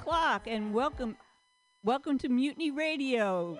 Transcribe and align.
o'clock, 0.00 0.48
and 0.48 0.74
welcome, 0.74 1.16
welcome 1.84 2.18
to 2.18 2.28
Mutiny 2.28 2.72
Radio. 2.72 3.56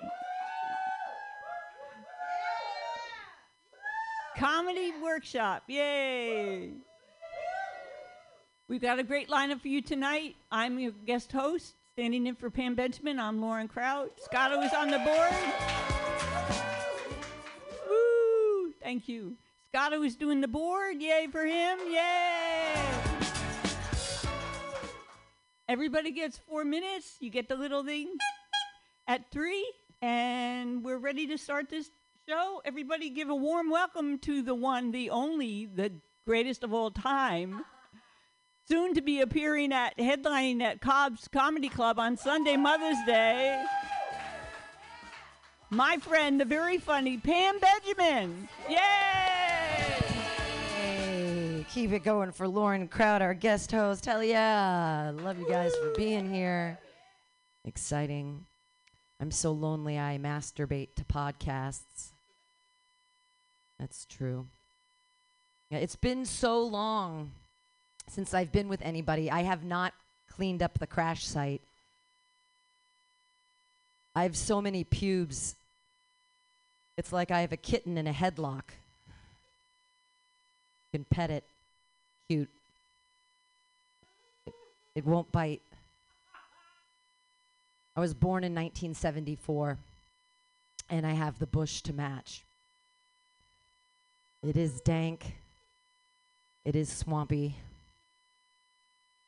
Comedy 4.36 4.92
workshop, 5.00 5.62
yay! 5.68 6.72
We've 8.66 8.82
got 8.82 8.98
a 8.98 9.04
great 9.04 9.28
lineup 9.28 9.60
for 9.60 9.68
you 9.68 9.80
tonight. 9.80 10.34
I'm 10.50 10.80
your 10.80 10.90
guest 11.06 11.30
host, 11.30 11.74
standing 11.92 12.26
in 12.26 12.34
for 12.34 12.50
Pam 12.50 12.74
Benjamin. 12.74 13.20
I'm 13.20 13.40
Lauren 13.40 13.68
Kraut. 13.68 14.10
Scotto 14.20 14.60
is 14.62 14.72
on 14.72 14.90
the 14.90 14.98
board. 14.98 15.32
Woo! 17.88 18.72
Thank 18.82 19.08
you. 19.08 19.36
Scotto 19.68 20.02
is 20.02 20.16
doing 20.16 20.40
the 20.40 20.48
board. 20.48 20.96
Yay 21.00 21.28
for 21.30 21.44
him! 21.44 21.78
Yay! 21.92 22.43
Everybody 25.74 26.12
gets 26.12 26.38
four 26.38 26.64
minutes. 26.64 27.16
You 27.18 27.30
get 27.30 27.48
the 27.48 27.56
little 27.56 27.82
thing 27.82 28.16
at 29.08 29.32
three, 29.32 29.68
and 30.00 30.84
we're 30.84 30.98
ready 30.98 31.26
to 31.26 31.36
start 31.36 31.68
this 31.68 31.90
show. 32.28 32.62
Everybody 32.64 33.10
give 33.10 33.28
a 33.28 33.34
warm 33.34 33.70
welcome 33.70 34.20
to 34.20 34.40
the 34.40 34.54
one, 34.54 34.92
the 34.92 35.10
only, 35.10 35.66
the 35.66 35.90
greatest 36.26 36.62
of 36.62 36.72
all 36.72 36.92
time. 36.92 37.64
Soon 38.68 38.94
to 38.94 39.02
be 39.02 39.20
appearing 39.20 39.72
at 39.72 39.98
headlining 39.98 40.62
at 40.62 40.80
Cobb's 40.80 41.26
Comedy 41.26 41.70
Club 41.70 41.98
on 41.98 42.16
Sunday 42.16 42.56
Mother's 42.56 43.04
Day. 43.04 43.60
My 45.70 45.96
friend, 45.96 46.40
the 46.40 46.44
very 46.44 46.78
funny 46.78 47.18
Pam 47.18 47.58
Benjamin. 47.58 48.48
Yay! 48.70 49.33
Keep 51.74 51.90
it 51.90 52.04
going 52.04 52.30
for 52.30 52.46
Lauren 52.46 52.86
Kraut, 52.86 53.20
our 53.20 53.34
guest 53.34 53.72
host. 53.72 54.06
Hell 54.06 54.22
yeah. 54.22 55.10
Love 55.12 55.40
you 55.40 55.48
guys 55.48 55.74
for 55.74 55.90
being 55.96 56.32
here. 56.32 56.78
Exciting. 57.64 58.46
I'm 59.20 59.32
so 59.32 59.50
lonely 59.50 59.98
I 59.98 60.20
masturbate 60.22 60.94
to 60.94 61.02
podcasts. 61.02 62.12
That's 63.80 64.04
true. 64.04 64.46
Yeah, 65.68 65.78
it's 65.78 65.96
been 65.96 66.24
so 66.24 66.62
long 66.62 67.32
since 68.06 68.34
I've 68.34 68.52
been 68.52 68.68
with 68.68 68.80
anybody. 68.82 69.28
I 69.28 69.42
have 69.42 69.64
not 69.64 69.94
cleaned 70.30 70.62
up 70.62 70.78
the 70.78 70.86
crash 70.86 71.26
site. 71.26 71.60
I 74.14 74.22
have 74.22 74.36
so 74.36 74.62
many 74.62 74.84
pubes. 74.84 75.56
It's 76.96 77.12
like 77.12 77.32
I 77.32 77.40
have 77.40 77.50
a 77.50 77.56
kitten 77.56 77.98
in 77.98 78.06
a 78.06 78.12
headlock. 78.12 78.62
You 80.92 81.00
can 81.00 81.04
pet 81.10 81.30
it. 81.30 81.42
Cute. 82.28 82.48
It, 84.46 84.54
it 84.94 85.06
won't 85.06 85.30
bite. 85.30 85.60
I 87.96 88.00
was 88.00 88.14
born 88.14 88.42
in 88.42 88.52
1974, 88.52 89.78
and 90.90 91.06
I 91.06 91.12
have 91.12 91.38
the 91.38 91.46
bush 91.46 91.80
to 91.82 91.92
match. 91.92 92.42
It 94.42 94.56
is 94.56 94.80
dank. 94.80 95.34
It 96.64 96.74
is 96.74 96.90
swampy. 96.90 97.56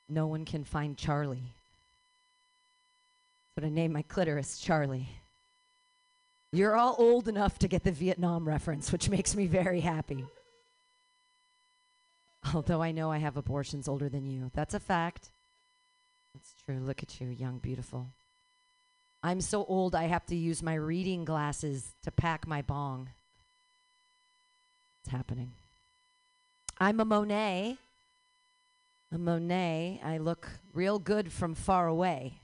No 0.08 0.26
one 0.26 0.44
can 0.44 0.64
find 0.64 0.96
Charlie. 0.96 1.52
But 3.54 3.64
I 3.64 3.68
named 3.68 3.94
my 3.94 4.02
clitoris 4.02 4.58
Charlie. 4.58 5.08
You're 6.52 6.76
all 6.76 6.96
old 6.98 7.28
enough 7.28 7.58
to 7.60 7.68
get 7.68 7.84
the 7.84 7.92
Vietnam 7.92 8.46
reference, 8.46 8.92
which 8.92 9.08
makes 9.08 9.34
me 9.34 9.46
very 9.46 9.80
happy. 9.80 10.24
Although 12.54 12.82
I 12.82 12.92
know 12.92 13.10
I 13.10 13.18
have 13.18 13.36
abortions 13.36 13.88
older 13.88 14.08
than 14.08 14.26
you. 14.26 14.50
That's 14.54 14.74
a 14.74 14.80
fact. 14.80 15.30
That's 16.34 16.54
true. 16.64 16.78
Look 16.78 17.02
at 17.02 17.20
you, 17.20 17.28
young, 17.28 17.58
beautiful. 17.58 18.08
I'm 19.22 19.40
so 19.40 19.64
old 19.64 19.94
I 19.94 20.04
have 20.04 20.26
to 20.26 20.36
use 20.36 20.62
my 20.62 20.74
reading 20.74 21.24
glasses 21.24 21.94
to 22.04 22.10
pack 22.10 22.46
my 22.46 22.62
bong. 22.62 23.08
It's 25.02 25.12
happening. 25.12 25.52
I'm 26.78 27.00
a 27.00 27.04
Monet. 27.04 27.78
A 29.12 29.18
Monet. 29.18 30.00
I 30.04 30.18
look 30.18 30.48
real 30.74 30.98
good 30.98 31.32
from 31.32 31.54
far 31.54 31.88
away. 31.88 32.34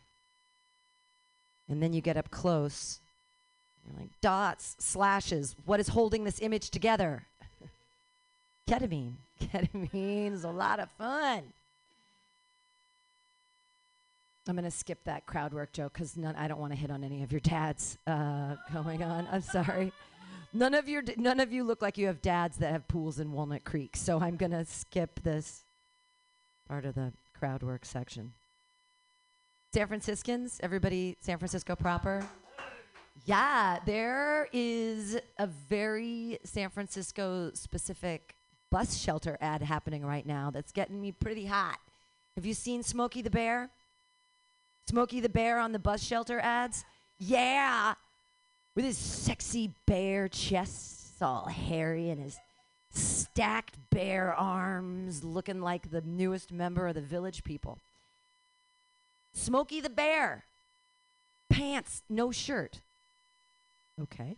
And 1.69 1.82
then 1.82 1.92
you 1.92 2.00
get 2.00 2.16
up 2.16 2.30
close. 2.30 2.98
You're 3.86 4.00
like 4.00 4.20
dots, 4.20 4.76
slashes. 4.78 5.54
What 5.64 5.80
is 5.80 5.88
holding 5.88 6.24
this 6.24 6.40
image 6.40 6.70
together? 6.70 7.26
Ketamine. 8.68 9.14
Ketamine 9.40 10.32
is 10.32 10.44
a 10.44 10.50
lot 10.50 10.80
of 10.80 10.90
fun. 10.92 11.42
I'm 14.48 14.56
going 14.56 14.64
to 14.64 14.70
skip 14.70 14.98
that 15.04 15.24
crowd 15.26 15.52
work 15.52 15.72
joke 15.72 15.92
because 15.92 16.18
I 16.36 16.48
don't 16.48 16.58
want 16.58 16.72
to 16.72 16.78
hit 16.78 16.90
on 16.90 17.04
any 17.04 17.22
of 17.22 17.30
your 17.30 17.40
dads 17.40 17.96
uh, 18.06 18.56
going 18.72 19.02
on. 19.02 19.28
I'm 19.30 19.42
sorry. 19.42 19.92
None 20.52 20.74
of 20.74 20.88
your 20.88 21.00
d- 21.00 21.14
none 21.16 21.40
of 21.40 21.52
you 21.52 21.64
look 21.64 21.80
like 21.80 21.96
you 21.96 22.08
have 22.08 22.20
dads 22.20 22.58
that 22.58 22.72
have 22.72 22.86
pools 22.88 23.18
in 23.18 23.32
Walnut 23.32 23.64
Creek, 23.64 23.96
so 23.96 24.20
I'm 24.20 24.36
going 24.36 24.50
to 24.50 24.64
skip 24.66 25.20
this 25.22 25.62
part 26.68 26.84
of 26.84 26.94
the 26.94 27.12
crowd 27.38 27.62
work 27.62 27.86
section. 27.86 28.32
San 29.72 29.86
Franciscans, 29.86 30.60
everybody 30.62 31.16
San 31.20 31.38
Francisco 31.38 31.74
proper? 31.74 32.22
Yeah, 33.24 33.78
there 33.86 34.48
is 34.52 35.18
a 35.38 35.46
very 35.46 36.38
San 36.44 36.68
Francisco 36.68 37.50
specific 37.54 38.34
bus 38.72 38.96
shelter 38.96 39.36
ad 39.42 39.62
happening 39.62 40.02
right 40.04 40.24
now 40.24 40.50
that's 40.50 40.72
getting 40.72 40.98
me 40.98 41.12
pretty 41.12 41.44
hot. 41.44 41.76
Have 42.36 42.46
you 42.46 42.54
seen 42.54 42.82
Smokey 42.82 43.20
the 43.20 43.30
Bear? 43.30 43.68
Smokey 44.88 45.20
the 45.20 45.28
Bear 45.28 45.58
on 45.58 45.72
the 45.72 45.78
bus 45.78 46.02
shelter 46.02 46.40
ads? 46.40 46.86
Yeah! 47.18 47.92
With 48.74 48.86
his 48.86 48.96
sexy 48.96 49.72
bear 49.86 50.26
chest 50.26 51.20
all 51.20 51.44
hairy 51.44 52.08
and 52.08 52.18
his 52.18 52.38
stacked 52.94 53.76
bare 53.90 54.32
arms 54.32 55.22
looking 55.22 55.60
like 55.60 55.90
the 55.90 56.00
newest 56.00 56.50
member 56.50 56.88
of 56.88 56.94
the 56.94 57.02
village 57.02 57.44
people. 57.44 57.76
Smokey 59.34 59.82
the 59.82 59.90
Bear. 59.90 60.44
Pants, 61.50 62.02
no 62.08 62.32
shirt. 62.32 62.80
Okay. 64.00 64.36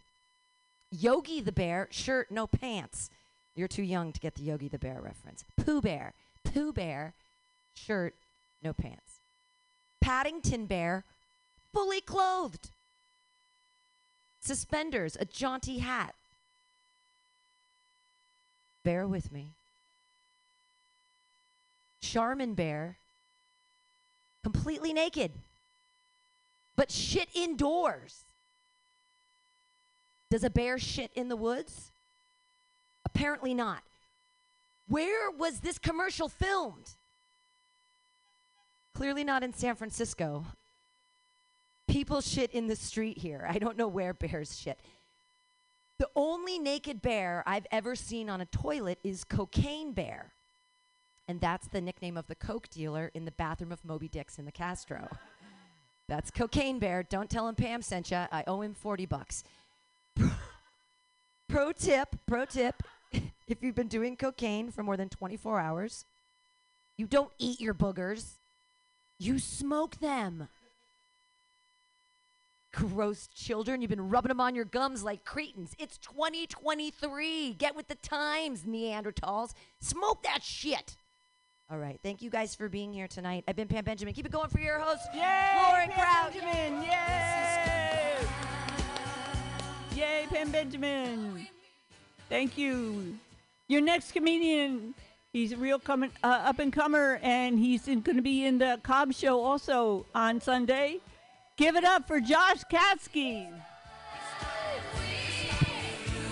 Yogi 0.91 1.41
the 1.41 1.53
Bear, 1.53 1.87
shirt, 1.93 2.33
no 2.33 2.49
pants. 2.49 3.11
You're 3.57 3.69
too 3.69 3.83
young 3.83 4.13
to 4.13 4.21
get 4.21 4.35
the 4.35 4.43
Yogi 4.43 4.69
the 4.69 4.79
Bear 4.79 5.01
reference. 5.01 5.45
Pooh 5.57 5.81
Bear, 5.81 6.13
Pooh 6.45 6.73
Bear, 6.73 7.13
shirt, 7.75 8.15
no 8.63 8.73
pants. 8.73 9.21
Paddington 10.01 10.67
Bear, 10.67 11.05
fully 11.73 12.01
clothed. 12.01 12.71
Suspenders, 14.41 15.17
a 15.19 15.25
jaunty 15.25 15.79
hat. 15.79 16.15
Bear 18.83 19.07
with 19.07 19.33
me. 19.33 19.47
Charmin 22.03 22.55
Bear, 22.55 22.97
completely 24.43 24.93
naked, 24.93 25.31
but 26.77 26.91
shit 26.91 27.29
indoors. 27.35 28.21
Does 30.31 30.45
a 30.45 30.51
bear 30.51 30.79
shit 30.79 31.11
in 31.15 31.29
the 31.29 31.37
woods? 31.37 31.91
Apparently 33.15 33.55
not. 33.55 33.83
Where 34.89 35.31
was 35.31 35.61
this 35.61 35.79
commercial 35.79 36.29
filmed? 36.29 36.91
Clearly 38.95 39.25
not 39.25 39.43
in 39.43 39.53
San 39.53 39.75
Francisco. 39.75 40.45
People 41.89 42.21
shit 42.21 42.51
in 42.53 42.67
the 42.67 42.77
street 42.77 43.19
here. 43.19 43.47
I 43.49 43.59
don't 43.59 43.77
know 43.77 43.89
where 43.89 44.15
bears 44.15 44.59
shit. 44.59 44.79
The 45.99 46.09
only 46.17 46.59
naked 46.59 47.03
bear 47.03 47.45
I've 47.47 47.67
ever 47.71 47.95
seen 47.95 48.29
on 48.29 48.41
a 48.41 48.47
toilet 48.47 48.99
is 49.05 49.25
Cocaine 49.25 49.93
Bear. 49.93 50.33
And 51.29 51.41
that's 51.41 51.69
the 51.69 51.81
nickname 51.81 52.17
of 52.17 52.27
the 52.27 52.35
Coke 52.35 52.69
dealer 52.69 53.11
in 53.15 53.25
the 53.25 53.31
bathroom 53.33 53.73
of 53.73 53.85
Moby 53.85 54.09
Dick's 54.09 54.39
in 54.39 54.45
the 54.45 54.53
Castro. 54.53 55.09
that's 56.09 56.31
Cocaine 56.31 56.79
Bear. 56.79 57.03
Don't 57.03 57.31
tell 57.31 57.49
him 57.49 57.55
Pam 57.55 57.81
sent 57.81 58.11
you. 58.11 58.17
I 58.17 58.45
owe 58.47 58.61
him 58.61 58.75
40 58.75 59.07
bucks. 59.07 59.45
pro 61.49 61.73
tip, 61.73 62.17
pro 62.27 62.45
tip. 62.45 62.83
If 63.47 63.63
you've 63.63 63.75
been 63.75 63.89
doing 63.89 64.17
cocaine 64.17 64.71
for 64.71 64.83
more 64.83 64.97
than 64.97 65.09
24 65.09 65.61
hours, 65.61 66.05
you 66.97 67.07
don't 67.07 67.33
eat 67.39 67.61
your 67.61 67.75
boogers. 67.75 68.39
You 69.19 69.39
smoke 69.39 69.97
them. 70.01 70.49
Gross 72.73 73.29
children, 73.29 73.81
you've 73.81 73.91
been 73.91 74.09
rubbing 74.09 74.31
them 74.31 74.41
on 74.41 74.55
your 74.57 74.65
gums 74.65 75.05
like 75.05 75.25
cretins. 75.25 75.75
It's 75.79 75.97
2023. 75.99 77.53
Get 77.53 77.77
with 77.77 77.87
the 77.87 77.95
times, 77.97 78.63
Neanderthals. 78.63 79.53
Smoke 79.81 80.25
that 80.25 80.43
shit. 80.43 80.97
All 81.71 81.79
right. 81.79 81.99
Thank 82.03 82.21
you 82.21 82.31
guys 82.31 82.55
for 82.55 82.69
being 82.69 82.93
here 82.93 83.09
tonight. 83.09 83.45
I've 83.49 83.57
been 83.57 83.69
Pam 83.69 83.85
Benjamin. 83.85 84.13
Keep 84.13 84.27
it 84.27 84.33
going 84.33 84.51
for 84.51 84.61
your 84.61 84.79
host, 84.79 85.07
Yay! 85.15 85.21
Lauren 85.57 85.91
Pam 85.91 86.33
Kraut. 86.33 86.33
Benjamin! 86.33 86.83
Yay! 86.83 88.17
Yay, 89.95 90.27
Pam 90.29 90.51
Benjamin! 90.51 91.47
Thank 92.29 92.59
you. 92.59 93.17
Your 93.75 93.83
next 93.83 94.13
comedian 94.13 94.95
He's 95.33 95.51
a 95.51 95.57
real 95.57 95.81
coming 95.81 96.13
uh, 96.23 96.43
up 96.45 96.61
and 96.61 96.73
comer, 96.73 97.19
and 97.25 97.59
he's 97.59 97.87
going 97.87 98.05
to 98.05 98.23
be 98.23 98.47
in 98.47 98.59
the 98.59 98.79
Cobb 98.85 99.13
Show 99.13 99.41
also 99.41 100.07
on 100.15 100.41
Sunday. 100.41 101.01
Give 101.57 101.75
it 101.75 101.83
up 101.83 102.07
for 102.07 102.21
Josh 102.21 102.63
Katsky. 102.71 103.49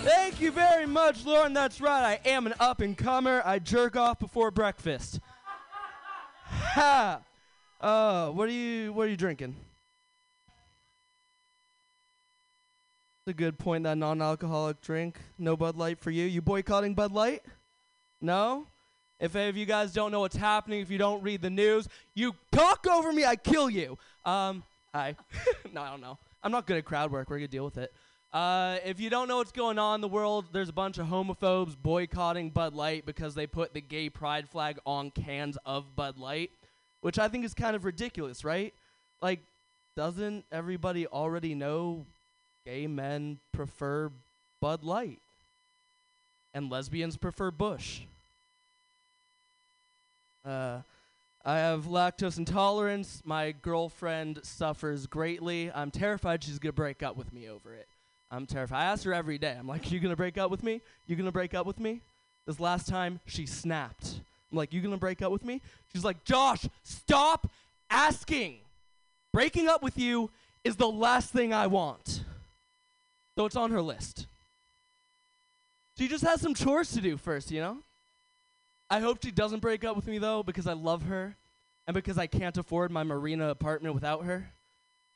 Thank 0.05 0.41
you 0.41 0.53
very 0.53 0.87
much, 0.87 1.27
Lauren. 1.27 1.53
That's 1.53 1.81
right. 1.81 2.17
I 2.25 2.29
am 2.29 2.47
an 2.47 2.55
up 2.61 2.81
and 2.81 2.97
comer. 2.97 3.43
I 3.45 3.59
jerk 3.59 3.97
off 3.97 4.21
before 4.21 4.53
breakfast. 4.53 5.19
Ha! 6.45 7.23
Uh, 7.81 8.29
what 8.29 8.49
are 8.49 8.53
you 8.53 8.93
what 8.93 9.09
are 9.09 9.11
you 9.11 9.17
drinking? 9.17 9.57
It's 13.25 13.31
a 13.31 13.35
good 13.35 13.57
point 13.57 13.85
that 13.85 13.97
non-alcoholic 13.99 14.81
drink. 14.81 15.21
No 15.39 15.57
Bud 15.57 15.77
Light 15.77 16.01
for 16.01 16.11
you. 16.11 16.25
You 16.25 16.43
boycotting 16.43 16.95
Bud 16.95 17.13
Light? 17.13 17.45
No? 18.21 18.67
If 19.21 19.37
any 19.37 19.49
of 19.49 19.57
you 19.57 19.65
guys 19.65 19.93
don't 19.93 20.11
know 20.11 20.19
what's 20.19 20.35
happening, 20.35 20.81
if 20.81 20.91
you 20.91 20.99
don't 20.99 21.23
read 21.23 21.41
the 21.41 21.49
news, 21.49 21.87
you 22.17 22.35
talk 22.51 22.85
over 22.89 23.13
me, 23.13 23.25
I 23.25 23.37
kill 23.37 23.71
you. 23.71 23.97
Um, 24.25 24.65
hi. 24.93 25.15
no, 25.73 25.83
I 25.83 25.91
don't 25.91 26.01
know. 26.01 26.19
I'm 26.43 26.51
not 26.51 26.67
good 26.67 26.79
at 26.79 26.85
crowd 26.85 27.13
work. 27.13 27.31
We're 27.31 27.37
gonna 27.37 27.47
deal 27.47 27.65
with 27.65 27.79
it. 27.79 27.95
Uh, 28.33 28.79
if 28.85 28.99
you 28.99 29.09
don't 29.09 29.29
know 29.29 29.37
what's 29.37 29.53
going 29.53 29.79
on 29.79 29.95
in 29.95 30.01
the 30.01 30.09
world, 30.09 30.47
there's 30.53 30.71
a 30.71 30.73
bunch 30.73 30.99
of 30.99 31.07
homophobes 31.07 31.81
boycotting 31.81 32.51
Bud 32.51 32.75
Light 32.75 33.07
because 33.07 33.37
they 33.37 33.47
put 33.47 33.73
the 33.73 33.81
gay 33.81 34.11
pride 34.11 34.49
flag 34.49 34.81
on 34.85 35.13
cans 35.13 35.57
of 35.65 35.95
Bud 35.95 36.19
Light, 36.19 36.51
which 37.03 37.21
I 37.21 37.29
think 37.29 37.45
is 37.45 37.55
kind 37.55 37.77
of 37.77 37.85
ridiculous, 37.85 38.45
right? 38.45 38.75
Like, 39.21 39.45
doesn't 39.95 40.45
everybody 40.51 41.07
already 41.07 41.55
know 41.55 42.05
gay 42.65 42.87
men 42.87 43.39
prefer 43.53 44.11
Bud 44.61 44.85
Light 44.85 45.19
and 46.55 46.71
lesbians 46.71 47.17
prefer 47.17 47.51
Bush? 47.51 48.03
Uh, 50.45 50.79
I 51.45 51.59
have 51.59 51.87
lactose 51.87 52.39
intolerance. 52.39 53.23
My 53.25 53.53
girlfriend 53.53 54.41
suffers 54.45 55.07
greatly. 55.07 55.73
I'm 55.73 55.91
terrified 55.91 56.45
she's 56.45 56.59
gonna 56.59 56.73
break 56.73 57.03
up 57.03 57.17
with 57.17 57.33
me 57.33 57.49
over 57.49 57.75
it. 57.75 57.87
I'm 58.31 58.47
terrified. 58.47 58.83
I 58.83 58.85
ask 58.85 59.05
her 59.05 59.13
every 59.13 59.39
day. 59.39 59.57
I'm 59.59 59.67
like, 59.67 59.91
"You 59.91 59.99
gonna 60.01 60.17
break 60.17 60.39
up 60.39 60.51
with 60.51 60.63
me? 60.63 60.81
You 61.07 61.17
gonna 61.17 61.33
break 61.33 61.55
up 61.55 61.67
with 61.67 61.81
me?" 61.81 62.01
This 62.47 62.61
last 62.61 62.89
time, 62.89 63.21
she 63.27 63.47
snapped. 63.47 64.21
I'm 64.51 64.59
like, 64.59 64.73
"You 64.73 64.81
gonna 64.81 64.97
break 64.97 65.21
up 65.21 65.33
with 65.33 65.45
me?" 65.45 65.61
She's 65.93 66.05
like, 66.05 66.25
"Josh, 66.25 66.67
stop 66.85 67.49
asking. 67.91 68.61
Breaking 69.33 69.69
up 69.69 69.83
with 69.83 69.99
you 69.99 70.31
is 70.65 70.77
the 70.77 70.89
last 70.89 71.33
thing 71.33 71.53
I 71.53 71.67
want." 71.67 72.25
So 73.37 73.47
it's 73.47 73.57
on 73.57 73.71
her 73.71 73.83
list. 73.83 74.27
She 75.99 76.09
just 76.09 76.25
has 76.25 76.41
some 76.41 76.55
chores 76.55 76.93
to 76.93 77.01
do 77.01 77.17
first, 77.17 77.51
you 77.51 77.61
know? 77.61 77.79
I 78.91 79.01
hope 79.01 79.23
she 79.23 79.31
doesn't 79.31 79.61
break 79.61 79.85
up 79.85 79.97
with 79.97 80.07
me 80.07 80.19
though 80.19 80.43
because 80.43 80.67
I 80.67 80.75
love 80.75 81.05
her 81.05 81.35
and 81.87 81.95
because 81.95 82.19
I 82.19 82.27
can't 82.27 82.57
afford 82.57 82.91
my 82.91 83.05
marina 83.05 83.49
apartment 83.49 83.95
without 83.95 84.25
her 84.25 84.51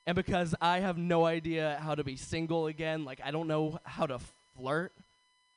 and 0.06 0.14
because 0.14 0.54
I 0.60 0.80
have 0.80 0.96
no 0.96 1.26
idea 1.26 1.78
how 1.82 1.94
to 1.94 2.04
be 2.04 2.16
single 2.16 2.68
again. 2.68 3.04
Like, 3.04 3.20
I 3.24 3.30
don't 3.30 3.48
know 3.48 3.80
how 3.84 4.06
to 4.06 4.20
flirt. 4.56 4.92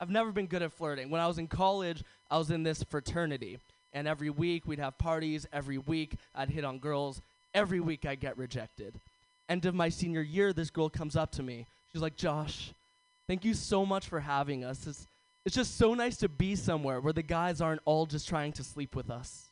I've 0.02 0.10
never 0.10 0.32
been 0.32 0.48
good 0.48 0.62
at 0.62 0.74
flirting. 0.74 1.10
When 1.10 1.22
I 1.22 1.28
was 1.28 1.38
in 1.38 1.48
college, 1.48 2.04
I 2.32 2.38
was 2.38 2.50
in 2.50 2.64
this 2.64 2.84
fraternity, 2.84 3.60
and 3.94 4.08
every 4.08 4.30
week 4.30 4.64
we'd 4.66 4.80
have 4.80 4.98
parties. 4.98 5.48
Every 5.54 5.78
week 5.78 6.16
I'd 6.34 6.50
hit 6.50 6.64
on 6.64 6.80
girls. 6.80 7.22
Every 7.54 7.80
week 7.80 8.06
I'd 8.06 8.20
get 8.20 8.38
rejected. 8.38 8.94
End 9.48 9.66
of 9.66 9.76
my 9.76 9.90
senior 9.90 10.22
year, 10.22 10.54
this 10.54 10.70
girl 10.70 10.90
comes 10.90 11.16
up 11.16 11.32
to 11.34 11.44
me. 11.44 11.66
She's 11.92 12.02
like, 12.02 12.16
Josh, 12.16 12.72
thank 13.28 13.44
you 13.44 13.54
so 13.54 13.86
much 13.86 14.08
for 14.08 14.20
having 14.20 14.64
us. 14.64 14.86
It's, 14.88 15.08
it's 15.46 15.56
just 15.56 15.78
so 15.78 15.94
nice 15.94 16.18
to 16.18 16.30
be 16.30 16.56
somewhere 16.56 17.02
where 17.02 17.14
the 17.14 17.24
guys 17.24 17.62
aren't 17.62 17.82
all 17.86 18.06
just 18.06 18.28
trying 18.28 18.52
to 18.54 18.64
sleep 18.64 18.96
with 18.96 19.10
us. 19.10 19.46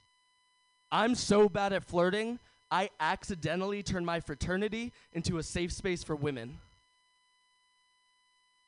I'm 0.92 1.16
so 1.16 1.50
bad 1.50 1.74
at 1.74 1.84
flirting. 1.84 2.40
I 2.70 2.90
accidentally 3.00 3.82
turned 3.84 4.06
my 4.06 4.20
fraternity 4.20 4.92
into 5.14 5.38
a 5.38 5.44
safe 5.44 5.72
space 5.72 6.04
for 6.04 6.16
women. 6.16 6.60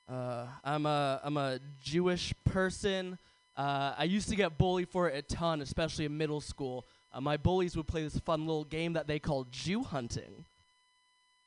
Uh, 0.10 0.48
I'm 0.64 0.86
a 0.86 1.22
I'm 1.24 1.38
a 1.38 1.60
Jewish 1.84 2.34
person. 2.46 3.20
Uh, 3.56 3.94
I 3.98 4.06
used 4.06 4.30
to 4.30 4.36
get 4.36 4.58
bullied 4.58 4.90
for 4.90 5.10
it 5.10 5.18
a 5.18 5.22
ton, 5.22 5.62
especially 5.62 6.06
in 6.06 6.18
middle 6.18 6.42
school. 6.42 6.86
Uh, 7.14 7.22
my 7.22 7.38
bullies 7.38 7.76
would 7.76 7.88
play 7.88 8.04
this 8.04 8.18
fun 8.20 8.48
little 8.48 8.64
game 8.64 8.94
that 8.94 9.06
they 9.06 9.20
called 9.20 9.52
Jew 9.52 9.84
hunting. 9.84 10.46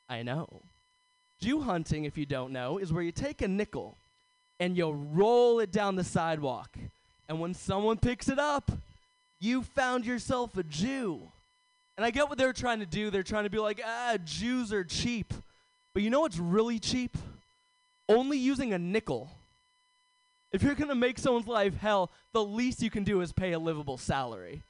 I 0.09 0.23
know. 0.23 0.61
Jew 1.43 1.61
hunting, 1.61 2.05
if 2.05 2.17
you 2.17 2.25
don't 2.25 2.53
know, 2.53 2.79
is 2.79 2.93
where 2.93 3.03
you 3.03 3.11
take 3.11 3.43
a 3.43 3.49
nickel 3.49 3.97
and 4.61 4.77
you 4.77 4.89
roll 5.13 5.59
it 5.59 5.73
down 5.73 5.97
the 5.97 6.05
sidewalk. 6.05 6.71
And 7.29 7.41
when 7.41 7.53
someone 7.53 7.99
picks 7.99 8.29
it 8.29 8.39
up, 8.39 8.71
you 9.41 9.63
found 9.63 10.07
yourself 10.07 10.57
a 10.57 10.63
Jew. 10.63 11.21
And 11.97 12.07
I 12.07 12.13
get 12.13 12.29
what 12.29 12.39
they're 12.39 12.53
trying 12.53 12.79
to 12.79 12.87
do. 12.87 13.11
They're 13.11 13.25
trying 13.25 13.43
to 13.43 13.51
be 13.51 13.59
like, 13.59 13.83
ah, 13.85 14.19
Jews 14.25 14.73
are 14.73 14.85
cheap. 14.85 15.35
But 15.93 16.05
you 16.05 16.11
know 16.11 16.21
what's 16.21 16.39
really 16.39 16.79
cheap? 16.79 17.19
Only 18.09 18.39
using 18.39 18.73
a 18.73 18.79
nickel. 18.79 19.29
If 20.53 20.63
you're 20.63 20.77
going 20.77 20.91
to 20.91 20.95
make 20.95 21.19
someone's 21.19 21.49
life 21.49 21.77
hell, 21.77 22.13
the 22.33 22.45
least 22.45 22.83
you 22.83 22.91
can 22.91 23.03
do 23.03 23.21
is 23.21 23.33
pay 23.33 23.51
a 23.51 23.59
livable 23.59 23.99
salary. 23.99 24.63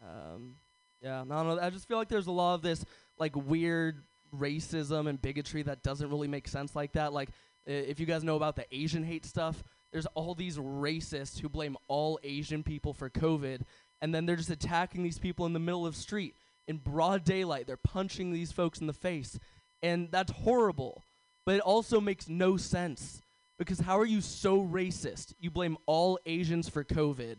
Um, 0.00 0.54
yeah, 1.02 1.22
I 1.22 1.24
don't 1.24 1.28
know. 1.48 1.58
I 1.60 1.70
just 1.70 1.88
feel 1.88 1.98
like 1.98 2.08
there's 2.08 2.28
a 2.28 2.32
lot 2.32 2.54
of 2.54 2.62
this 2.62 2.84
like 3.18 3.34
weird 3.34 3.96
racism 4.38 5.08
and 5.08 5.20
bigotry 5.20 5.62
that 5.62 5.82
doesn't 5.82 6.10
really 6.10 6.28
make 6.28 6.48
sense 6.48 6.74
like 6.74 6.92
that. 6.92 7.12
Like, 7.12 7.30
if 7.66 7.98
you 7.98 8.06
guys 8.06 8.24
know 8.24 8.36
about 8.36 8.56
the 8.56 8.66
Asian 8.74 9.02
hate 9.02 9.24
stuff, 9.24 9.62
there's 9.92 10.06
all 10.14 10.34
these 10.34 10.58
racists 10.58 11.40
who 11.40 11.48
blame 11.48 11.76
all 11.88 12.18
Asian 12.22 12.62
people 12.62 12.92
for 12.92 13.08
COVID, 13.08 13.62
and 14.00 14.14
then 14.14 14.26
they're 14.26 14.36
just 14.36 14.50
attacking 14.50 15.02
these 15.02 15.18
people 15.18 15.46
in 15.46 15.52
the 15.52 15.60
middle 15.60 15.86
of 15.86 15.94
the 15.94 16.00
street 16.00 16.34
in 16.66 16.78
broad 16.78 17.24
daylight. 17.24 17.66
They're 17.66 17.76
punching 17.76 18.32
these 18.32 18.52
folks 18.52 18.80
in 18.80 18.86
the 18.86 18.92
face, 18.92 19.38
and 19.82 20.10
that's 20.10 20.32
horrible. 20.32 21.02
But 21.46 21.56
it 21.56 21.60
also 21.60 22.00
makes 22.00 22.28
no 22.28 22.56
sense 22.56 23.22
because 23.58 23.80
how 23.80 23.98
are 23.98 24.06
you 24.06 24.20
so 24.20 24.60
racist? 24.62 25.34
You 25.38 25.50
blame 25.50 25.76
all 25.86 26.18
Asians 26.26 26.68
for 26.68 26.84
COVID, 26.84 27.36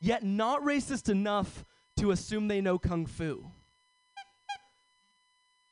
yet 0.00 0.24
not 0.24 0.62
racist 0.62 1.08
enough 1.08 1.64
to 1.96 2.10
assume 2.10 2.48
they 2.48 2.60
know 2.60 2.78
kung 2.78 3.06
fu. 3.06 3.50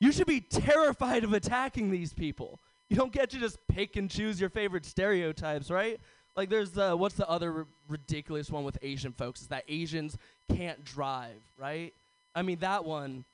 You 0.00 0.12
should 0.12 0.26
be 0.26 0.40
terrified 0.40 1.24
of 1.24 1.32
attacking 1.32 1.90
these 1.90 2.12
people. 2.12 2.58
You 2.88 2.96
don't 2.96 3.12
get 3.12 3.30
to 3.30 3.38
just 3.38 3.58
pick 3.68 3.96
and 3.96 4.08
choose 4.08 4.40
your 4.40 4.48
favorite 4.48 4.84
stereotypes, 4.86 5.70
right? 5.70 6.00
Like, 6.36 6.48
there's 6.48 6.78
uh, 6.78 6.94
what's 6.94 7.16
the 7.16 7.28
other 7.28 7.52
r- 7.52 7.66
ridiculous 7.88 8.48
one 8.50 8.64
with 8.64 8.78
Asian 8.80 9.12
folks? 9.12 9.40
Is 9.40 9.48
that 9.48 9.64
Asians 9.68 10.16
can't 10.54 10.84
drive, 10.84 11.40
right? 11.58 11.92
I 12.34 12.42
mean, 12.42 12.58
that 12.60 12.84
one, 12.84 13.24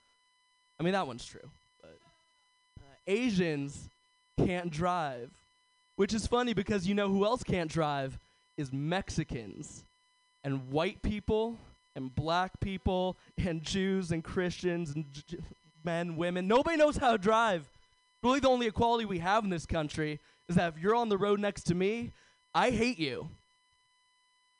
I 0.80 0.82
mean, 0.82 0.94
that 0.94 1.06
one's 1.06 1.24
true. 1.24 1.48
But 1.82 1.98
uh, 2.80 2.94
Asians 3.06 3.88
can't 4.38 4.70
drive, 4.70 5.30
which 5.96 6.14
is 6.14 6.26
funny 6.26 6.54
because 6.54 6.86
you 6.86 6.94
know 6.94 7.08
who 7.08 7.24
else 7.26 7.42
can't 7.42 7.70
drive 7.70 8.18
is 8.56 8.72
Mexicans 8.72 9.84
and 10.42 10.70
white 10.70 11.02
people 11.02 11.56
and 11.94 12.14
black 12.14 12.58
people 12.60 13.16
and 13.36 13.62
Jews 13.62 14.10
and 14.10 14.24
Christians 14.24 14.94
and 14.94 15.04
j- 15.28 15.38
men, 15.84 16.16
women. 16.16 16.48
Nobody 16.48 16.76
knows 16.76 16.96
how 16.96 17.12
to 17.12 17.18
drive. 17.18 17.68
Really, 18.22 18.40
the 18.40 18.48
only 18.48 18.66
equality 18.66 19.04
we 19.04 19.18
have 19.18 19.44
in 19.44 19.50
this 19.50 19.66
country 19.66 20.20
is 20.48 20.56
that 20.56 20.74
if 20.74 20.82
you're 20.82 20.94
on 20.94 21.08
the 21.08 21.18
road 21.18 21.40
next 21.40 21.64
to 21.64 21.74
me, 21.74 22.12
I 22.54 22.70
hate 22.70 22.98
you. 22.98 23.28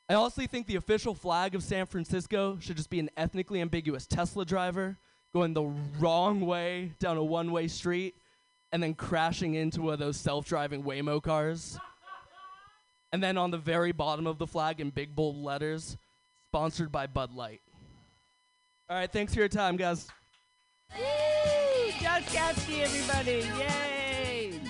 I 0.08 0.14
honestly 0.14 0.46
think 0.46 0.66
the 0.66 0.76
official 0.76 1.14
flag 1.14 1.54
of 1.54 1.62
San 1.62 1.86
Francisco 1.86 2.58
should 2.60 2.76
just 2.76 2.90
be 2.90 3.00
an 3.00 3.08
ethnically 3.16 3.60
ambiguous 3.60 4.06
Tesla 4.06 4.44
driver 4.44 4.98
going 5.32 5.54
the 5.54 5.72
wrong 5.98 6.42
way 6.42 6.92
down 6.98 7.16
a 7.16 7.24
one 7.24 7.50
way 7.50 7.68
street 7.68 8.14
and 8.70 8.82
then 8.82 8.94
crashing 8.94 9.54
into 9.54 9.82
one 9.82 9.94
of 9.94 9.98
those 9.98 10.16
self 10.18 10.46
driving 10.46 10.82
Waymo 10.82 11.22
cars. 11.22 11.78
And 13.12 13.22
then 13.22 13.38
on 13.38 13.50
the 13.50 13.58
very 13.58 13.92
bottom 13.92 14.26
of 14.26 14.38
the 14.38 14.46
flag 14.46 14.80
in 14.80 14.90
big 14.90 15.14
bold 15.14 15.36
letters, 15.36 15.96
sponsored 16.48 16.90
by 16.92 17.06
Bud 17.06 17.32
Light. 17.32 17.62
All 18.90 18.96
right, 18.96 19.10
thanks 19.10 19.32
for 19.32 19.40
your 19.40 19.48
time, 19.48 19.76
guys. 19.76 20.08
Woo! 20.90 21.90
Josh 22.00 22.24
Gatsby, 22.26 22.80
everybody. 22.80 23.46
Yay! 23.58 24.60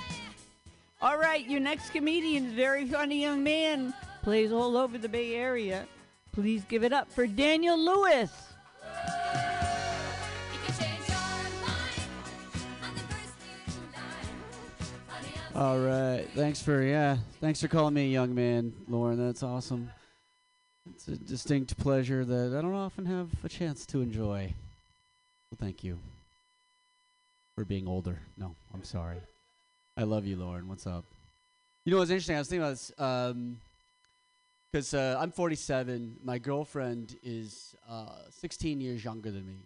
All 1.02 1.18
right, 1.18 1.46
your 1.46 1.60
next 1.60 1.90
comedian 1.90 2.46
is 2.46 2.52
very 2.52 2.86
funny 2.86 3.20
young 3.20 3.42
man, 3.42 3.92
plays 4.22 4.52
all 4.52 4.76
over 4.76 4.96
the 4.96 5.08
Bay 5.08 5.34
Area. 5.34 5.86
Please 6.32 6.64
give 6.64 6.82
it 6.82 6.92
up 6.92 7.12
for 7.12 7.26
Daniel 7.26 7.78
Lewis. 7.78 8.30
All 15.54 15.78
right. 15.78 16.26
Thanks 16.34 16.60
for 16.60 16.82
yeah. 16.82 17.18
Thanks 17.40 17.60
for 17.60 17.68
calling 17.68 17.94
me 17.94 18.06
a 18.06 18.08
young 18.08 18.34
man, 18.34 18.72
Lauren. 18.88 19.24
That's 19.24 19.44
awesome. 19.44 19.88
It's 20.90 21.06
a 21.06 21.16
distinct 21.16 21.78
pleasure 21.78 22.24
that 22.24 22.58
I 22.58 22.60
don't 22.60 22.74
often 22.74 23.06
have 23.06 23.30
a 23.44 23.48
chance 23.48 23.86
to 23.86 24.00
enjoy. 24.00 24.52
Well, 25.54 25.68
thank 25.68 25.84
you 25.84 26.00
for 27.54 27.64
being 27.64 27.86
older. 27.86 28.18
No, 28.36 28.56
I'm 28.72 28.82
sorry. 28.82 29.18
I 29.96 30.02
love 30.02 30.26
you, 30.26 30.34
Lauren. 30.34 30.66
What's 30.66 30.84
up? 30.84 31.04
You 31.84 31.92
know 31.92 31.98
what's 31.98 32.10
interesting? 32.10 32.34
I 32.34 32.40
was 32.40 32.48
thinking 32.48 32.62
about 32.64 32.70
this. 32.70 32.92
Um, 32.98 33.58
because 34.72 34.94
uh, 34.94 35.16
I'm 35.20 35.30
47. 35.30 36.16
My 36.24 36.38
girlfriend 36.38 37.14
is 37.22 37.76
uh, 37.88 38.06
16 38.30 38.80
years 38.80 39.04
younger 39.04 39.30
than 39.30 39.46
me, 39.46 39.58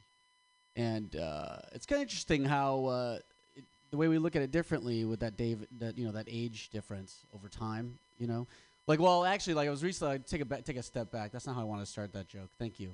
and 0.77 1.17
uh, 1.17 1.57
it's 1.73 1.87
kind 1.87 2.01
of 2.01 2.03
interesting 2.03 2.45
how 2.45 2.85
uh, 2.85 3.19
it, 3.57 3.65
the 3.91 3.97
way 3.97 4.09
we 4.09 4.19
look 4.19 4.37
at 4.37 4.43
it 4.43 4.51
differently 4.51 5.07
with 5.07 5.21
that 5.21 5.39
Dave, 5.39 5.67
that 5.79 5.97
you 5.97 6.05
know, 6.05 6.13
that 6.13 6.27
age 6.29 6.69
difference 6.71 7.17
over 7.35 7.49
time. 7.49 7.95
You 8.19 8.27
know, 8.27 8.47
like 8.87 9.01
well, 9.01 9.25
actually, 9.25 9.55
like 9.55 9.69
I 9.69 9.71
was 9.71 9.83
recently. 9.83 10.17
I 10.17 10.19
take 10.19 10.43
a 10.43 10.45
ba- 10.45 10.61
take 10.61 10.77
a 10.77 10.83
step 10.83 11.11
back. 11.11 11.33
That's 11.33 11.47
not 11.47 11.57
how 11.57 11.63
I 11.63 11.65
want 11.65 11.81
to 11.81 11.87
start 11.87 12.13
that 12.13 12.29
joke. 12.29 12.51
Thank 12.59 12.79
you. 12.79 12.91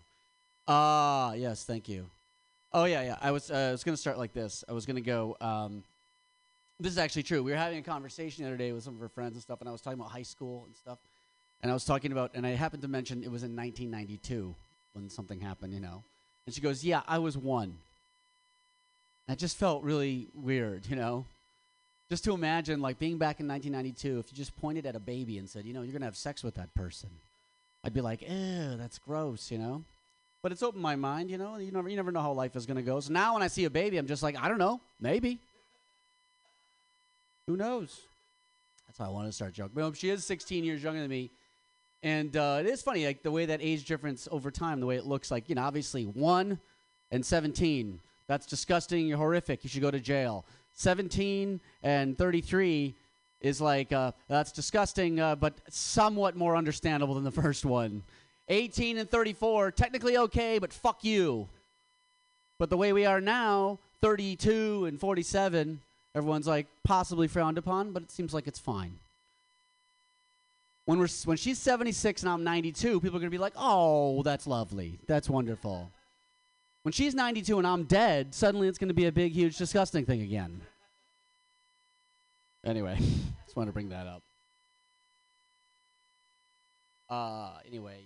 Ah, 0.69 1.33
yes, 1.33 1.65
thank 1.65 1.89
you. 1.89 2.07
Oh 2.77 2.87
yeah, 2.87 3.03
yeah. 3.03 3.17
I 3.23 3.31
was 3.31 3.53
uh, 3.53 3.69
I 3.69 3.71
was 3.71 3.85
gonna 3.85 3.97
start 3.97 4.19
like 4.19 4.35
this. 4.35 4.65
I 4.69 4.73
was 4.73 4.85
gonna 4.85 5.01
go. 5.01 5.37
Um, 5.41 5.85
this 6.81 6.91
is 6.91 6.99
actually 6.99 7.23
true. 7.23 7.41
We 7.41 7.53
were 7.53 7.57
having 7.57 7.79
a 7.79 7.83
conversation 7.83 8.43
the 8.43 8.51
other 8.51 8.57
day 8.57 8.73
with 8.73 8.83
some 8.83 8.95
of 8.95 9.01
her 9.01 9.09
friends 9.09 9.35
and 9.35 9.43
stuff, 9.43 9.61
and 9.61 9.69
I 9.69 9.73
was 9.73 9.81
talking 9.81 10.01
about 10.01 10.11
high 10.11 10.25
school 10.25 10.65
and 10.67 10.75
stuff. 10.77 10.99
And 11.63 11.71
I 11.71 11.75
was 11.75 11.85
talking 11.85 12.11
about, 12.11 12.33
and 12.35 12.45
I 12.45 12.51
happened 12.51 12.83
to 12.83 12.89
mention 12.89 13.23
it 13.23 13.31
was 13.31 13.45
in 13.45 13.55
1992 13.55 14.55
when 14.93 15.09
something 15.09 15.39
happened, 15.39 15.73
you 15.73 15.79
know. 15.79 16.03
And 16.47 16.55
she 16.55 16.61
goes, 16.61 16.83
"Yeah, 16.83 17.03
I 17.07 17.19
was 17.19 17.39
one." 17.39 17.79
That 19.29 19.39
just 19.39 19.57
felt 19.57 19.85
really 19.85 20.27
weird, 20.35 20.87
you 20.87 20.97
know. 20.97 21.27
Just 22.11 22.25
to 22.25 22.35
imagine, 22.35 22.83
like 22.83 22.99
being 22.99 23.19
back 23.19 23.39
in 23.39 23.47
1992, 23.47 24.19
if 24.19 24.33
you 24.33 24.37
just 24.37 24.55
pointed 24.61 24.85
at 24.85 24.97
a 24.97 25.01
baby 25.01 25.39
and 25.39 25.49
said, 25.49 25.65
"You 25.65 25.75
know, 25.75 25.83
you're 25.83 25.93
gonna 25.93 26.07
have 26.07 26.17
sex 26.17 26.43
with 26.43 26.57
that 26.57 26.75
person," 26.75 27.11
I'd 27.85 27.95
be 27.95 28.01
like, 28.01 28.23
"Ew, 28.23 28.77
that's 28.77 28.99
gross," 28.99 29.53
you 29.53 29.59
know. 29.59 29.85
But 30.45 30.53
it's 30.53 30.63
opened 30.63 30.83
my 30.83 30.95
mind, 30.95 31.31
you 31.31 31.39
know. 31.39 31.57
You 31.57 31.73
never, 31.73 31.89
you 31.89 31.97
never 31.97 32.13
know 32.13 32.21
how 32.21 32.33
life 32.33 32.55
is 32.55 32.67
gonna 32.67 32.83
go. 32.83 33.01
So 33.01 33.15
now, 33.15 33.33
when 33.33 33.43
I 33.43 33.47
see 33.47 33.65
a 33.65 33.71
baby, 33.71 33.97
I'm 33.97 34.07
just 34.07 34.23
like, 34.23 34.37
I 34.39 34.47
don't 34.47 34.59
know, 34.59 34.79
maybe. 35.01 35.39
Who 37.47 37.57
knows? 37.57 37.99
That's 38.87 38.99
how 38.99 39.07
I 39.07 39.09
wanted 39.09 39.29
to 39.29 39.33
start 39.33 39.55
joking. 39.55 39.73
But 39.75 39.97
she 39.97 40.11
is 40.11 40.23
16 40.27 40.63
years 40.63 40.83
younger 40.83 41.01
than 41.01 41.09
me. 41.09 41.31
And 42.03 42.37
uh, 42.37 42.59
it 42.61 42.67
is 42.67 42.83
funny, 42.83 43.07
like 43.07 43.23
the 43.23 43.31
way 43.31 43.47
that 43.47 43.61
age 43.63 43.87
difference 43.87 44.29
over 44.31 44.51
time, 44.51 44.81
the 44.81 44.87
way 44.87 44.97
it 44.97 45.07
looks 45.07 45.31
like, 45.31 45.49
you 45.49 45.55
know, 45.55 45.63
obviously 45.63 46.05
1 46.05 46.59
and 47.11 47.25
17, 47.25 47.99
that's 48.27 48.45
disgusting, 48.45 49.07
you're 49.07 49.17
horrific, 49.17 49.65
you 49.65 49.71
should 49.71 49.81
go 49.81 49.91
to 49.91 49.99
jail. 49.99 50.45
17 50.75 51.59
and 51.83 52.19
33 52.19 52.95
is 53.41 53.63
like, 53.63 53.95
uh, 53.95 54.13
that's 54.29 54.53
disgusting, 54.53 55.21
uh, 55.21 55.37
but 55.37 55.55
somewhat 55.71 56.37
more 56.37 56.55
understandable 56.55 57.15
than 57.15 57.25
the 57.25 57.31
first 57.31 57.65
one. 57.65 58.03
18 58.49 58.99
and 58.99 59.11
34, 59.11 59.71
technically 59.73 60.17
okay, 60.19 60.59
but 60.59 60.73
fuck 60.73 61.03
you. 61.05 61.49
But 62.59 62.71
the 62.71 62.77
way 62.77 62.93
we 62.93 63.07
are 63.07 63.21
now, 63.21 63.79
32 64.01 64.85
and 64.85 65.01
47, 65.01 65.81
everyone's 66.15 66.47
like 66.47 66.67
possibly 66.85 67.27
frowned 67.27 67.59
upon, 67.59 67.93
but 67.93 68.03
it 68.03 68.11
seems 68.11 68.35
like 68.35 68.47
it's 68.47 68.59
fine. 68.59 68.99
When 70.85 70.99
we're 70.99 71.09
when 71.25 71.39
she's 71.39 71.59
76 71.59 72.23
and 72.23 72.31
I'm 72.31 72.45
92, 72.45 73.01
people 73.01 73.17
are 73.17 73.21
gonna 73.21 73.31
be 73.31 73.39
like, 73.39 73.55
"Oh, 73.57 74.23
that's 74.23 74.47
lovely, 74.47 74.99
that's 75.07 75.31
wonderful." 75.31 75.91
When 76.83 76.93
she's 76.93 77.15
92 77.15 77.57
and 77.57 77.67
I'm 77.67 77.85
dead, 77.85 78.35
suddenly 78.35 78.69
it's 78.69 78.77
gonna 78.77 78.93
be 78.93 79.07
a 79.07 79.13
big, 79.13 79.33
huge, 79.33 79.57
disgusting 79.57 80.05
thing 80.05 80.21
again. 80.21 80.61
Anyway, 82.63 82.99
just 83.47 83.57
wanted 83.57 83.69
to 83.69 83.73
bring 83.73 83.89
that 83.89 84.07
up. 84.07 84.23
Uh, 87.09 87.59
anyway. 87.67 88.01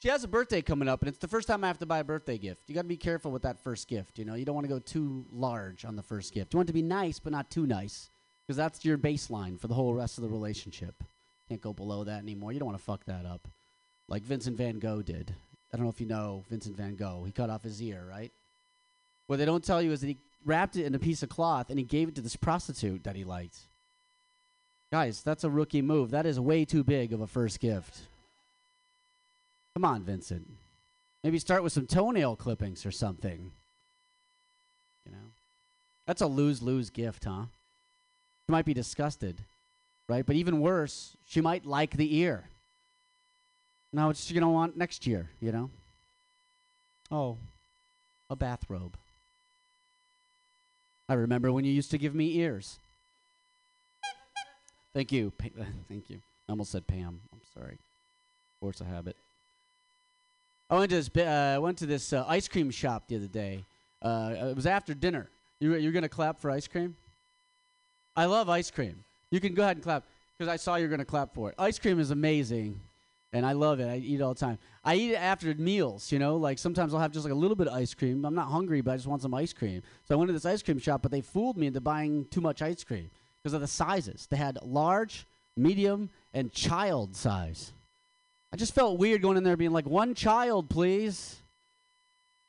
She 0.00 0.08
has 0.08 0.22
a 0.22 0.28
birthday 0.28 0.62
coming 0.62 0.88
up, 0.88 1.02
and 1.02 1.08
it's 1.08 1.18
the 1.18 1.26
first 1.26 1.48
time 1.48 1.64
I 1.64 1.66
have 1.66 1.78
to 1.78 1.86
buy 1.86 1.98
a 1.98 2.04
birthday 2.04 2.38
gift. 2.38 2.62
You 2.68 2.74
got 2.74 2.82
to 2.82 2.88
be 2.88 2.96
careful 2.96 3.32
with 3.32 3.42
that 3.42 3.58
first 3.58 3.88
gift. 3.88 4.16
You 4.16 4.24
know, 4.24 4.34
you 4.34 4.44
don't 4.44 4.54
want 4.54 4.64
to 4.64 4.72
go 4.72 4.78
too 4.78 5.26
large 5.32 5.84
on 5.84 5.96
the 5.96 6.04
first 6.04 6.32
gift. 6.32 6.54
You 6.54 6.58
want 6.58 6.68
it 6.68 6.72
to 6.72 6.74
be 6.74 6.82
nice, 6.82 7.18
but 7.18 7.32
not 7.32 7.50
too 7.50 7.66
nice, 7.66 8.08
because 8.46 8.56
that's 8.56 8.84
your 8.84 8.96
baseline 8.96 9.58
for 9.58 9.66
the 9.66 9.74
whole 9.74 9.94
rest 9.94 10.16
of 10.16 10.22
the 10.22 10.30
relationship. 10.30 11.02
Can't 11.48 11.60
go 11.60 11.72
below 11.72 12.04
that 12.04 12.22
anymore. 12.22 12.52
You 12.52 12.60
don't 12.60 12.68
want 12.68 12.78
to 12.78 12.84
fuck 12.84 13.04
that 13.06 13.26
up, 13.26 13.48
like 14.06 14.22
Vincent 14.22 14.56
Van 14.56 14.78
Gogh 14.78 15.02
did. 15.02 15.34
I 15.72 15.76
don't 15.76 15.84
know 15.84 15.90
if 15.90 16.00
you 16.00 16.06
know 16.06 16.44
Vincent 16.48 16.76
Van 16.76 16.94
Gogh. 16.94 17.24
He 17.26 17.32
cut 17.32 17.50
off 17.50 17.64
his 17.64 17.82
ear, 17.82 18.06
right? 18.08 18.30
What 19.26 19.38
they 19.38 19.44
don't 19.44 19.64
tell 19.64 19.82
you 19.82 19.90
is 19.90 20.00
that 20.02 20.06
he 20.06 20.16
wrapped 20.44 20.76
it 20.76 20.86
in 20.86 20.94
a 20.94 20.98
piece 20.98 21.24
of 21.24 21.28
cloth 21.28 21.70
and 21.70 21.78
he 21.78 21.84
gave 21.84 22.08
it 22.08 22.14
to 22.14 22.20
this 22.20 22.36
prostitute 22.36 23.02
that 23.04 23.16
he 23.16 23.24
liked. 23.24 23.56
Guys, 24.92 25.22
that's 25.22 25.44
a 25.44 25.50
rookie 25.50 25.82
move. 25.82 26.12
That 26.12 26.24
is 26.24 26.38
way 26.40 26.64
too 26.64 26.84
big 26.84 27.12
of 27.12 27.20
a 27.20 27.26
first 27.26 27.60
gift. 27.60 28.07
Come 29.78 29.84
on, 29.84 30.02
Vincent. 30.02 30.44
Maybe 31.22 31.38
start 31.38 31.62
with 31.62 31.72
some 31.72 31.86
toenail 31.86 32.34
clippings 32.34 32.84
or 32.84 32.90
something. 32.90 33.52
You 35.06 35.12
know? 35.12 35.28
That's 36.04 36.20
a 36.20 36.26
lose 36.26 36.60
lose 36.60 36.90
gift, 36.90 37.26
huh? 37.26 37.44
She 38.44 38.50
might 38.50 38.64
be 38.64 38.74
disgusted, 38.74 39.36
right? 40.08 40.26
But 40.26 40.34
even 40.34 40.60
worse, 40.60 41.16
she 41.28 41.40
might 41.40 41.64
like 41.64 41.96
the 41.96 42.16
ear. 42.16 42.48
Now, 43.92 44.08
what's 44.08 44.24
she 44.24 44.34
to 44.34 44.48
want 44.48 44.76
next 44.76 45.06
year, 45.06 45.28
you 45.40 45.52
know? 45.52 45.70
Oh, 47.12 47.36
a 48.28 48.34
bathrobe. 48.34 48.96
I 51.08 51.14
remember 51.14 51.52
when 51.52 51.64
you 51.64 51.70
used 51.70 51.92
to 51.92 51.98
give 51.98 52.16
me 52.16 52.36
ears. 52.38 52.80
Thank 54.92 55.12
you. 55.12 55.32
Thank 55.88 56.10
you. 56.10 56.20
I 56.48 56.52
almost 56.52 56.72
said 56.72 56.84
Pam. 56.88 57.20
I'm 57.32 57.40
sorry. 57.54 57.78
Force 58.60 58.80
a 58.80 58.84
habit. 58.84 59.14
I 60.70 60.76
went 60.76 60.90
to 60.90 60.96
this. 60.96 61.16
Uh, 61.16 61.58
went 61.60 61.78
to 61.78 61.86
this 61.86 62.12
uh, 62.12 62.24
ice 62.28 62.46
cream 62.48 62.70
shop 62.70 63.04
the 63.08 63.16
other 63.16 63.26
day. 63.26 63.64
Uh, 64.02 64.34
it 64.50 64.56
was 64.56 64.66
after 64.66 64.94
dinner. 64.94 65.28
You 65.60 65.74
you're 65.76 65.92
gonna 65.92 66.08
clap 66.08 66.40
for 66.40 66.50
ice 66.50 66.68
cream? 66.68 66.94
I 68.16 68.26
love 68.26 68.48
ice 68.48 68.70
cream. 68.70 69.04
You 69.30 69.40
can 69.40 69.54
go 69.54 69.62
ahead 69.62 69.76
and 69.76 69.84
clap 69.84 70.04
because 70.36 70.52
I 70.52 70.56
saw 70.56 70.76
you're 70.76 70.88
gonna 70.88 71.04
clap 71.04 71.34
for 71.34 71.48
it. 71.48 71.54
Ice 71.58 71.78
cream 71.78 71.98
is 71.98 72.10
amazing, 72.10 72.80
and 73.32 73.46
I 73.46 73.52
love 73.52 73.80
it. 73.80 73.88
I 73.88 73.96
eat 73.96 74.20
it 74.20 74.22
all 74.22 74.34
the 74.34 74.40
time. 74.40 74.58
I 74.84 74.94
eat 74.96 75.12
it 75.12 75.16
after 75.16 75.54
meals. 75.54 76.12
You 76.12 76.18
know, 76.18 76.36
like 76.36 76.58
sometimes 76.58 76.92
I'll 76.92 77.00
have 77.00 77.12
just 77.12 77.24
like 77.24 77.32
a 77.32 77.36
little 77.36 77.56
bit 77.56 77.66
of 77.66 77.74
ice 77.74 77.94
cream. 77.94 78.24
I'm 78.26 78.34
not 78.34 78.48
hungry, 78.48 78.82
but 78.82 78.92
I 78.92 78.96
just 78.96 79.08
want 79.08 79.22
some 79.22 79.34
ice 79.34 79.54
cream. 79.54 79.82
So 80.06 80.14
I 80.14 80.18
went 80.18 80.28
to 80.28 80.34
this 80.34 80.46
ice 80.46 80.62
cream 80.62 80.78
shop, 80.78 81.00
but 81.02 81.10
they 81.10 81.22
fooled 81.22 81.56
me 81.56 81.66
into 81.66 81.80
buying 81.80 82.26
too 82.26 82.42
much 82.42 82.60
ice 82.60 82.84
cream 82.84 83.10
because 83.42 83.54
of 83.54 83.62
the 83.62 83.66
sizes. 83.66 84.26
They 84.30 84.36
had 84.36 84.58
large, 84.62 85.26
medium, 85.56 86.10
and 86.34 86.52
child 86.52 87.16
size. 87.16 87.72
I 88.52 88.56
just 88.56 88.74
felt 88.74 88.98
weird 88.98 89.22
going 89.22 89.36
in 89.36 89.44
there 89.44 89.56
being 89.56 89.72
like, 89.72 89.86
one 89.86 90.14
child, 90.14 90.70
please. 90.70 91.36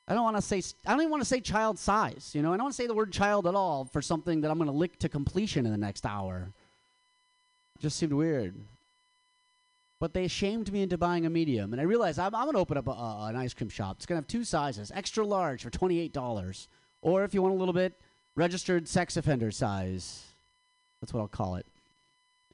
I 0.08 0.14
don't 0.14 0.24
want 0.24 0.38
to 0.38 0.42
say, 0.42 0.64
I 0.88 0.92
don't 0.92 1.02
even 1.02 1.12
want 1.12 1.22
to 1.22 1.30
say 1.30 1.40
child 1.40 1.78
size, 1.78 2.32
you 2.34 2.42
know? 2.42 2.52
I 2.52 2.58
don't 2.58 2.64
want 2.64 2.74
to 2.74 2.82
say 2.82 2.88
the 2.88 2.96
word 2.96 3.12
child 3.12 3.46
at 3.46 3.54
all 3.54 3.86
for 3.86 4.02
something 4.02 4.42
that 4.42 4.50
I'm 4.50 4.58
going 4.58 4.70
to 4.70 4.76
lick 4.76 4.98
to 5.00 5.10
completion 5.10 5.66
in 5.66 5.72
the 5.72 5.78
next 5.78 6.06
hour. 6.06 6.52
It 7.76 7.82
just 7.82 7.98
seemed 7.98 8.14
weird. 8.14 8.56
But 10.00 10.14
they 10.14 10.28
shamed 10.28 10.72
me 10.72 10.82
into 10.82 10.98
buying 10.98 11.26
a 11.26 11.30
medium. 11.30 11.74
And 11.74 11.82
I 11.82 11.84
realized 11.84 12.18
I'm, 12.18 12.34
I'm 12.34 12.46
going 12.46 12.54
to 12.54 12.60
open 12.60 12.78
up 12.78 12.88
a, 12.88 12.92
a, 12.92 13.28
an 13.30 13.36
ice 13.36 13.54
cream 13.54 13.70
shop. 13.70 13.98
It's 13.98 14.06
going 14.06 14.16
to 14.16 14.24
have 14.24 14.28
two 14.28 14.44
sizes 14.44 14.92
extra 14.96 15.26
large 15.26 15.62
for 15.62 15.70
$28. 15.70 16.68
Or 17.02 17.24
if 17.24 17.34
you 17.34 17.42
want 17.42 17.54
a 17.54 17.58
little 17.58 17.74
bit, 17.74 17.94
registered 18.36 18.88
sex 18.88 19.16
offender 19.16 19.52
size. 19.52 20.24
That's 21.02 21.14
what 21.14 21.22
I'll 21.22 21.28
call 21.28 21.56
it. 21.56 21.66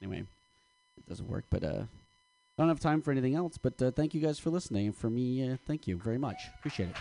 Anyway, 0.02 0.24
it 0.98 1.08
doesn't 1.08 1.28
work, 1.28 1.44
but 1.48 1.64
uh, 1.64 1.82
I 2.58 2.62
don't 2.62 2.68
have 2.68 2.80
time 2.80 3.02
for 3.02 3.10
anything 3.10 3.34
else, 3.34 3.58
but 3.58 3.80
uh, 3.82 3.90
thank 3.90 4.14
you 4.14 4.20
guys 4.22 4.38
for 4.38 4.48
listening. 4.48 4.90
For 4.92 5.10
me, 5.10 5.46
uh, 5.46 5.56
thank 5.66 5.86
you 5.86 5.98
very 5.98 6.16
much. 6.16 6.40
Appreciate 6.58 6.88
it. 6.88 6.96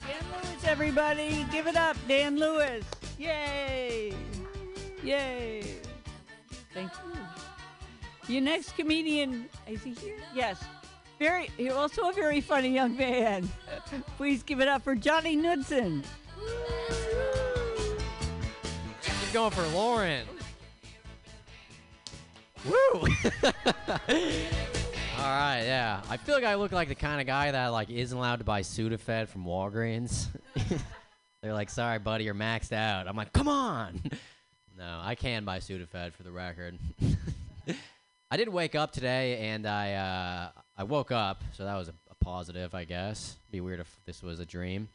Dan 0.00 0.22
Lewis, 0.30 0.64
everybody, 0.64 1.44
give 1.50 1.66
it 1.66 1.74
up, 1.74 1.96
Dan 2.06 2.38
Lewis. 2.38 2.84
Yay! 3.18 4.14
Yay! 5.02 5.64
Thank 6.72 6.92
you. 6.92 8.32
Your 8.32 8.42
next 8.42 8.76
comedian, 8.76 9.48
is 9.66 9.82
he 9.82 9.94
here? 9.94 10.18
Yes. 10.32 10.62
Very, 11.18 11.50
you're 11.58 11.74
also 11.74 12.08
a 12.08 12.12
very 12.12 12.40
funny 12.40 12.68
young 12.68 12.96
man. 12.96 13.48
Please 14.16 14.44
give 14.44 14.60
it 14.60 14.68
up 14.68 14.82
for 14.82 14.94
Johnny 14.94 15.36
Knudsen. 15.36 16.04
Keep 19.02 19.32
going 19.32 19.50
for 19.50 19.66
Lauren. 19.68 20.26
Woo! 22.64 23.08
All 25.18 25.28
right, 25.28 25.62
yeah. 25.64 26.00
I 26.08 26.16
feel 26.16 26.34
like 26.34 26.44
I 26.44 26.54
look 26.54 26.72
like 26.72 26.88
the 26.88 26.94
kind 26.94 27.20
of 27.20 27.26
guy 27.26 27.50
that 27.50 27.68
like 27.68 27.90
isn't 27.90 28.16
allowed 28.16 28.36
to 28.36 28.44
buy 28.44 28.62
Sudafed 28.62 29.28
from 29.28 29.44
Walgreens. 29.44 30.26
They're 31.42 31.52
like, 31.52 31.70
"Sorry, 31.70 31.98
buddy, 31.98 32.24
you're 32.24 32.34
maxed 32.34 32.72
out." 32.72 33.06
I'm 33.06 33.16
like, 33.16 33.32
"Come 33.32 33.46
on!" 33.46 34.00
no, 34.78 35.00
I 35.02 35.14
can 35.14 35.44
buy 35.44 35.58
Sudafed 35.58 36.14
for 36.14 36.22
the 36.22 36.32
record. 36.32 36.78
I 38.30 38.36
did 38.36 38.48
wake 38.48 38.74
up 38.74 38.92
today, 38.92 39.48
and 39.50 39.66
I 39.66 39.92
uh, 39.94 40.60
I 40.76 40.84
woke 40.84 41.12
up, 41.12 41.44
so 41.52 41.64
that 41.64 41.76
was 41.76 41.88
a, 41.88 41.94
a 42.10 42.24
positive, 42.24 42.74
I 42.74 42.84
guess. 42.84 43.36
Be 43.50 43.60
weird 43.60 43.80
if 43.80 44.00
this 44.06 44.22
was 44.22 44.40
a 44.40 44.46
dream. 44.46 44.88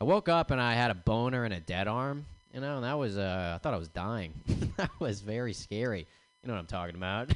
I 0.00 0.04
woke 0.04 0.28
up 0.28 0.50
and 0.50 0.60
I 0.60 0.74
had 0.74 0.90
a 0.90 0.94
boner 0.94 1.44
and 1.44 1.52
a 1.52 1.60
dead 1.60 1.88
arm. 1.88 2.26
You 2.54 2.60
know, 2.60 2.76
and 2.76 2.84
that 2.84 2.98
was 2.98 3.18
uh, 3.18 3.52
I 3.56 3.58
thought 3.58 3.74
I 3.74 3.78
was 3.78 3.88
dying. 3.88 4.32
that 4.76 4.90
was 5.00 5.20
very 5.20 5.52
scary. 5.52 6.06
You 6.42 6.48
know 6.48 6.54
what 6.54 6.60
I'm 6.60 6.66
talking 6.66 6.94
about. 6.94 7.32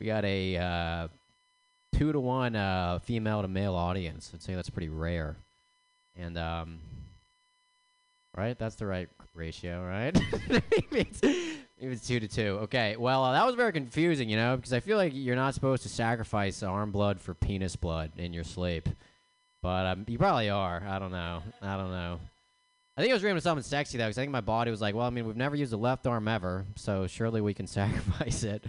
We 0.00 0.06
got 0.06 0.24
a 0.24 0.56
uh, 0.56 1.08
two 1.96 2.12
to 2.12 2.18
one 2.18 2.56
uh, 2.56 2.98
female 3.00 3.42
to 3.42 3.48
male 3.48 3.74
audience. 3.74 4.30
I'd 4.34 4.42
say 4.42 4.54
that's 4.54 4.70
pretty 4.70 4.88
rare. 4.88 5.36
And 6.18 6.38
um, 6.38 6.78
right, 8.36 8.58
that's 8.58 8.76
the 8.76 8.86
right 8.86 9.08
ratio, 9.34 9.84
right? 9.84 10.18
maybe, 10.48 11.08
it's, 11.10 11.20
It 11.22 11.88
was 11.88 12.06
two 12.06 12.20
to 12.20 12.28
two. 12.28 12.58
Okay. 12.62 12.96
Well, 12.96 13.24
uh, 13.24 13.32
that 13.32 13.46
was 13.46 13.54
very 13.54 13.72
confusing, 13.72 14.28
you 14.28 14.36
know, 14.36 14.56
because 14.56 14.72
I 14.72 14.80
feel 14.80 14.96
like 14.96 15.12
you're 15.14 15.36
not 15.36 15.54
supposed 15.54 15.82
to 15.84 15.88
sacrifice 15.88 16.62
arm 16.62 16.92
blood 16.92 17.20
for 17.20 17.34
penis 17.34 17.76
blood 17.76 18.12
in 18.16 18.32
your 18.32 18.44
sleep, 18.44 18.88
but 19.62 19.86
um, 19.86 20.04
you 20.08 20.18
probably 20.18 20.50
are. 20.50 20.82
I 20.86 20.98
don't 20.98 21.12
know. 21.12 21.42
I 21.62 21.76
don't 21.76 21.90
know. 21.90 22.20
I 22.96 23.02
think 23.02 23.12
I 23.12 23.14
was 23.14 23.22
dreaming 23.22 23.38
of 23.38 23.42
something 23.42 23.62
sexy 23.62 23.96
though, 23.96 24.04
because 24.04 24.18
I 24.18 24.22
think 24.22 24.32
my 24.32 24.42
body 24.42 24.70
was 24.70 24.82
like, 24.82 24.94
well, 24.94 25.06
I 25.06 25.10
mean, 25.10 25.26
we've 25.26 25.36
never 25.36 25.56
used 25.56 25.72
the 25.72 25.78
left 25.78 26.06
arm 26.06 26.28
ever, 26.28 26.66
so 26.76 27.06
surely 27.06 27.40
we 27.40 27.54
can 27.54 27.66
sacrifice 27.66 28.42
it. 28.42 28.64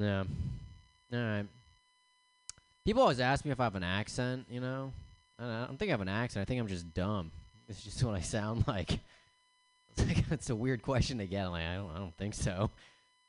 Yeah. 0.00 0.24
All 1.12 1.18
right. 1.18 1.46
People 2.86 3.02
always 3.02 3.20
ask 3.20 3.44
me 3.44 3.50
if 3.50 3.60
I 3.60 3.64
have 3.64 3.74
an 3.74 3.82
accent, 3.82 4.46
you 4.50 4.60
know. 4.60 4.92
I 5.38 5.66
don't, 5.66 5.78
think 5.78 5.90
I 5.90 5.92
have 5.92 6.00
an 6.00 6.08
accent. 6.08 6.42
I 6.42 6.44
think 6.46 6.60
I'm 6.60 6.68
just 6.68 6.92
dumb. 6.94 7.30
It's 7.68 7.84
just 7.84 8.02
what 8.04 8.14
I 8.14 8.20
sound 8.20 8.66
like. 8.66 8.98
It's, 9.96 10.06
like, 10.06 10.24
it's 10.30 10.50
a 10.50 10.54
weird 10.54 10.82
question 10.82 11.18
to 11.18 11.26
get. 11.26 11.48
Like, 11.48 11.64
I 11.64 11.74
don't, 11.74 11.90
I 11.90 11.98
don't 11.98 12.16
think 12.16 12.34
so. 12.34 12.70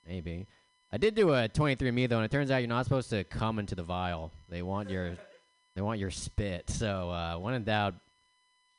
Maybe. 0.08 0.46
I 0.94 0.98
did 0.98 1.16
do 1.16 1.34
a 1.34 1.50
23andMe 1.50 2.08
though, 2.08 2.18
and 2.18 2.26
it 2.26 2.30
turns 2.30 2.52
out 2.52 2.58
you're 2.58 2.70
not 2.70 2.86
supposed 2.86 3.10
to 3.10 3.24
come 3.24 3.58
into 3.58 3.74
the 3.74 3.82
vial. 3.82 4.32
They 4.48 4.62
want 4.62 4.88
your, 4.88 5.18
they 5.76 5.82
want 5.82 6.00
your 6.00 6.12
spit. 6.12 6.70
So 6.70 7.10
uh, 7.10 7.38
when 7.40 7.56
in 7.56 7.64
doubt, 7.64 7.96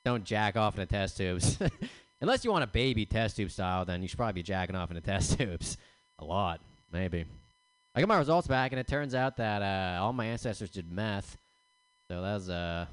don't 0.04 0.22
jack 0.22 0.56
off 0.56 0.76
in 0.76 0.80
the 0.80 0.86
test 0.86 1.16
tubes. 1.16 1.58
Unless 2.20 2.44
you 2.44 2.52
want 2.52 2.62
a 2.62 2.68
baby 2.68 3.04
test 3.04 3.36
tube 3.36 3.50
style, 3.50 3.84
then 3.84 4.00
you 4.00 4.06
should 4.06 4.16
probably 4.16 4.34
be 4.34 4.44
jacking 4.44 4.76
off 4.76 4.90
in 4.90 4.94
the 4.94 5.00
test 5.00 5.36
tubes. 5.36 5.76
A 6.20 6.24
lot, 6.24 6.60
maybe. 6.92 7.24
I 7.94 8.00
got 8.00 8.08
my 8.08 8.18
results 8.18 8.48
back, 8.48 8.72
and 8.72 8.80
it 8.80 8.86
turns 8.86 9.14
out 9.14 9.36
that 9.36 9.62
uh, 9.62 10.02
all 10.02 10.12
my 10.12 10.26
ancestors 10.26 10.70
did 10.70 10.90
meth. 10.90 11.36
So 12.08 12.22
that 12.22 12.34
was 12.34 12.48
uh, 12.48 12.86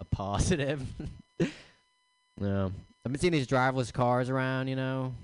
a 0.00 0.04
positive. 0.04 0.82
no. 2.38 2.72
I've 3.04 3.12
been 3.12 3.20
seeing 3.20 3.32
these 3.32 3.46
driverless 3.46 3.92
cars 3.92 4.30
around, 4.30 4.68
you 4.68 4.76
know. 4.76 5.14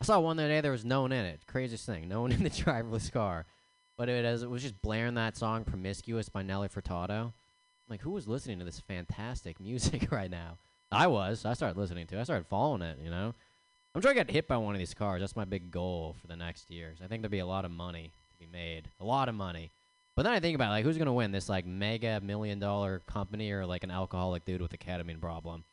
I 0.00 0.04
saw 0.04 0.18
one 0.20 0.36
the 0.36 0.44
other 0.44 0.52
day, 0.52 0.60
there 0.60 0.72
was 0.72 0.84
no 0.84 1.02
one 1.02 1.12
in 1.12 1.24
it. 1.24 1.40
Craziest 1.46 1.84
thing. 1.84 2.08
No 2.08 2.22
one 2.22 2.32
in 2.32 2.42
the 2.42 2.50
driverless 2.50 3.12
car. 3.12 3.46
But 3.98 4.08
it, 4.08 4.24
was, 4.24 4.42
it 4.42 4.50
was 4.50 4.62
just 4.62 4.80
blaring 4.80 5.14
that 5.14 5.36
song 5.36 5.64
Promiscuous 5.64 6.30
by 6.30 6.42
Nelly 6.42 6.68
Furtado. 6.68 7.20
I'm 7.26 7.32
like, 7.88 8.00
who 8.00 8.10
was 8.10 8.26
listening 8.28 8.58
to 8.60 8.64
this 8.64 8.80
fantastic 8.80 9.60
music 9.60 10.10
right 10.10 10.30
now? 10.30 10.58
I 10.92 11.06
was. 11.06 11.44
I 11.44 11.52
started 11.52 11.78
listening 11.78 12.06
to 12.08 12.16
it. 12.16 12.20
I 12.20 12.24
started 12.24 12.46
following 12.46 12.82
it, 12.82 12.98
you 13.02 13.10
know. 13.10 13.34
I'm 13.94 14.00
trying 14.00 14.14
to 14.14 14.20
get 14.24 14.30
hit 14.30 14.48
by 14.48 14.56
one 14.56 14.74
of 14.74 14.78
these 14.78 14.94
cars. 14.94 15.20
That's 15.20 15.34
my 15.34 15.44
big 15.44 15.70
goal 15.70 16.16
for 16.20 16.28
the 16.28 16.36
next 16.36 16.70
years. 16.70 16.98
I 17.02 17.08
think 17.08 17.22
there'll 17.22 17.30
be 17.30 17.40
a 17.40 17.46
lot 17.46 17.64
of 17.64 17.70
money 17.70 18.12
to 18.30 18.38
be 18.38 18.50
made. 18.50 18.88
A 19.00 19.04
lot 19.04 19.28
of 19.28 19.34
money. 19.34 19.70
But 20.14 20.22
then 20.24 20.32
I 20.32 20.40
think 20.40 20.54
about 20.54 20.70
like 20.70 20.84
who's 20.84 20.98
gonna 20.98 21.12
win? 21.12 21.32
This 21.32 21.48
like 21.48 21.66
mega 21.66 22.20
million 22.20 22.58
dollar 22.58 23.00
company 23.06 23.50
or 23.52 23.66
like 23.66 23.84
an 23.84 23.90
alcoholic 23.90 24.44
dude 24.44 24.60
with 24.60 24.72
a 24.72 24.78
ketamine 24.78 25.20
problem? 25.20 25.64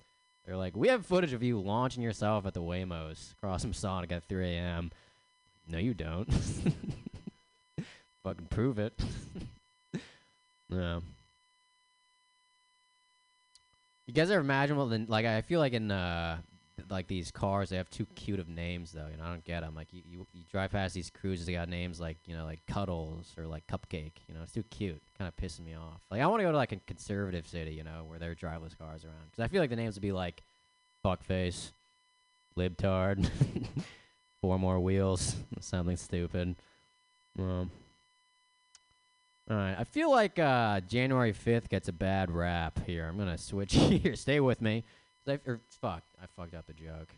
They're 0.45 0.57
like, 0.57 0.77
we 0.77 0.87
have 0.87 1.05
footage 1.05 1.33
of 1.33 1.43
you 1.43 1.59
launching 1.59 2.01
yourself 2.01 2.45
at 2.45 2.53
the 2.53 2.61
Waymos 2.61 3.33
across 3.33 3.65
Masonic 3.65 4.13
at 4.13 4.23
3 4.23 4.47
a.m. 4.53 4.91
No, 5.67 5.77
you 5.77 5.93
don't. 5.93 6.33
Fucking 8.23 8.47
prove 8.49 8.79
it. 8.79 8.93
no. 10.69 11.01
You 14.05 14.13
guys 14.13 14.31
ever 14.31 14.39
imagine 14.39 14.77
what 14.77 14.89
the 14.89 15.05
like? 15.09 15.25
I 15.25 15.41
feel 15.41 15.59
like 15.59 15.73
in 15.73 15.91
uh, 15.91 16.37
like 16.89 17.07
these 17.07 17.31
cars, 17.31 17.69
they 17.69 17.77
have 17.77 17.89
too 17.89 18.05
cute 18.15 18.39
of 18.39 18.47
names 18.47 18.91
though. 18.91 19.07
You 19.11 19.17
know, 19.17 19.23
I 19.23 19.29
don't 19.29 19.43
get 19.45 19.61
them. 19.61 19.75
Like 19.75 19.87
you, 19.91 20.01
you, 20.09 20.27
you 20.33 20.43
drive 20.51 20.71
past 20.71 20.93
these 20.93 21.09
cruises, 21.09 21.45
they 21.45 21.53
got 21.53 21.69
names 21.69 21.99
like 21.99 22.17
you 22.25 22.35
know, 22.35 22.45
like 22.45 22.59
Cuddles 22.67 23.33
or 23.37 23.45
like 23.45 23.65
Cupcake. 23.67 24.13
You 24.27 24.35
know, 24.35 24.41
it's 24.43 24.51
too 24.51 24.63
cute. 24.69 25.01
Kind 25.17 25.27
of 25.27 25.35
pissing 25.35 25.65
me 25.65 25.75
off. 25.75 26.01
Like 26.11 26.21
I 26.21 26.27
want 26.27 26.41
to 26.41 26.45
go 26.45 26.51
to 26.51 26.57
like 26.57 26.71
a 26.71 26.77
conservative 26.87 27.47
city, 27.47 27.73
you 27.73 27.83
know, 27.83 28.05
where 28.07 28.19
there 28.19 28.31
are 28.31 28.35
driverless 28.35 28.77
cars 28.77 29.03
around. 29.03 29.25
Because 29.31 29.43
I 29.43 29.47
feel 29.47 29.61
like 29.61 29.69
the 29.69 29.75
names 29.75 29.95
would 29.95 30.01
be 30.01 30.11
like 30.11 30.41
Fuckface, 31.03 31.71
Libtard, 32.57 33.29
Four 34.41 34.59
More 34.59 34.79
Wheels, 34.79 35.35
something 35.59 35.97
stupid. 35.97 36.55
Um. 37.39 37.71
All 39.49 39.55
right, 39.55 39.77
I 39.79 39.85
feel 39.85 40.11
like 40.11 40.37
uh, 40.39 40.81
January 40.81 41.31
5th 41.31 41.69
gets 41.69 41.87
a 41.87 41.93
bad 41.93 42.29
rap 42.29 42.85
here. 42.85 43.07
I'm 43.07 43.17
gonna 43.17 43.37
switch 43.37 43.73
here. 43.75 44.15
Stay 44.15 44.41
with 44.41 44.61
me. 44.61 44.83
I, 45.25 45.39
or, 45.45 45.59
fuck, 45.81 46.03
I 46.21 46.25
fucked 46.35 46.53
up 46.53 46.65
the 46.65 46.73
joke. 46.73 47.09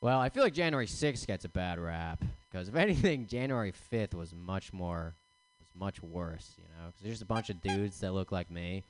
Well, 0.00 0.20
I 0.20 0.28
feel 0.28 0.42
like 0.42 0.52
January 0.52 0.86
6th 0.86 1.26
gets 1.26 1.44
a 1.44 1.48
bad 1.48 1.78
rap 1.78 2.22
because 2.50 2.68
if 2.68 2.74
anything, 2.76 3.26
January 3.26 3.72
5th 3.92 4.14
was 4.14 4.34
much 4.34 4.72
more, 4.72 5.14
was 5.58 5.68
much 5.74 6.02
worse. 6.02 6.52
You 6.58 6.64
know, 6.64 6.88
because 6.88 7.02
there's 7.02 7.22
a 7.22 7.26
bunch 7.26 7.50
of 7.50 7.60
dudes 7.62 8.00
that 8.00 8.12
look 8.12 8.30
like 8.30 8.50
me, 8.50 8.84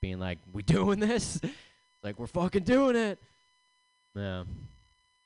being 0.00 0.18
like, 0.18 0.38
"We 0.52 0.62
doing 0.62 1.00
this?" 1.00 1.40
like 2.02 2.18
we're 2.18 2.26
fucking 2.26 2.64
doing 2.64 2.96
it. 2.96 3.18
Yeah, 4.14 4.44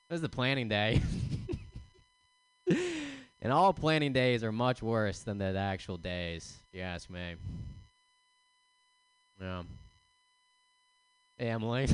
this 0.09 0.17
is 0.17 0.23
the 0.23 0.29
planning 0.29 0.69
day. 0.69 1.03
and 3.43 3.53
all 3.53 3.73
planning 3.73 4.13
days 4.13 4.45
are 4.45 4.53
much 4.53 4.83
worse 4.83 5.21
than 5.21 5.39
the 5.39 5.57
actual 5.57 5.97
days, 5.97 6.59
if 6.69 6.79
you 6.79 6.85
ask 6.85 7.11
me. 7.11 7.35
Yeah. 9.41 9.63
Hey, 11.39 11.49
Emily. 11.49 11.89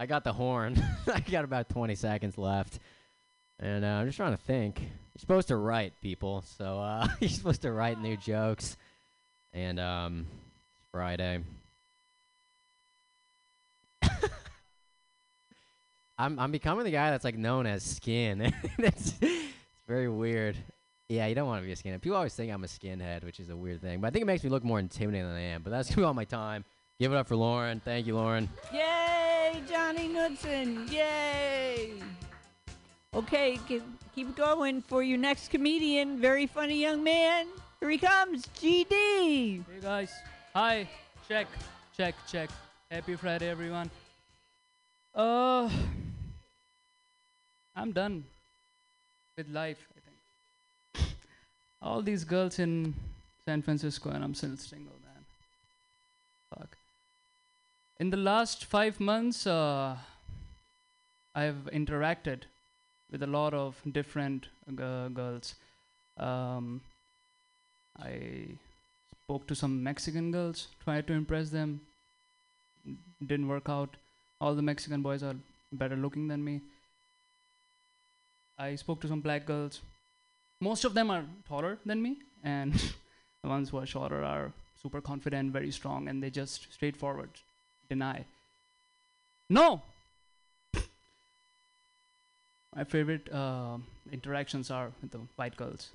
I 0.00 0.06
got 0.06 0.24
the 0.24 0.32
horn. 0.32 0.82
I 1.14 1.20
got 1.20 1.44
about 1.44 1.68
20 1.68 1.94
seconds 1.94 2.38
left. 2.38 2.78
And 3.58 3.84
uh, 3.84 3.88
I'm 3.88 4.06
just 4.06 4.16
trying 4.16 4.32
to 4.32 4.42
think. 4.42 4.80
You're 4.80 5.18
supposed 5.18 5.48
to 5.48 5.56
write, 5.56 5.92
people. 6.00 6.42
So 6.56 6.80
uh, 6.80 7.06
you're 7.20 7.28
supposed 7.28 7.60
to 7.62 7.72
write 7.72 8.00
new 8.00 8.16
jokes. 8.16 8.78
And 9.52 9.78
um, 9.78 10.26
it's 10.30 10.80
Friday. 10.90 11.40
I'm 16.18 16.38
I'm 16.38 16.50
becoming 16.50 16.84
the 16.84 16.90
guy 16.90 17.10
that's 17.10 17.24
like 17.24 17.36
known 17.36 17.66
as 17.66 17.82
skin. 17.82 18.54
it's, 18.78 19.12
it's 19.20 19.52
very 19.86 20.08
weird. 20.08 20.56
Yeah, 21.10 21.26
you 21.26 21.34
don't 21.34 21.46
want 21.46 21.60
to 21.60 21.66
be 21.66 21.72
a 21.72 21.76
skinhead. 21.76 22.00
People 22.00 22.16
always 22.16 22.34
think 22.34 22.50
I'm 22.50 22.64
a 22.64 22.68
skinhead, 22.68 23.22
which 23.24 23.38
is 23.38 23.50
a 23.50 23.56
weird 23.56 23.82
thing. 23.82 24.00
But 24.00 24.06
I 24.06 24.10
think 24.12 24.22
it 24.22 24.26
makes 24.26 24.44
me 24.44 24.48
look 24.48 24.64
more 24.64 24.78
intimidating 24.78 25.26
than 25.26 25.36
I 25.36 25.40
am. 25.40 25.62
But 25.62 25.70
that's 25.70 25.98
all 25.98 26.14
my 26.14 26.24
time. 26.24 26.64
Give 27.00 27.14
it 27.14 27.16
up 27.16 27.28
for 27.28 27.36
Lauren. 27.36 27.80
Thank 27.80 28.06
you, 28.06 28.14
Lauren. 28.14 28.46
Yay, 28.74 29.62
Johnny 29.66 30.06
Knudsen. 30.06 30.86
Yay. 30.92 31.94
Okay, 33.14 33.58
keep, 33.66 33.82
keep 34.14 34.36
going 34.36 34.82
for 34.82 35.02
your 35.02 35.16
next 35.16 35.48
comedian. 35.48 36.20
Very 36.20 36.46
funny 36.46 36.78
young 36.78 37.02
man. 37.02 37.46
Here 37.80 37.88
he 37.88 37.96
comes, 37.96 38.44
GD. 38.48 38.90
Hey 38.90 39.62
guys. 39.80 40.12
Hi. 40.54 40.86
Check. 41.26 41.46
Check. 41.96 42.14
Check. 42.30 42.50
Happy 42.90 43.16
Friday, 43.16 43.48
everyone. 43.48 43.90
Uh, 45.14 45.70
I'm 47.74 47.92
done 47.92 48.24
with 49.38 49.48
life, 49.48 49.82
I 49.96 51.00
think. 51.00 51.14
All 51.80 52.02
these 52.02 52.24
girls 52.24 52.58
in 52.58 52.92
San 53.46 53.62
Francisco, 53.62 54.10
and 54.10 54.22
I'm 54.22 54.34
still 54.34 54.54
single, 54.58 54.92
man. 55.02 55.24
Fuck. 56.58 56.76
In 58.00 58.08
the 58.08 58.16
last 58.16 58.64
five 58.64 58.98
months, 58.98 59.46
uh, 59.46 59.94
I've 61.34 61.68
interacted 61.70 62.44
with 63.12 63.22
a 63.22 63.26
lot 63.26 63.52
of 63.52 63.76
different 63.92 64.46
g- 64.70 65.08
girls. 65.12 65.54
Um, 66.16 66.80
I 68.02 68.56
spoke 69.24 69.46
to 69.48 69.54
some 69.54 69.82
Mexican 69.82 70.32
girls, 70.32 70.68
tried 70.82 71.08
to 71.08 71.12
impress 71.12 71.50
them. 71.50 71.82
Didn't 73.26 73.48
work 73.48 73.68
out. 73.68 73.98
All 74.40 74.54
the 74.54 74.62
Mexican 74.62 75.02
boys 75.02 75.22
are 75.22 75.36
better 75.70 75.96
looking 75.96 76.26
than 76.26 76.42
me. 76.42 76.62
I 78.58 78.76
spoke 78.76 79.02
to 79.02 79.08
some 79.08 79.20
black 79.20 79.44
girls. 79.44 79.82
Most 80.62 80.86
of 80.86 80.94
them 80.94 81.10
are 81.10 81.24
taller 81.46 81.76
than 81.84 82.00
me, 82.00 82.16
and 82.42 82.72
the 83.42 83.50
ones 83.50 83.68
who 83.68 83.76
are 83.76 83.84
shorter 83.84 84.24
are 84.24 84.52
super 84.82 85.02
confident, 85.02 85.52
very 85.52 85.70
strong, 85.70 86.08
and 86.08 86.22
they 86.22 86.30
just 86.30 86.72
straightforward 86.72 87.28
deny. 87.90 88.24
No! 89.50 89.82
My 92.74 92.84
favorite 92.84 93.28
uh, 93.32 93.78
interactions 94.12 94.70
are 94.70 94.92
with 95.02 95.10
the 95.10 95.18
white 95.36 95.56
girls. 95.56 95.90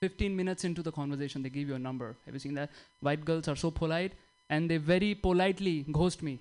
15 0.00 0.34
minutes 0.34 0.64
into 0.64 0.82
the 0.82 0.90
conversation, 0.90 1.42
they 1.42 1.50
give 1.50 1.68
you 1.68 1.74
a 1.74 1.78
number. 1.78 2.16
Have 2.24 2.34
you 2.34 2.40
seen 2.40 2.54
that? 2.54 2.70
White 3.00 3.24
girls 3.24 3.48
are 3.48 3.56
so 3.56 3.70
polite 3.70 4.12
and 4.48 4.68
they 4.68 4.76
very 4.76 5.14
politely 5.14 5.84
ghost 5.92 6.22
me. 6.22 6.38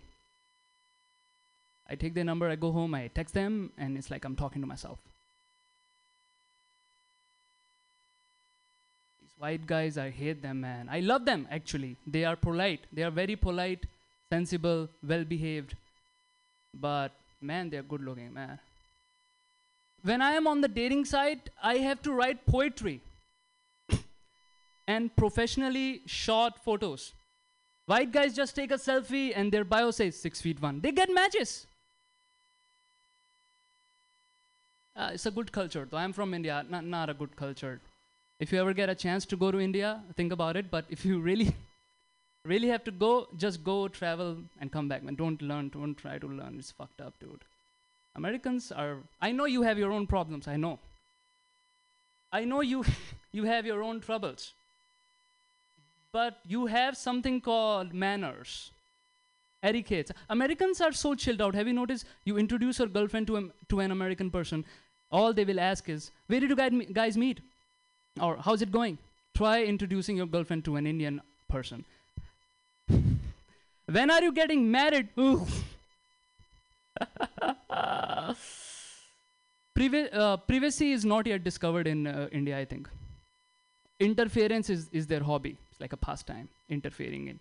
I 1.89 1.95
take 1.95 2.13
their 2.13 2.23
number, 2.23 2.49
I 2.49 2.55
go 2.55 2.71
home, 2.71 2.93
I 2.93 3.07
text 3.07 3.33
them, 3.33 3.71
and 3.77 3.97
it's 3.97 4.11
like 4.11 4.23
I'm 4.25 4.35
talking 4.35 4.61
to 4.61 4.67
myself. 4.67 4.99
These 9.21 9.33
white 9.39 9.65
guys, 9.65 9.97
I 9.97 10.09
hate 10.09 10.41
them, 10.41 10.61
man. 10.61 10.87
I 10.89 10.99
love 10.99 11.25
them, 11.25 11.47
actually. 11.49 11.95
They 12.05 12.25
are 12.25 12.35
polite. 12.35 12.81
They 12.93 13.03
are 13.03 13.11
very 13.11 13.35
polite, 13.35 13.85
sensible, 14.31 14.89
well 15.07 15.23
behaved. 15.23 15.75
But, 16.73 17.11
man, 17.41 17.69
they're 17.69 17.83
good 17.83 18.01
looking, 18.01 18.33
man. 18.33 18.59
When 20.03 20.21
I 20.21 20.31
am 20.31 20.47
on 20.47 20.61
the 20.61 20.67
dating 20.67 21.05
site, 21.05 21.49
I 21.61 21.77
have 21.77 22.01
to 22.03 22.13
write 22.13 22.45
poetry 22.45 23.01
and 24.87 25.15
professionally 25.15 26.01
shot 26.05 26.63
photos. 26.63 27.13
White 27.85 28.11
guys 28.11 28.35
just 28.35 28.55
take 28.55 28.71
a 28.71 28.75
selfie 28.75 29.33
and 29.35 29.51
their 29.51 29.63
bio 29.63 29.91
says 29.91 30.15
six 30.15 30.39
feet 30.39 30.61
one. 30.61 30.79
They 30.79 30.91
get 30.91 31.09
matches. 31.11 31.65
Uh, 34.95 35.11
it's 35.13 35.25
a 35.25 35.31
good 35.31 35.51
culture, 35.51 35.87
though. 35.89 35.97
I'm 35.97 36.13
from 36.13 36.33
India, 36.33 36.65
not, 36.69 36.85
not 36.85 37.09
a 37.09 37.13
good 37.13 37.35
culture. 37.35 37.79
If 38.39 38.51
you 38.51 38.59
ever 38.59 38.73
get 38.73 38.89
a 38.89 38.95
chance 38.95 39.25
to 39.27 39.37
go 39.37 39.51
to 39.51 39.59
India, 39.59 40.01
think 40.15 40.31
about 40.31 40.55
it. 40.55 40.69
But 40.69 40.85
if 40.89 41.03
you 41.03 41.19
really, 41.19 41.55
really 42.45 42.67
have 42.69 42.83
to 42.85 42.91
go, 42.91 43.27
just 43.37 43.63
go, 43.63 43.87
travel, 43.87 44.37
and 44.59 44.71
come 44.71 44.87
back. 44.87 45.03
Man, 45.03 45.15
don't 45.15 45.41
learn, 45.41 45.69
don't 45.69 45.95
try 45.95 46.17
to 46.17 46.27
learn. 46.27 46.55
It's 46.59 46.71
fucked 46.71 47.01
up, 47.01 47.13
dude. 47.19 47.43
Americans 48.15 48.71
are. 48.71 48.97
I 49.21 49.31
know 49.31 49.45
you 49.45 49.61
have 49.63 49.77
your 49.77 49.91
own 49.91 50.07
problems. 50.07 50.47
I 50.47 50.57
know. 50.57 50.79
I 52.31 52.45
know 52.45 52.61
you, 52.61 52.83
you 53.31 53.43
have 53.45 53.65
your 53.65 53.83
own 53.83 54.01
troubles. 54.01 54.53
But 56.11 56.39
you 56.47 56.65
have 56.65 56.97
something 56.97 57.39
called 57.39 57.93
manners 57.93 58.71
etiquettes. 59.61 60.11
Americans 60.29 60.81
are 60.81 60.91
so 60.91 61.15
chilled 61.15 61.41
out. 61.41 61.55
Have 61.55 61.67
you 61.67 61.73
noticed? 61.73 62.05
You 62.25 62.37
introduce 62.37 62.79
your 62.79 62.87
girlfriend 62.87 63.27
to, 63.27 63.37
a, 63.37 63.43
to 63.69 63.79
an 63.79 63.91
American 63.91 64.31
person, 64.31 64.65
all 65.11 65.33
they 65.33 65.43
will 65.43 65.59
ask 65.59 65.89
is, 65.89 66.11
Where 66.27 66.39
did 66.39 66.49
you 66.49 66.55
guys 66.93 67.17
meet? 67.17 67.41
Or 68.21 68.37
how's 68.37 68.61
it 68.61 68.71
going? 68.71 68.97
Try 69.35 69.63
introducing 69.63 70.17
your 70.17 70.25
girlfriend 70.25 70.65
to 70.65 70.75
an 70.75 70.85
Indian 70.85 71.21
person. 71.47 71.85
When 73.91 74.11
are 74.11 74.21
you 74.21 74.31
getting 74.31 74.69
married? 74.71 75.09
Ooh. 75.19 75.45
Priva- 79.73 80.13
uh, 80.13 80.37
privacy 80.37 80.91
is 80.91 81.05
not 81.05 81.25
yet 81.25 81.43
discovered 81.43 81.87
in 81.87 82.05
uh, 82.07 82.27
India, 82.31 82.57
I 82.57 82.65
think. 82.65 82.89
Interference 83.99 84.69
is, 84.69 84.89
is 84.91 85.07
their 85.07 85.23
hobby. 85.23 85.57
It's 85.71 85.79
like 85.79 85.93
a 85.93 85.97
pastime, 85.97 86.49
interfering 86.69 87.27
in. 87.27 87.39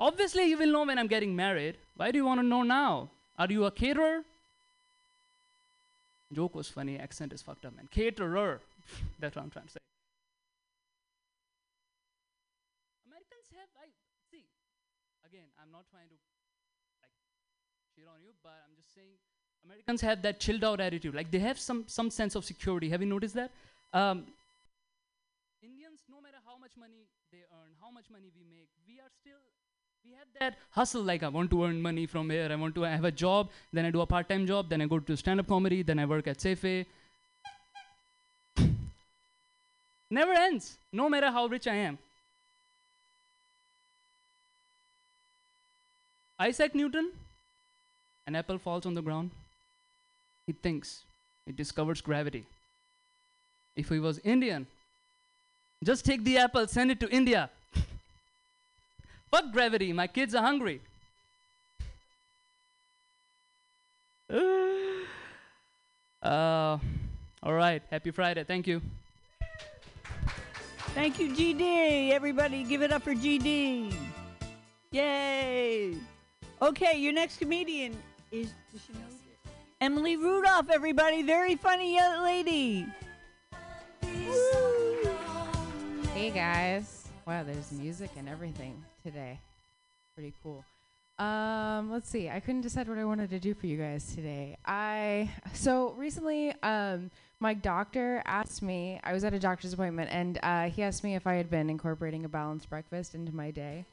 Obviously, 0.00 0.44
you 0.44 0.56
will 0.58 0.72
know 0.72 0.84
when 0.84 0.98
I'm 0.98 1.08
getting 1.08 1.34
married. 1.34 1.76
Why 1.96 2.10
do 2.10 2.18
you 2.18 2.24
want 2.24 2.40
to 2.40 2.46
know 2.46 2.62
now? 2.62 3.10
Are 3.38 3.46
you 3.48 3.64
a 3.64 3.70
caterer? 3.70 4.22
Joke 6.32 6.54
was 6.54 6.68
funny, 6.68 6.98
accent 6.98 7.32
is 7.32 7.42
fucked 7.42 7.64
up, 7.64 7.74
man. 7.76 7.88
Caterer. 7.90 8.60
That's 9.18 9.36
what 9.36 9.42
I'm 9.42 9.50
trying 9.50 9.66
to 9.66 9.72
say. 9.72 9.78
Americans 13.06 13.48
have, 13.56 13.68
I 13.82 13.88
see. 14.30 14.44
Again, 15.28 15.48
I'm 15.60 15.70
not 15.70 15.84
trying 15.90 16.08
to 16.08 16.16
like 17.02 17.12
shit 17.94 18.06
on 18.08 18.22
you, 18.24 18.32
but 18.42 18.56
I'm 18.64 18.74
just 18.76 18.94
saying 18.94 19.12
Americans 19.64 20.00
have 20.00 20.22
that 20.22 20.40
chilled 20.40 20.64
out 20.64 20.80
attitude. 20.80 21.14
Like 21.14 21.30
they 21.30 21.40
have 21.40 21.58
some 21.60 21.84
some 21.86 22.10
sense 22.10 22.34
of 22.34 22.46
security. 22.46 22.88
Have 22.88 23.02
you 23.02 23.08
noticed 23.08 23.34
that? 23.34 23.50
Um, 23.92 24.24
Indians, 25.62 26.00
no 26.08 26.22
matter 26.22 26.40
how 26.46 26.56
much 26.56 26.72
money 26.78 27.04
they 27.30 27.44
earn, 27.58 27.76
how 27.82 27.90
much 27.90 28.08
money 28.10 28.30
we 28.38 28.44
make, 28.48 28.70
we 28.86 29.00
are 29.00 29.12
still 29.20 29.42
we 30.04 30.12
have 30.16 30.28
that 30.40 30.54
hustle 30.70 31.02
like 31.02 31.22
i 31.22 31.28
want 31.28 31.50
to 31.50 31.62
earn 31.64 31.82
money 31.82 32.06
from 32.06 32.30
here 32.30 32.48
i 32.50 32.54
want 32.54 32.74
to 32.74 32.82
have 32.82 33.04
a 33.04 33.10
job 33.10 33.50
then 33.72 33.84
i 33.84 33.90
do 33.90 34.00
a 34.00 34.06
part-time 34.06 34.46
job 34.46 34.68
then 34.70 34.80
i 34.80 34.86
go 34.86 34.98
to 34.98 35.16
stand-up 35.16 35.46
comedy 35.46 35.82
then 35.82 35.98
i 35.98 36.06
work 36.06 36.26
at 36.26 36.38
Safeway. 36.38 36.86
never 40.10 40.32
ends 40.32 40.78
no 40.92 41.08
matter 41.10 41.30
how 41.30 41.46
rich 41.46 41.66
i 41.66 41.74
am 41.74 41.98
isaac 46.38 46.74
newton 46.74 47.10
an 48.26 48.36
apple 48.36 48.58
falls 48.58 48.86
on 48.86 48.94
the 48.94 49.02
ground 49.02 49.30
he 50.46 50.52
thinks 50.52 51.02
he 51.46 51.52
discovers 51.52 52.00
gravity 52.00 52.44
if 53.76 53.88
he 53.88 53.98
was 53.98 54.18
indian 54.20 54.66
just 55.84 56.04
take 56.04 56.24
the 56.24 56.36
apple 56.38 56.66
send 56.66 56.90
it 56.90 57.00
to 57.00 57.08
india 57.10 57.50
Fuck 59.30 59.52
gravity, 59.52 59.92
my 59.92 60.06
kids 60.06 60.34
are 60.34 60.42
hungry. 60.42 60.80
uh, 66.22 66.78
all 67.42 67.52
right, 67.52 67.82
happy 67.90 68.10
Friday. 68.10 68.44
Thank 68.44 68.66
you. 68.66 68.80
Thank 70.94 71.20
you, 71.20 71.28
GD. 71.28 72.10
Everybody, 72.10 72.64
give 72.64 72.82
it 72.82 72.90
up 72.90 73.02
for 73.02 73.14
GD. 73.14 73.94
Yay! 74.90 75.94
Okay, 76.60 76.98
your 76.98 77.12
next 77.12 77.38
comedian 77.38 77.96
is 78.32 78.52
she 78.72 78.92
know? 78.92 78.98
Emily 79.80 80.16
Rudolph. 80.16 80.68
Everybody, 80.70 81.22
very 81.22 81.54
funny 81.54 81.94
young 81.94 82.24
lady. 82.24 82.84
Hey 86.12 86.30
guys. 86.30 87.06
Wow, 87.28 87.44
there's 87.44 87.70
music 87.70 88.10
and 88.16 88.28
everything 88.28 88.82
today. 89.04 89.38
Pretty 90.16 90.34
cool. 90.42 90.64
Um, 91.24 91.92
let's 91.92 92.08
see. 92.08 92.28
I 92.28 92.40
couldn't 92.40 92.62
decide 92.62 92.88
what 92.88 92.98
I 92.98 93.04
wanted 93.04 93.30
to 93.30 93.38
do 93.38 93.54
for 93.54 93.68
you 93.68 93.76
guys 93.76 94.12
today. 94.12 94.56
I 94.66 95.30
so 95.52 95.92
recently 95.92 96.54
um 96.64 97.12
my 97.38 97.54
doctor 97.54 98.20
asked 98.26 98.62
me, 98.62 98.98
I 99.04 99.12
was 99.12 99.22
at 99.22 99.32
a 99.32 99.38
doctor's 99.38 99.72
appointment 99.74 100.10
and 100.12 100.40
uh, 100.42 100.68
he 100.70 100.82
asked 100.82 101.04
me 101.04 101.14
if 101.14 101.24
I 101.24 101.34
had 101.34 101.50
been 101.50 101.70
incorporating 101.70 102.24
a 102.24 102.28
balanced 102.28 102.68
breakfast 102.68 103.14
into 103.14 103.32
my 103.32 103.52
day. 103.52 103.84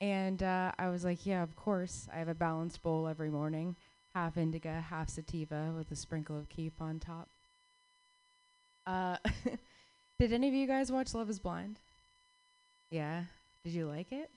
And 0.00 0.42
uh, 0.42 0.72
I 0.78 0.88
was 0.88 1.04
like, 1.04 1.26
yeah, 1.26 1.42
of 1.42 1.56
course. 1.56 2.08
I 2.14 2.18
have 2.18 2.28
a 2.28 2.34
balanced 2.34 2.82
bowl 2.82 3.08
every 3.08 3.30
morning, 3.30 3.74
half 4.14 4.36
indica, 4.36 4.84
half 4.88 5.08
sativa 5.08 5.72
with 5.76 5.90
a 5.90 5.96
sprinkle 5.96 6.38
of 6.38 6.48
kief 6.48 6.72
on 6.80 7.00
top. 7.00 7.28
Uh, 8.86 9.16
did 10.18 10.32
any 10.32 10.48
of 10.48 10.54
you 10.54 10.66
guys 10.66 10.92
watch 10.92 11.14
Love 11.14 11.28
is 11.28 11.38
Blind? 11.38 11.78
Yeah. 12.90 13.24
Did 13.64 13.72
you 13.72 13.86
like 13.86 14.12
it? 14.12 14.30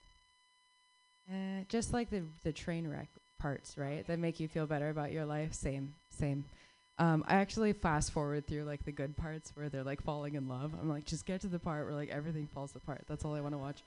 Uh, 1.32 1.64
just 1.70 1.94
like 1.94 2.10
the 2.10 2.24
the 2.44 2.52
train 2.52 2.88
wreck 2.88 3.08
parts, 3.40 3.78
right? 3.78 4.06
That 4.08 4.20
make 4.20 4.40
you 4.40 4.48
feel 4.48 4.66
better 4.66 4.90
about 4.90 5.12
your 5.12 5.26
life. 5.26 5.54
Same, 5.54 5.94
same. 6.10 6.44
Um, 7.00 7.24
I 7.28 7.36
actually 7.36 7.74
fast 7.74 8.12
forward 8.12 8.46
through 8.46 8.64
like 8.64 8.84
the 8.86 8.92
good 8.92 9.16
parts 9.16 9.52
where 9.56 9.70
they're 9.70 9.84
like 9.84 10.02
falling 10.02 10.36
in 10.36 10.48
love. 10.48 10.74
I'm 10.80 10.90
like, 10.90 11.06
just 11.06 11.26
get 11.26 11.42
to 11.42 11.48
the 11.48 11.60
part 11.60 11.86
where 11.86 11.96
like 11.96 12.10
everything 12.10 12.48
falls 12.54 12.76
apart. 12.76 13.06
That's 13.08 13.24
all 13.24 13.34
I 13.34 13.42
want 13.42 13.54
to 13.54 13.58
watch. 13.58 13.82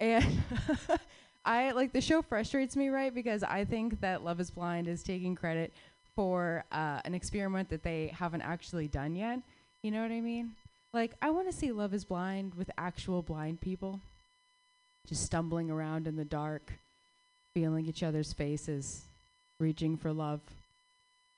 And 0.00 0.42
I 1.44 1.72
like 1.72 1.92
the 1.92 2.00
show 2.00 2.22
frustrates 2.22 2.74
me, 2.74 2.88
right? 2.88 3.14
Because 3.14 3.42
I 3.42 3.64
think 3.64 4.00
that 4.00 4.24
Love 4.24 4.40
Is 4.40 4.50
Blind 4.50 4.88
is 4.88 5.02
taking 5.02 5.34
credit 5.34 5.72
for 6.16 6.64
uh, 6.72 7.00
an 7.04 7.14
experiment 7.14 7.68
that 7.70 7.82
they 7.82 8.08
haven't 8.08 8.42
actually 8.42 8.88
done 8.88 9.14
yet. 9.14 9.40
You 9.82 9.90
know 9.90 10.02
what 10.02 10.10
I 10.10 10.20
mean? 10.20 10.52
Like, 10.92 11.12
I 11.22 11.30
want 11.30 11.50
to 11.50 11.56
see 11.56 11.70
Love 11.70 11.94
Is 11.94 12.04
Blind 12.04 12.54
with 12.56 12.70
actual 12.76 13.22
blind 13.22 13.60
people, 13.60 14.00
just 15.06 15.24
stumbling 15.24 15.70
around 15.70 16.06
in 16.06 16.16
the 16.16 16.24
dark, 16.24 16.72
feeling 17.54 17.86
each 17.86 18.02
other's 18.02 18.32
faces, 18.32 19.02
reaching 19.58 19.96
for 19.96 20.12
love. 20.12 20.40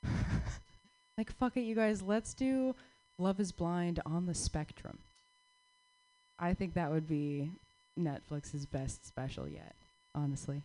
like, 1.18 1.32
fuck 1.32 1.56
it, 1.56 1.62
you 1.62 1.74
guys. 1.74 2.00
Let's 2.00 2.32
do 2.32 2.74
Love 3.18 3.40
Is 3.40 3.52
Blind 3.52 4.00
on 4.06 4.26
the 4.26 4.34
spectrum. 4.34 4.98
I 6.38 6.54
think 6.54 6.74
that 6.74 6.90
would 6.90 7.08
be 7.08 7.50
Netflix's 7.98 8.66
best 8.66 9.06
special 9.06 9.48
yet, 9.48 9.74
honestly. 10.14 10.62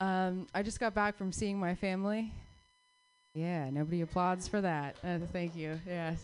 Um, 0.00 0.46
I 0.54 0.62
just 0.62 0.80
got 0.80 0.94
back 0.94 1.16
from 1.16 1.32
seeing 1.32 1.58
my 1.58 1.74
family. 1.74 2.32
Yeah, 3.34 3.70
nobody 3.70 4.02
applauds 4.02 4.46
for 4.46 4.60
that. 4.60 4.96
Uh, 5.02 5.18
thank 5.32 5.56
you. 5.56 5.80
Yeah. 5.86 6.14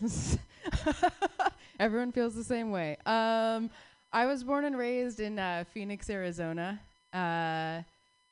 Everyone 1.79 2.11
feels 2.11 2.35
the 2.35 2.43
same 2.43 2.71
way. 2.71 2.97
Um, 3.05 3.69
I 4.11 4.25
was 4.25 4.43
born 4.43 4.65
and 4.65 4.77
raised 4.77 5.19
in 5.19 5.39
uh, 5.39 5.63
Phoenix, 5.73 6.09
Arizona, 6.09 6.79
uh, 7.13 7.81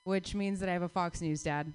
which 0.03 0.35
means 0.35 0.59
that 0.59 0.69
I 0.69 0.73
have 0.73 0.81
a 0.83 0.89
Fox 0.89 1.21
News 1.21 1.43
dad. 1.43 1.71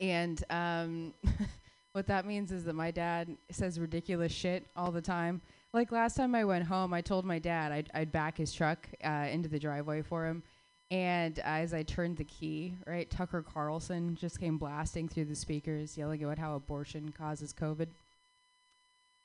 And 0.00 0.42
um, 0.50 1.14
what 1.92 2.06
that 2.06 2.26
means 2.26 2.50
is 2.50 2.64
that 2.64 2.74
my 2.74 2.90
dad 2.90 3.28
says 3.50 3.78
ridiculous 3.78 4.32
shit 4.32 4.66
all 4.76 4.90
the 4.90 5.02
time. 5.02 5.40
Like 5.74 5.90
last 5.90 6.16
time 6.16 6.36
I 6.36 6.44
went 6.44 6.64
home, 6.64 6.94
I 6.94 7.00
told 7.00 7.24
my 7.24 7.40
dad 7.40 7.72
I'd, 7.72 7.90
I'd 7.92 8.12
back 8.12 8.38
his 8.38 8.52
truck 8.52 8.88
uh, 9.04 9.26
into 9.28 9.48
the 9.48 9.58
driveway 9.58 10.02
for 10.02 10.24
him. 10.24 10.44
And 10.92 11.36
as 11.40 11.74
I 11.74 11.82
turned 11.82 12.16
the 12.16 12.24
key, 12.24 12.76
right, 12.86 13.10
Tucker 13.10 13.42
Carlson 13.42 14.14
just 14.14 14.38
came 14.38 14.56
blasting 14.56 15.08
through 15.08 15.24
the 15.24 15.34
speakers, 15.34 15.98
yelling 15.98 16.22
about 16.22 16.38
how 16.38 16.54
abortion 16.54 17.10
causes 17.10 17.52
COVID. 17.52 17.88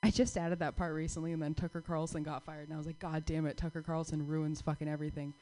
I 0.02 0.10
just 0.10 0.36
added 0.36 0.58
that 0.58 0.74
part 0.74 0.92
recently, 0.92 1.32
and 1.32 1.40
then 1.40 1.54
Tucker 1.54 1.80
Carlson 1.80 2.24
got 2.24 2.44
fired, 2.44 2.66
and 2.66 2.74
I 2.74 2.78
was 2.78 2.86
like, 2.86 2.98
God 2.98 3.24
damn 3.24 3.46
it, 3.46 3.56
Tucker 3.56 3.82
Carlson 3.82 4.26
ruins 4.26 4.60
fucking 4.60 4.88
everything. 4.88 5.34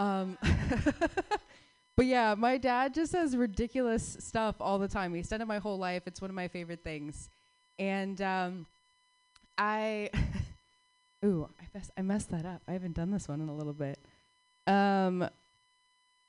Um, 0.00 0.36
but 1.96 2.06
yeah, 2.06 2.34
my 2.36 2.58
dad 2.58 2.92
just 2.92 3.12
says 3.12 3.36
ridiculous 3.36 4.16
stuff 4.18 4.56
all 4.58 4.80
the 4.80 4.88
time. 4.88 5.14
He's 5.14 5.28
done 5.28 5.42
it 5.42 5.46
my 5.46 5.58
whole 5.58 5.78
life. 5.78 6.02
It's 6.06 6.20
one 6.20 6.30
of 6.30 6.34
my 6.34 6.48
favorite 6.48 6.82
things. 6.82 7.28
And 7.78 8.20
um, 8.20 8.66
I, 9.60 10.08
ooh, 11.24 11.48
I, 11.60 11.80
I 11.98 12.02
messed 12.02 12.30
that 12.30 12.46
up. 12.46 12.62
I 12.68 12.72
haven't 12.72 12.94
done 12.94 13.10
this 13.10 13.28
one 13.28 13.40
in 13.40 13.48
a 13.48 13.54
little 13.54 13.72
bit. 13.72 13.98
Um, 14.66 15.28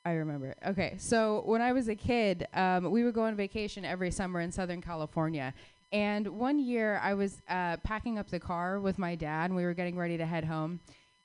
I 0.04 0.14
remember. 0.14 0.56
Okay, 0.66 0.96
so 0.98 1.44
when 1.46 1.62
I 1.62 1.74
was 1.74 1.88
a 1.88 1.96
kid, 1.96 2.48
um, 2.54 2.90
we 2.90 3.04
would 3.04 3.14
go 3.14 3.24
on 3.24 3.36
vacation 3.36 3.86
every 3.86 4.12
summer 4.12 4.40
in 4.40 4.52
Southern 4.52 4.82
California. 4.82 5.54
And 5.92 6.28
one 6.28 6.58
year 6.58 7.00
I 7.04 7.14
was 7.14 7.42
uh, 7.50 7.78
packing 7.78 8.18
up 8.18 8.30
the 8.30 8.40
car 8.40 8.80
with 8.80 8.98
my 8.98 9.16
dad, 9.16 9.46
and 9.46 9.56
we 9.56 9.64
were 9.64 9.74
getting 9.74 9.98
ready 9.98 10.18
to 10.18 10.26
head 10.26 10.46
home. 10.46 10.80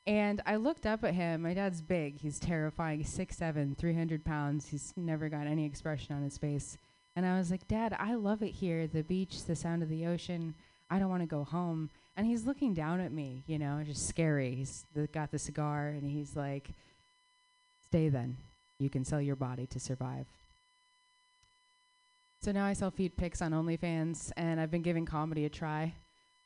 And 0.07 0.41
I 0.47 0.57
looked 0.57 0.87
up 0.87 1.05
at 1.05 1.15
him. 1.15 1.43
My 1.43 1.55
dad's 1.55 1.83
big. 1.83 2.21
He's 2.21 2.39
terrifying. 2.39 2.99
He's 2.99 3.17
6'7, 3.17 3.77
300 3.77 4.25
pounds. 4.25 4.69
He's 4.69 4.93
never 4.97 5.29
got 5.29 5.47
any 5.47 5.65
expression 5.65 6.15
on 6.15 6.23
his 6.23 6.39
face. 6.39 6.77
And 7.17 7.25
I 7.25 7.39
was 7.39 7.51
like, 7.51 7.67
Dad, 7.67 7.97
I 7.99 8.15
love 8.15 8.43
it 8.43 8.53
here 8.53 8.87
the 8.87 9.03
beach, 9.03 9.45
the 9.45 9.57
sound 9.57 9.83
of 9.83 9.89
the 9.89 10.07
ocean. 10.07 10.55
I 10.91 10.99
don't 10.99 11.09
want 11.09 11.23
to 11.23 11.27
go 11.27 11.45
home. 11.45 11.91
And 12.17 12.27
he's 12.27 12.47
looking 12.47 12.73
down 12.73 13.01
at 13.01 13.13
me, 13.13 13.43
you 13.47 13.59
know, 13.59 13.83
just 13.85 14.09
scary. 14.09 14.55
He's 14.55 14.87
the, 14.95 15.07
got 15.09 15.31
the 15.31 15.39
cigar 15.39 15.89
and 15.89 16.09
he's 16.09 16.35
like, 16.35 16.71
Stay 17.89 18.09
then. 18.09 18.37
You 18.79 18.91
can 18.91 19.05
sell 19.05 19.21
your 19.21 19.37
body 19.37 19.67
to 19.67 19.81
survive. 19.81 20.27
So 22.43 22.53
now 22.53 22.67
I 22.67 22.75
sell 22.75 22.91
feed 22.91 23.17
pics 23.17 23.41
on 23.41 23.53
OnlyFans, 23.53 24.31
and 24.37 24.61
I've 24.61 24.71
been 24.71 24.83
giving 24.83 25.07
comedy 25.07 25.47
a 25.47 25.49
try, 25.49 25.95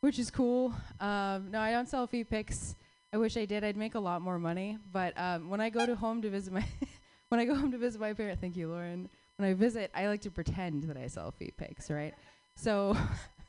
which 0.00 0.18
is 0.18 0.30
cool. 0.30 0.72
Um, 1.00 1.50
no, 1.50 1.60
I 1.60 1.72
don't 1.72 1.88
sell 1.88 2.06
feed 2.06 2.30
pics. 2.30 2.74
I 3.12 3.16
wish 3.16 3.36
I 3.36 3.44
did. 3.44 3.64
I'd 3.64 3.76
make 3.76 3.96
a 3.96 4.00
lot 4.00 4.22
more 4.22 4.38
money. 4.38 4.78
But 4.92 5.12
um, 5.18 5.50
when 5.50 5.60
I 5.60 5.70
go 5.70 5.84
to 5.84 5.96
home 5.96 6.22
to 6.22 6.30
visit 6.30 6.52
my, 6.52 6.64
when 7.28 7.40
I 7.40 7.44
go 7.44 7.54
home 7.54 7.72
to 7.72 7.78
visit 7.78 8.00
my 8.00 8.12
parents, 8.12 8.40
thank 8.40 8.56
you, 8.56 8.68
Lauren. 8.68 9.08
When 9.36 9.48
I 9.48 9.54
visit, 9.54 9.90
I 9.94 10.06
like 10.06 10.20
to 10.22 10.30
pretend 10.30 10.84
that 10.84 10.96
I 10.96 11.06
sell 11.06 11.32
feed 11.32 11.54
pics, 11.56 11.90
right? 11.90 12.14
So 12.54 12.96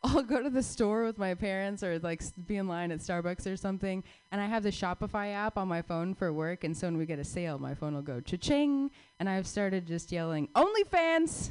I'll 0.04 0.22
go 0.22 0.42
to 0.42 0.50
the 0.50 0.62
store 0.62 1.04
with 1.04 1.18
my 1.18 1.34
parents 1.34 1.82
or 1.82 1.98
like 1.98 2.22
be 2.46 2.56
in 2.56 2.68
line 2.68 2.92
at 2.92 3.00
Starbucks 3.00 3.52
or 3.52 3.56
something, 3.56 4.04
and 4.30 4.40
I 4.40 4.46
have 4.46 4.62
the 4.62 4.70
Shopify 4.70 5.34
app 5.34 5.58
on 5.58 5.66
my 5.66 5.82
phone 5.82 6.14
for 6.14 6.32
work. 6.32 6.62
And 6.62 6.76
so 6.76 6.86
when 6.86 6.96
we 6.98 7.06
get 7.06 7.18
a 7.18 7.24
sale, 7.24 7.58
my 7.58 7.74
phone 7.74 7.94
will 7.94 8.02
go 8.02 8.20
cha-ching, 8.20 8.90
and 9.18 9.28
I've 9.28 9.46
started 9.46 9.86
just 9.86 10.12
yelling 10.12 10.48
OnlyFans 10.54 11.50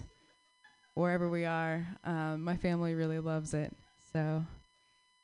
wherever 0.93 1.29
we 1.29 1.45
are. 1.45 1.85
Um, 2.05 2.43
my 2.43 2.55
family 2.55 2.95
really 2.95 3.19
loves 3.19 3.53
it. 3.53 3.75
So 4.13 4.45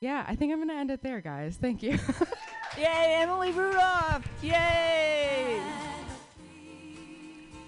yeah, 0.01 0.25
I 0.27 0.35
think 0.35 0.51
I'm 0.51 0.59
gonna 0.59 0.79
end 0.79 0.91
it 0.91 1.01
there, 1.01 1.21
guys. 1.21 1.57
Thank 1.59 1.81
you. 1.81 1.97
Yay, 2.77 3.19
Emily 3.21 3.51
Rudolph! 3.51 4.27
Yay! 4.41 5.61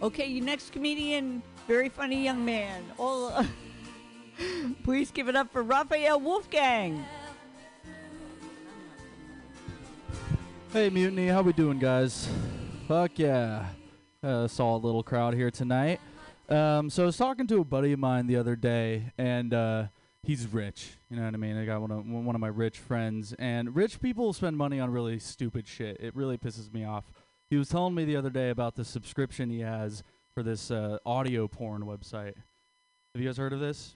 Okay, 0.02 0.28
your 0.28 0.44
next 0.44 0.72
comedian, 0.74 1.42
very 1.68 1.88
funny 1.90 2.24
young 2.24 2.44
man. 2.44 2.84
All, 2.98 3.32
please 4.84 5.12
give 5.12 5.28
it 5.28 5.36
up 5.36 5.52
for 5.52 5.64
Raphael 5.64 6.20
Wolfgang. 6.20 7.06
Hey 10.72 10.90
Mutiny, 10.90 11.28
how 11.28 11.42
we 11.42 11.54
doing, 11.54 11.80
guys? 11.80 12.30
Fuck 12.88 13.18
yeah. 13.20 13.68
Uh, 14.22 14.48
solid 14.48 14.84
little 14.84 15.04
crowd 15.04 15.34
here 15.34 15.52
tonight. 15.52 16.00
Um, 16.50 16.90
so 16.90 17.04
I 17.04 17.06
was 17.06 17.18
talking 17.18 17.48
to 17.48 17.62
a 17.62 17.64
buddy 17.64 17.94
of 17.94 18.00
mine 18.00 18.28
the 18.28 18.36
other 18.36 18.56
day, 18.56 19.12
and 19.18 19.54
uh, 19.54 19.86
he's 20.22 20.48
rich. 20.48 20.98
You 21.10 21.18
know 21.18 21.24
what 21.26 21.34
I 21.34 21.38
mean? 21.38 21.58
I 21.58 21.66
got 21.66 21.82
one 21.82 21.92
of 21.92 22.06
one 22.06 22.36
of 22.36 22.42
my 22.42 22.48
rich 22.48 22.78
friends, 22.78 23.34
and 23.40 23.76
rich 23.76 24.02
people 24.02 24.34
spend 24.34 24.58
money 24.58 24.80
on 24.80 24.92
really 24.92 25.18
stupid 25.18 25.68
shit. 25.68 25.98
It 26.00 26.16
really 26.16 26.38
pisses 26.38 26.74
me 26.74 26.84
off. 26.84 27.06
He 27.50 27.56
was 27.56 27.70
telling 27.70 27.96
me 27.96 28.06
the 28.06 28.16
other 28.16 28.30
day 28.30 28.50
about 28.50 28.76
the 28.76 28.86
subscription 28.86 29.50
he 29.50 29.62
has 29.62 30.04
for 30.34 30.44
this 30.44 30.72
uh, 30.72 30.98
audio 31.06 31.48
porn 31.48 31.84
website. 31.84 32.36
Have 33.14 33.22
you 33.22 33.28
guys 33.28 33.38
heard 33.38 33.54
of 33.54 33.60
this? 33.60 33.96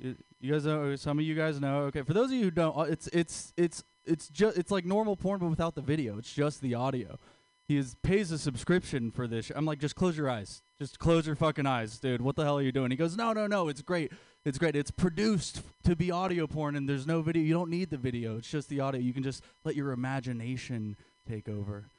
You, 0.00 0.52
guys 0.52 0.64
know? 0.64 0.96
Some 0.96 1.18
of 1.18 1.24
you 1.24 1.34
guys 1.34 1.60
know. 1.60 1.82
Okay, 1.84 2.02
for 2.02 2.12
those 2.12 2.26
of 2.26 2.32
you 2.32 2.44
who 2.44 2.50
don't, 2.50 2.76
uh, 2.76 2.82
it's 2.82 3.08
it's 3.08 3.52
it's 3.56 3.82
it's 4.04 4.28
just 4.28 4.56
it's 4.56 4.70
like 4.70 4.84
normal 4.84 5.16
porn 5.16 5.40
but 5.40 5.50
without 5.50 5.74
the 5.74 5.82
video. 5.82 6.18
It's 6.18 6.32
just 6.32 6.60
the 6.60 6.74
audio. 6.74 7.18
He 7.66 7.76
is 7.76 7.96
pays 8.02 8.32
a 8.32 8.38
subscription 8.38 9.10
for 9.10 9.26
this. 9.26 9.46
sh- 9.46 9.52
I'm 9.54 9.66
like, 9.66 9.78
just 9.78 9.94
close 9.94 10.16
your 10.16 10.30
eyes. 10.30 10.62
Just 10.80 10.98
close 10.98 11.26
your 11.26 11.36
fucking 11.36 11.66
eyes, 11.66 11.98
dude. 11.98 12.22
What 12.22 12.36
the 12.36 12.44
hell 12.44 12.58
are 12.58 12.62
you 12.62 12.72
doing? 12.72 12.90
He 12.90 12.96
goes, 12.96 13.16
no, 13.16 13.32
no, 13.34 13.46
no. 13.46 13.68
It's 13.68 13.82
great. 13.82 14.12
It's 14.44 14.56
great. 14.56 14.74
It's 14.74 14.90
produced 14.90 15.60
to 15.84 15.94
be 15.94 16.10
audio 16.10 16.46
porn, 16.46 16.76
and 16.76 16.88
there's 16.88 17.06
no 17.06 17.20
video. 17.20 17.42
You 17.42 17.52
don't 17.52 17.68
need 17.68 17.90
the 17.90 17.98
video. 17.98 18.38
It's 18.38 18.48
just 18.48 18.70
the 18.70 18.80
audio. 18.80 19.00
You 19.00 19.12
can 19.12 19.22
just 19.22 19.44
let 19.64 19.76
your 19.76 19.92
imagination 19.92 20.96
take 21.28 21.46
over. 21.46 21.90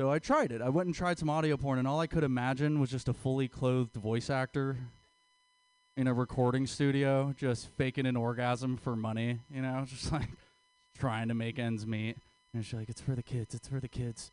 So 0.00 0.10
I 0.10 0.18
tried 0.18 0.50
it. 0.50 0.60
I 0.60 0.70
went 0.70 0.86
and 0.86 0.94
tried 0.94 1.18
some 1.18 1.30
audio 1.30 1.56
porn, 1.56 1.78
and 1.78 1.86
all 1.86 2.00
I 2.00 2.08
could 2.08 2.24
imagine 2.24 2.80
was 2.80 2.90
just 2.90 3.08
a 3.08 3.14
fully 3.14 3.46
clothed 3.46 3.94
voice 3.94 4.28
actor 4.28 4.78
in 5.96 6.06
a 6.06 6.14
recording 6.14 6.66
studio, 6.66 7.34
just 7.36 7.68
faking 7.76 8.06
an 8.06 8.16
orgasm 8.16 8.76
for 8.76 8.96
money. 8.96 9.40
You 9.50 9.62
know, 9.62 9.84
just 9.88 10.12
like 10.12 10.28
trying 10.96 11.28
to 11.28 11.34
make 11.34 11.58
ends 11.58 11.86
meet. 11.86 12.16
And 12.54 12.64
she's 12.64 12.74
like, 12.74 12.88
"It's 12.88 13.00
for 13.00 13.14
the 13.14 13.22
kids. 13.22 13.54
It's 13.54 13.68
for 13.68 13.80
the 13.80 13.88
kids." 13.88 14.30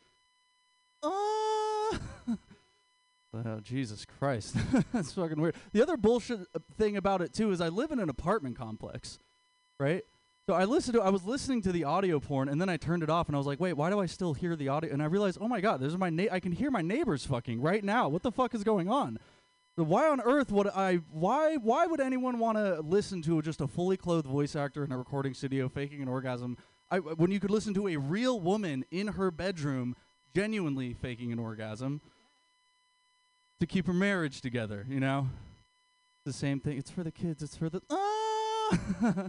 Oh, 3.36 3.60
Jesus 3.64 4.06
Christ, 4.06 4.56
that's 4.94 5.14
fucking 5.14 5.42
weird. 5.42 5.56
The 5.72 5.82
other 5.82 5.98
bullshit 5.98 6.42
uh, 6.54 6.60
thing 6.78 6.98
about 6.98 7.22
it 7.24 7.34
too 7.34 7.50
is 7.50 7.62
I 7.62 7.70
live 7.70 7.92
in 7.92 8.00
an 8.00 8.08
apartment 8.08 8.56
complex, 8.56 9.18
right? 9.80 10.04
So 10.46 10.54
I 10.54 10.66
listened 10.66 10.96
to, 10.96 11.02
I 11.02 11.10
was 11.10 11.24
listening 11.26 11.62
to 11.64 11.72
the 11.72 11.84
audio 11.86 12.20
porn, 12.20 12.48
and 12.48 12.62
then 12.62 12.70
I 12.70 12.78
turned 12.78 13.02
it 13.02 13.10
off, 13.10 13.28
and 13.28 13.36
I 13.36 13.40
was 13.40 13.48
like, 13.48 13.60
"Wait, 13.60 13.74
why 13.74 13.90
do 13.90 14.00
I 14.00 14.06
still 14.06 14.36
hear 14.36 14.56
the 14.56 14.68
audio?" 14.68 14.94
And 14.94 15.02
I 15.02 15.06
realized, 15.06 15.40
"Oh 15.42 15.48
my 15.48 15.62
God, 15.62 15.80
this 15.80 15.88
is 15.88 15.98
my 15.98 16.12
na- 16.12 16.32
I 16.32 16.40
can 16.40 16.52
hear 16.52 16.70
my 16.70 16.84
neighbors 16.84 17.26
fucking 17.26 17.60
right 17.60 17.84
now. 17.84 18.08
What 18.08 18.22
the 18.22 18.32
fuck 18.32 18.54
is 18.54 18.64
going 18.64 18.88
on?" 18.88 19.18
Why 19.76 20.08
on 20.08 20.22
earth 20.22 20.52
would 20.52 20.68
I? 20.68 20.98
Why? 21.12 21.56
Why 21.56 21.88
would 21.88 22.00
anyone 22.00 22.38
want 22.38 22.58
to 22.60 22.82
listen 22.82 23.24
to 23.24 23.42
just 23.42 23.60
a 23.60 23.68
fully 23.68 23.98
clothed 23.98 24.28
voice 24.28 24.56
actor 24.56 24.84
in 24.84 24.92
a 24.92 24.98
recording 24.98 25.34
studio 25.34 25.68
faking 25.68 26.02
an 26.02 26.08
orgasm? 26.08 26.58
I, 26.92 27.00
when 27.00 27.32
you 27.32 27.40
could 27.40 27.50
listen 27.50 27.74
to 27.74 27.88
a 27.88 27.98
real 27.98 28.40
woman 28.40 28.86
in 28.92 29.08
her 29.08 29.32
bedroom 29.32 29.96
genuinely 30.36 30.94
faking 30.94 31.32
an 31.32 31.40
orgasm 31.40 32.02
to 33.60 33.66
keep 33.66 33.88
her 33.88 33.94
marriage 33.94 34.42
together. 34.42 34.86
You 34.88 35.00
know, 35.00 35.30
the 36.24 36.34
same 36.34 36.60
thing. 36.60 36.78
It's 36.78 36.92
for 36.92 37.04
the 37.04 37.12
kids. 37.12 37.42
It's 37.42 37.58
for 37.58 37.70
the. 37.70 37.82
Ah! 37.90 39.28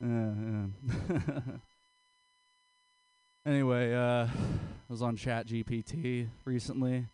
anyway, 3.46 3.94
uh, 3.94 4.26
I 4.26 4.28
was 4.88 5.02
on 5.02 5.16
Chat 5.16 5.48
GPT 5.48 6.28
recently. 6.44 7.08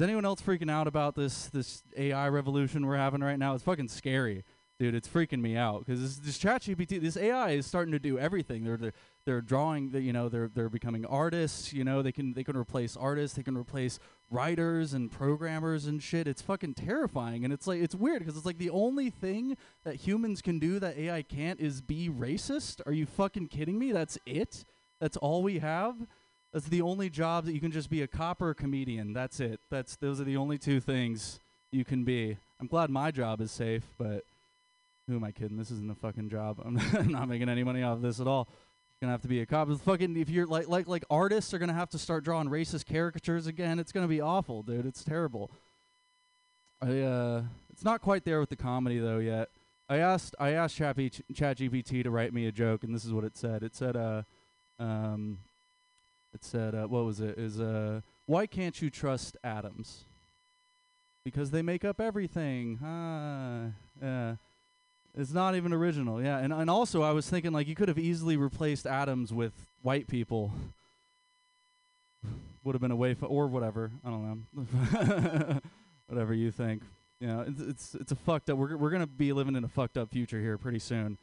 Is 0.00 0.04
anyone 0.04 0.24
else 0.24 0.40
freaking 0.40 0.70
out 0.70 0.86
about 0.86 1.14
this 1.14 1.48
this 1.48 1.82
AI 1.94 2.30
revolution 2.30 2.86
we're 2.86 2.96
having 2.96 3.20
right 3.20 3.38
now? 3.38 3.52
It's 3.52 3.62
fucking 3.62 3.88
scary, 3.88 4.44
dude. 4.78 4.94
It's 4.94 5.06
freaking 5.06 5.42
me 5.42 5.58
out 5.58 5.84
because 5.84 6.00
this, 6.00 6.16
this 6.16 6.38
ChatGPT, 6.38 7.02
this 7.02 7.18
AI 7.18 7.50
is 7.50 7.66
starting 7.66 7.92
to 7.92 7.98
do 7.98 8.18
everything. 8.18 8.64
They're 8.64 8.78
they're, 8.78 8.92
they're 9.26 9.40
drawing, 9.42 9.90
the, 9.90 10.00
you 10.00 10.14
know, 10.14 10.30
they're 10.30 10.48
they're 10.48 10.70
becoming 10.70 11.04
artists. 11.04 11.74
You 11.74 11.84
know, 11.84 12.00
they 12.00 12.12
can 12.12 12.32
they 12.32 12.42
can 12.42 12.56
replace 12.56 12.96
artists, 12.96 13.36
they 13.36 13.42
can 13.42 13.58
replace 13.58 13.98
writers 14.30 14.94
and 14.94 15.12
programmers 15.12 15.84
and 15.84 16.02
shit. 16.02 16.26
It's 16.26 16.40
fucking 16.40 16.76
terrifying, 16.76 17.44
and 17.44 17.52
it's 17.52 17.66
like 17.66 17.82
it's 17.82 17.94
weird 17.94 18.20
because 18.20 18.38
it's 18.38 18.46
like 18.46 18.56
the 18.56 18.70
only 18.70 19.10
thing 19.10 19.58
that 19.84 19.96
humans 19.96 20.40
can 20.40 20.58
do 20.58 20.78
that 20.78 20.96
AI 20.96 21.20
can't 21.20 21.60
is 21.60 21.82
be 21.82 22.08
racist. 22.08 22.80
Are 22.86 22.92
you 22.94 23.04
fucking 23.04 23.48
kidding 23.48 23.78
me? 23.78 23.92
That's 23.92 24.16
it. 24.24 24.64
That's 24.98 25.18
all 25.18 25.42
we 25.42 25.58
have. 25.58 26.06
That's 26.52 26.66
the 26.66 26.82
only 26.82 27.10
job 27.10 27.44
that 27.44 27.52
you 27.52 27.60
can 27.60 27.70
just 27.70 27.90
be 27.90 28.02
a 28.02 28.06
cop 28.08 28.42
or 28.42 28.50
a 28.50 28.54
comedian. 28.54 29.12
That's 29.12 29.38
it. 29.38 29.60
That's 29.70 29.96
those 29.96 30.20
are 30.20 30.24
the 30.24 30.36
only 30.36 30.58
two 30.58 30.80
things 30.80 31.38
you 31.70 31.84
can 31.84 32.04
be. 32.04 32.36
I'm 32.60 32.66
glad 32.66 32.90
my 32.90 33.10
job 33.10 33.40
is 33.40 33.52
safe, 33.52 33.84
but 33.98 34.24
who 35.06 35.16
am 35.16 35.24
I 35.24 35.30
kidding? 35.30 35.56
This 35.56 35.70
isn't 35.70 35.90
a 35.90 35.94
fucking 35.94 36.28
job. 36.28 36.60
I'm 36.64 36.74
not, 36.74 36.94
I'm 36.94 37.12
not 37.12 37.28
making 37.28 37.48
any 37.48 37.62
money 37.62 37.82
off 37.82 37.96
of 37.96 38.02
this 38.02 38.20
at 38.20 38.26
all. 38.26 38.48
Gonna 39.00 39.12
have 39.12 39.22
to 39.22 39.28
be 39.28 39.40
a 39.40 39.46
cop. 39.46 39.70
Fucking 39.70 40.16
if 40.18 40.28
you're 40.28 40.46
like 40.46 40.68
like 40.68 40.86
like 40.86 41.04
artists 41.08 41.54
are 41.54 41.58
gonna 41.58 41.72
have 41.72 41.88
to 41.90 41.98
start 41.98 42.22
drawing 42.22 42.48
racist 42.48 42.86
caricatures 42.86 43.46
again. 43.46 43.78
It's 43.78 43.92
gonna 43.92 44.08
be 44.08 44.20
awful, 44.20 44.62
dude. 44.62 44.84
It's 44.84 45.02
terrible. 45.02 45.50
I 46.82 47.00
uh, 47.00 47.42
it's 47.72 47.82
not 47.82 48.02
quite 48.02 48.24
there 48.24 48.40
with 48.40 48.50
the 48.50 48.56
comedy 48.56 48.98
though 48.98 49.18
yet. 49.18 49.48
I 49.88 49.98
asked 49.98 50.34
I 50.38 50.50
asked 50.50 50.76
Chat 50.76 50.96
ChatGPT 50.96 52.02
to 52.02 52.10
write 52.10 52.34
me 52.34 52.46
a 52.46 52.52
joke, 52.52 52.84
and 52.84 52.94
this 52.94 53.06
is 53.06 53.12
what 53.12 53.24
it 53.24 53.38
said. 53.38 53.62
It 53.62 53.74
said 53.74 53.96
uh, 53.96 54.22
um, 54.78 55.38
it 56.34 56.44
said 56.44 56.74
uh, 56.74 56.86
what 56.86 57.04
was 57.04 57.20
it? 57.20 57.38
Is 57.38 57.60
uh, 57.60 58.00
why 58.26 58.46
can't 58.46 58.80
you 58.80 58.90
trust 58.90 59.36
atoms? 59.42 60.04
Because 61.24 61.50
they 61.50 61.62
make 61.62 61.84
up 61.84 62.00
everything. 62.00 62.78
Ah, 62.82 63.66
yeah. 64.00 64.36
It's 65.16 65.32
not 65.32 65.56
even 65.56 65.72
original, 65.72 66.22
yeah. 66.22 66.38
And 66.38 66.52
and 66.52 66.70
also, 66.70 67.02
I 67.02 67.10
was 67.10 67.28
thinking 67.28 67.52
like 67.52 67.66
you 67.66 67.74
could 67.74 67.88
have 67.88 67.98
easily 67.98 68.36
replaced 68.36 68.86
atoms 68.86 69.32
with 69.32 69.52
white 69.82 70.06
people. 70.06 70.52
Would 72.64 72.74
have 72.74 72.82
been 72.82 72.90
a 72.90 72.96
way, 72.96 73.14
for, 73.14 73.26
or 73.26 73.46
whatever. 73.48 73.90
I 74.04 74.10
don't 74.10 74.46
know. 74.54 75.60
whatever 76.06 76.34
you 76.34 76.50
think. 76.50 76.82
You 77.18 77.26
know, 77.26 77.44
it's 77.46 77.60
it's 77.60 77.94
it's 77.96 78.12
a 78.12 78.16
fucked 78.16 78.50
up. 78.50 78.56
We're 78.56 78.76
we're 78.76 78.90
gonna 78.90 79.06
be 79.06 79.32
living 79.32 79.56
in 79.56 79.64
a 79.64 79.68
fucked 79.68 79.98
up 79.98 80.10
future 80.10 80.40
here 80.40 80.56
pretty 80.58 80.78
soon. 80.78 81.18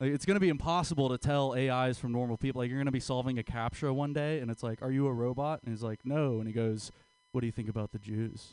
Like, 0.00 0.12
it's 0.12 0.24
gonna 0.24 0.40
be 0.40 0.48
impossible 0.48 1.08
to 1.08 1.18
tell 1.18 1.54
AIs 1.54 1.98
from 1.98 2.12
normal 2.12 2.36
people. 2.36 2.60
Like 2.60 2.70
you're 2.70 2.78
gonna 2.78 2.92
be 2.92 3.00
solving 3.00 3.38
a 3.38 3.42
captcha 3.42 3.92
one 3.92 4.12
day, 4.12 4.38
and 4.38 4.50
it's 4.50 4.62
like, 4.62 4.80
"Are 4.80 4.92
you 4.92 5.06
a 5.06 5.12
robot?" 5.12 5.60
And 5.64 5.72
he's 5.72 5.82
like, 5.82 6.00
"No." 6.04 6.38
And 6.38 6.46
he 6.46 6.52
goes, 6.52 6.92
"What 7.32 7.40
do 7.40 7.46
you 7.46 7.52
think 7.52 7.68
about 7.68 7.90
the 7.90 7.98
Jews?" 7.98 8.50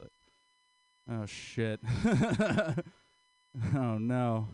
Like, 0.00 0.12
oh 1.10 1.26
shit. 1.26 1.80
oh 3.74 3.98
no. 3.98 4.48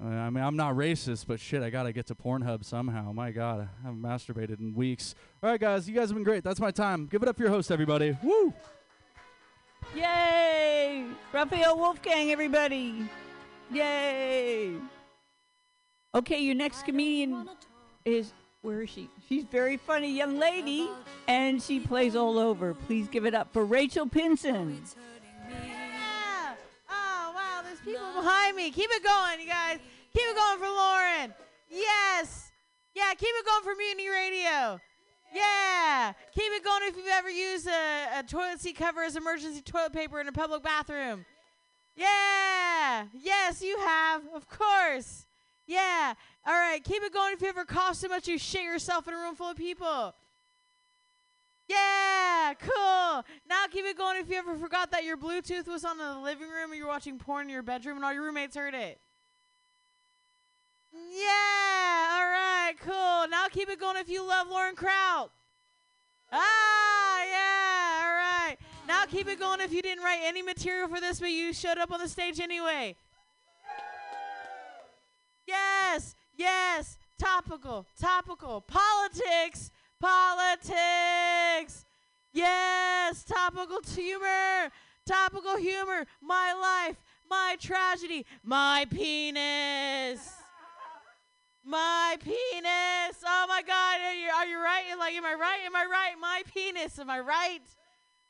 I 0.00 0.30
mean, 0.30 0.44
I'm 0.44 0.54
not 0.54 0.74
racist, 0.74 1.26
but 1.26 1.40
shit, 1.40 1.62
I 1.62 1.70
gotta 1.70 1.92
get 1.92 2.06
to 2.06 2.14
Pornhub 2.14 2.64
somehow. 2.64 3.10
My 3.12 3.32
God, 3.32 3.62
I 3.62 3.86
haven't 3.86 4.02
masturbated 4.02 4.60
in 4.60 4.74
weeks. 4.74 5.14
All 5.42 5.50
right, 5.50 5.60
guys, 5.60 5.88
you 5.88 5.94
guys 5.94 6.08
have 6.10 6.14
been 6.14 6.24
great. 6.24 6.44
That's 6.44 6.60
my 6.60 6.70
time. 6.70 7.06
Give 7.06 7.22
it 7.22 7.28
up 7.28 7.36
for 7.36 7.42
your 7.42 7.50
host, 7.50 7.72
everybody. 7.72 8.16
Woo! 8.22 8.54
Yay! 9.96 11.06
Raphael 11.32 11.76
Wolfgang, 11.76 12.30
everybody! 12.30 13.08
Yay! 13.72 14.74
Okay, 16.14 16.38
your 16.40 16.54
next 16.54 16.84
comedian 16.84 17.48
is 18.04 18.32
Where 18.62 18.82
is 18.82 18.90
she? 18.90 19.08
She's 19.28 19.44
very 19.44 19.76
funny 19.76 20.10
young 20.16 20.38
lady, 20.38 20.88
and 21.28 21.62
she 21.62 21.78
plays 21.78 22.16
all 22.16 22.38
over. 22.38 22.74
Please 22.74 23.06
give 23.08 23.24
it 23.24 23.34
up 23.34 23.52
for 23.52 23.64
Rachel 23.64 24.06
Pinson. 24.06 24.82
Yeah. 25.50 26.54
Oh 26.90 27.32
wow, 27.34 27.62
there's 27.62 27.78
people 27.80 28.10
behind 28.14 28.56
me. 28.56 28.70
Keep 28.70 28.90
it 28.90 29.04
going, 29.04 29.40
you 29.40 29.46
guys. 29.46 29.78
Keep 30.12 30.24
it 30.28 30.36
going 30.36 30.58
for 30.58 30.66
Lauren. 30.66 31.34
Yes. 31.70 32.50
Yeah, 32.94 33.12
keep 33.14 33.28
it 33.28 33.46
going 33.46 33.62
for 33.62 33.74
Mutiny 33.76 34.08
Radio. 34.08 34.80
Yeah. 35.32 36.12
Keep 36.34 36.52
it 36.52 36.64
going 36.64 36.80
if 36.84 36.96
you've 36.96 37.06
ever 37.06 37.30
used 37.30 37.68
a, 37.68 38.18
a 38.18 38.22
toilet 38.22 38.60
seat 38.60 38.76
cover 38.76 39.02
as 39.02 39.14
emergency 39.14 39.60
toilet 39.60 39.92
paper 39.92 40.20
in 40.20 40.26
a 40.26 40.32
public 40.32 40.62
bathroom. 40.62 41.26
Yeah. 41.94 43.04
Yes, 43.22 43.62
you 43.62 43.78
have. 43.78 44.22
Of 44.34 44.48
course. 44.48 45.26
Yeah. 45.68 46.14
All 46.44 46.54
right. 46.54 46.82
Keep 46.82 47.04
it 47.04 47.12
going 47.12 47.34
if 47.34 47.42
you 47.42 47.48
ever 47.48 47.64
cough 47.64 47.94
so 47.94 48.08
much 48.08 48.26
you 48.26 48.38
shit 48.38 48.64
yourself 48.64 49.06
in 49.06 49.14
a 49.14 49.16
room 49.18 49.36
full 49.36 49.50
of 49.50 49.56
people. 49.56 50.14
Yeah, 51.68 52.54
cool. 52.58 53.24
Now 53.48 53.66
keep 53.70 53.84
it 53.84 53.98
going 53.98 54.18
if 54.18 54.30
you 54.30 54.36
ever 54.36 54.56
forgot 54.56 54.90
that 54.92 55.04
your 55.04 55.18
Bluetooth 55.18 55.68
was 55.68 55.84
on 55.84 56.00
in 56.00 56.06
the 56.06 56.18
living 56.18 56.48
room 56.48 56.70
and 56.70 56.78
you're 56.78 56.88
watching 56.88 57.18
porn 57.18 57.46
in 57.46 57.50
your 57.50 57.62
bedroom 57.62 57.96
and 57.96 58.04
all 58.04 58.12
your 58.12 58.24
roommates 58.24 58.56
heard 58.56 58.72
it. 58.72 58.98
Yeah, 60.94 62.16
all 62.16 62.26
right, 62.26 62.72
cool. 62.80 63.28
Now 63.28 63.48
keep 63.50 63.68
it 63.68 63.78
going 63.78 63.98
if 63.98 64.08
you 64.08 64.26
love 64.26 64.48
Lauren 64.48 64.74
Kraut. 64.74 65.30
Ah, 66.32 67.24
yeah, 67.30 68.06
all 68.06 68.14
right. 68.14 68.56
Now 68.86 69.04
keep 69.04 69.28
it 69.28 69.38
going 69.38 69.60
if 69.60 69.70
you 69.70 69.82
didn't 69.82 70.02
write 70.02 70.20
any 70.22 70.40
material 70.40 70.88
for 70.88 71.00
this, 71.00 71.20
but 71.20 71.30
you 71.30 71.52
showed 71.52 71.76
up 71.76 71.92
on 71.92 72.00
the 72.00 72.08
stage 72.08 72.40
anyway. 72.40 72.96
Yes, 75.48 76.14
yes, 76.36 76.98
topical, 77.18 77.86
topical, 77.98 78.60
politics, 78.60 79.70
politics. 79.98 81.86
Yes, 82.34 83.24
topical 83.24 83.80
humor, 83.94 84.70
topical 85.06 85.56
humor. 85.56 86.04
My 86.20 86.52
life, 86.52 86.96
my 87.30 87.56
tragedy, 87.58 88.26
my 88.44 88.86
penis. 88.90 90.34
My 91.64 92.16
penis. 92.20 93.16
Oh 93.26 93.46
my 93.48 93.62
God. 93.66 94.00
Are 94.02 94.14
you, 94.14 94.28
are 94.28 94.46
you 94.46 94.58
right? 94.58 94.84
Like, 94.98 95.14
am 95.14 95.24
I 95.24 95.34
right? 95.34 95.60
Am 95.64 95.76
I 95.76 95.86
right? 95.90 96.14
My 96.20 96.42
penis. 96.54 96.98
Am 96.98 97.10
I 97.10 97.20
right? 97.20 97.60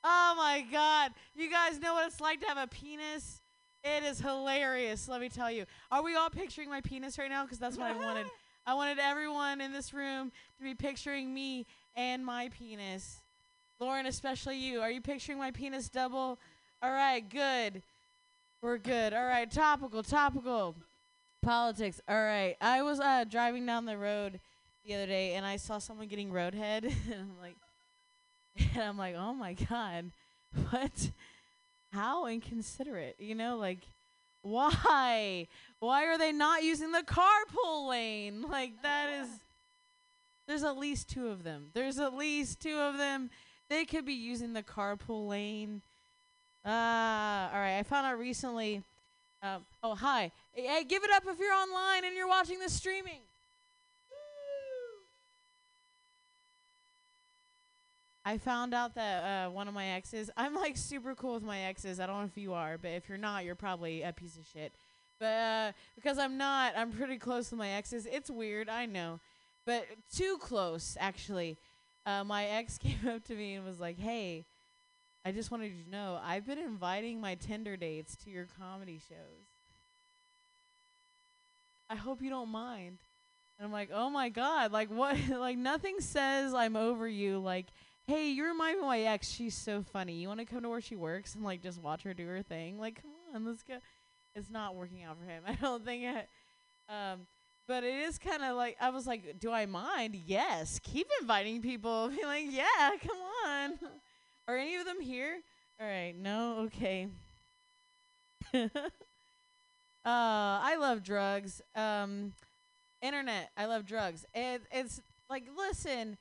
Oh 0.04 0.34
my 0.36 0.64
God. 0.70 1.12
You 1.36 1.50
guys 1.50 1.80
know 1.80 1.94
what 1.94 2.06
it's 2.06 2.20
like 2.20 2.40
to 2.40 2.46
have 2.46 2.58
a 2.58 2.66
penis? 2.66 3.40
It 3.96 4.04
is 4.04 4.20
hilarious, 4.20 5.08
let 5.08 5.20
me 5.20 5.30
tell 5.30 5.50
you. 5.50 5.64
Are 5.90 6.02
we 6.02 6.14
all 6.14 6.28
picturing 6.28 6.68
my 6.68 6.82
penis 6.82 7.18
right 7.18 7.30
now? 7.30 7.44
Because 7.44 7.58
that's 7.58 7.78
what 7.78 7.90
I 7.90 7.96
wanted. 7.96 8.26
I 8.66 8.74
wanted 8.74 8.98
everyone 8.98 9.62
in 9.62 9.72
this 9.72 9.94
room 9.94 10.30
to 10.58 10.62
be 10.62 10.74
picturing 10.74 11.32
me 11.32 11.64
and 11.96 12.24
my 12.24 12.50
penis. 12.50 13.20
Lauren, 13.80 14.04
especially 14.04 14.58
you. 14.58 14.80
Are 14.82 14.90
you 14.90 15.00
picturing 15.00 15.38
my 15.38 15.50
penis 15.50 15.88
double? 15.88 16.38
All 16.82 16.92
right, 16.92 17.26
good. 17.28 17.82
We're 18.60 18.76
good. 18.76 19.14
All 19.14 19.24
right, 19.24 19.50
topical, 19.50 20.02
topical. 20.02 20.74
Politics. 21.40 22.00
All 22.08 22.22
right. 22.22 22.56
I 22.60 22.82
was 22.82 23.00
uh, 23.00 23.24
driving 23.24 23.64
down 23.64 23.86
the 23.86 23.96
road 23.96 24.38
the 24.84 24.94
other 24.94 25.06
day 25.06 25.34
and 25.34 25.46
I 25.46 25.56
saw 25.56 25.78
someone 25.78 26.08
getting 26.08 26.30
roadhead 26.30 26.84
and 27.10 27.14
I'm 27.14 27.40
like 27.40 27.56
and 28.74 28.82
I'm 28.82 28.98
like, 28.98 29.14
"Oh 29.16 29.32
my 29.32 29.54
god. 29.54 30.10
What? 30.70 31.10
How 31.92 32.26
inconsiderate." 32.26 33.16
You 33.18 33.34
know, 33.34 33.56
like 33.56 33.80
why? 34.42 35.48
Why 35.80 36.06
are 36.06 36.18
they 36.18 36.32
not 36.32 36.62
using 36.62 36.92
the 36.92 37.02
carpool 37.02 37.88
lane? 37.88 38.42
Like 38.42 38.82
that 38.82 39.10
is 39.22 39.28
There's 40.46 40.62
at 40.62 40.78
least 40.78 41.10
two 41.10 41.28
of 41.28 41.44
them. 41.44 41.70
There's 41.74 41.98
at 41.98 42.14
least 42.14 42.60
two 42.60 42.78
of 42.78 42.96
them. 42.96 43.30
They 43.68 43.84
could 43.84 44.06
be 44.06 44.14
using 44.14 44.54
the 44.54 44.62
carpool 44.62 45.28
lane. 45.28 45.82
Ah, 46.64 47.50
all 47.52 47.58
right. 47.58 47.78
I 47.78 47.82
found 47.82 48.06
out 48.06 48.18
recently 48.18 48.82
um, 49.42 49.64
oh, 49.84 49.94
hi. 49.94 50.32
Hey, 50.52 50.66
hey, 50.66 50.84
give 50.84 51.04
it 51.04 51.10
up 51.12 51.22
if 51.26 51.38
you're 51.38 51.54
online 51.54 52.04
and 52.04 52.16
you're 52.16 52.28
watching 52.28 52.58
this 52.58 52.72
streaming. 52.72 53.20
I 58.28 58.36
found 58.36 58.74
out 58.74 58.94
that 58.96 59.24
uh, 59.24 59.50
one 59.50 59.68
of 59.68 59.74
my 59.74 59.86
exes, 59.86 60.28
I'm 60.36 60.54
like 60.54 60.76
super 60.76 61.14
cool 61.14 61.32
with 61.32 61.42
my 61.42 61.60
exes. 61.60 61.98
I 61.98 62.06
don't 62.06 62.18
know 62.18 62.26
if 62.26 62.36
you 62.36 62.52
are, 62.52 62.76
but 62.76 62.90
if 62.90 63.08
you're 63.08 63.16
not, 63.16 63.46
you're 63.46 63.54
probably 63.54 64.02
a 64.02 64.12
piece 64.12 64.36
of 64.36 64.44
shit. 64.52 64.74
But 65.18 65.26
uh, 65.26 65.72
because 65.96 66.18
I'm 66.18 66.36
not, 66.36 66.74
I'm 66.76 66.92
pretty 66.92 67.16
close 67.16 67.50
with 67.50 67.56
my 67.56 67.70
exes. 67.70 68.04
It's 68.04 68.28
weird, 68.28 68.68
I 68.68 68.84
know. 68.84 69.18
But 69.64 69.86
too 70.14 70.36
close, 70.42 70.94
actually. 71.00 71.56
Uh, 72.04 72.22
my 72.22 72.44
ex 72.48 72.76
came 72.76 73.08
up 73.08 73.24
to 73.28 73.34
me 73.34 73.54
and 73.54 73.64
was 73.64 73.80
like, 73.80 73.98
hey, 73.98 74.44
I 75.24 75.32
just 75.32 75.50
wanted 75.50 75.72
you 75.72 75.84
to 75.84 75.90
know 75.90 76.20
I've 76.22 76.46
been 76.46 76.58
inviting 76.58 77.22
my 77.22 77.34
Tinder 77.34 77.78
dates 77.78 78.14
to 78.24 78.30
your 78.30 78.46
comedy 78.60 79.00
shows. 79.08 79.46
I 81.88 81.94
hope 81.94 82.20
you 82.20 82.28
don't 82.28 82.50
mind. 82.50 82.98
And 83.58 83.64
I'm 83.64 83.72
like, 83.72 83.88
oh 83.90 84.10
my 84.10 84.28
god, 84.28 84.70
like 84.70 84.90
what? 84.90 85.16
like 85.30 85.56
nothing 85.56 86.00
says 86.00 86.52
I'm 86.52 86.76
over 86.76 87.08
you. 87.08 87.38
Like, 87.38 87.68
hey, 88.08 88.30
you 88.30 88.44
remind 88.46 88.78
me 88.78 88.80
of 88.80 88.86
my 88.86 89.00
ex. 89.00 89.28
She's 89.28 89.54
so 89.54 89.82
funny. 89.82 90.14
You 90.14 90.28
want 90.28 90.40
to 90.40 90.46
come 90.46 90.62
to 90.62 90.68
where 90.70 90.80
she 90.80 90.96
works 90.96 91.34
and 91.34 91.44
like 91.44 91.62
just 91.62 91.80
watch 91.80 92.02
her 92.02 92.14
do 92.14 92.26
her 92.26 92.42
thing? 92.42 92.80
Like, 92.80 93.02
come 93.02 93.10
on, 93.34 93.44
let's 93.44 93.62
go. 93.62 93.76
It's 94.34 94.50
not 94.50 94.74
working 94.74 95.04
out 95.04 95.18
for 95.18 95.30
him. 95.30 95.42
I 95.46 95.54
don't 95.54 95.84
think 95.84 96.04
it. 96.04 96.28
Um, 96.88 97.26
but 97.68 97.84
it 97.84 97.94
is 97.94 98.18
kind 98.18 98.42
of 98.42 98.56
like 98.56 98.78
I 98.80 98.88
was 98.88 99.06
like, 99.06 99.38
do 99.38 99.52
I 99.52 99.66
mind? 99.66 100.16
Yes. 100.26 100.80
Keep 100.82 101.08
inviting 101.20 101.60
people. 101.60 102.08
Be 102.16 102.24
like, 102.24 102.46
yeah, 102.48 102.90
come 103.06 103.18
on. 103.46 103.78
Are 104.48 104.56
any 104.56 104.76
of 104.76 104.86
them 104.86 105.02
here? 105.02 105.40
All 105.78 105.86
right. 105.86 106.14
No. 106.16 106.60
Okay. 106.66 107.08
uh, 108.54 108.68
I 110.06 110.76
love 110.80 111.02
drugs. 111.02 111.60
Um, 111.76 112.32
internet. 113.02 113.50
I 113.58 113.66
love 113.66 113.84
drugs. 113.84 114.24
It, 114.34 114.62
it's 114.72 115.02
like, 115.28 115.44
listen, 115.54 116.16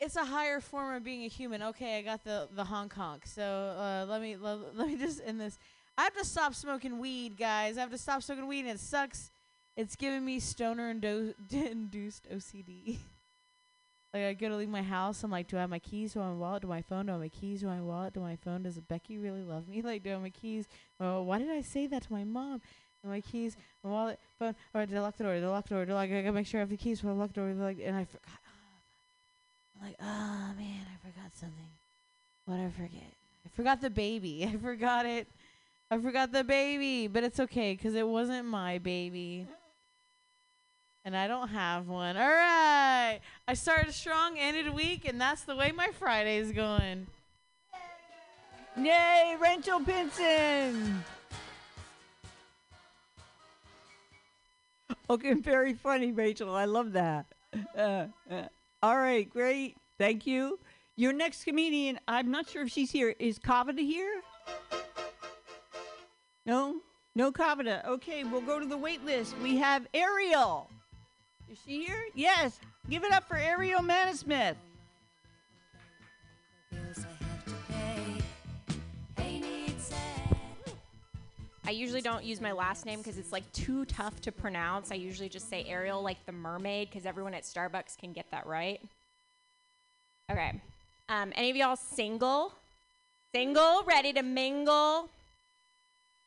it's 0.00 0.16
a 0.16 0.24
higher 0.24 0.60
form 0.60 0.94
of 0.94 1.04
being 1.04 1.24
a 1.24 1.28
human. 1.28 1.62
Okay, 1.62 1.98
I 1.98 2.02
got 2.02 2.24
the 2.24 2.48
the 2.52 2.64
honk 2.64 2.92
honk. 2.94 3.26
So 3.26 3.42
uh, 3.42 4.06
let 4.08 4.20
me 4.20 4.36
let, 4.36 4.74
me 4.86 4.96
just 4.96 5.20
end 5.24 5.40
this. 5.40 5.58
I 5.98 6.02
have 6.02 6.14
to 6.14 6.24
stop 6.24 6.54
smoking 6.54 6.98
weed, 6.98 7.36
guys. 7.36 7.78
I 7.78 7.80
have 7.80 7.90
to 7.90 7.98
stop 7.98 8.22
smoking 8.22 8.46
weed, 8.46 8.60
and 8.60 8.70
it 8.70 8.80
sucks. 8.80 9.30
It's 9.76 9.96
giving 9.96 10.24
me 10.24 10.40
stoner 10.40 10.90
indo- 10.90 11.34
induced 11.50 12.28
OCD. 12.30 12.98
like 14.14 14.24
I 14.24 14.32
go 14.34 14.48
to 14.48 14.56
leave 14.56 14.68
my 14.68 14.82
house, 14.82 15.22
I'm 15.22 15.30
like, 15.30 15.48
do 15.48 15.56
I 15.58 15.60
have 15.60 15.70
my 15.70 15.78
keys? 15.78 16.14
Do 16.14 16.20
I 16.20 16.24
have 16.24 16.32
my 16.32 16.38
wallet? 16.38 16.62
Do 16.62 16.72
I 16.72 16.76
have 16.76 16.84
my 16.90 16.96
phone? 16.96 17.06
Do 17.06 17.12
I 17.12 17.14
have 17.14 17.20
my 17.22 17.28
keys? 17.28 17.60
Do 17.60 17.68
I 17.68 17.74
have 17.74 17.82
my 17.82 17.86
wallet? 17.86 18.14
Do 18.14 18.20
I 18.22 18.30
have 18.30 18.38
my 18.38 18.52
phone? 18.52 18.62
Does 18.62 18.78
Becky 18.80 19.18
really 19.18 19.42
love 19.42 19.68
me? 19.68 19.82
Like, 19.82 20.02
do 20.02 20.10
I 20.10 20.12
have 20.14 20.22
my 20.22 20.30
keys? 20.30 20.66
Oh, 21.00 21.22
why 21.22 21.38
did 21.38 21.50
I 21.50 21.60
say 21.60 21.86
that 21.88 22.02
to 22.04 22.12
my 22.12 22.24
mom? 22.24 22.60
My 23.04 23.20
keys, 23.20 23.56
my 23.84 23.90
wallet, 23.90 24.18
phone. 24.36 24.56
Or 24.74 24.84
did 24.84 24.96
I 24.96 25.00
lock 25.00 25.16
the 25.16 25.24
door? 25.24 25.34
Did 25.34 25.44
I 25.44 25.48
lock 25.48 25.68
the 25.68 25.76
door? 25.76 25.84
Did 25.84 25.94
I, 25.94 26.02
I 26.02 26.06
gotta 26.06 26.32
make 26.32 26.46
sure 26.46 26.58
I 26.58 26.62
have 26.62 26.70
the 26.70 26.76
keys 26.76 27.00
for 27.00 27.06
the 27.06 27.12
lock 27.12 27.28
the 27.28 27.34
door. 27.34 27.48
And 27.48 27.96
I 27.96 28.04
forgot. 28.04 28.40
I'm 29.80 29.86
like, 29.86 29.96
oh 30.00 30.54
man, 30.58 30.86
I 30.86 31.06
forgot 31.06 31.30
something. 31.34 31.68
What 32.46 32.60
I 32.60 32.70
forget? 32.70 33.12
I 33.44 33.48
forgot 33.54 33.80
the 33.80 33.90
baby. 33.90 34.48
I 34.52 34.56
forgot 34.56 35.06
it. 35.06 35.28
I 35.90 35.98
forgot 35.98 36.32
the 36.32 36.44
baby, 36.44 37.06
but 37.06 37.22
it's 37.22 37.38
okay 37.38 37.74
because 37.74 37.94
it 37.94 38.06
wasn't 38.06 38.46
my 38.46 38.78
baby. 38.78 39.46
And 41.04 41.16
I 41.16 41.28
don't 41.28 41.48
have 41.48 41.86
one. 41.86 42.16
All 42.16 42.28
right. 42.28 43.20
I 43.46 43.54
started 43.54 43.92
strong, 43.94 44.36
ended 44.38 44.74
weak, 44.74 45.06
and 45.08 45.20
that's 45.20 45.42
the 45.42 45.54
way 45.54 45.70
my 45.70 45.88
Friday's 45.98 46.50
going. 46.50 47.06
Yay, 48.76 49.36
Rachel 49.40 49.80
Pinson! 49.80 51.04
Okay, 55.08 55.34
very 55.34 55.72
funny, 55.72 56.10
Rachel. 56.10 56.52
I 56.52 56.64
love 56.64 56.92
that. 56.92 57.26
Uh, 57.76 58.06
uh, 58.30 58.42
all 58.82 58.96
right, 58.96 59.28
great. 59.28 59.76
Thank 59.98 60.26
you. 60.26 60.58
Your 60.96 61.12
next 61.12 61.44
comedian, 61.44 61.98
I'm 62.08 62.30
not 62.30 62.48
sure 62.48 62.62
if 62.62 62.70
she's 62.70 62.90
here. 62.90 63.14
Is 63.18 63.38
Kavita 63.38 63.80
here? 63.80 64.22
No? 66.44 66.76
No 67.14 67.32
Kavita. 67.32 67.84
Okay, 67.86 68.24
we'll 68.24 68.40
go 68.40 68.58
to 68.58 68.66
the 68.66 68.76
wait 68.76 69.04
list. 69.04 69.36
We 69.42 69.56
have 69.56 69.86
Ariel. 69.92 70.70
Is 71.50 71.58
she 71.66 71.84
here? 71.84 72.04
Yes. 72.14 72.60
Give 72.88 73.04
it 73.04 73.12
up 73.12 73.26
for 73.26 73.36
Ariel 73.36 73.80
Manasmith. 73.80 74.56
I 81.66 81.70
usually 81.70 82.00
don't 82.00 82.24
use 82.24 82.40
my 82.40 82.52
last 82.52 82.86
name 82.86 82.98
because 82.98 83.18
it's 83.18 83.32
like 83.32 83.50
too 83.52 83.84
tough 83.86 84.20
to 84.20 84.32
pronounce. 84.32 84.92
I 84.92 84.94
usually 84.94 85.28
just 85.28 85.50
say 85.50 85.64
Ariel 85.68 86.00
like 86.00 86.24
the 86.24 86.32
mermaid 86.32 86.88
because 86.88 87.06
everyone 87.06 87.34
at 87.34 87.42
Starbucks 87.42 87.98
can 87.98 88.12
get 88.12 88.26
that 88.30 88.46
right. 88.46 88.80
Okay. 90.30 90.60
Um, 91.08 91.32
any 91.34 91.50
of 91.50 91.56
y'all 91.56 91.76
single? 91.76 92.52
Single? 93.34 93.82
Ready 93.84 94.12
to 94.12 94.22
mingle? 94.22 95.08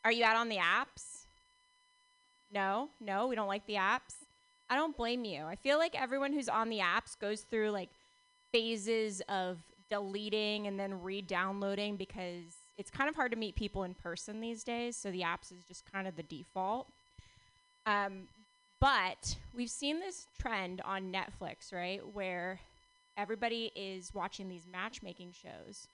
Are 0.04 0.12
you 0.12 0.26
out 0.26 0.36
on 0.36 0.50
the 0.50 0.58
apps? 0.58 1.26
No? 2.54 2.90
No? 3.00 3.28
We 3.28 3.36
don't 3.36 3.48
like 3.48 3.66
the 3.66 3.76
apps? 3.76 4.16
I 4.70 4.76
don't 4.76 4.96
blame 4.96 5.24
you. 5.24 5.46
I 5.46 5.56
feel 5.56 5.78
like 5.78 6.00
everyone 6.00 6.34
who's 6.34 6.50
on 6.50 6.70
the 6.70 6.80
apps 6.80 7.18
goes 7.20 7.42
through 7.42 7.72
like 7.72 7.90
phases 8.52 9.22
of 9.30 9.58
deleting 9.90 10.68
and 10.68 10.80
then 10.80 11.02
re-downloading 11.02 11.96
because 11.96 12.59
it's 12.80 12.90
kind 12.90 13.10
of 13.10 13.16
hard 13.16 13.32
to 13.32 13.38
meet 13.38 13.56
people 13.56 13.84
in 13.84 13.94
person 13.94 14.40
these 14.40 14.64
days. 14.64 14.96
So 14.96 15.12
the 15.12 15.22
apps 15.22 15.52
is 15.52 15.66
just 15.68 15.84
kind 15.92 16.08
of 16.08 16.16
the 16.16 16.24
default. 16.24 16.88
Um, 17.86 18.30
but 18.80 19.36
we've 19.54 19.70
seen 19.70 20.00
this 20.00 20.28
trend 20.40 20.82
on 20.86 21.12
Netflix, 21.12 21.74
right, 21.74 22.02
where 22.14 22.62
everybody 23.18 23.74
is 23.76 24.14
watching 24.14 24.48
these 24.48 24.66
matchmaking 24.72 25.34
shows. 25.34 25.88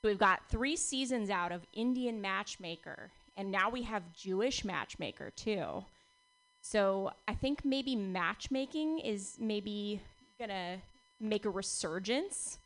So 0.00 0.08
we've 0.08 0.18
got 0.18 0.48
three 0.48 0.76
seasons 0.76 1.28
out 1.28 1.52
of 1.52 1.66
Indian 1.74 2.22
Matchmaker, 2.22 3.10
and 3.36 3.50
now 3.50 3.68
we 3.68 3.82
have 3.82 4.14
Jewish 4.14 4.64
Matchmaker 4.64 5.30
too. 5.36 5.84
So 6.62 7.12
I 7.28 7.34
think 7.34 7.66
maybe 7.66 7.94
matchmaking 7.94 9.00
is 9.00 9.36
maybe 9.38 10.00
gonna 10.38 10.78
make 11.20 11.44
a 11.44 11.50
resurgence. 11.50 12.56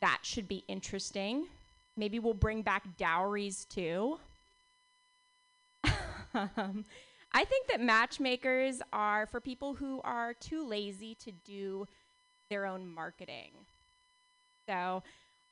That 0.00 0.20
should 0.22 0.48
be 0.48 0.64
interesting. 0.66 1.46
Maybe 1.96 2.18
we'll 2.18 2.34
bring 2.34 2.62
back 2.62 2.96
dowries 2.96 3.64
too. 3.64 4.18
um, 6.34 6.84
I 7.32 7.44
think 7.44 7.68
that 7.68 7.80
matchmakers 7.80 8.80
are 8.92 9.26
for 9.26 9.40
people 9.40 9.74
who 9.74 10.00
are 10.04 10.34
too 10.34 10.66
lazy 10.66 11.14
to 11.16 11.32
do 11.32 11.86
their 12.50 12.66
own 12.66 12.86
marketing. 12.86 13.52
So, 14.68 15.02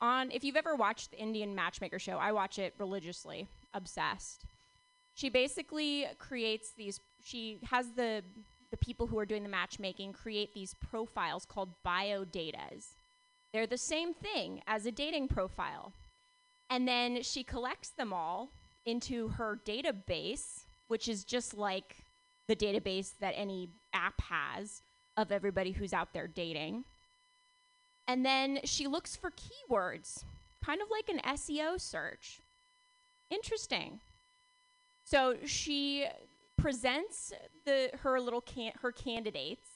on 0.01 0.31
if 0.31 0.45
you've 0.45 0.57
ever 0.57 0.75
watched 0.75 1.13
the 1.13 1.19
Indian 1.19 1.55
Matchmaker 1.55 1.99
show, 1.99 2.19
I 2.19 2.33
watch 2.33 2.59
it 2.59 2.75
religiously, 2.79 3.49
obsessed. 3.73 4.45
She 5.15 5.29
basically 5.29 6.07
creates 6.19 6.73
these 6.77 7.01
she 7.23 7.61
has 7.71 7.93
the 7.93 8.23
the 8.71 8.77
people 8.79 9.07
who 9.07 9.19
are 9.19 9.27
doing 9.27 9.45
the 9.45 9.49
matchmaking 9.49 10.13
create 10.13 10.53
these 10.53 10.75
profiles 10.75 11.45
called 11.45 11.71
biodatas. 11.87 12.95
They're 13.53 13.69
the 13.69 13.79
same 13.79 14.13
thing 14.15 14.63
as 14.67 14.85
a 14.85 14.91
dating 14.91 15.29
profile. 15.29 15.93
And 16.75 16.89
then 16.89 17.23
she 17.23 17.45
collects 17.45 17.91
them 17.91 18.13
all 18.13 18.51
into 18.85 19.29
her 19.29 19.61
database, 19.65 20.65
which 20.89 21.07
is 21.07 21.23
just 21.23 21.57
like 21.57 21.99
the 22.49 22.57
database 22.57 23.13
that 23.21 23.33
any 23.37 23.69
app 23.93 24.21
has 24.23 24.83
of 25.17 25.31
everybody 25.31 25.71
who's 25.71 25.93
out 25.93 26.13
there 26.13 26.27
dating. 26.27 26.83
And 28.09 28.27
then 28.27 28.59
she 28.65 28.89
looks 28.89 29.15
for 29.15 29.31
keywords, 29.31 30.25
kind 30.65 30.83
of 30.83 30.89
like 30.91 31.09
an 31.09 31.21
SEO 31.37 31.81
search. 31.81 32.41
Interesting. 33.31 34.01
So 35.05 35.37
she 35.47 36.09
presents 36.57 37.33
the 37.65 37.91
her 38.01 38.21
little 38.21 38.41
can- 38.41 38.73
her 38.81 38.91
candidates 38.91 39.69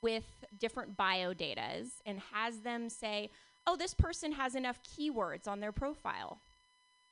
with 0.00 0.24
different 0.58 0.96
biodatas 0.96 2.00
and 2.06 2.18
has 2.32 2.60
them 2.60 2.88
say, 2.88 3.30
"Oh, 3.66 3.76
this 3.76 3.92
person 3.92 4.32
has 4.32 4.54
enough 4.54 4.82
keywords 4.82 5.46
on 5.46 5.60
their 5.60 5.72
profile." 5.72 6.40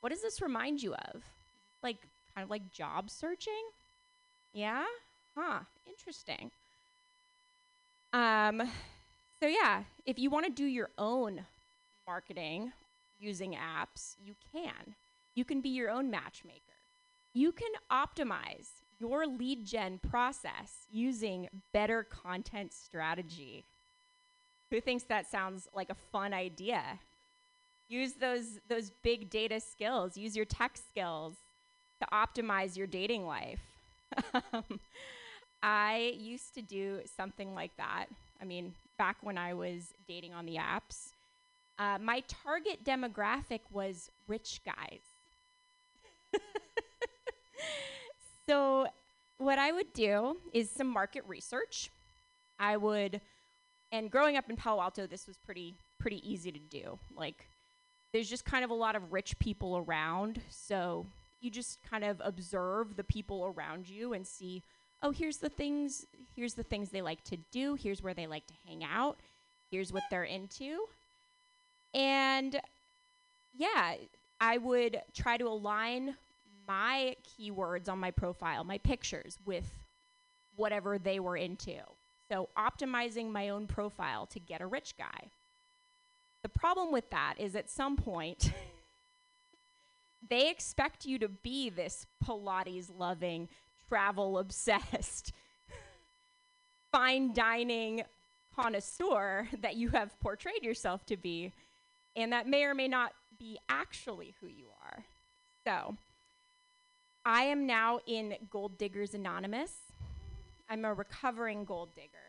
What 0.05 0.13
does 0.13 0.21
this 0.21 0.43
remind 0.43 0.83
you 0.83 0.93
of? 0.93 1.23
Like 1.83 1.97
kind 2.35 2.45
of 2.45 2.51
like 2.51 2.71
job 2.71 3.09
searching? 3.09 3.65
Yeah? 4.53 4.85
Huh, 5.35 5.61
interesting. 5.89 6.51
Um 8.13 8.71
so 9.41 9.49
yeah, 9.49 9.85
if 10.05 10.19
you 10.19 10.29
want 10.29 10.45
to 10.45 10.53
do 10.53 10.67
your 10.67 10.91
own 10.99 11.47
marketing 12.07 12.73
using 13.19 13.53
apps, 13.55 14.17
you 14.23 14.35
can. 14.53 14.95
You 15.35 15.43
can 15.43 15.63
be 15.63 15.71
your 15.71 15.89
own 15.89 16.11
matchmaker. 16.11 16.61
You 17.33 17.51
can 17.51 17.73
optimize 17.91 18.69
your 19.01 19.27
lead 19.27 19.65
gen 19.65 20.01
process 20.11 20.87
using 20.93 21.49
better 21.73 22.03
content 22.03 22.75
strategy. 22.75 23.65
Who 24.71 24.83
thinks 24.83 25.05
that 25.05 25.31
sounds 25.31 25.67
like 25.75 25.89
a 25.89 25.97
fun 26.13 26.35
idea? 26.35 26.99
Use 27.89 28.15
those 28.15 28.59
those 28.69 28.91
big 29.03 29.31
data 29.31 29.61
skills, 29.61 30.17
use 30.17 30.35
your 30.35 30.47
tech 30.47 30.77
skills 30.77 31.35
to 32.01 32.07
optimize 32.13 32.77
your 32.77 32.87
dating 32.87 33.27
life. 33.27 33.61
I 35.63 36.15
used 36.19 36.55
to 36.55 36.63
do 36.63 37.01
something 37.17 37.55
like 37.55 37.77
that. 37.77 38.07
I 38.41 38.45
mean, 38.45 38.75
back 38.99 39.17
when 39.23 39.39
I 39.39 39.55
was 39.55 39.93
dating 40.07 40.35
on 40.35 40.47
the 40.47 40.57
apps, 40.57 41.13
uh, 41.79 41.99
my 42.01 42.23
target 42.29 42.85
demographic 42.85 43.61
was 43.71 44.11
rich 44.29 44.61
guys. 44.65 45.01
so, 48.47 48.87
what 49.39 49.59
I 49.59 49.73
would 49.73 49.93
do 49.93 50.37
is 50.53 50.71
some 50.71 50.87
market 50.87 51.25
research. 51.27 51.91
I 52.59 52.77
would, 52.77 53.21
and 53.91 54.11
growing 54.11 54.37
up 54.37 54.49
in 54.49 54.57
Palo 54.57 54.81
Alto, 54.83 55.07
this 55.07 55.27
was 55.27 55.37
pretty 55.39 55.75
pretty 55.99 56.21
easy 56.31 56.53
to 56.53 56.59
do. 56.59 56.99
Like, 57.17 57.47
there's 58.15 58.31
just 58.31 58.45
kind 58.45 58.65
of 58.65 58.71
a 58.71 58.75
lot 58.75 58.95
of 58.95 59.13
rich 59.13 59.37
people 59.41 59.77
around, 59.77 60.41
so 60.49 61.05
you 61.41 61.51
just 61.51 61.83
kind 61.83 62.05
of 62.05 62.23
observe 62.25 62.95
the 62.95 63.03
people 63.03 63.53
around 63.57 63.89
you 63.89 64.13
and 64.13 64.25
see, 64.25 64.63
oh, 65.03 65.11
here's 65.11 65.39
the 65.39 65.49
things, 65.49 66.07
here's 66.37 66.55
the 66.55 66.63
things 66.63 66.91
they 66.91 67.03
like 67.03 67.25
to 67.25 67.37
do, 67.51 67.75
here's 67.75 68.05
where 68.05 68.15
they 68.15 68.29
like 68.29 68.47
to 68.47 68.55
hang 68.69 68.85
out, 68.85 69.19
here's 69.69 69.93
what 69.93 70.05
they're 70.13 70.23
into. 70.23 70.85
And 71.93 72.61
yeah, 73.53 73.95
I 74.41 74.59
would 74.59 75.03
try 75.13 75.37
to 75.37 75.49
align 75.49 76.15
my 76.69 77.17
keywords 77.37 77.89
on 77.89 77.99
my 77.99 78.13
profile, 78.13 78.63
my 78.63 78.79
pictures, 78.79 79.41
with 79.45 79.69
whatever 80.55 80.99
they 81.01 81.19
were 81.19 81.37
into. 81.37 81.81
So 82.31 82.49
optimizing 82.57 83.33
my 83.33 83.49
own 83.49 83.67
profile 83.67 84.27
to 84.27 84.39
get 84.39 84.61
a 84.61 84.67
rich 84.69 84.97
guy. 84.97 85.31
The 86.45 86.51
problem 86.51 86.93
with 86.93 87.09
that 87.09 87.37
is 87.39 87.57
at 87.57 87.71
some 87.71 87.97
point, 87.97 88.53
they 90.29 90.51
expect 90.51 91.07
you 91.07 91.19
to 91.19 91.29
be 91.29 91.71
this 91.71 92.07
Pilates 92.23 92.91
loving, 92.95 93.49
travel 93.89 94.37
obsessed, 94.37 95.33
fine 96.93 97.33
dining 97.33 98.03
connoisseur 98.55 99.49
that 99.63 99.77
you 99.77 99.89
have 99.89 100.21
portrayed 100.21 100.63
yourself 100.63 101.07
to 101.07 101.17
be. 101.17 101.51
And 102.15 102.31
that 102.35 102.47
may 102.47 102.65
or 102.65 102.75
may 102.75 102.89
not 102.89 103.15
be 103.39 103.59
actually 103.71 104.35
who 104.43 104.47
you 104.47 104.67
are. 104.85 105.03
So, 105.67 105.97
I 107.25 107.45
am 107.45 107.67
now 107.67 108.01
in 108.07 108.35
Gold 108.51 108.77
Diggers 108.77 109.15
Anonymous. 109.15 109.73
I'm 110.69 110.85
a 110.85 110.93
recovering 110.93 111.65
gold 111.65 111.95
digger. 111.97 112.24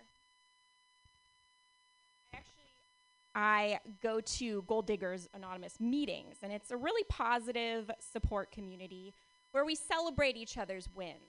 I 3.36 3.80
go 4.02 4.22
to 4.22 4.64
Gold 4.66 4.88
Diggers 4.88 5.28
Anonymous 5.34 5.80
meetings, 5.82 6.38
and 6.42 6.54
it's 6.54 6.72
a 6.72 6.78
really 6.78 7.04
positive 7.10 7.92
support 8.00 8.50
community 8.50 9.14
where 9.52 9.66
we 9.66 9.76
celebrate 9.76 10.38
each 10.38 10.58
other's 10.58 10.88
wins. 10.96 11.20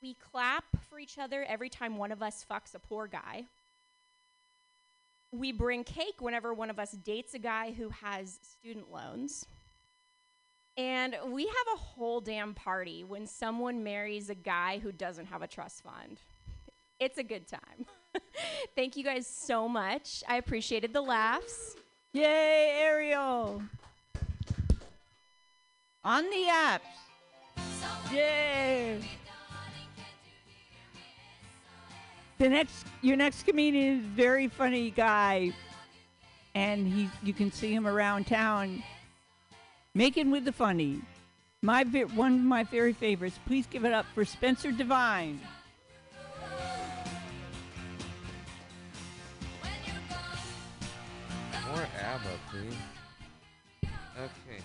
We 0.00 0.14
clap 0.14 0.64
for 0.88 0.98
each 0.98 1.18
other 1.18 1.44
every 1.44 1.68
time 1.68 1.98
one 1.98 2.12
of 2.12 2.22
us 2.22 2.46
fucks 2.50 2.74
a 2.74 2.78
poor 2.78 3.06
guy. 3.06 3.44
We 5.30 5.52
bring 5.52 5.84
cake 5.84 6.20
whenever 6.20 6.54
one 6.54 6.70
of 6.70 6.78
us 6.78 6.92
dates 6.92 7.34
a 7.34 7.38
guy 7.38 7.72
who 7.72 7.90
has 7.90 8.38
student 8.42 8.90
loans. 8.90 9.44
And 10.78 11.16
we 11.26 11.44
have 11.44 11.66
a 11.74 11.78
whole 11.78 12.20
damn 12.20 12.54
party 12.54 13.04
when 13.04 13.26
someone 13.26 13.82
marries 13.82 14.30
a 14.30 14.34
guy 14.34 14.78
who 14.78 14.92
doesn't 14.92 15.26
have 15.26 15.42
a 15.42 15.48
trust 15.48 15.82
fund. 15.82 16.20
It's 17.00 17.18
a 17.18 17.24
good 17.24 17.46
time. 17.46 17.86
Thank 18.74 18.96
you 18.96 19.04
guys 19.04 19.26
so 19.26 19.68
much. 19.68 20.22
I 20.28 20.36
appreciated 20.36 20.92
the 20.92 21.00
laughs. 21.00 21.76
Yay, 22.12 22.80
Ariel! 22.80 23.62
On 26.04 26.24
the 26.24 26.46
apps. 26.48 26.80
Yay! 28.12 29.00
The 32.38 32.48
next, 32.48 32.86
your 33.02 33.16
next 33.16 33.42
comedian 33.42 33.98
is 33.98 34.04
a 34.04 34.08
very 34.08 34.46
funny 34.46 34.90
guy, 34.90 35.52
and 36.54 36.86
he, 36.86 37.10
you 37.22 37.34
can 37.34 37.50
see 37.50 37.74
him 37.74 37.86
around 37.86 38.28
town, 38.28 38.82
making 39.94 40.30
with 40.30 40.44
the 40.44 40.52
funny. 40.52 41.00
My 41.60 41.82
one 41.82 42.34
of 42.34 42.40
my 42.40 42.62
very 42.62 42.92
favorites. 42.92 43.38
Please 43.44 43.66
give 43.66 43.84
it 43.84 43.92
up 43.92 44.06
for 44.14 44.24
Spencer 44.24 44.70
Devine. 44.70 45.40
ABBA. 52.48 52.74
Okay. 54.18 54.62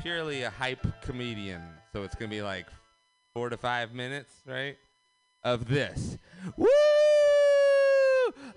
Purely 0.00 0.42
a 0.42 0.50
hype 0.50 0.86
comedian, 1.02 1.62
so 1.92 2.02
it's 2.04 2.14
gonna 2.14 2.30
be 2.30 2.42
like 2.42 2.66
four 3.34 3.50
to 3.50 3.56
five 3.56 3.92
minutes, 3.92 4.32
right? 4.46 4.76
Of 5.44 5.68
this. 5.68 6.16
Woo! 6.56 6.66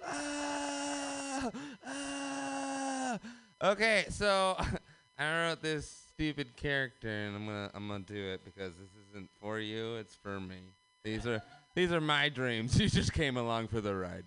Ah! 0.05 1.49
Ah! 1.85 3.19
Okay, 3.61 4.05
so 4.09 4.57
I 5.19 5.47
wrote 5.47 5.61
this 5.61 6.05
stupid 6.13 6.55
character, 6.55 7.09
and 7.09 7.35
I'm 7.35 7.45
gonna 7.45 7.69
I'm 7.73 7.87
gonna 7.87 8.03
do 8.05 8.15
it 8.33 8.43
because 8.45 8.73
this 8.75 8.89
isn't 9.09 9.29
for 9.41 9.59
you. 9.59 9.95
It's 9.95 10.15
for 10.15 10.39
me. 10.39 10.57
These 11.03 11.27
are 11.27 11.41
these 11.75 11.91
are 11.91 12.01
my 12.01 12.29
dreams. 12.29 12.79
You 12.79 12.89
just 12.89 13.13
came 13.13 13.37
along 13.37 13.67
for 13.67 13.81
the 13.81 13.95
ride. 13.95 14.25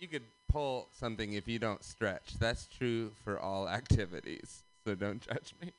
You 0.00 0.08
could 0.08 0.24
pull 0.48 0.88
something 0.92 1.32
if 1.34 1.46
you 1.48 1.58
don't 1.58 1.84
stretch. 1.84 2.34
That's 2.38 2.66
true 2.66 3.12
for 3.24 3.38
all 3.38 3.68
activities. 3.68 4.64
So 4.84 4.94
don't 4.94 5.20
judge 5.20 5.54
me. 5.60 5.72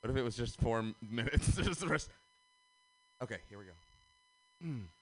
What 0.00 0.10
if 0.10 0.16
it 0.16 0.22
was 0.22 0.36
just 0.36 0.58
four 0.60 0.78
m- 0.80 0.94
minutes? 1.10 1.56
Okay, 3.22 3.38
here 3.48 3.58
we 3.58 3.64
go. 3.64 4.72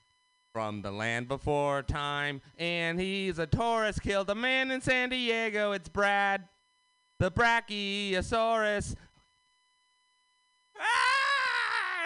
From 0.52 0.82
the 0.82 0.90
land 0.90 1.28
before 1.28 1.84
time, 1.84 2.42
and 2.58 2.98
he's 3.00 3.38
a 3.38 3.46
Taurus, 3.46 4.00
killed 4.00 4.28
a 4.30 4.34
man 4.34 4.72
in 4.72 4.80
San 4.80 5.10
Diego. 5.10 5.70
It's 5.70 5.88
Brad, 5.88 6.48
the 7.20 7.30
Brachiosaurus. 7.30 8.96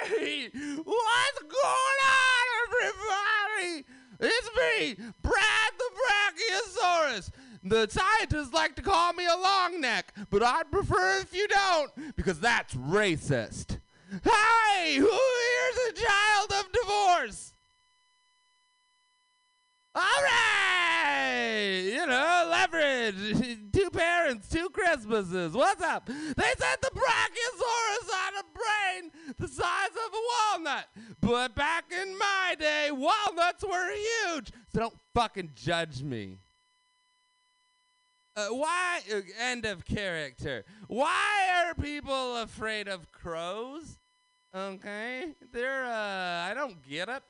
Hey! 0.03 0.51
What's 0.53 1.39
going 1.41 2.01
on, 2.05 2.45
everybody? 2.69 3.87
It's 4.21 4.51
me, 4.55 5.07
Brad 5.23 5.73
the 5.79 5.91
Brachiosaurus. 6.03 7.31
The 7.65 7.89
scientists 7.89 8.53
like 8.53 8.77
to 8.77 8.83
call 8.83 9.15
me 9.15 9.25
a 9.25 9.39
long 9.39 9.81
neck, 9.81 10.13
but 10.29 10.43
I'd 10.43 10.71
prefer 10.71 11.21
if 11.21 11.35
you 11.35 11.49
don't, 11.49 12.15
because 12.15 12.41
that's 12.41 12.75
racist. 12.75 13.79
Hey, 14.23 14.97
who 14.97 15.09
here's 15.09 15.79
a 15.89 15.93
child 15.95 16.53
of 16.59 16.71
divorce? 16.73 17.53
All 19.97 20.03
right, 20.03 21.83
you 21.85 22.05
know, 22.73 22.79
leverage. 22.79 23.59
two 23.73 23.91
parents, 23.91 24.49
two 24.49 24.69
Christmases. 24.71 25.53
What's 25.53 25.83
up? 25.83 26.07
They 26.07 26.13
said 26.13 26.77
the 26.83 26.91
Brachiosaurus 26.91 28.11
had 28.13 28.35
a 28.41 28.45
brain 28.55 29.11
the 29.39 29.49
size 29.49 29.91
of 29.91 30.13
a 30.13 30.59
walnut. 30.59 30.87
But 31.21 31.55
back 31.55 31.85
in 31.91 32.19
my 32.19 32.57
day, 32.59 32.91
walnuts 32.91 33.65
were 33.65 33.91
huge. 33.91 34.53
So 34.73 34.81
don't 34.81 34.95
fucking 35.15 35.53
judge 35.55 36.03
me. 36.03 36.39
Uh, 38.37 38.49
why? 38.49 39.01
Uh, 39.13 39.21
end 39.41 39.65
of 39.65 39.85
character. 39.85 40.65
Why 40.89 41.67
are 41.67 41.75
people 41.75 42.37
afraid 42.39 42.89
of 42.89 43.13
crows? 43.13 43.99
Okay, 44.55 45.35
they're. 45.53 45.85
Uh, 45.85 46.51
I 46.51 46.53
don't 46.55 46.83
get 46.83 47.09
it. 47.09 47.23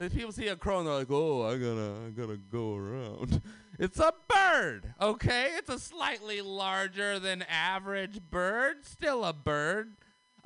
If 0.00 0.14
people 0.14 0.32
see 0.32 0.48
a 0.48 0.56
crow 0.56 0.78
and 0.78 0.86
they're 0.86 0.94
like, 0.94 1.10
"Oh, 1.10 1.42
I 1.42 1.56
gotta, 1.56 1.94
I 2.06 2.10
gotta 2.10 2.36
go 2.36 2.74
around." 2.74 3.40
It's 3.78 3.98
a 3.98 4.12
bird, 4.28 4.94
okay? 5.00 5.50
It's 5.56 5.68
a 5.68 5.78
slightly 5.78 6.40
larger 6.40 7.18
than 7.18 7.42
average 7.42 8.20
bird, 8.30 8.84
still 8.84 9.24
a 9.24 9.32
bird. 9.32 9.94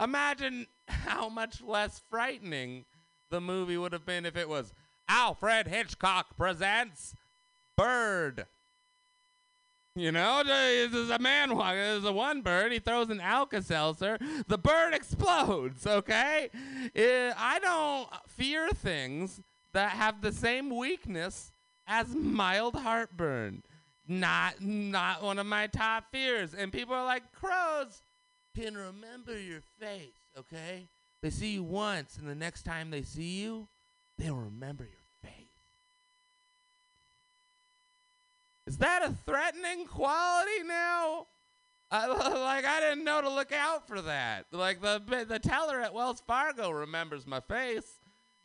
Imagine 0.00 0.66
how 0.88 1.28
much 1.28 1.62
less 1.62 2.00
frightening 2.10 2.84
the 3.30 3.40
movie 3.40 3.76
would 3.76 3.92
have 3.92 4.06
been 4.06 4.24
if 4.24 4.36
it 4.36 4.48
was 4.48 4.72
Alfred 5.08 5.68
Hitchcock 5.68 6.36
presents 6.36 7.14
Bird. 7.76 8.46
You 9.94 10.12
know, 10.12 10.42
there's 10.44 11.10
a 11.10 11.18
man 11.18 11.56
walking. 11.56 11.78
There's 11.78 12.04
a 12.04 12.12
one 12.12 12.40
bird. 12.40 12.72
He 12.72 12.78
throws 12.78 13.10
an 13.10 13.20
Alka-Seltzer. 13.20 14.18
The 14.46 14.58
bird 14.58 14.94
explodes. 14.94 15.86
Okay, 15.86 16.50
I 16.96 17.58
don't 17.60 18.08
fear 18.30 18.70
things 18.70 19.40
that 19.72 19.90
have 19.90 20.22
the 20.22 20.32
same 20.32 20.74
weakness 20.74 21.50
as 21.88 22.14
mild 22.14 22.76
heartburn. 22.76 23.62
Not, 24.06 24.62
not 24.62 25.22
one 25.22 25.38
of 25.38 25.46
my 25.46 25.66
top 25.66 26.04
fears. 26.12 26.54
And 26.54 26.72
people 26.72 26.94
are 26.94 27.04
like, 27.04 27.32
crows 27.32 28.02
can 28.56 28.76
remember 28.76 29.38
your 29.38 29.62
face. 29.80 30.12
Okay, 30.38 30.88
they 31.20 31.30
see 31.30 31.54
you 31.54 31.64
once, 31.64 32.16
and 32.16 32.28
the 32.28 32.34
next 32.34 32.62
time 32.62 32.90
they 32.90 33.02
see 33.02 33.40
you, 33.40 33.66
they'll 34.18 34.36
remember 34.36 34.84
your 34.84 35.30
face. 35.32 35.32
Is 38.66 38.78
that 38.78 39.02
a 39.02 39.12
threatening 39.26 39.86
quality 39.86 40.62
now? 40.64 41.26
I, 41.90 42.06
like 42.44 42.64
I 42.64 42.80
didn't 42.80 43.04
know 43.04 43.20
to 43.20 43.30
look 43.30 43.52
out 43.52 43.88
for 43.88 44.00
that. 44.02 44.46
Like 44.52 44.80
the 44.80 45.24
the 45.26 45.38
teller 45.38 45.80
at 45.80 45.94
Wells 45.94 46.22
Fargo 46.26 46.70
remembers 46.70 47.26
my 47.26 47.40
face. 47.40 47.97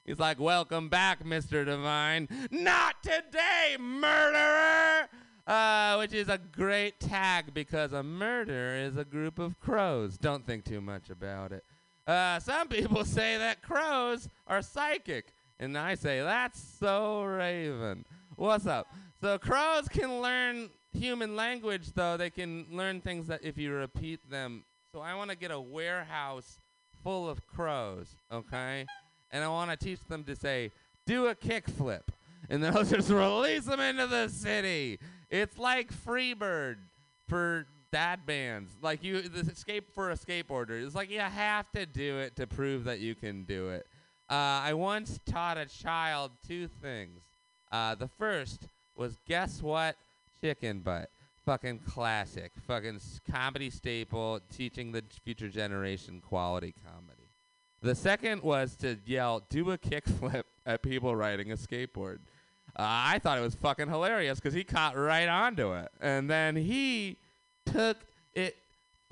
He's 0.06 0.20
like, 0.20 0.40
"Welcome 0.40 0.90
back, 0.90 1.24
Mr. 1.24 1.66
Divine." 1.66 2.28
Not 2.52 3.02
today, 3.04 3.78
murderer. 3.80 5.08
Uh, 5.46 5.98
which 5.98 6.14
is 6.14 6.30
a 6.30 6.38
great 6.38 7.02
tag 7.02 7.54
because 7.54 7.92
a 7.92 8.02
murder 8.02 8.76
is 8.76 8.96
a 8.96 9.04
group 9.04 9.40
of 9.40 9.60
crows. 9.60 10.18
Don't 10.18 10.46
think 10.46 10.64
too 10.64 10.80
much 10.80 11.10
about 11.10 11.52
it. 11.52 11.66
Uh, 12.08 12.40
some 12.40 12.68
people 12.70 13.04
say 13.06 13.38
that 13.38 13.62
crows 13.62 14.30
are 14.48 14.62
psychic, 14.62 15.34
and 15.60 15.78
I 15.78 15.96
say 15.96 16.22
that's 16.22 16.62
so 16.80 17.24
Raven. 17.24 18.06
What's 18.36 18.66
up? 18.66 18.88
So 19.22 19.38
crows 19.38 19.88
can 19.88 20.22
learn 20.22 20.70
human 20.94 21.36
language, 21.36 21.92
though 21.94 22.18
they 22.18 22.30
can 22.30 22.66
learn 22.72 23.02
things 23.02 23.28
that 23.28 23.44
if 23.44 23.58
you 23.58 23.74
repeat 23.74 24.30
them. 24.30 24.64
So 24.94 25.02
I 25.02 25.16
want 25.16 25.30
to 25.32 25.38
get 25.38 25.52
a 25.52 25.60
warehouse 25.60 26.60
full 27.04 27.30
of 27.30 27.46
crows, 27.48 28.16
okay? 28.32 28.86
And 29.34 29.44
I 29.44 29.50
want 29.50 29.72
to 29.72 29.76
teach 29.76 30.00
them 30.08 30.24
to 30.26 30.36
say, 30.36 30.72
"Do 31.06 31.28
a 31.28 31.36
kickflip," 31.36 32.04
and 32.50 32.64
then 32.64 32.78
I'll 32.78 32.84
just 32.86 33.10
release 33.10 33.66
them 33.66 33.82
into 33.82 34.08
the 34.08 34.30
city. 34.30 35.00
It's 35.30 35.58
like 35.58 35.92
Freebird 35.92 36.78
for 37.28 37.66
dad 37.92 38.26
bands. 38.26 38.72
Like 38.82 39.04
you, 39.04 39.22
the 39.22 39.52
escape 39.52 39.94
for 39.94 40.12
a 40.12 40.16
skateboarder. 40.16 40.84
It's 40.86 40.96
like 40.96 41.10
you 41.10 41.20
have 41.20 41.72
to 41.72 41.86
do 41.86 42.20
it 42.20 42.36
to 42.38 42.48
prove 42.48 42.86
that 42.86 43.00
you 43.00 43.16
can 43.16 43.44
do 43.44 43.70
it. 43.70 43.88
Uh, 44.30 44.62
I 44.64 44.74
once 44.74 45.20
taught 45.26 45.58
a 45.58 45.66
child 45.66 46.32
two 46.48 46.68
things. 46.68 47.20
Uh, 47.72 47.96
the 47.96 48.08
first 48.08 48.68
was 48.96 49.18
guess 49.28 49.62
what? 49.62 49.96
Chicken 50.42 50.80
butt. 50.80 51.10
Fucking 51.46 51.80
classic. 51.80 52.52
Fucking 52.68 53.00
comedy 53.30 53.70
staple, 53.70 54.40
teaching 54.56 54.92
the 54.92 55.04
future 55.24 55.50
generation 55.50 56.22
quality 56.22 56.74
comedy. 56.86 57.13
The 57.84 57.96
second 57.96 58.44
was 58.44 58.78
to 58.78 58.98
yell, 59.06 59.44
do 59.50 59.72
a 59.72 59.78
kickflip 59.78 60.44
at 60.66 60.82
people 60.82 61.14
riding 61.18 61.52
a 61.52 61.56
skateboard. 61.56 62.20
Uh, 62.76 62.80
I 62.80 63.20
thought 63.20 63.38
it 63.38 63.42
was 63.42 63.56
fucking 63.56 63.90
hilarious 63.90 64.40
because 64.40 64.54
he 64.54 64.64
caught 64.64 64.98
right 64.98 65.28
onto 65.28 65.74
it. 65.74 65.90
And 66.00 66.30
then 66.30 66.56
he 66.56 67.18
took 67.66 67.98
it 68.34 68.56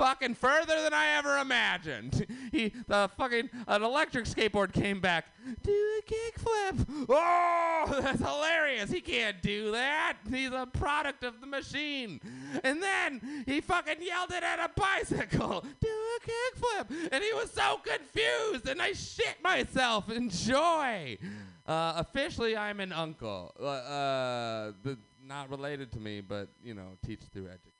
fucking 0.01 0.33
further 0.33 0.81
than 0.81 0.95
I 0.95 1.17
ever 1.17 1.37
imagined. 1.37 2.25
he, 2.51 2.73
the 2.87 3.07
fucking, 3.17 3.51
an 3.67 3.83
electric 3.83 4.25
skateboard 4.25 4.73
came 4.73 4.99
back, 4.99 5.25
do 5.61 5.71
a 5.71 6.01
kickflip. 6.11 7.05
Oh, 7.07 7.99
that's 8.01 8.19
hilarious. 8.19 8.89
He 8.89 8.99
can't 8.99 9.39
do 9.43 9.71
that. 9.73 10.17
He's 10.27 10.51
a 10.51 10.65
product 10.65 11.23
of 11.23 11.39
the 11.39 11.45
machine. 11.45 12.19
And 12.63 12.81
then 12.81 13.43
he 13.45 13.61
fucking 13.61 13.97
yelled 14.01 14.31
it 14.31 14.41
at 14.41 14.59
a 14.59 14.71
bicycle, 14.75 15.63
do 15.81 15.87
a 15.87 16.27
kickflip. 16.27 17.09
And 17.11 17.23
he 17.23 17.31
was 17.33 17.51
so 17.51 17.79
confused, 17.83 18.67
and 18.67 18.81
I 18.81 18.93
shit 18.93 19.37
myself 19.43 20.09
in 20.09 20.31
joy. 20.31 21.19
Uh, 21.67 21.93
officially, 21.97 22.57
I'm 22.57 22.79
an 22.79 22.91
uncle. 22.91 23.53
Uh, 23.59 23.65
uh, 23.65 24.71
the, 24.81 24.97
not 25.23 25.51
related 25.51 25.91
to 25.91 25.99
me, 25.99 26.21
but, 26.21 26.49
you 26.63 26.73
know, 26.73 26.97
teach 27.05 27.21
through 27.31 27.45
education. 27.45 27.71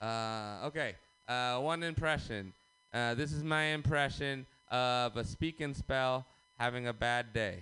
Uh, 0.00 0.66
okay, 0.66 0.94
uh, 1.28 1.58
one 1.58 1.82
impression. 1.82 2.52
Uh, 2.92 3.14
this 3.14 3.32
is 3.32 3.42
my 3.42 3.64
impression 3.64 4.46
of 4.70 5.16
a 5.16 5.24
speak 5.24 5.60
and 5.60 5.76
spell 5.76 6.26
having 6.58 6.86
a 6.86 6.92
bad 6.92 7.32
day. 7.32 7.60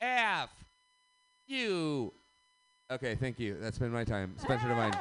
F. 0.00 0.50
You. 1.46 2.12
Okay, 2.90 3.14
thank 3.14 3.38
you. 3.38 3.56
That's 3.60 3.78
been 3.78 3.92
my 3.92 4.04
time. 4.04 4.34
Spencer 4.38 4.68
Divine. 4.68 4.96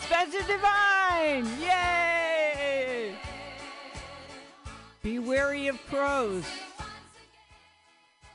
Spencer 0.00 0.42
Divine! 0.46 1.46
Yay! 1.60 3.14
Be 5.02 5.18
wary 5.18 5.68
of 5.68 5.78
crows. 5.86 6.44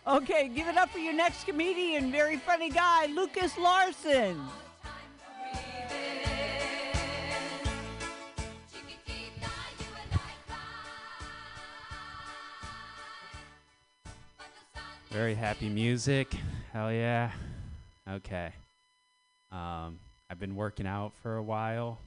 Okay, 0.05 0.47
give 0.49 0.67
it 0.67 0.78
up 0.78 0.89
for 0.89 0.99
your 0.99 1.13
next 1.13 1.45
comedian, 1.45 2.11
very 2.11 2.38
funny 2.38 2.70
guy, 2.70 3.07
Lucas 3.07 3.57
Larson. 3.57 4.39
Very 15.12 15.34
happy 15.36 15.70
music. 15.70 16.34
Hell 16.72 16.91
yeah. 16.91 17.32
Okay. 18.07 18.51
Um, 19.51 19.97
I've 20.30 20.39
been 20.39 20.55
working 20.55 20.86
out 20.86 21.14
for 21.24 21.36
a 21.36 21.43
while. 21.43 21.97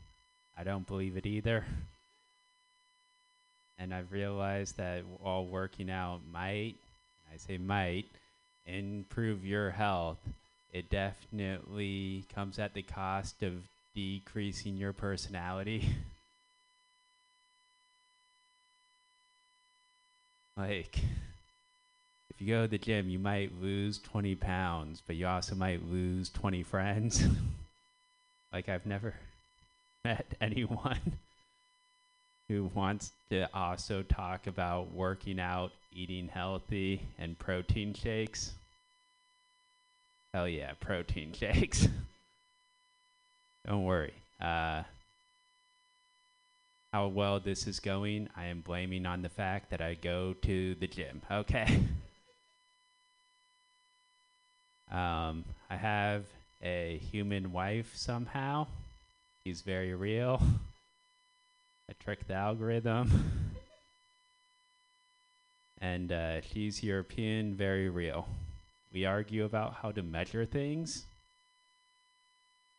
I 0.57 0.63
don't 0.65 0.87
believe 0.87 1.17
it 1.17 1.27
either. 1.27 1.65
and 3.79 3.93
I've 3.93 4.13
realized 4.13 4.77
that 4.77 5.03
while 5.21 5.45
working 5.45 5.91
out 5.91 6.21
might, 6.33 6.77
I 7.33 7.37
say 7.37 7.59
might, 7.59 8.07
improve 8.67 9.45
your 9.45 9.71
health, 9.71 10.19
it 10.73 10.89
definitely 10.89 12.25
comes 12.33 12.59
at 12.61 12.75
the 12.75 12.83
cost 12.83 13.43
of 13.43 13.55
decreasing 13.95 14.77
your 14.77 14.93
personality. 14.93 15.89
like, 20.57 21.01
if 22.35 22.41
you 22.41 22.55
go 22.55 22.63
to 22.63 22.69
the 22.69 22.79
gym, 22.79 23.11
you 23.11 23.19
might 23.19 23.61
lose 23.61 23.99
20 23.99 24.35
pounds, 24.37 25.03
but 25.07 25.17
you 25.17 25.27
also 25.27 25.55
might 25.55 25.87
lose 25.91 26.31
20 26.31 26.63
friends. 26.63 27.23
like, 28.53 28.69
I've 28.69 28.87
never 28.87 29.15
met 30.05 30.25
anyone 30.41 31.19
who 32.49 32.71
wants 32.75 33.13
to 33.29 33.49
also 33.55 34.03
talk 34.03 34.47
about 34.47 34.93
working 34.93 35.39
out, 35.39 35.73
eating 35.95 36.29
healthy, 36.29 37.03
and 37.19 37.39
protein 37.39 37.93
shakes. 37.93 38.53
Hell 40.33 40.49
yeah, 40.49 40.73
protein 40.81 41.35
shakes. 41.35 41.87
Don't 43.67 43.85
worry. 43.85 44.15
Uh, 44.41 44.85
how 46.95 47.09
well 47.09 47.41
this 47.41 47.67
is 47.67 47.79
going, 47.79 48.31
I 48.35 48.47
am 48.47 48.63
blaming 48.63 49.05
on 49.05 49.21
the 49.21 49.29
fact 49.29 49.71
that 49.71 49.83
I 49.83 49.95
go 49.95 50.35
to 50.43 50.75
the 50.77 50.87
gym. 50.87 51.21
Okay. 51.31 51.79
Um, 54.93 55.45
I 55.71 55.77
have 55.77 56.25
a 56.63 57.01
human 57.11 57.53
wife 57.53 57.93
somehow. 57.97 58.67
He's 59.45 59.63
very 59.63 59.95
real. 59.95 60.41
I 61.91 61.95
tricked 62.05 62.29
the 62.29 62.35
algorithm. 62.35 63.11
and 65.81 66.13
uh, 66.13 66.41
she's 66.43 66.83
European, 66.83 67.55
very 67.55 67.89
real. 67.89 68.29
We 68.93 69.07
argue 69.07 69.45
about 69.45 69.75
how 69.81 69.91
to 69.93 70.03
measure 70.03 70.45
things. 70.45 71.07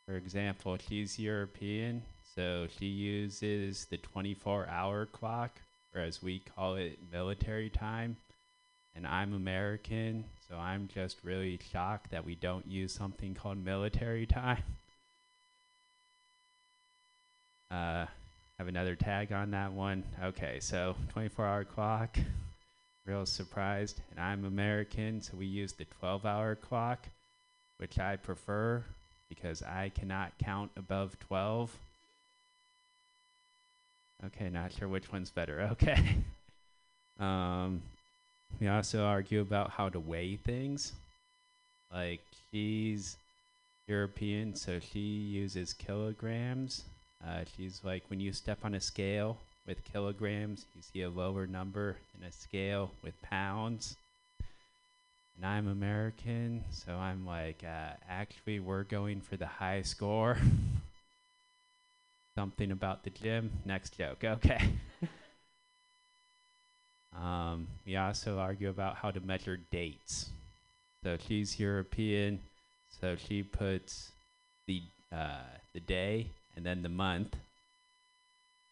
For 0.05 0.15
example, 0.15 0.77
she's 0.77 1.17
European, 1.17 2.03
so 2.35 2.67
she 2.77 2.85
uses 2.85 3.85
the 3.85 3.97
24 3.97 4.67
hour 4.67 5.07
clock, 5.07 5.51
or 5.95 6.01
as 6.01 6.21
we 6.21 6.39
call 6.39 6.75
it, 6.75 6.99
military 7.11 7.69
time. 7.69 8.17
And 8.95 9.07
I'm 9.07 9.33
American, 9.33 10.25
so 10.47 10.55
I'm 10.55 10.87
just 10.93 11.17
really 11.23 11.59
shocked 11.71 12.11
that 12.11 12.25
we 12.25 12.35
don't 12.35 12.67
use 12.67 12.93
something 12.93 13.33
called 13.33 13.57
military 13.57 14.25
time. 14.25 14.61
Uh, 17.71 18.05
have 18.59 18.67
another 18.67 18.95
tag 18.95 19.31
on 19.31 19.51
that 19.51 19.73
one. 19.73 20.03
Okay, 20.23 20.59
so 20.59 20.95
24 21.09 21.45
hour 21.45 21.63
clock. 21.63 22.17
Real 23.05 23.25
surprised. 23.25 23.99
And 24.11 24.19
I'm 24.19 24.45
American, 24.45 25.21
so 25.21 25.33
we 25.37 25.47
use 25.47 25.73
the 25.73 25.85
12 25.99 26.25
hour 26.25 26.55
clock, 26.55 27.07
which 27.77 27.97
I 27.97 28.15
prefer 28.15 28.83
because 29.27 29.63
I 29.63 29.89
cannot 29.89 30.33
count 30.37 30.71
above 30.77 31.17
12. 31.19 31.75
Okay, 34.27 34.49
not 34.49 34.71
sure 34.71 34.87
which 34.87 35.11
one's 35.11 35.31
better. 35.31 35.61
Okay. 35.71 36.17
um, 37.19 37.81
we 38.59 38.67
also 38.67 39.03
argue 39.03 39.41
about 39.41 39.71
how 39.71 39.89
to 39.89 39.99
weigh 39.99 40.37
things. 40.37 40.93
Like, 41.91 42.21
she's 42.51 43.17
European, 43.87 44.55
so 44.55 44.79
she 44.79 44.99
uses 44.99 45.73
kilograms. 45.73 46.83
Uh, 47.25 47.43
she's 47.55 47.81
like, 47.83 48.03
when 48.07 48.19
you 48.19 48.33
step 48.33 48.59
on 48.63 48.75
a 48.75 48.79
scale 48.79 49.37
with 49.65 49.83
kilograms, 49.85 50.65
you 50.75 50.81
see 50.81 51.01
a 51.01 51.09
lower 51.09 51.47
number 51.47 51.97
than 52.13 52.27
a 52.27 52.31
scale 52.31 52.91
with 53.03 53.19
pounds. 53.21 53.95
And 55.35 55.45
I'm 55.45 55.67
American, 55.67 56.63
so 56.69 56.93
I'm 56.93 57.25
like, 57.25 57.63
uh, 57.63 57.93
actually, 58.09 58.59
we're 58.59 58.83
going 58.83 59.21
for 59.21 59.35
the 59.35 59.47
high 59.47 59.81
score. 59.81 60.37
Something 62.35 62.71
about 62.71 63.03
the 63.03 63.09
gym. 63.09 63.51
Next 63.65 63.97
joke. 63.97 64.23
Okay. 64.23 64.69
um, 67.21 67.67
we 67.85 67.95
also 67.95 68.39
argue 68.39 68.69
about 68.69 68.95
how 68.95 69.11
to 69.11 69.19
measure 69.19 69.59
dates. 69.71 70.29
So 71.03 71.17
she's 71.27 71.59
European, 71.59 72.39
so 73.01 73.15
she 73.15 73.43
puts 73.43 74.11
the 74.67 74.81
uh, 75.11 75.41
the 75.73 75.79
day 75.81 76.27
and 76.55 76.65
then 76.65 76.81
the 76.81 76.89
month. 76.89 77.35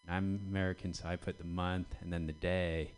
I'm 0.09 0.39
American, 0.49 0.93
so 0.93 1.07
I 1.07 1.15
put 1.15 1.37
the 1.37 1.43
month 1.43 1.87
and 2.01 2.11
then 2.11 2.25
the 2.25 2.33
day, 2.33 2.91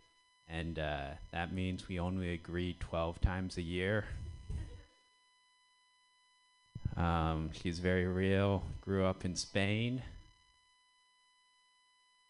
and 0.50 0.80
uh, 0.80 1.08
that 1.32 1.54
means 1.54 1.88
we 1.88 2.00
only 2.00 2.34
agree 2.34 2.76
12 2.80 3.20
times 3.22 3.58
a 3.58 3.62
year. 3.62 4.06
Um, 6.96 7.50
she's 7.54 7.80
very 7.80 8.06
real. 8.06 8.62
Grew 8.82 9.04
up 9.04 9.26
in 9.26 9.36
Spain. 9.36 10.04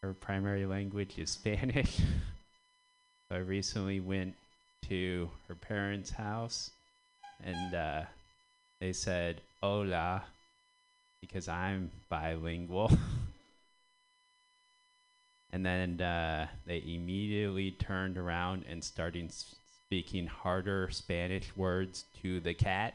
Her 0.01 0.13
primary 0.13 0.65
language 0.65 1.17
is 1.17 1.29
Spanish. 1.39 1.99
I 3.33 3.37
recently 3.37 3.99
went 3.99 4.35
to 4.89 5.27
her 5.47 5.55
parents' 5.55 6.11
house, 6.11 6.69
and 7.43 7.73
uh, 7.73 8.03
they 8.79 8.93
said 8.93 9.41
"Hola," 9.59 10.21
because 11.19 11.47
I'm 11.47 11.89
bilingual. 12.09 12.91
and 15.51 15.65
then 15.65 15.99
uh, 15.99 16.45
they 16.67 16.83
immediately 16.85 17.71
turned 17.71 18.19
around 18.19 18.65
and 18.69 18.83
started 18.83 19.31
speaking 19.31 20.27
harder 20.27 20.89
Spanish 20.91 21.57
words 21.57 22.05
to 22.21 22.39
the 22.39 22.53
cat. 22.53 22.93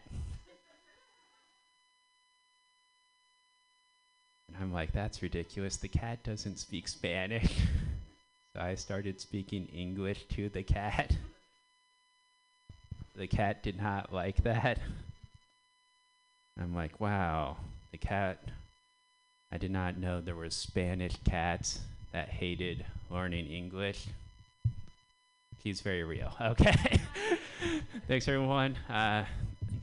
And 4.46 4.56
I'm 4.60 4.72
like, 4.72 4.92
that's 4.92 5.20
ridiculous. 5.20 5.78
The 5.78 5.88
cat 5.88 6.22
doesn't 6.22 6.58
speak 6.58 6.86
Spanish. 6.86 7.56
I 8.58 8.74
started 8.74 9.20
speaking 9.20 9.66
English 9.66 10.24
to 10.30 10.48
the 10.48 10.62
cat. 10.62 11.16
the 13.16 13.26
cat 13.26 13.62
did 13.62 13.80
not 13.80 14.12
like 14.12 14.42
that. 14.42 14.78
I'm 16.60 16.74
like, 16.74 16.98
wow, 17.00 17.56
the 17.92 17.98
cat. 17.98 18.38
I 19.52 19.58
did 19.58 19.70
not 19.70 19.96
know 19.96 20.20
there 20.20 20.34
were 20.34 20.50
Spanish 20.50 21.14
cats 21.24 21.80
that 22.12 22.28
hated 22.28 22.84
learning 23.10 23.46
English. 23.46 24.06
He's 25.62 25.80
very 25.80 26.02
real. 26.02 26.34
Okay. 26.40 27.00
Thanks, 28.06 28.28
everyone. 28.28 28.76
Uh, 28.88 29.24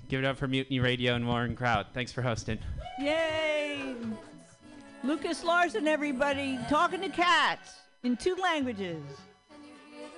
give 0.07 0.23
it 0.23 0.25
up 0.25 0.37
for 0.37 0.47
Mutiny 0.47 0.79
Radio 0.79 1.15
and 1.15 1.27
Lauren 1.27 1.55
Kraut. 1.55 1.87
Thanks 1.93 2.11
for 2.11 2.21
hosting. 2.21 2.57
Yay! 2.99 3.95
Lucas 5.03 5.43
Larson, 5.43 5.87
everybody, 5.87 6.57
talking 6.69 7.01
to 7.01 7.09
cats 7.09 7.73
in 8.05 8.15
two 8.15 8.35
languages. 8.35 9.01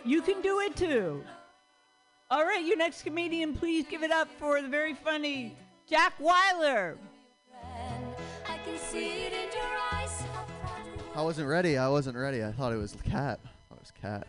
You 0.04 0.22
can 0.22 0.42
do 0.42 0.60
it 0.60 0.76
too. 0.76 1.24
All 2.30 2.44
right, 2.44 2.64
your 2.64 2.78
next 2.78 3.04
comedian, 3.04 3.54
please 3.54 3.86
give 3.90 4.04
it 4.04 4.12
up 4.12 4.28
for 4.38 4.62
the 4.62 4.68
very 4.68 4.94
funny 4.94 5.56
Jack 5.90 6.14
Weiler. 6.20 6.98
I 11.16 11.22
wasn't 11.22 11.48
ready. 11.48 11.78
I 11.78 11.88
wasn't 11.88 12.18
ready. 12.18 12.44
I 12.44 12.52
thought 12.52 12.74
it 12.74 12.78
was 12.78 12.94
cat. 13.04 13.40
I 13.44 13.70
thought 13.70 13.78
it 13.78 13.80
was 13.80 13.94
cat. 14.02 14.28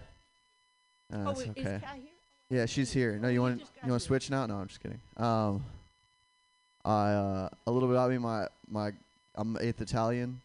Uh, 1.12 1.16
Oh, 1.26 1.30
it's 1.30 1.40
is 1.40 1.48
okay. 1.48 1.62
Here? 1.62 1.82
Yeah, 2.50 2.66
she's 2.66 2.92
here. 2.92 3.18
No, 3.18 3.28
you 3.28 3.42
want 3.42 3.60
you 3.60 3.90
want 3.90 4.00
to 4.00 4.06
switch 4.06 4.30
now? 4.30 4.46
No, 4.46 4.56
I'm 4.56 4.68
just 4.68 4.80
kidding. 4.80 5.00
Um, 5.16 5.64
I 6.84 7.10
uh, 7.10 7.48
a 7.66 7.70
little 7.70 7.88
bit 7.88 7.96
about 7.96 8.10
me. 8.10 8.18
My 8.18 8.46
my 8.70 8.92
I'm 9.34 9.58
eighth 9.60 9.80
Italian, 9.80 10.40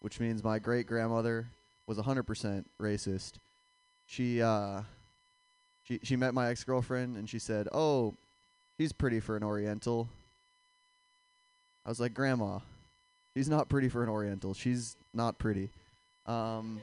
which 0.00 0.20
means 0.20 0.42
my 0.42 0.58
great 0.58 0.86
grandmother 0.86 1.46
was 1.86 1.98
100% 1.98 2.64
racist. 2.80 3.32
She 4.06 4.40
uh, 4.40 4.82
she 5.82 5.98
she 6.02 6.16
met 6.16 6.32
my 6.32 6.48
ex 6.48 6.62
girlfriend 6.62 7.16
and 7.16 7.28
she 7.28 7.40
said, 7.40 7.68
"Oh, 7.72 8.14
she's 8.78 8.92
pretty 8.92 9.18
for 9.18 9.36
an 9.36 9.42
Oriental." 9.42 10.08
I 11.84 11.88
was 11.88 11.98
like, 11.98 12.14
"Grandma, 12.14 12.60
she's 13.34 13.48
not 13.48 13.68
pretty 13.68 13.88
for 13.88 14.04
an 14.04 14.08
Oriental. 14.08 14.54
She's 14.54 14.96
not 15.12 15.38
pretty." 15.38 15.70
Um, 16.26 16.80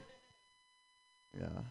yeah. 1.38 1.62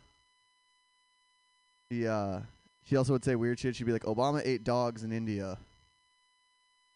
She 1.90 2.06
uh 2.06 2.40
she 2.84 2.96
also 2.96 3.12
would 3.12 3.24
say 3.24 3.36
weird 3.36 3.58
shit. 3.58 3.76
She'd 3.76 3.84
be 3.84 3.92
like, 3.92 4.04
Obama 4.04 4.42
ate 4.44 4.64
dogs 4.64 5.04
in 5.04 5.12
India. 5.12 5.56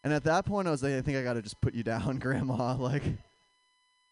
And 0.03 0.13
at 0.13 0.25
that 0.25 0.45
point 0.45 0.67
I 0.69 0.71
was 0.71 0.83
like, 0.83 0.95
I 0.95 1.01
think 1.01 1.17
I 1.17 1.23
gotta 1.23 1.43
just 1.43 1.61
put 1.61 1.75
you 1.75 1.83
down, 1.85 2.19
grandma. 2.19 2.75
Like 2.77 3.05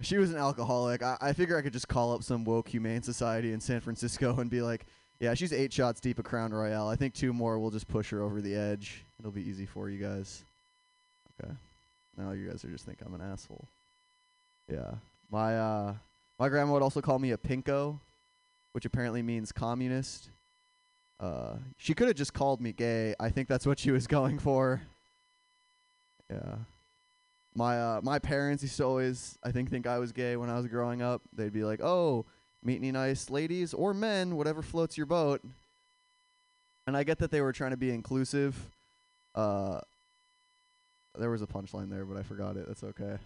she 0.05 0.18
was 0.18 0.30
an 0.30 0.36
alcoholic. 0.36 1.02
I, 1.02 1.16
I 1.20 1.32
figure 1.32 1.57
I 1.57 1.62
could 1.62 1.72
just 1.72 1.88
call 1.88 2.12
up 2.14 2.22
some 2.22 2.44
woke 2.44 2.68
humane 2.68 3.02
society 3.02 3.52
in 3.52 3.61
San 3.61 3.80
Francisco 3.80 4.38
and 4.38 4.50
be 4.50 4.62
like, 4.62 4.86
Yeah, 5.20 5.34
she's 5.34 5.52
eight 5.52 5.72
shots 5.72 6.00
deep 6.00 6.18
of 6.18 6.24
Crown 6.24 6.52
Royal. 6.52 6.88
I 6.88 6.96
think 6.96 7.14
two 7.14 7.32
more 7.32 7.59
will 7.59 7.70
just 7.70 7.88
push 7.88 8.11
her 8.11 8.22
over 8.22 8.40
the 8.40 8.55
edge. 8.55 9.05
It'll 9.18 9.30
be 9.32 9.48
easy 9.48 9.66
for 9.66 9.88
you 9.88 9.98
guys. 10.02 10.44
Okay. 11.42 11.52
Now 12.16 12.32
you 12.32 12.48
guys 12.48 12.64
are 12.64 12.68
just 12.68 12.84
think 12.86 12.98
I'm 13.05 13.14
an 13.14 13.20
asshole. 13.20 13.64
Yeah. 14.70 14.92
My 15.30 15.57
uh 15.59 15.94
my 16.38 16.48
grandma 16.48 16.72
would 16.74 16.82
also 16.82 17.00
call 17.00 17.18
me 17.18 17.30
a 17.32 17.36
pinko. 17.38 17.98
which 18.72 18.84
apparently 18.84 19.22
means 19.22 19.52
communist. 19.52 20.30
Uh, 21.20 21.55
she 21.76 21.94
could 21.94 22.09
have 22.09 22.16
just 22.16 22.34
called 22.34 22.61
me 22.61 22.72
gay. 22.72 23.14
I 23.20 23.30
think 23.30 23.46
that's 23.48 23.66
what 23.66 23.78
she 23.78 23.90
was 23.92 24.07
going 24.18 24.38
for. 24.38 24.82
Yeah. 26.30 26.57
My 27.55 27.80
uh, 27.80 28.00
my 28.02 28.18
parents 28.18 28.62
used 28.62 28.76
to 28.78 28.84
always, 28.84 29.38
I 29.42 29.52
think, 29.52 29.70
think 29.70 29.86
I 29.86 29.98
was 29.98 30.12
gay 30.12 30.36
when 30.36 30.50
I 30.50 30.57
was 30.57 30.66
growing 30.66 31.02
up. 31.02 31.22
They'd 31.32 31.52
be 31.52 31.64
like, 31.64 31.80
"Oh, 31.82 32.26
meet 32.62 32.76
any 32.76 32.90
nice 32.90 33.30
ladies 33.30 33.72
or 33.72 33.94
men, 33.94 34.36
whatever 34.36 34.62
floats 34.62 34.96
your 34.96 35.07
boat." 35.07 35.40
And 36.86 36.96
I 36.96 37.05
get 37.05 37.18
that 37.18 37.30
they 37.30 37.40
were 37.40 37.52
trying 37.52 37.70
to 37.70 37.76
be 37.76 37.90
inclusive. 37.90 38.57
Uh, 39.34 39.80
there 41.16 41.30
was 41.30 41.42
a 41.42 41.46
punchline 41.46 41.90
there, 41.90 42.05
but 42.05 42.16
I 42.16 42.22
forgot 42.22 42.57
it. 42.57 42.66
That's 42.66 42.82
okay. 42.82 43.18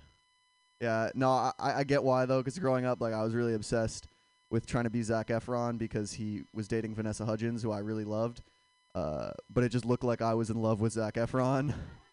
Yeah, 0.81 1.11
no, 1.15 1.31
I, 1.31 1.53
I 1.59 1.85
get 1.85 2.05
why 2.05 2.27
though, 2.27 2.39
because 2.39 2.59
growing 2.59 2.85
up, 2.85 3.01
like 3.01 3.15
I 3.15 3.23
was 3.23 3.35
really 3.35 3.55
obsessed 3.55 4.07
with 4.51 4.67
trying 4.67 4.85
to 4.85 4.91
be 4.91 5.03
Zac 5.03 5.29
Efron 5.29 5.79
because 5.79 6.13
he 6.13 6.43
was 6.55 6.69
dating 6.69 6.95
Vanessa 6.95 7.25
Hudgens, 7.25 7.63
who 7.63 7.73
I 7.73 7.79
really 7.79 8.05
loved. 8.05 8.43
Uh, 8.95 9.31
but 9.51 9.65
it 9.65 9.71
just 9.71 9.85
looked 9.85 10.05
like 10.05 10.23
I 10.23 10.35
was 10.35 10.51
in 10.51 10.61
love 10.61 10.81
with 10.81 10.93
Zac 10.93 11.15
Efron. 11.15 11.75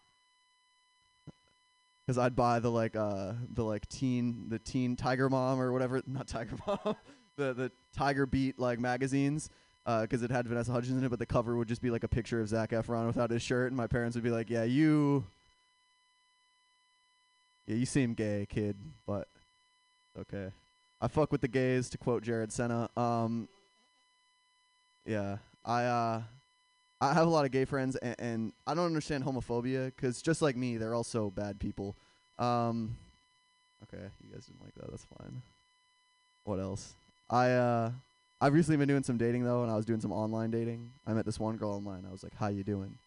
'Cause 2.08 2.20
I'd 2.20 2.36
buy 2.36 2.60
the 2.60 2.70
like 2.70 2.96
uh 2.96 3.34
the 3.54 3.64
like 3.64 3.88
teen 3.90 4.48
the 4.50 4.60
teen 4.60 4.96
Tiger 4.96 5.28
Mom 5.30 5.60
or 5.60 5.72
whatever 5.74 6.02
not 6.08 6.28
Tiger 6.28 6.56
Mom 6.68 6.96
the 7.36 7.54
the 7.54 7.72
Tiger 7.96 8.26
Beat 8.28 8.60
like 8.60 8.80
magazines 8.80 9.50
uh 9.88 10.06
'cause 10.06 10.22
it 10.22 10.30
had 10.30 10.48
Vanessa 10.48 10.72
Hudgens 10.72 10.98
in 11.00 11.04
it 11.04 11.10
but 11.10 11.18
the 11.20 11.26
cover 11.26 11.56
would 11.58 11.68
just 11.68 11.82
be 11.82 11.90
like 11.90 12.04
a 12.04 12.08
picture 12.08 12.40
of 12.40 12.48
Zac 12.48 12.70
Efron 12.72 13.08
without 13.08 13.32
his 13.32 13.42
shirt 13.42 13.68
and 13.72 13.78
my 13.78 13.88
parents 13.88 14.16
would 14.16 14.24
be 14.24 14.30
like 14.30 14.50
yeah 14.52 14.64
you 14.64 15.26
yeah 17.66 17.76
you 17.76 17.86
seem 17.88 18.14
gay 18.14 18.46
kid 18.50 18.76
but 19.08 19.28
okay. 20.20 20.52
I 21.02 21.08
fuck 21.08 21.32
with 21.32 21.42
the 21.42 21.48
gays 21.48 21.90
to 21.90 21.98
quote 21.98 22.22
Jared 22.24 22.52
Senna 22.54 22.88
um 22.96 23.48
yeah 25.08 25.38
I 25.66 25.86
uh 25.86 26.22
I 27.06 27.14
have 27.14 27.28
a 27.28 27.30
lot 27.30 27.46
of 27.46 27.52
gay 27.52 27.66
friends, 27.66 27.96
and, 27.98 28.16
and 28.20 28.54
I 28.68 28.74
don't 28.74 28.86
understand 28.86 29.24
homophobia 29.24 29.88
because 29.96 30.22
just 30.22 30.42
like 30.42 30.56
me, 30.56 30.78
they're 30.78 30.96
also 30.96 31.30
bad 31.30 31.60
people. 31.60 31.96
Um, 32.40 32.98
okay, 33.84 34.06
you 34.24 34.34
guys 34.34 34.46
didn't 34.46 34.64
like 34.64 34.76
that. 34.76 34.90
That's 34.90 35.06
fine. 35.20 35.42
What 36.44 36.60
else? 36.60 36.94
I 37.30 37.52
uh, 37.52 37.92
I've 38.42 38.54
recently 38.54 38.78
been 38.78 38.88
doing 38.88 39.04
some 39.04 39.18
dating 39.18 39.44
though, 39.44 39.64
and 39.64 39.72
I 39.72 39.76
was 39.76 39.86
doing 39.86 40.02
some 40.02 40.12
online 40.12 40.52
dating. 40.52 40.92
I 41.08 41.14
met 41.14 41.26
this 41.26 41.40
one 41.40 41.58
girl 41.58 41.72
online. 41.72 42.06
I 42.08 42.12
was 42.12 42.24
like, 42.24 42.36
"How 42.36 42.48
you 42.48 42.64
doing?" 42.64 42.98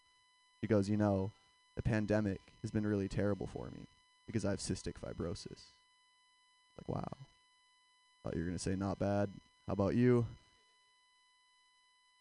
She 0.61 0.67
goes, 0.67 0.89
"You 0.89 0.97
know, 0.97 1.31
the 1.77 1.83
pandemic 1.83 2.41
has 2.63 2.71
been 2.71 2.87
really 2.87 3.09
terrible 3.09 3.47
for 3.47 3.71
me 3.71 3.87
because 4.27 4.45
I 4.45 4.51
have 4.51 4.61
cystic 4.61 4.95
fibrosis." 4.95 5.63
Like, 6.79 6.89
wow. 6.89 7.17
Thought 8.25 8.35
you 8.35 8.41
were 8.41 8.47
gonna 8.47 8.59
say 8.59 8.75
not 8.77 8.99
bad. 8.99 9.31
How 9.67 9.75
about 9.75 9.95
you? 9.95 10.27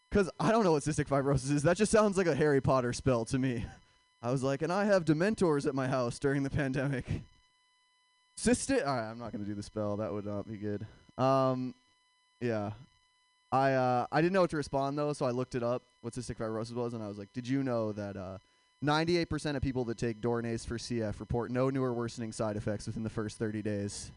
Because 0.10 0.30
I 0.40 0.52
don't 0.52 0.64
know 0.64 0.72
what 0.72 0.84
cystic 0.84 1.08
fibrosis 1.08 1.52
is. 1.52 1.64
That 1.64 1.78
just 1.78 1.92
sounds 1.92 2.18
like 2.18 2.28
a 2.28 2.36
Harry 2.36 2.62
Potter 2.62 2.94
spell 2.94 3.26
to 3.26 3.38
me. 3.38 3.66
I 4.22 4.32
was 4.32 4.42
like, 4.42 4.62
and 4.62 4.72
I 4.72 4.86
have 4.86 5.06
dementors 5.06 5.68
at 5.68 5.76
my 5.76 5.88
house 5.88 6.18
during 6.20 6.44
the 6.44 6.50
pandemic. 6.50 7.06
Cystic. 8.40 8.86
All 8.86 8.96
right, 8.96 9.10
I'm 9.10 9.20
not 9.20 9.32
going 9.32 9.44
to 9.44 9.50
do 9.50 9.56
the 9.56 9.64
spell. 9.64 9.98
That 9.98 10.14
would 10.14 10.26
not 10.26 10.48
be 10.48 10.58
good. 10.58 10.86
Um, 11.18 11.74
yeah. 12.40 12.72
I 13.52 13.74
uh, 13.74 14.06
I 14.12 14.22
didn't 14.22 14.34
know 14.34 14.42
what 14.42 14.50
to 14.52 14.58
respond 14.58 14.98
though, 14.98 15.14
so 15.14 15.26
I 15.26 15.32
looked 15.32 15.56
it 15.56 15.64
up 15.64 15.84
what 16.02 16.14
cystic 16.14 16.38
fibrosis 16.38 16.74
was, 16.74 16.94
and 16.94 17.02
I 17.02 17.08
was 17.08 17.18
like, 17.18 17.32
did 17.34 17.48
you 17.48 17.64
know 17.64 17.92
that 17.94 18.18
uh, 18.18 18.38
98% 18.84 19.56
of 19.56 19.62
people 19.62 19.86
that 19.86 19.98
take 19.98 20.22
Dornase 20.22 20.66
for 20.66 20.78
CF 20.78 21.20
report 21.20 21.52
no 21.52 21.70
new 21.70 21.84
or 21.84 21.94
worsening 21.94 22.32
side 22.32 22.56
effects 22.56 22.88
within 22.88 23.04
the 23.04 23.10
first 23.10 23.38
30 23.38 23.62
days? 23.62 24.12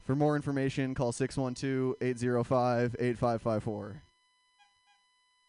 For 0.00 0.16
more 0.16 0.36
information, 0.36 0.94
call 0.94 1.12
612-805-8554. 1.12 3.94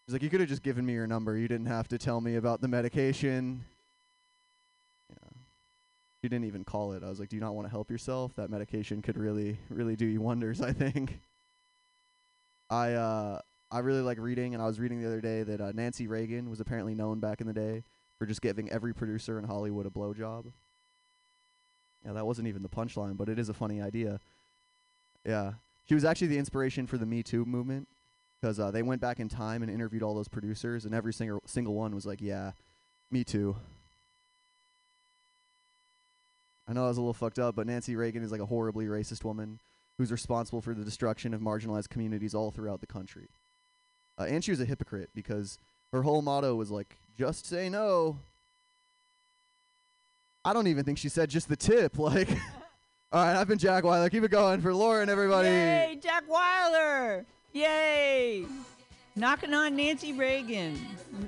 He's 0.06 0.14
like, 0.14 0.22
you 0.22 0.30
could 0.30 0.42
have 0.42 0.50
just 0.50 0.64
given 0.64 0.86
me 0.86 0.92
your 0.94 1.08
number. 1.08 1.38
You 1.38 1.48
didn't 1.48 1.68
have 1.68 1.88
to 1.88 1.98
tell 1.98 2.20
me 2.20 2.36
about 2.36 2.60
the 2.60 2.68
medication. 2.68 3.64
Yeah. 5.10 5.30
She 6.22 6.28
didn't 6.28 6.44
even 6.46 6.66
call 6.66 6.92
it. 6.92 7.04
I 7.04 7.10
was 7.10 7.20
like, 7.20 7.30
do 7.30 7.38
you 7.38 7.42
not 7.42 7.56
want 7.56 7.68
to 7.68 7.72
help 7.72 7.90
yourself? 7.90 8.36
That 8.36 8.50
medication 8.50 9.02
could 9.02 9.18
really, 9.18 9.58
really 9.70 9.96
do 9.96 10.06
you 10.06 10.20
wonders, 10.20 10.62
I 10.62 10.74
think. 10.74 11.20
I 12.70 12.94
uh 12.94 13.40
I 13.72 13.80
really 13.80 14.02
like 14.02 14.20
reading, 14.20 14.54
and 14.54 14.62
I 14.62 14.68
was 14.68 14.80
reading 14.80 15.02
the 15.02 15.08
other 15.08 15.20
day 15.20 15.42
that 15.42 15.60
uh, 15.60 15.72
Nancy 15.74 16.06
Reagan 16.06 16.48
was 16.48 16.60
apparently 16.60 16.94
known 16.94 17.20
back 17.20 17.42
in 17.42 17.48
the 17.48 17.54
day 17.54 17.82
for 18.20 18.28
just 18.28 18.40
giving 18.40 18.70
every 18.70 18.94
producer 18.94 19.40
in 19.40 19.46
Hollywood 19.46 19.88
a 19.88 19.90
blowjob. 19.90 20.52
Yeah, 22.06 22.14
that 22.14 22.28
wasn't 22.28 22.50
even 22.50 22.62
the 22.62 22.70
punchline, 22.70 23.18
but 23.18 23.30
it 23.30 23.40
is 23.40 23.50
a 23.50 23.54
funny 23.54 23.82
idea. 23.82 24.20
Yeah, 25.26 25.54
she 25.86 25.96
was 25.96 26.06
actually 26.06 26.28
the 26.28 26.38
inspiration 26.38 26.88
for 26.88 26.98
the 26.98 27.06
Me 27.06 27.24
Too 27.24 27.46
movement 27.46 27.88
because 28.42 28.60
uh, 28.60 28.72
they 28.72 28.84
went 28.84 29.02
back 29.02 29.20
in 29.20 29.30
time 29.30 29.62
and 29.62 29.72
interviewed 29.72 30.04
all 30.04 30.14
those 30.14 30.28
producers, 30.28 30.86
and 30.86 30.94
every 30.94 31.14
single 31.14 31.42
single 31.46 31.74
one 31.74 31.96
was 31.96 32.06
like, 32.06 32.22
"Yeah, 32.22 32.52
me 33.10 33.24
too." 33.24 33.56
I 36.68 36.74
know 36.74 36.86
I 36.86 36.88
was 36.88 36.98
a 36.98 37.02
little 37.02 37.14
fucked 37.14 37.40
up, 37.40 37.56
but 37.56 37.68
Nancy 37.68 37.96
Reagan 37.96 38.24
is 38.24 38.32
like 38.32 38.42
a 38.42 38.46
horribly 38.46 38.86
racist 38.86 39.24
woman 39.24 39.60
who's 39.98 40.12
responsible 40.12 40.62
for 40.62 40.74
the 40.74 40.84
destruction 40.84 41.34
of 41.34 41.42
marginalized 41.42 41.90
communities 41.90 42.34
all 42.34 42.52
throughout 42.52 42.80
the 42.80 42.88
country. 42.88 43.28
Uh, 44.18 44.24
and 44.24 44.44
she 44.44 44.52
was 44.52 44.60
a 44.60 44.66
hypocrite 44.66 45.10
because 45.14 45.58
her 45.92 46.04
whole 46.04 46.22
motto 46.22 46.56
was 46.56 46.72
like, 46.72 46.98
"Just 47.18 47.46
say 47.46 47.70
no." 47.70 48.20
I 50.46 50.52
don't 50.52 50.68
even 50.68 50.84
think 50.84 50.98
she 50.98 51.08
said 51.10 51.30
just 51.30 51.48
the 51.48 51.56
tip. 51.56 51.98
Like, 51.98 52.30
all 53.14 53.24
right, 53.24 53.36
I've 53.36 53.48
been 53.48 53.60
Jack 53.60 53.84
Weiler. 53.84 54.10
Keep 54.10 54.24
it 54.24 54.32
going 54.32 54.60
for 54.60 54.74
Lauren, 54.74 55.08
everybody. 55.08 55.48
Yay, 55.48 56.00
Jack 56.02 56.24
Weiler! 56.28 57.24
Yay! 57.52 58.48
Knocking 59.16 59.54
on 59.54 59.76
Nancy 59.76 60.14
Reagan. 60.14 60.80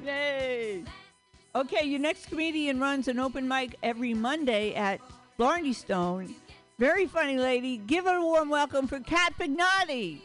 Yay! 0.03 0.83
Okay, 1.53 1.85
your 1.85 1.99
next 1.99 2.25
comedian 2.25 2.79
runs 2.79 3.07
an 3.07 3.19
open 3.19 3.47
mic 3.47 3.75
every 3.83 4.15
Monday 4.15 4.73
at 4.73 4.99
Blarney 5.37 5.75
Stone. 5.75 6.33
Very 6.79 7.05
funny 7.05 7.37
lady. 7.37 7.77
Give 7.77 8.05
her 8.05 8.17
a 8.17 8.23
warm 8.23 8.49
welcome 8.49 8.87
for 8.87 8.99
Kat 8.99 9.35
Pignotti. 9.39 10.21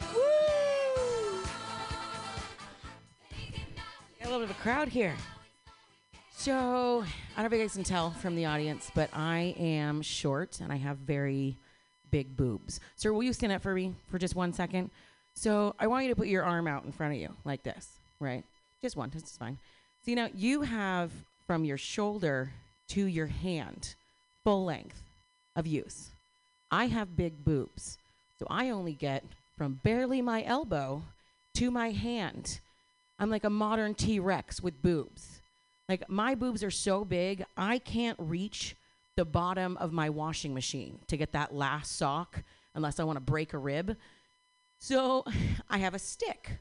Got 0.00 0.10
a 4.20 4.24
little 4.24 4.40
bit 4.40 4.50
of 4.50 4.50
a 4.50 4.54
crowd 4.54 4.88
here. 4.88 5.14
So, 6.38 7.02
I 7.34 7.42
don't 7.42 7.44
know 7.44 7.46
if 7.46 7.52
you 7.52 7.58
guys 7.58 7.72
can 7.72 7.82
tell 7.82 8.10
from 8.10 8.36
the 8.36 8.44
audience, 8.44 8.90
but 8.94 9.08
I 9.14 9.54
am 9.58 10.02
short 10.02 10.60
and 10.60 10.70
I 10.70 10.76
have 10.76 10.98
very 10.98 11.56
big 12.10 12.36
boobs. 12.36 12.78
Sir, 12.94 13.14
will 13.14 13.22
you 13.22 13.32
stand 13.32 13.52
up 13.52 13.62
for 13.62 13.72
me 13.72 13.94
for 14.10 14.18
just 14.18 14.36
one 14.36 14.52
second? 14.52 14.90
So, 15.34 15.74
I 15.80 15.86
want 15.86 16.04
you 16.04 16.10
to 16.10 16.14
put 16.14 16.28
your 16.28 16.44
arm 16.44 16.68
out 16.68 16.84
in 16.84 16.92
front 16.92 17.14
of 17.14 17.18
you 17.18 17.30
like 17.46 17.62
this, 17.62 17.88
right? 18.20 18.44
Just 18.82 18.96
one, 18.96 19.10
this 19.10 19.22
is 19.22 19.36
fine. 19.38 19.56
See, 20.04 20.14
now 20.14 20.28
you 20.34 20.60
have 20.60 21.10
from 21.46 21.64
your 21.64 21.78
shoulder 21.78 22.52
to 22.88 23.06
your 23.06 23.28
hand 23.28 23.94
full 24.44 24.66
length 24.66 25.02
of 25.56 25.66
use. 25.66 26.10
I 26.70 26.86
have 26.86 27.16
big 27.16 27.46
boobs, 27.46 27.96
so 28.38 28.46
I 28.50 28.68
only 28.68 28.92
get 28.92 29.24
from 29.56 29.80
barely 29.82 30.20
my 30.20 30.44
elbow 30.44 31.02
to 31.54 31.70
my 31.70 31.92
hand. 31.92 32.60
I'm 33.18 33.30
like 33.30 33.44
a 33.44 33.50
modern 33.50 33.94
T 33.94 34.20
Rex 34.20 34.62
with 34.62 34.82
boobs. 34.82 35.35
Like 35.88 36.08
my 36.08 36.34
boobs 36.34 36.64
are 36.64 36.70
so 36.70 37.04
big, 37.04 37.44
I 37.56 37.78
can't 37.78 38.18
reach 38.20 38.76
the 39.16 39.24
bottom 39.24 39.76
of 39.78 39.92
my 39.92 40.10
washing 40.10 40.52
machine 40.52 40.98
to 41.06 41.16
get 41.16 41.32
that 41.32 41.54
last 41.54 41.96
sock 41.96 42.42
unless 42.74 43.00
I 43.00 43.04
want 43.04 43.16
to 43.16 43.20
break 43.20 43.52
a 43.54 43.58
rib. 43.58 43.96
So 44.78 45.24
I 45.70 45.78
have 45.78 45.94
a 45.94 45.98
stick. 45.98 46.58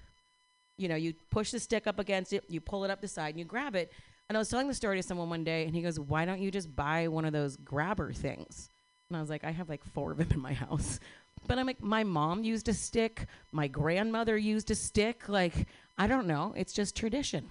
You 0.77 0.89
know, 0.89 0.95
you 0.95 1.13
push 1.29 1.51
the 1.51 1.59
stick 1.59 1.87
up 1.87 1.99
against 1.99 2.33
it, 2.33 2.43
you 2.49 2.59
pull 2.59 2.83
it 2.83 2.91
up 2.91 3.01
the 3.01 3.07
side, 3.07 3.29
and 3.29 3.39
you 3.39 3.45
grab 3.45 3.75
it. 3.75 3.91
And 4.27 4.37
I 4.37 4.39
was 4.39 4.49
telling 4.49 4.67
the 4.67 4.73
story 4.73 4.97
to 4.97 5.03
someone 5.03 5.29
one 5.29 5.43
day, 5.43 5.65
and 5.65 5.75
he 5.75 5.81
goes, 5.81 5.99
Why 5.99 6.25
don't 6.25 6.41
you 6.41 6.51
just 6.51 6.75
buy 6.75 7.07
one 7.07 7.25
of 7.25 7.33
those 7.33 7.55
grabber 7.57 8.11
things? 8.11 8.69
And 9.09 9.17
I 9.17 9.21
was 9.21 9.29
like, 9.29 9.43
I 9.43 9.51
have 9.51 9.69
like 9.69 9.83
four 9.83 10.11
of 10.11 10.17
them 10.17 10.31
in 10.31 10.39
my 10.39 10.53
house. 10.53 10.99
But 11.47 11.59
I'm 11.59 11.67
like, 11.67 11.83
my 11.83 12.03
mom 12.03 12.43
used 12.43 12.69
a 12.69 12.73
stick, 12.73 13.27
my 13.51 13.67
grandmother 13.67 14.35
used 14.35 14.71
a 14.71 14.75
stick. 14.75 15.29
Like, 15.29 15.67
I 15.95 16.07
don't 16.07 16.25
know. 16.25 16.55
It's 16.57 16.73
just 16.73 16.95
tradition. 16.95 17.47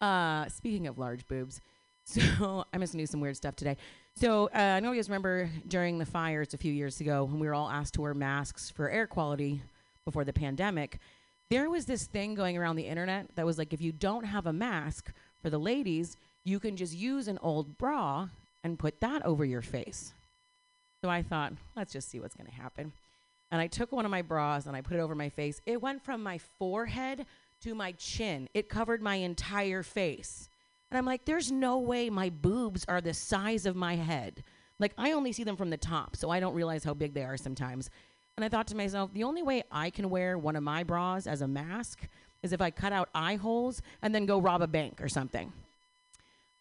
Uh, 0.00 0.46
speaking 0.48 0.86
of 0.86 0.98
large 0.98 1.26
boobs, 1.26 1.60
so 2.04 2.64
I'm 2.72 2.80
just 2.80 2.92
gonna 2.92 3.02
do 3.02 3.06
some 3.06 3.20
weird 3.20 3.36
stuff 3.36 3.56
today. 3.56 3.76
So 4.14 4.48
uh, 4.54 4.58
I 4.58 4.80
know 4.80 4.92
you 4.92 4.98
guys 4.98 5.08
remember 5.08 5.50
during 5.68 5.98
the 5.98 6.06
fires 6.06 6.54
a 6.54 6.58
few 6.58 6.72
years 6.72 7.00
ago 7.00 7.24
when 7.24 7.38
we 7.38 7.46
were 7.46 7.54
all 7.54 7.68
asked 7.68 7.94
to 7.94 8.00
wear 8.00 8.14
masks 8.14 8.70
for 8.70 8.88
air 8.88 9.06
quality 9.06 9.60
before 10.04 10.24
the 10.24 10.32
pandemic. 10.32 10.98
There 11.50 11.68
was 11.70 11.86
this 11.86 12.06
thing 12.06 12.34
going 12.34 12.56
around 12.56 12.76
the 12.76 12.86
internet 12.86 13.26
that 13.36 13.46
was 13.46 13.58
like, 13.58 13.72
if 13.72 13.80
you 13.80 13.92
don't 13.92 14.24
have 14.24 14.46
a 14.46 14.52
mask 14.52 15.12
for 15.42 15.50
the 15.50 15.58
ladies, 15.58 16.16
you 16.44 16.58
can 16.58 16.76
just 16.76 16.94
use 16.94 17.28
an 17.28 17.38
old 17.42 17.76
bra 17.76 18.28
and 18.64 18.78
put 18.78 19.00
that 19.00 19.24
over 19.24 19.44
your 19.44 19.62
face. 19.62 20.12
So 21.02 21.10
I 21.10 21.22
thought, 21.22 21.52
let's 21.76 21.92
just 21.92 22.08
see 22.08 22.18
what's 22.18 22.34
going 22.34 22.48
to 22.48 22.54
happen. 22.54 22.92
And 23.50 23.60
I 23.60 23.68
took 23.68 23.92
one 23.92 24.04
of 24.04 24.10
my 24.10 24.22
bras 24.22 24.66
and 24.66 24.74
I 24.74 24.80
put 24.80 24.96
it 24.96 25.00
over 25.00 25.14
my 25.14 25.28
face. 25.28 25.60
It 25.66 25.80
went 25.80 26.02
from 26.02 26.22
my 26.22 26.38
forehead 26.38 27.26
to 27.62 27.74
my 27.74 27.92
chin, 27.92 28.48
it 28.54 28.68
covered 28.68 29.02
my 29.02 29.16
entire 29.16 29.82
face. 29.82 30.48
And 30.90 30.98
I'm 30.98 31.06
like, 31.06 31.24
there's 31.24 31.50
no 31.50 31.78
way 31.78 32.10
my 32.10 32.30
boobs 32.30 32.84
are 32.88 33.00
the 33.00 33.14
size 33.14 33.66
of 33.66 33.76
my 33.76 33.96
head. 33.96 34.44
Like, 34.78 34.92
I 34.98 35.12
only 35.12 35.32
see 35.32 35.44
them 35.44 35.56
from 35.56 35.70
the 35.70 35.76
top, 35.76 36.16
so 36.16 36.30
I 36.30 36.38
don't 36.38 36.54
realize 36.54 36.84
how 36.84 36.94
big 36.94 37.14
they 37.14 37.24
are 37.24 37.36
sometimes. 37.36 37.90
And 38.36 38.44
I 38.44 38.48
thought 38.48 38.66
to 38.68 38.76
myself, 38.76 39.12
the 39.12 39.24
only 39.24 39.42
way 39.42 39.64
I 39.72 39.90
can 39.90 40.10
wear 40.10 40.36
one 40.36 40.56
of 40.56 40.62
my 40.62 40.84
bras 40.84 41.26
as 41.26 41.40
a 41.40 41.48
mask 41.48 42.06
is 42.42 42.52
if 42.52 42.60
I 42.60 42.70
cut 42.70 42.92
out 42.92 43.08
eye 43.14 43.36
holes 43.36 43.80
and 44.02 44.14
then 44.14 44.26
go 44.26 44.38
rob 44.38 44.60
a 44.60 44.66
bank 44.66 45.00
or 45.00 45.08
something. 45.08 45.52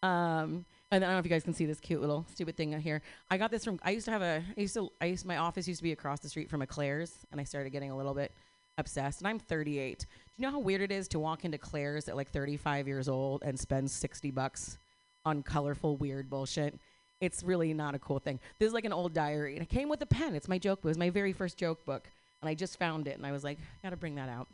Um, 0.02 0.66
and 0.92 1.04
I 1.04 1.08
don't 1.08 1.16
know 1.16 1.20
if 1.20 1.26
you 1.26 1.30
guys 1.30 1.44
can 1.44 1.54
see 1.54 1.66
this 1.66 1.80
cute 1.80 2.00
little 2.00 2.26
stupid 2.32 2.56
thing 2.56 2.80
here. 2.80 3.02
I 3.30 3.38
got 3.38 3.52
this 3.52 3.66
from. 3.66 3.80
I 3.84 3.92
used 3.92 4.06
to 4.06 4.12
have 4.12 4.22
a. 4.22 4.44
I 4.56 4.62
used 4.62 4.76
to. 4.76 4.90
I 5.02 5.06
used 5.06 5.26
my 5.26 5.38
office 5.38 5.68
used 5.68 5.80
to 5.80 5.84
be 5.84 5.92
across 5.92 6.20
the 6.20 6.30
street 6.30 6.50
from 6.50 6.62
a 6.62 6.68
Claire's, 6.68 7.12
and 7.32 7.42
I 7.42 7.44
started 7.44 7.72
getting 7.72 7.92
a 7.92 7.98
little 7.98 8.14
bit 8.14 8.32
obsessed. 8.78 9.20
And 9.20 9.28
I'm 9.28 9.40
38. 9.40 10.06
You 10.38 10.46
know 10.46 10.52
how 10.52 10.60
weird 10.60 10.82
it 10.82 10.92
is 10.92 11.08
to 11.10 11.20
walk 11.20 11.46
into 11.46 11.58
Claire's 11.58 12.10
at 12.10 12.18
like 12.18 12.30
35 12.30 12.88
years 12.88 13.08
old 13.08 13.44
and 13.46 13.58
spend 13.58 13.90
60 13.90 14.32
bucks 14.32 14.78
on 15.24 15.42
colorful, 15.44 15.96
weird 15.96 16.30
bullshit? 16.30 16.78
It's 17.22 17.42
really 17.42 17.74
not 17.74 17.96
a 17.96 18.00
cool 18.00 18.20
thing. 18.20 18.42
This 18.60 18.68
is 18.68 18.74
like 18.74 18.84
an 18.84 18.92
old 18.92 19.14
diary, 19.14 19.54
and 19.54 19.64
it 19.64 19.70
came 19.70 19.88
with 19.88 20.02
a 20.02 20.06
pen. 20.06 20.36
It's 20.36 20.50
my 20.50 20.58
joke 20.58 20.82
book. 20.82 20.90
It 20.90 20.90
was 20.90 20.98
my 20.98 21.10
very 21.10 21.32
first 21.32 21.58
joke 21.58 21.86
book, 21.86 22.10
and 22.42 22.50
I 22.50 22.54
just 22.54 22.78
found 22.78 23.08
it, 23.08 23.16
and 23.16 23.26
I 23.26 23.32
was 23.32 23.46
like, 23.46 23.58
I 23.60 23.88
gotta 23.88 23.96
bring 23.96 24.16
that 24.16 24.28
out. 24.28 24.48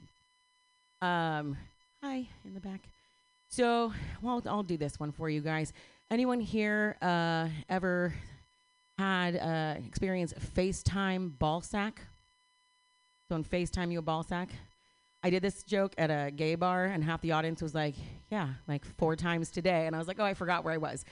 Um, 1.02 1.58
hi 2.04 2.28
in 2.46 2.54
the 2.54 2.60
back. 2.60 2.82
So, 3.50 3.92
well, 4.22 4.44
I'll 4.46 4.62
do 4.62 4.78
this 4.78 5.00
one 5.00 5.12
for 5.12 5.32
you 5.32 5.42
guys. 5.42 5.74
Anyone 6.12 6.40
here 6.40 6.96
uh, 7.02 7.48
ever 7.70 8.14
had 9.00 9.36
uh, 9.36 9.80
experience 9.84 10.32
FaceTime 10.56 11.40
ball 11.40 11.62
sack? 11.62 12.02
So, 13.28 13.36
on 13.36 13.44
FaceTime, 13.44 13.92
you 13.92 13.98
a 13.98 14.04
ball 14.04 14.22
sack? 14.22 14.50
I 15.24 15.30
did 15.30 15.44
this 15.44 15.64
joke 15.64 15.94
at 15.98 16.10
a 16.10 16.32
gay 16.32 16.56
bar, 16.56 16.86
and 16.86 17.04
half 17.04 17.22
the 17.22 17.32
audience 17.34 17.62
was 17.62 17.76
like, 17.76 17.96
"Yeah, 18.30 18.50
like 18.68 18.86
four 18.86 19.16
times 19.16 19.52
today," 19.52 19.86
and 19.86 19.96
I 19.96 20.00
was 20.00 20.08
like, 20.08 20.20
"Oh, 20.20 20.26
I 20.26 20.34
forgot 20.34 20.64
where 20.64 20.74
I 20.74 20.78
was." 20.78 21.06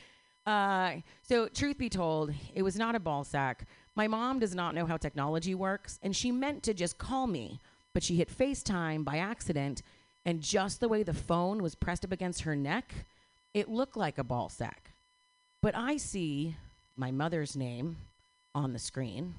Uh, 0.45 1.01
so, 1.21 1.47
truth 1.47 1.77
be 1.77 1.89
told, 1.89 2.33
it 2.55 2.63
was 2.63 2.75
not 2.75 2.95
a 2.95 2.99
ball 2.99 3.23
sack. 3.23 3.67
My 3.95 4.07
mom 4.07 4.39
does 4.39 4.55
not 4.55 4.73
know 4.73 4.85
how 4.85 4.97
technology 4.97 5.53
works, 5.53 5.99
and 6.01 6.15
she 6.15 6.31
meant 6.31 6.63
to 6.63 6.73
just 6.73 6.97
call 6.97 7.27
me, 7.27 7.59
but 7.93 8.01
she 8.01 8.15
hit 8.15 8.35
FaceTime 8.35 9.03
by 9.03 9.17
accident, 9.17 9.83
and 10.25 10.41
just 10.41 10.79
the 10.79 10.87
way 10.87 11.03
the 11.03 11.13
phone 11.13 11.61
was 11.61 11.75
pressed 11.75 12.03
up 12.03 12.11
against 12.11 12.41
her 12.41 12.55
neck, 12.55 13.05
it 13.53 13.69
looked 13.69 13.95
like 13.97 14.17
a 14.17 14.23
ball 14.23 14.49
sack. 14.49 14.91
But 15.61 15.75
I 15.75 15.97
see 15.97 16.55
my 16.95 17.11
mother's 17.11 17.55
name 17.55 17.97
on 18.55 18.73
the 18.73 18.79
screen 18.79 19.35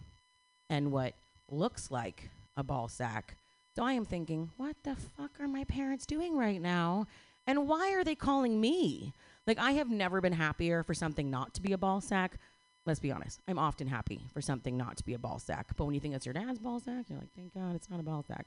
and 0.68 0.92
what 0.92 1.14
looks 1.50 1.90
like 1.90 2.30
a 2.56 2.62
ball 2.62 2.88
sack. 2.88 3.36
So 3.76 3.84
I 3.84 3.92
am 3.92 4.04
thinking, 4.04 4.50
what 4.56 4.76
the 4.82 4.96
fuck 4.96 5.30
are 5.40 5.48
my 5.48 5.64
parents 5.64 6.06
doing 6.06 6.36
right 6.36 6.60
now? 6.60 7.06
And 7.46 7.68
why 7.68 7.92
are 7.94 8.04
they 8.04 8.14
calling 8.14 8.60
me? 8.60 9.12
Like, 9.46 9.58
I 9.58 9.72
have 9.72 9.88
never 9.90 10.20
been 10.20 10.32
happier 10.32 10.82
for 10.82 10.94
something 10.94 11.30
not 11.30 11.54
to 11.54 11.62
be 11.62 11.72
a 11.72 11.78
ball 11.78 12.00
sack. 12.00 12.38
Let's 12.86 13.00
be 13.00 13.12
honest, 13.12 13.40
I'm 13.46 13.58
often 13.58 13.86
happy 13.86 14.26
for 14.32 14.40
something 14.40 14.76
not 14.76 14.96
to 14.96 15.04
be 15.04 15.14
a 15.14 15.18
ball 15.18 15.38
sack. 15.38 15.68
But 15.76 15.84
when 15.84 15.94
you 15.94 16.00
think 16.00 16.14
it's 16.14 16.26
your 16.26 16.32
dad's 16.32 16.58
ball 16.58 16.80
sack, 16.80 17.06
you're 17.08 17.18
like, 17.18 17.32
thank 17.36 17.54
God 17.54 17.74
it's 17.74 17.88
not 17.90 18.00
a 18.00 18.02
ball 18.02 18.24
sack. 18.26 18.46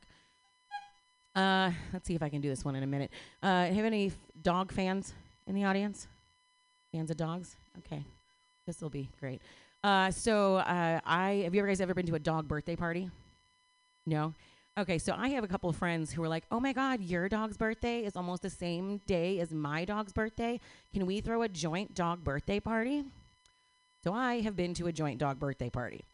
Uh, 1.36 1.71
let's 1.91 2.07
see 2.07 2.15
if 2.15 2.21
I 2.21 2.30
can 2.30 2.41
do 2.41 2.49
this 2.49 2.63
one 2.63 2.76
in 2.76 2.84
a 2.84 2.88
minute. 2.88 3.11
Uh, 3.41 3.65
have 3.65 3.86
any 3.86 4.07
f- 4.07 4.17
dog 4.41 4.71
fans 4.71 5.13
in 5.47 5.55
the 5.55 5.63
audience? 5.63 6.07
Fans 6.91 7.09
of 7.09 7.17
dogs? 7.17 7.55
Okay, 7.80 8.03
this 8.67 8.82
will 8.82 8.89
be 8.89 9.09
great. 9.19 9.41
Uh, 9.84 10.11
so, 10.11 10.57
uh, 10.57 10.99
I 11.05 11.41
have 11.43 11.55
you 11.55 11.61
ever 11.61 11.67
guys 11.67 11.82
ever 11.82 11.93
been 11.93 12.05
to 12.05 12.15
a 12.15 12.19
dog 12.19 12.47
birthday 12.47 12.76
party? 12.76 13.09
No. 14.05 14.34
Okay, 14.76 14.97
so 14.97 15.13
I 15.15 15.28
have 15.30 15.43
a 15.43 15.47
couple 15.47 15.69
of 15.69 15.76
friends 15.76 16.11
who 16.11 16.24
are 16.24 16.28
like, 16.28 16.45
"Oh 16.49 16.59
my 16.59 16.74
God, 16.74 16.99
your 16.99 17.30
dog's 17.30 17.57
birthday 17.57 18.03
is 18.03 18.15
almost 18.15 18.41
the 18.41 18.49
same 18.49 19.01
day 19.05 19.39
as 19.39 19.53
my 19.53 19.86
dog's 19.86 20.11
birthday. 20.11 20.59
Can 20.91 21.05
we 21.05 21.21
throw 21.21 21.43
a 21.43 21.47
joint 21.47 21.93
dog 21.93 22.24
birthday 22.24 22.59
party?" 22.59 23.03
So 24.03 24.13
I 24.13 24.41
have 24.41 24.55
been 24.55 24.74
to 24.76 24.88
a 24.88 24.91
joint 24.91 25.19
dog 25.19 25.39
birthday 25.39 25.69
party. 25.69 26.05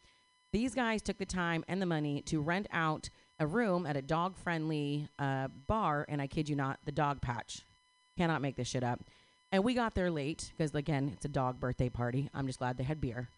These 0.52 0.76
guys 0.76 1.02
took 1.02 1.18
the 1.18 1.26
time 1.26 1.64
and 1.70 1.82
the 1.82 1.86
money 1.86 2.22
to 2.24 2.42
rent 2.42 2.68
out 2.72 3.10
a 3.40 3.48
room 3.48 3.86
at 3.86 3.96
a 3.96 4.02
dog 4.02 4.36
friendly 4.36 5.08
uh, 5.18 5.48
bar, 5.48 6.06
and 6.10 6.22
I 6.22 6.28
kid 6.28 6.50
you 6.50 6.56
not, 6.58 6.80
the 6.84 6.92
dog 6.92 7.22
patch. 7.22 7.62
Cannot 8.18 8.42
make 8.42 8.58
this 8.58 8.68
shit 8.68 8.84
up. 8.84 9.00
And 9.54 9.64
we 9.64 9.74
got 9.74 9.96
there 9.96 10.12
late 10.12 10.52
because, 10.52 10.76
again, 10.76 11.12
it's 11.14 11.26
a 11.26 11.30
dog 11.30 11.62
birthday 11.62 11.88
party. 11.88 12.30
I'm 12.34 12.46
just 12.46 12.60
glad 12.60 12.78
they 12.78 12.84
had 12.84 13.00
beer. 13.00 13.30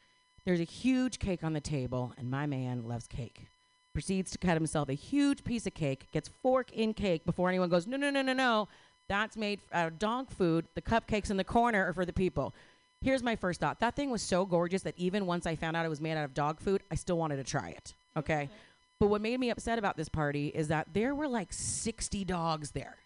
There's 0.45 0.59
a 0.59 0.63
huge 0.63 1.19
cake 1.19 1.43
on 1.43 1.53
the 1.53 1.61
table, 1.61 2.13
and 2.17 2.31
my 2.31 2.47
man 2.47 2.87
loves 2.87 3.05
cake. 3.05 3.45
Proceeds 3.93 4.31
to 4.31 4.37
cut 4.37 4.53
himself 4.53 4.89
a 4.89 4.93
huge 4.93 5.43
piece 5.43 5.67
of 5.67 5.73
cake, 5.73 6.07
gets 6.11 6.29
fork 6.41 6.71
in 6.71 6.93
cake 6.93 7.25
before 7.25 7.49
anyone 7.49 7.69
goes, 7.69 7.87
no, 7.87 7.97
no, 7.97 8.09
no, 8.09 8.21
no, 8.21 8.33
no. 8.33 8.67
That's 9.09 9.35
made 9.35 9.59
out 9.73 9.87
of 9.87 9.99
dog 9.99 10.29
food. 10.29 10.65
The 10.75 10.81
cupcakes 10.81 11.29
in 11.29 11.37
the 11.37 11.43
corner 11.43 11.85
are 11.85 11.93
for 11.93 12.05
the 12.05 12.13
people. 12.13 12.53
Here's 13.01 13.23
my 13.23 13.35
first 13.35 13.59
thought. 13.59 13.79
That 13.79 13.95
thing 13.95 14.09
was 14.09 14.21
so 14.21 14.45
gorgeous 14.45 14.83
that 14.83 14.93
even 14.97 15.25
once 15.25 15.45
I 15.45 15.55
found 15.55 15.75
out 15.75 15.85
it 15.85 15.89
was 15.89 15.99
made 15.99 16.15
out 16.15 16.23
of 16.23 16.33
dog 16.33 16.61
food, 16.61 16.83
I 16.89 16.95
still 16.95 17.17
wanted 17.17 17.37
to 17.37 17.43
try 17.43 17.69
it. 17.69 17.93
Okay. 18.15 18.43
Mm-hmm. 18.43 18.53
But 18.99 19.07
what 19.07 19.21
made 19.21 19.39
me 19.39 19.49
upset 19.49 19.79
about 19.79 19.97
this 19.97 20.09
party 20.09 20.47
is 20.49 20.67
that 20.67 20.87
there 20.93 21.15
were 21.15 21.27
like 21.27 21.51
60 21.51 22.23
dogs 22.23 22.71
there. 22.71 22.97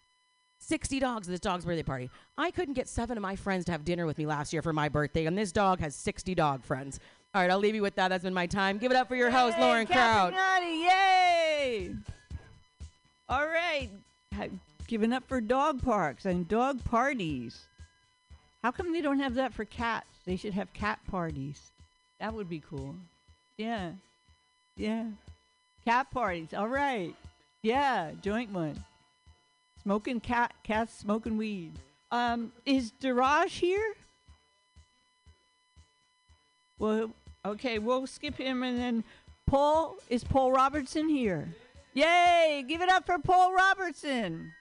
60 0.60 1.00
dogs 1.00 1.28
at 1.28 1.32
this 1.32 1.40
dog's 1.40 1.64
birthday 1.64 1.84
party. 1.84 2.10
I 2.38 2.52
couldn't 2.52 2.74
get 2.74 2.90
seven 2.90 3.18
of 3.18 3.22
my 3.22 3.36
friends 3.36 3.66
to 3.66 3.72
have 3.72 3.86
dinner 3.86 4.06
with 4.06 4.18
me 4.18 4.26
last 4.26 4.52
year 4.52 4.62
for 4.62 4.74
my 4.74 4.90
birthday, 4.90 5.26
and 5.26 5.38
this 5.38 5.52
dog 5.52 5.80
has 5.80 5.96
60 5.96 6.36
dog 6.36 6.64
friends. 6.64 7.00
All 7.36 7.42
right, 7.42 7.52
I'll 7.52 7.60
leave 7.60 7.76
you 7.76 7.82
with 7.82 7.96
that. 7.96 8.08
That's 8.08 8.24
been 8.24 8.34
my 8.34 8.48
time. 8.48 8.78
Give 8.78 8.94
it 8.94 8.96
up 8.96 9.10
for 9.10 9.16
your 9.18 9.30
host, 9.30 9.60
Lauren 9.60 9.86
Kraut. 9.86 10.34
Yay! 10.64 11.94
All 13.28 13.46
right, 13.46 13.90
ha- 14.34 14.48
giving 14.88 15.12
up 15.12 15.28
for 15.28 15.42
dog 15.42 15.84
parks 15.84 16.24
and 16.24 16.48
dog 16.48 16.82
parties. 16.86 17.66
How 18.64 18.72
come 18.72 18.94
they 18.94 19.02
don't 19.02 19.20
have 19.20 19.34
that 19.34 19.54
for 19.54 19.66
cats? 19.66 20.08
They 20.26 20.38
should 20.38 20.54
have 20.54 20.72
cat 20.72 21.00
parties. 21.12 21.72
That 22.22 22.34
would 22.34 22.48
be 22.48 22.64
cool. 22.70 22.96
Yeah, 23.58 23.92
yeah. 24.78 25.08
Cat 25.84 26.10
parties. 26.12 26.54
All 26.54 26.70
right. 26.70 27.14
Yeah, 27.64 28.12
joint 28.22 28.54
one. 28.54 28.86
Smoking 29.84 30.22
cat, 30.22 30.54
cats 30.64 30.98
smoking 30.98 31.36
weed. 31.36 31.74
Um, 32.14 32.54
is 32.66 32.94
Daraj 33.02 33.50
here? 33.50 33.94
Well, 36.80 37.12
okay, 37.46 37.80
we'll 37.80 38.08
skip 38.08 38.38
him 38.38 38.64
and 38.64 38.78
then 38.78 39.04
Paul 39.48 39.98
is 40.10 40.24
Paul 40.24 40.52
Robertson 40.52 41.08
here. 41.08 41.48
Yay! 41.94 42.66
Give 42.68 42.82
it 42.82 42.90
up 42.90 43.06
for 43.06 43.20
Paul 43.20 43.54
Robertson. 43.54 44.52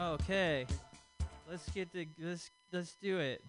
Okay, 0.00 0.66
let's 1.48 1.68
get 1.70 1.92
the 1.92 2.06
let's 2.20 2.50
let's 2.72 2.96
do 3.00 3.18
it. 3.18 3.42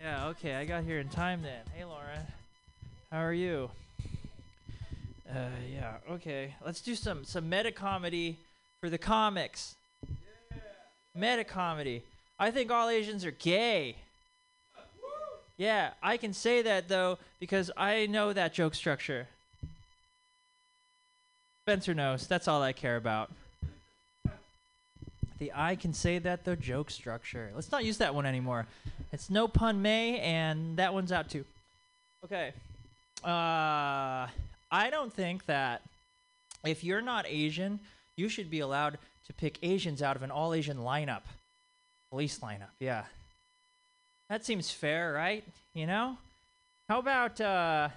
Yeah, 0.00 0.28
okay, 0.28 0.54
I 0.54 0.64
got 0.64 0.84
here 0.84 0.98
in 0.98 1.08
time 1.08 1.42
then. 1.42 1.62
Hey, 1.74 1.84
Lauren, 1.84 2.20
how 3.10 3.22
are 3.22 3.32
you? 3.32 3.70
Uh, 5.28 5.48
yeah, 5.72 5.94
okay. 6.10 6.54
Let's 6.64 6.80
do 6.80 6.94
some 6.94 7.24
some 7.24 7.48
meta 7.48 7.70
comedy 7.70 8.38
for 8.80 8.90
the 8.90 8.98
comics. 8.98 9.76
Meta 11.14 11.44
comedy. 11.44 12.02
I 12.38 12.50
think 12.50 12.70
all 12.70 12.88
Asians 12.88 13.24
are 13.24 13.30
gay. 13.30 13.96
Yeah, 15.60 15.90
I 16.02 16.16
can 16.16 16.32
say 16.32 16.62
that 16.62 16.88
though 16.88 17.18
because 17.38 17.70
I 17.76 18.06
know 18.06 18.32
that 18.32 18.54
joke 18.54 18.74
structure. 18.74 19.28
Spencer 21.64 21.92
knows. 21.92 22.26
That's 22.26 22.48
all 22.48 22.62
I 22.62 22.72
care 22.72 22.96
about. 22.96 23.30
The 25.38 25.52
I 25.54 25.76
can 25.76 25.92
say 25.92 26.18
that 26.18 26.46
though 26.46 26.54
joke 26.54 26.90
structure. 26.90 27.50
Let's 27.54 27.70
not 27.70 27.84
use 27.84 27.98
that 27.98 28.14
one 28.14 28.24
anymore. 28.24 28.68
It's 29.12 29.28
no 29.28 29.48
pun 29.48 29.82
may, 29.82 30.18
and 30.20 30.78
that 30.78 30.94
one's 30.94 31.12
out 31.12 31.28
too. 31.28 31.44
Okay. 32.24 32.54
Uh, 33.22 34.28
I 34.72 34.88
don't 34.90 35.12
think 35.12 35.44
that 35.44 35.82
if 36.64 36.82
you're 36.82 37.02
not 37.02 37.26
Asian, 37.28 37.80
you 38.16 38.30
should 38.30 38.50
be 38.50 38.60
allowed 38.60 38.96
to 39.26 39.34
pick 39.34 39.58
Asians 39.62 40.00
out 40.00 40.16
of 40.16 40.22
an 40.22 40.30
all 40.30 40.54
Asian 40.54 40.78
lineup. 40.78 41.22
Police 42.10 42.38
lineup, 42.38 42.72
yeah. 42.78 43.04
That 44.30 44.44
seems 44.44 44.70
fair, 44.70 45.12
right? 45.12 45.42
You 45.74 45.88
know? 45.88 46.16
How 46.88 47.00
about, 47.00 47.40
uh, 47.40 47.88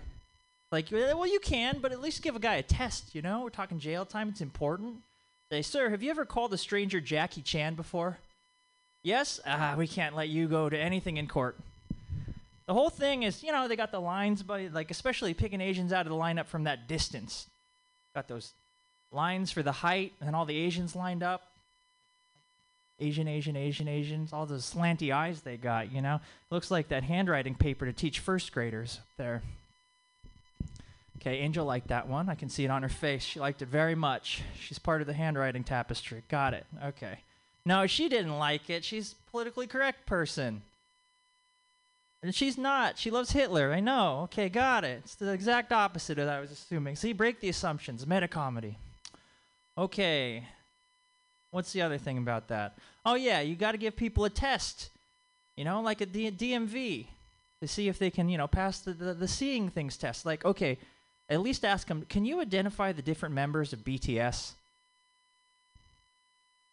like, 0.72 0.88
well, 0.92 1.28
you 1.28 1.40
can, 1.40 1.78
but 1.80 1.92
at 1.92 2.02
least 2.02 2.24
give 2.24 2.36
a 2.36 2.40
guy 2.40 2.56
a 2.56 2.64
test, 2.64 3.14
you 3.14 3.22
know? 3.22 3.42
We're 3.42 3.52
talking 3.52 3.80
jail 3.80 4.04
time, 4.04 4.30
it's 4.30 4.42
important. 4.42 4.96
Say, 5.52 5.62
sir, 5.62 5.92
have 5.92 6.02
you 6.02 6.10
ever 6.10 6.26
called 6.26 6.52
a 6.52 6.58
stranger 6.58 7.00
Jackie 7.00 7.44
Chan 7.44 7.76
before? 7.76 8.18
Yes? 9.04 9.40
Ah, 9.46 9.76
we 9.78 9.88
can't 9.88 10.16
let 10.16 10.28
you 10.30 10.48
go 10.48 10.70
to 10.70 10.78
anything 10.78 11.18
in 11.18 11.28
court. 11.28 11.56
The 12.66 12.74
whole 12.74 12.90
thing 12.90 13.22
is, 13.22 13.44
you 13.44 13.52
know, 13.52 13.68
they 13.68 13.76
got 13.76 13.92
the 13.92 14.02
lines, 14.02 14.42
but 14.42 14.74
like 14.74 14.90
especially 14.90 15.36
picking 15.36 15.62
Asians 15.62 15.94
out 15.94 16.08
of 16.08 16.12
the 16.12 16.18
lineup 16.18 16.48
from 16.48 16.64
that 16.64 16.88
distance. 16.88 17.46
Got 18.16 18.28
those 18.28 18.54
lines 19.12 19.52
for 19.52 19.62
the 19.62 19.72
height, 19.72 20.14
and 20.20 20.36
all 20.36 20.46
the 20.46 20.58
Asians 20.58 20.96
lined 20.96 21.22
up. 21.22 21.53
Asian, 23.04 23.28
Asian, 23.28 23.56
Asian, 23.58 23.88
Asians, 23.88 24.32
all 24.32 24.46
those 24.46 24.72
slanty 24.72 25.14
eyes 25.14 25.42
they 25.42 25.58
got, 25.58 25.92
you 25.92 26.02
know? 26.02 26.22
Looks 26.50 26.72
like 26.72 26.88
that 26.88 27.04
handwriting 27.04 27.56
paper 27.56 27.86
to 27.86 27.94
teach 27.94 28.20
first 28.20 28.52
graders 28.54 29.00
there. 29.18 29.42
Okay, 31.18 31.40
Angel 31.40 31.66
liked 31.66 31.88
that 31.88 32.08
one. 32.08 32.30
I 32.30 32.36
can 32.36 32.50
see 32.50 32.66
it 32.66 32.72
on 32.72 32.82
her 32.84 32.90
face. 32.90 33.24
She 33.24 33.40
liked 33.40 33.62
it 33.62 33.68
very 33.68 33.96
much. 33.96 34.42
She's 34.60 34.80
part 34.80 35.02
of 35.02 35.08
the 35.08 35.14
handwriting 35.14 35.64
tapestry. 35.64 36.24
Got 36.30 36.54
it. 36.54 36.66
Okay. 36.84 37.20
No, 37.66 37.88
she 37.88 38.10
didn't 38.10 38.38
like 38.38 38.70
it. 38.70 38.84
She's 38.84 39.14
a 39.14 39.32
politically 39.32 39.68
correct 39.68 40.06
person. 40.06 40.62
And 42.22 42.34
she's 42.34 42.58
not. 42.58 42.98
She 42.98 43.12
loves 43.12 43.32
Hitler. 43.32 43.74
I 43.74 43.80
know. 43.80 44.22
Okay, 44.24 44.50
got 44.50 44.84
it. 44.84 45.02
It's 45.04 45.16
the 45.16 45.32
exact 45.32 45.72
opposite 45.72 46.20
of 46.20 46.26
that 46.26 46.38
I 46.38 46.42
was 46.42 46.52
assuming. 46.52 46.96
See, 46.96 47.14
break 47.14 47.42
the 47.42 47.50
assumptions. 47.50 48.08
Meta 48.08 48.28
comedy. 48.28 48.78
Okay. 49.78 50.44
What's 51.54 51.72
the 51.72 51.84
other 51.84 52.00
thing 52.00 52.18
about 52.18 52.48
that? 52.48 52.80
Oh, 53.06 53.14
yeah, 53.14 53.42
you 53.42 53.54
got 53.54 53.74
to 53.74 53.78
give 53.78 53.96
people 53.96 54.26
a 54.26 54.30
test, 54.32 54.90
you 55.56 55.64
know, 55.64 55.82
like 55.82 56.02
a 56.02 56.08
D- 56.08 56.32
DMV 56.32 57.06
to 57.62 57.68
see 57.68 57.88
if 57.88 58.00
they 58.00 58.10
can, 58.10 58.28
you 58.28 58.40
know, 58.40 58.48
pass 58.48 58.80
the, 58.80 58.92
the, 58.92 59.14
the 59.14 59.28
seeing 59.28 59.70
things 59.70 59.96
test. 59.96 60.26
Like, 60.26 60.44
okay, 60.46 60.80
at 61.30 61.42
least 61.42 61.64
ask 61.64 61.88
them, 61.88 62.08
can 62.10 62.26
you 62.26 62.42
identify 62.42 62.92
the 62.92 63.04
different 63.04 63.36
members 63.36 63.72
of 63.72 63.86
BTS? 63.86 64.54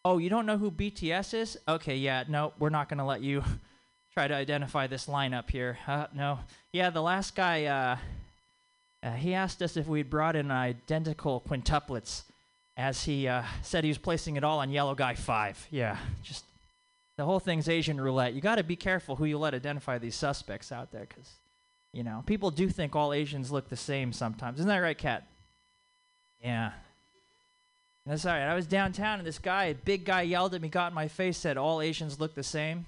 Oh, 0.03 0.17
you 0.17 0.31
don't 0.31 0.47
know 0.47 0.57
who 0.57 0.71
BTS 0.71 1.35
is? 1.35 1.59
Okay, 1.69 1.97
yeah, 1.97 2.25
no, 2.27 2.55
we're 2.59 2.71
not 2.71 2.89
to 3.01 3.05
let 3.05 3.21
you 3.21 3.45
try 4.15 4.29
to 4.29 4.35
identify 4.35 4.87
this 4.87 5.05
lineup 5.05 5.51
here. 5.51 5.77
Uh, 5.87 6.07
no. 6.15 6.39
Yeah, 6.73 6.89
the 6.89 7.03
last 7.03 7.35
guy, 7.35 7.67
uh, 7.67 7.97
uh, 9.03 9.13
he 9.13 9.35
asked 9.35 9.61
us 9.61 9.77
if 9.77 9.87
we'd 9.87 10.09
brought 10.09 10.37
in 10.37 10.51
identical 10.51 11.43
quintuplets, 11.47 12.23
as 12.81 13.05
he 13.05 13.29
uh, 13.29 13.43
said 13.63 13.85
he 13.85 13.91
was 13.91 13.99
placing 13.99 14.37
it 14.37 14.45
all 14.45 14.61
on 14.61 14.71
Yellow 14.71 14.95
Guy 14.95 15.15
5. 15.15 15.69
Yeah, 15.71 15.99
just 16.23 16.45
the 17.19 17.27
whole 17.27 17.39
thing's 17.39 17.69
Asian 17.69 18.01
roulette. 18.01 18.33
You 18.33 18.41
got 18.41 18.57
to 18.57 18.65
be 18.65 18.75
careful 18.75 19.17
who 19.17 19.27
you 19.27 19.37
let 19.37 19.53
identify 19.53 19.99
these 19.99 20.15
suspects 20.15 20.73
out 20.73 20.91
there, 20.91 21.07
because, 21.07 21.31
you 21.93 22.03
know, 22.03 22.25
people 22.25 22.51
do 22.51 22.71
think 22.71 22.97
all 22.97 23.13
Asians 23.13 23.53
look 23.53 23.69
the 23.69 23.77
same 23.77 24.15
sometimes. 24.15 24.59
Isn't 24.59 24.69
that 24.69 24.79
right, 24.79 24.97
Kat? 24.97 25.27
Yeah. 26.43 26.73
That's 28.07 28.25
all 28.25 28.33
right. 28.33 28.49
I 28.49 28.55
was 28.55 28.67
downtown, 28.67 29.19
and 29.19 29.29
this 29.29 29.39
guy, 29.39 29.65
a 29.65 29.75
big 29.75 30.07
guy, 30.07 30.23
yelled 30.23 30.55
at 30.55 30.63
me, 30.63 30.71
got 30.71 30.93
in 30.93 30.95
my 30.95 31.09
face, 31.09 31.37
said, 31.37 31.59
All 31.59 31.83
Asians 31.83 32.19
look 32.19 32.35
the 32.35 32.43
same. 32.43 32.87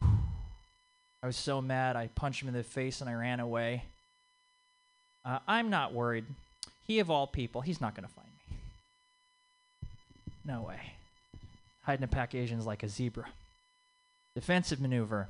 I 0.00 1.26
was 1.26 1.36
so 1.36 1.60
mad, 1.60 1.96
I 1.96 2.08
punched 2.08 2.40
him 2.42 2.48
in 2.48 2.54
the 2.54 2.64
face 2.64 3.00
and 3.00 3.08
I 3.08 3.12
ran 3.12 3.38
away. 3.38 3.84
Uh, 5.24 5.38
I'm 5.46 5.70
not 5.70 5.92
worried. 5.92 6.24
He, 6.86 6.98
of 6.98 7.10
all 7.10 7.28
people, 7.28 7.60
he's 7.60 7.80
not 7.80 7.94
going 7.94 8.08
to 8.08 8.12
find. 8.12 8.21
No 10.44 10.62
way. 10.62 10.80
Hiding 11.82 12.04
a 12.04 12.08
pack 12.08 12.34
Asians 12.34 12.66
like 12.66 12.82
a 12.82 12.88
zebra. 12.88 13.26
Defensive 14.34 14.80
maneuver. 14.80 15.28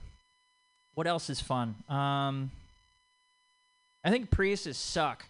What 0.94 1.06
else 1.06 1.30
is 1.30 1.40
fun? 1.40 1.74
Um, 1.88 2.50
I 4.04 4.10
think 4.10 4.30
Priuses 4.30 4.74
suck. 4.74 5.26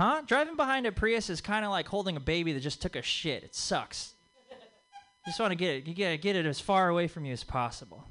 Huh? 0.00 0.22
Driving 0.26 0.56
behind 0.56 0.86
a 0.86 0.92
Prius 0.92 1.30
is 1.30 1.40
kind 1.40 1.64
of 1.64 1.70
like 1.70 1.86
holding 1.86 2.16
a 2.16 2.20
baby 2.20 2.52
that 2.52 2.60
just 2.60 2.82
took 2.82 2.96
a 2.96 3.02
shit. 3.02 3.44
It 3.44 3.54
sucks. 3.54 4.14
Just 5.26 5.38
want 5.38 5.52
to 5.52 5.56
get 5.56 5.76
it, 5.76 5.94
get, 5.94 6.20
get 6.20 6.36
it 6.36 6.46
as 6.46 6.60
far 6.60 6.88
away 6.88 7.06
from 7.06 7.24
you 7.24 7.32
as 7.32 7.44
possible. 7.44 8.04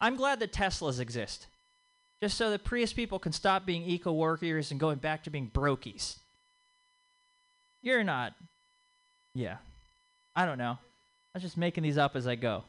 I'm 0.00 0.16
glad 0.16 0.40
that 0.40 0.52
Teslas 0.52 1.00
exist, 1.00 1.46
just 2.22 2.36
so 2.38 2.50
the 2.50 2.58
Prius 2.58 2.92
people 2.92 3.18
can 3.18 3.32
stop 3.32 3.66
being 3.66 3.82
eco 3.82 4.12
workers 4.12 4.70
and 4.70 4.80
going 4.80 4.98
back 4.98 5.24
to 5.24 5.30
being 5.30 5.50
brokies. 5.50 6.16
You're 7.84 8.02
not. 8.02 8.32
Yeah. 9.34 9.58
I 10.34 10.46
don't 10.46 10.58
know. 10.58 10.78
I'm 11.34 11.40
just 11.40 11.56
making 11.56 11.82
these 11.82 11.98
up 11.98 12.16
as 12.16 12.26
I 12.26 12.34
go. 12.34 12.64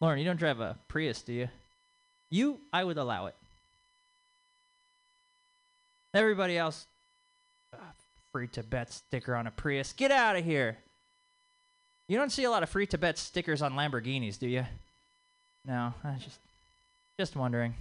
Lauren, 0.00 0.18
you 0.18 0.24
don't 0.24 0.38
drive 0.38 0.60
a 0.60 0.76
Prius, 0.88 1.20
do 1.20 1.32
you? 1.32 1.48
You, 2.30 2.58
I 2.72 2.84
would 2.84 2.96
allow 2.96 3.26
it. 3.26 3.34
Everybody 6.14 6.56
else, 6.56 6.86
uh, 7.74 7.78
free 8.32 8.46
Tibet 8.46 8.92
sticker 8.92 9.34
on 9.34 9.48
a 9.48 9.50
Prius. 9.50 9.92
Get 9.92 10.12
out 10.12 10.36
of 10.36 10.44
here. 10.44 10.78
You 12.06 12.16
don't 12.16 12.30
see 12.30 12.44
a 12.44 12.50
lot 12.50 12.62
of 12.62 12.70
free 12.70 12.86
Tibet 12.86 13.18
stickers 13.18 13.62
on 13.62 13.72
Lamborghinis, 13.72 14.38
do 14.38 14.48
you? 14.48 14.64
No, 15.66 15.92
I 16.04 16.14
just 16.14 16.38
just 17.18 17.36
wondering. 17.36 17.74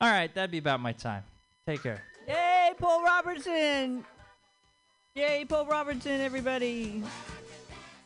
All 0.00 0.10
right, 0.10 0.32
that'd 0.34 0.50
be 0.50 0.58
about 0.58 0.80
my 0.80 0.92
time. 0.92 1.22
Take 1.66 1.82
care. 1.82 2.02
Yay, 2.26 2.72
Paul 2.78 3.02
Robertson! 3.02 4.04
Yay, 5.18 5.44
Paul 5.44 5.66
Robertson, 5.66 6.20
everybody! 6.20 7.02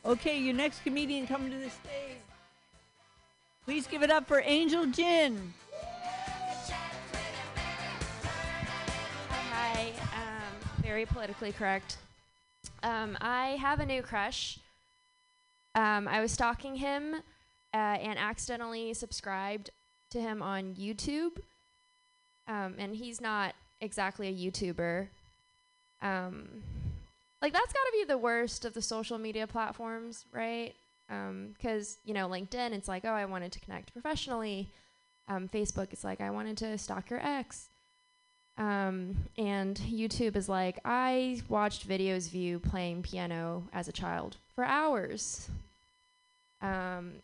Okay, 0.02 0.38
your 0.38 0.54
next 0.54 0.82
comedian 0.82 1.26
coming 1.26 1.50
to 1.50 1.58
the 1.58 1.68
stage. 1.68 2.16
Please 3.66 3.86
give 3.86 4.02
it 4.02 4.10
up 4.10 4.26
for 4.26 4.40
Angel 4.42 4.86
Jin. 4.86 5.52
Hi, 9.50 9.92
um, 10.14 10.82
very 10.82 11.04
politically 11.04 11.52
correct. 11.52 11.98
Um, 12.82 13.18
I 13.20 13.58
have 13.60 13.80
a 13.80 13.84
new 13.84 14.00
crush. 14.00 14.58
Um, 15.74 16.08
I 16.08 16.22
was 16.22 16.32
stalking 16.32 16.76
him 16.76 17.16
uh, 17.74 17.76
and 17.76 18.18
accidentally 18.18 18.94
subscribed 18.94 19.68
to 20.12 20.18
him 20.18 20.40
on 20.40 20.76
YouTube. 20.76 21.42
Um, 22.48 22.76
and 22.78 22.96
he's 22.96 23.20
not 23.20 23.54
exactly 23.82 24.28
a 24.28 24.50
YouTuber. 24.50 25.08
Um, 26.00 26.62
like, 27.42 27.52
that's 27.52 27.72
got 27.72 27.80
to 27.80 27.92
be 27.92 28.04
the 28.04 28.18
worst 28.18 28.64
of 28.64 28.72
the 28.72 28.80
social 28.80 29.18
media 29.18 29.46
platforms, 29.46 30.24
right? 30.32 30.74
Because, 31.08 31.98
you 32.04 32.14
know, 32.14 32.28
LinkedIn, 32.28 32.72
it's 32.72 32.88
like, 32.88 33.04
oh, 33.04 33.10
I 33.10 33.26
wanted 33.26 33.52
to 33.52 33.60
connect 33.60 33.92
professionally. 33.92 34.70
Um, 35.28 35.48
Facebook, 35.48 35.92
it's 35.92 36.04
like, 36.04 36.20
I 36.20 36.30
wanted 36.30 36.56
to 36.58 36.78
stalk 36.78 37.10
your 37.10 37.20
ex. 37.20 37.68
Um, 38.56 39.16
and 39.36 39.76
YouTube 39.76 40.36
is 40.36 40.48
like, 40.48 40.78
I 40.84 41.42
watched 41.48 41.88
videos 41.88 42.28
of 42.28 42.34
you 42.34 42.60
playing 42.60 43.02
piano 43.02 43.68
as 43.72 43.88
a 43.88 43.92
child 43.92 44.36
for 44.54 44.64
hours. 44.64 45.50
Um, 46.60 47.14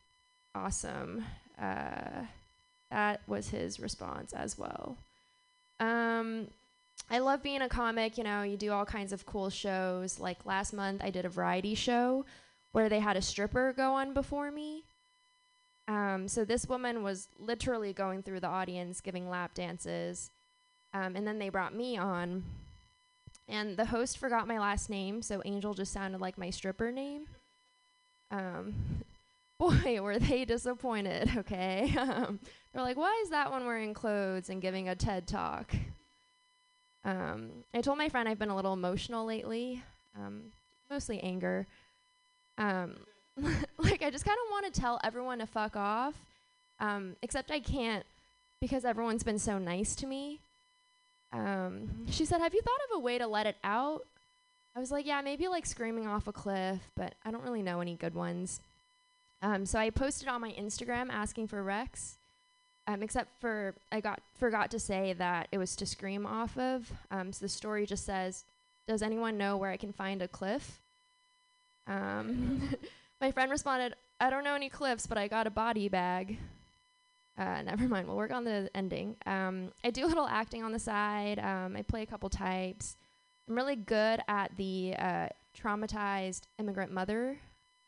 awesome. 0.54 1.24
Uh, 1.60 2.24
that 2.90 3.20
was 3.26 3.50
his 3.50 3.78
response 3.78 4.32
as 4.32 4.58
well. 4.58 4.96
Um, 5.80 6.48
I 7.10 7.18
love 7.18 7.42
being 7.42 7.62
a 7.62 7.68
comic. 7.68 8.18
You 8.18 8.24
know, 8.24 8.42
you 8.42 8.56
do 8.56 8.72
all 8.72 8.84
kinds 8.84 9.12
of 9.12 9.26
cool 9.26 9.50
shows. 9.50 10.20
Like 10.20 10.44
last 10.44 10.72
month, 10.72 11.00
I 11.02 11.10
did 11.10 11.24
a 11.24 11.30
variety 11.30 11.74
show 11.74 12.24
where 12.72 12.88
they 12.88 13.00
had 13.00 13.16
a 13.16 13.22
stripper 13.22 13.72
go 13.72 13.94
on 13.94 14.12
before 14.12 14.50
me. 14.50 14.84
Um, 15.86 16.28
so 16.28 16.44
this 16.44 16.68
woman 16.68 17.02
was 17.02 17.28
literally 17.38 17.94
going 17.94 18.22
through 18.22 18.40
the 18.40 18.48
audience 18.48 19.00
giving 19.00 19.30
lap 19.30 19.54
dances. 19.54 20.30
Um, 20.92 21.16
and 21.16 21.26
then 21.26 21.38
they 21.38 21.48
brought 21.48 21.74
me 21.74 21.96
on. 21.96 22.44
And 23.48 23.78
the 23.78 23.86
host 23.86 24.18
forgot 24.18 24.46
my 24.46 24.58
last 24.58 24.90
name, 24.90 25.22
so 25.22 25.40
Angel 25.46 25.72
just 25.72 25.92
sounded 25.92 26.20
like 26.20 26.36
my 26.36 26.50
stripper 26.50 26.92
name. 26.92 27.26
Um, 28.30 28.74
boy, 29.58 30.00
were 30.02 30.18
they 30.18 30.44
disappointed, 30.44 31.30
okay? 31.38 31.94
um, 31.98 32.38
they're 32.72 32.82
like, 32.82 32.98
why 32.98 33.18
is 33.24 33.30
that 33.30 33.50
one 33.50 33.64
wearing 33.64 33.94
clothes 33.94 34.50
and 34.50 34.60
giving 34.60 34.90
a 34.90 34.94
TED 34.94 35.26
talk? 35.26 35.74
Um, 37.08 37.64
I 37.72 37.80
told 37.80 37.96
my 37.96 38.10
friend 38.10 38.28
I've 38.28 38.38
been 38.38 38.50
a 38.50 38.56
little 38.56 38.74
emotional 38.74 39.24
lately, 39.24 39.82
um, 40.14 40.52
mostly 40.90 41.20
anger. 41.20 41.66
Um, 42.58 42.96
like, 43.78 44.02
I 44.02 44.10
just 44.10 44.26
kind 44.26 44.36
of 44.44 44.50
want 44.50 44.72
to 44.72 44.78
tell 44.78 45.00
everyone 45.02 45.38
to 45.38 45.46
fuck 45.46 45.74
off, 45.74 46.12
um, 46.80 47.16
except 47.22 47.50
I 47.50 47.60
can't 47.60 48.04
because 48.60 48.84
everyone's 48.84 49.22
been 49.22 49.38
so 49.38 49.56
nice 49.56 49.96
to 49.96 50.06
me. 50.06 50.40
Um, 51.32 52.06
she 52.10 52.26
said, 52.26 52.42
Have 52.42 52.52
you 52.52 52.60
thought 52.60 52.80
of 52.90 52.98
a 52.98 53.00
way 53.00 53.16
to 53.16 53.26
let 53.26 53.46
it 53.46 53.56
out? 53.64 54.02
I 54.76 54.80
was 54.80 54.90
like, 54.90 55.06
Yeah, 55.06 55.22
maybe 55.22 55.48
like 55.48 55.64
screaming 55.64 56.06
off 56.06 56.28
a 56.28 56.32
cliff, 56.32 56.90
but 56.94 57.14
I 57.24 57.30
don't 57.30 57.44
really 57.44 57.62
know 57.62 57.80
any 57.80 57.94
good 57.94 58.14
ones. 58.14 58.60
Um, 59.40 59.64
so 59.64 59.78
I 59.78 59.88
posted 59.88 60.28
on 60.28 60.42
my 60.42 60.52
Instagram 60.52 61.08
asking 61.10 61.46
for 61.46 61.62
Rex, 61.62 62.17
um, 62.88 63.02
except 63.02 63.38
for 63.38 63.74
I 63.92 64.00
got 64.00 64.20
forgot 64.38 64.70
to 64.70 64.80
say 64.80 65.12
that 65.12 65.48
it 65.52 65.58
was 65.58 65.76
to 65.76 65.86
scream 65.86 66.24
off 66.26 66.56
of. 66.56 66.90
Um, 67.10 67.32
so 67.32 67.44
the 67.44 67.48
story 67.48 67.84
just 67.84 68.06
says, 68.06 68.44
"Does 68.88 69.02
anyone 69.02 69.36
know 69.36 69.56
where 69.58 69.70
I 69.70 69.76
can 69.76 69.92
find 69.92 70.22
a 70.22 70.26
cliff?" 70.26 70.80
Um, 71.86 72.74
my 73.20 73.30
friend 73.30 73.50
responded, 73.50 73.94
"I 74.18 74.30
don't 74.30 74.42
know 74.42 74.54
any 74.54 74.70
cliffs, 74.70 75.06
but 75.06 75.18
I 75.18 75.28
got 75.28 75.46
a 75.46 75.50
body 75.50 75.88
bag." 75.88 76.38
Uh, 77.38 77.62
never 77.62 77.86
mind. 77.86 78.08
We'll 78.08 78.16
work 78.16 78.32
on 78.32 78.44
the 78.44 78.70
ending. 78.74 79.16
Um, 79.26 79.70
I 79.84 79.90
do 79.90 80.04
a 80.04 80.08
little 80.08 80.26
acting 80.26 80.64
on 80.64 80.72
the 80.72 80.78
side. 80.78 81.38
Um, 81.38 81.76
I 81.76 81.82
play 81.82 82.02
a 82.02 82.06
couple 82.06 82.30
types. 82.30 82.96
I'm 83.46 83.54
really 83.54 83.76
good 83.76 84.20
at 84.28 84.56
the 84.56 84.94
uh, 84.98 85.28
traumatized 85.56 86.42
immigrant 86.58 86.90
mother, 86.90 87.38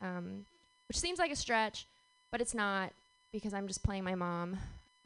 um, 0.02 0.44
which 0.88 0.98
seems 0.98 1.18
like 1.18 1.32
a 1.32 1.36
stretch, 1.36 1.86
but 2.30 2.40
it's 2.40 2.54
not 2.54 2.92
because 3.32 3.54
I'm 3.54 3.66
just 3.66 3.82
playing 3.82 4.04
my 4.04 4.14
mom. 4.14 4.58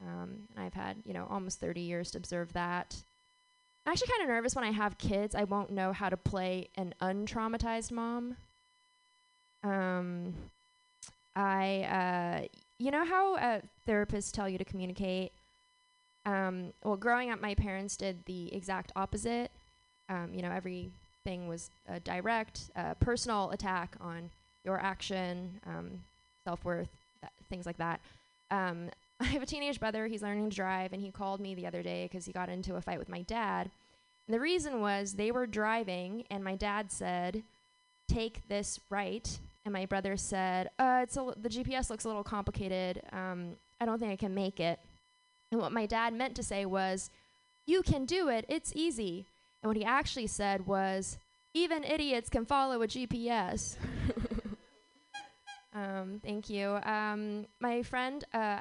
Um, 0.06 0.48
and 0.54 0.64
I've 0.64 0.74
had, 0.74 0.96
you 1.04 1.14
know, 1.14 1.26
almost 1.30 1.60
30 1.60 1.80
years 1.80 2.10
to 2.12 2.18
observe 2.18 2.52
that. 2.52 2.96
I'm 3.86 3.92
actually 3.92 4.08
kind 4.08 4.22
of 4.22 4.28
nervous 4.28 4.54
when 4.54 4.64
I 4.64 4.70
have 4.70 4.98
kids. 4.98 5.34
I 5.34 5.44
won't 5.44 5.70
know 5.70 5.92
how 5.92 6.08
to 6.08 6.16
play 6.16 6.68
an 6.76 6.94
untraumatized 7.00 7.92
mom. 7.92 8.36
Um, 9.62 10.34
I, 11.36 11.82
uh, 11.82 12.46
you 12.78 12.90
know 12.90 13.04
how 13.04 13.36
uh, 13.36 13.60
therapists 13.88 14.32
tell 14.32 14.48
you 14.48 14.58
to 14.58 14.64
communicate? 14.64 15.32
Um, 16.26 16.72
well, 16.82 16.96
growing 16.96 17.30
up, 17.30 17.40
my 17.40 17.54
parents 17.54 17.96
did 17.96 18.24
the 18.26 18.54
exact 18.54 18.92
opposite. 18.96 19.50
Um, 20.08 20.30
you 20.34 20.42
know, 20.42 20.50
everything 20.50 21.48
was 21.48 21.70
a 21.88 22.00
direct, 22.00 22.70
uh, 22.76 22.94
personal 22.94 23.50
attack 23.50 23.96
on 24.00 24.30
your 24.64 24.80
action, 24.80 25.60
um, 25.66 26.00
self 26.44 26.64
worth, 26.64 26.88
th- 27.20 27.32
things 27.50 27.66
like 27.66 27.76
that. 27.78 28.00
Um, 28.50 28.90
I 29.20 29.26
have 29.26 29.42
a 29.42 29.46
teenage 29.46 29.80
brother. 29.80 30.06
He's 30.06 30.22
learning 30.22 30.50
to 30.50 30.56
drive, 30.56 30.92
and 30.92 31.00
he 31.00 31.10
called 31.10 31.40
me 31.40 31.54
the 31.54 31.66
other 31.66 31.82
day 31.82 32.08
because 32.10 32.26
he 32.26 32.32
got 32.32 32.48
into 32.48 32.74
a 32.74 32.80
fight 32.80 32.98
with 32.98 33.08
my 33.08 33.22
dad. 33.22 33.70
And 34.26 34.34
the 34.34 34.40
reason 34.40 34.80
was 34.80 35.14
they 35.14 35.30
were 35.30 35.46
driving, 35.46 36.24
and 36.30 36.42
my 36.42 36.56
dad 36.56 36.90
said, 36.90 37.44
"Take 38.08 38.48
this 38.48 38.80
right," 38.90 39.38
and 39.64 39.72
my 39.72 39.86
brother 39.86 40.16
said, 40.16 40.70
"Uh, 40.78 41.00
it's 41.02 41.16
a 41.16 41.32
the 41.36 41.48
GPS 41.48 41.90
looks 41.90 42.04
a 42.04 42.08
little 42.08 42.24
complicated. 42.24 43.02
Um, 43.12 43.56
I 43.80 43.84
don't 43.84 43.98
think 43.98 44.12
I 44.12 44.16
can 44.16 44.34
make 44.34 44.58
it." 44.58 44.80
And 45.52 45.60
what 45.60 45.72
my 45.72 45.86
dad 45.86 46.12
meant 46.12 46.34
to 46.36 46.42
say 46.42 46.66
was, 46.66 47.10
"You 47.66 47.82
can 47.82 48.06
do 48.06 48.28
it. 48.28 48.44
It's 48.48 48.72
easy." 48.74 49.26
And 49.62 49.68
what 49.68 49.76
he 49.76 49.84
actually 49.84 50.26
said 50.26 50.66
was, 50.66 51.18
"Even 51.52 51.84
idiots 51.84 52.28
can 52.30 52.46
follow 52.46 52.82
a 52.82 52.88
GPS." 52.88 53.76
um, 55.74 56.20
thank 56.24 56.50
you. 56.50 56.80
Um, 56.82 57.46
my 57.60 57.82
friend, 57.82 58.24
uh, 58.32 58.60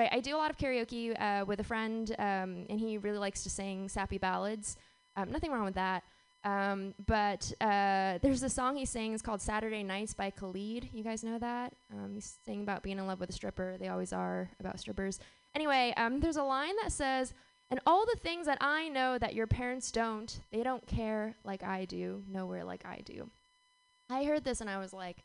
right, 0.00 0.10
I 0.12 0.20
do 0.20 0.36
a 0.36 0.38
lot 0.38 0.50
of 0.50 0.56
karaoke 0.56 1.20
uh, 1.20 1.44
with 1.44 1.60
a 1.60 1.64
friend, 1.64 2.14
um, 2.18 2.66
and 2.68 2.80
he 2.80 2.98
really 2.98 3.18
likes 3.18 3.42
to 3.44 3.50
sing 3.50 3.88
sappy 3.88 4.18
ballads. 4.18 4.76
Um, 5.16 5.30
nothing 5.30 5.50
wrong 5.52 5.64
with 5.64 5.74
that. 5.74 6.04
Um, 6.42 6.94
but 7.06 7.52
uh, 7.60 8.18
there's 8.22 8.42
a 8.42 8.48
song 8.48 8.76
he 8.76 8.86
sings 8.86 9.20
called 9.20 9.42
Saturday 9.42 9.82
Nights 9.82 10.14
by 10.14 10.30
Khalid. 10.30 10.88
You 10.92 11.04
guys 11.04 11.22
know 11.22 11.38
that? 11.38 11.74
Um, 11.92 12.14
he's 12.14 12.38
singing 12.44 12.62
about 12.62 12.82
being 12.82 12.98
in 12.98 13.06
love 13.06 13.20
with 13.20 13.28
a 13.28 13.32
stripper. 13.32 13.76
They 13.78 13.88
always 13.88 14.12
are 14.12 14.50
about 14.58 14.80
strippers. 14.80 15.20
Anyway, 15.54 15.92
um, 15.98 16.20
there's 16.20 16.38
a 16.38 16.42
line 16.42 16.74
that 16.82 16.92
says, 16.92 17.34
And 17.70 17.80
all 17.86 18.06
the 18.06 18.18
things 18.20 18.46
that 18.46 18.58
I 18.60 18.88
know 18.88 19.18
that 19.18 19.34
your 19.34 19.46
parents 19.46 19.92
don't, 19.92 20.40
they 20.50 20.62
don't 20.62 20.86
care 20.86 21.36
like 21.44 21.62
I 21.62 21.84
do, 21.84 22.22
nowhere 22.26 22.64
like 22.64 22.86
I 22.86 23.02
do. 23.04 23.30
I 24.08 24.24
heard 24.24 24.44
this 24.44 24.62
and 24.62 24.70
I 24.70 24.78
was 24.78 24.94
like, 24.94 25.18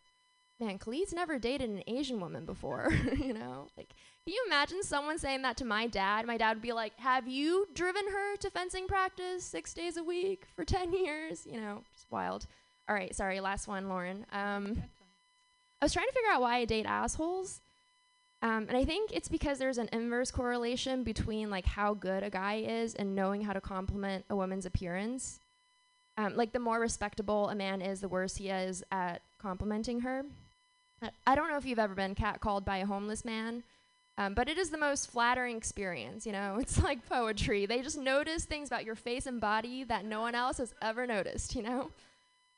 man, 0.60 0.78
Khalid's 0.80 1.14
never 1.14 1.38
dated 1.38 1.70
an 1.70 1.84
Asian 1.88 2.20
woman 2.20 2.46
before, 2.46 2.90
you 3.18 3.34
know? 3.34 3.68
Like, 3.78 3.90
can 4.24 4.34
you 4.34 4.44
imagine 4.48 4.84
someone 4.84 5.20
saying 5.20 5.42
that 5.42 5.58
to 5.58 5.66
my 5.66 5.88
dad? 5.88 6.26
My 6.26 6.38
dad 6.38 6.58
would 6.58 6.64
be 6.64 6.74
like, 6.74 6.98
Have 7.00 7.28
you 7.28 7.68
driven 7.74 8.06
her 8.08 8.38
to 8.38 8.50
fencing 8.50 8.88
practice 8.88 9.44
six 9.44 9.74
days 9.74 9.98
a 9.98 10.04
week 10.04 10.46
for 10.56 10.64
10 10.66 10.94
years? 10.94 11.46
You 11.50 11.60
know, 11.60 11.84
just 11.94 12.10
wild. 12.12 12.48
All 12.88 12.96
right, 12.96 13.16
sorry, 13.16 13.40
last 13.40 13.68
one, 13.68 13.90
Lauren. 13.90 14.26
Um, 14.32 14.84
I 15.82 15.86
was 15.86 15.94
trying 15.94 16.08
to 16.08 16.14
figure 16.14 16.32
out 16.32 16.42
why 16.42 16.58
I 16.58 16.66
date 16.66 16.86
assholes. 16.86 17.62
Um, 18.42 18.68
and 18.68 18.78
I 18.78 18.86
think 18.86 19.12
it's 19.12 19.28
because 19.28 19.58
there's 19.58 19.80
an 19.80 19.90
inverse 19.92 20.30
correlation 20.30 21.04
between 21.04 21.50
like 21.50 21.66
how 21.66 21.96
good 21.96 22.22
a 22.22 22.30
guy 22.30 22.64
is 22.68 22.94
and 22.94 23.16
knowing 23.16 23.42
how 23.42 23.54
to 23.54 23.62
compliment 23.62 24.26
a 24.30 24.36
woman's 24.36 24.66
appearance. 24.66 25.40
Um, 26.18 26.36
like 26.36 26.54
the 26.54 26.60
more 26.60 26.80
respectable 26.80 27.50
a 27.50 27.56
man 27.56 27.82
is, 27.82 28.02
the 28.02 28.08
worse 28.08 28.36
he 28.36 28.50
is 28.50 28.84
at 28.92 29.22
complimenting 29.40 30.02
her. 30.02 30.24
I 31.26 31.36
don't 31.36 31.50
know 31.50 31.58
if 31.58 31.66
you've 31.66 31.80
ever 31.80 31.94
been 31.96 32.16
catcalled 32.16 32.66
by 32.66 32.78
a 32.78 32.86
homeless 32.86 33.26
man, 33.26 33.64
um, 34.18 34.34
but 34.34 34.48
it 34.48 34.58
is 34.58 34.70
the 34.70 34.78
most 34.78 35.12
flattering 35.12 35.58
experience. 35.58 36.26
You 36.26 36.32
know, 36.32 36.58
it's 36.60 36.82
like 36.82 37.08
poetry. 37.08 37.66
They 37.66 37.82
just 37.82 37.98
notice 37.98 38.46
things 38.46 38.70
about 38.70 38.86
your 38.86 38.96
face 38.96 39.26
and 39.26 39.40
body 39.42 39.84
that 39.84 40.06
no 40.06 40.22
one 40.22 40.36
else 40.36 40.58
has 40.58 40.74
ever 40.82 41.06
noticed. 41.06 41.56
You 41.56 41.64
know, 41.64 41.82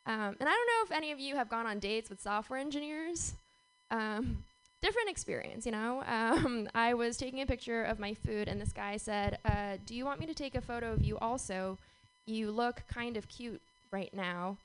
um, 0.06 0.36
and 0.40 0.48
I 0.48 0.52
don't 0.52 0.68
know 0.68 0.86
if 0.86 0.92
any 0.92 1.12
of 1.12 1.20
you 1.20 1.36
have 1.36 1.50
gone 1.50 1.66
on 1.66 1.80
dates 1.80 2.10
with 2.10 2.22
software 2.22 2.60
engineers. 2.60 3.34
Um, 3.92 4.44
different 4.82 5.10
experience, 5.10 5.66
you 5.66 5.72
know. 5.72 6.04
Um, 6.18 6.70
I 6.74 6.94
was 6.94 7.18
taking 7.18 7.42
a 7.42 7.46
picture 7.46 7.84
of 7.84 8.00
my 8.00 8.14
food, 8.14 8.48
and 8.48 8.60
this 8.60 8.72
guy 8.72 8.98
said, 8.98 9.40
uh, 9.46 9.78
"Do 9.86 9.96
you 9.96 10.06
want 10.06 10.20
me 10.20 10.26
to 10.28 10.34
take 10.34 10.56
a 10.56 10.62
photo 10.62 10.94
of 10.94 11.04
you 11.04 11.18
also? 11.18 11.78
You 12.26 12.52
look 12.52 12.84
kind 12.88 13.18
of 13.18 13.28
cute 13.28 13.62
right 13.92 14.14
now." 14.14 14.58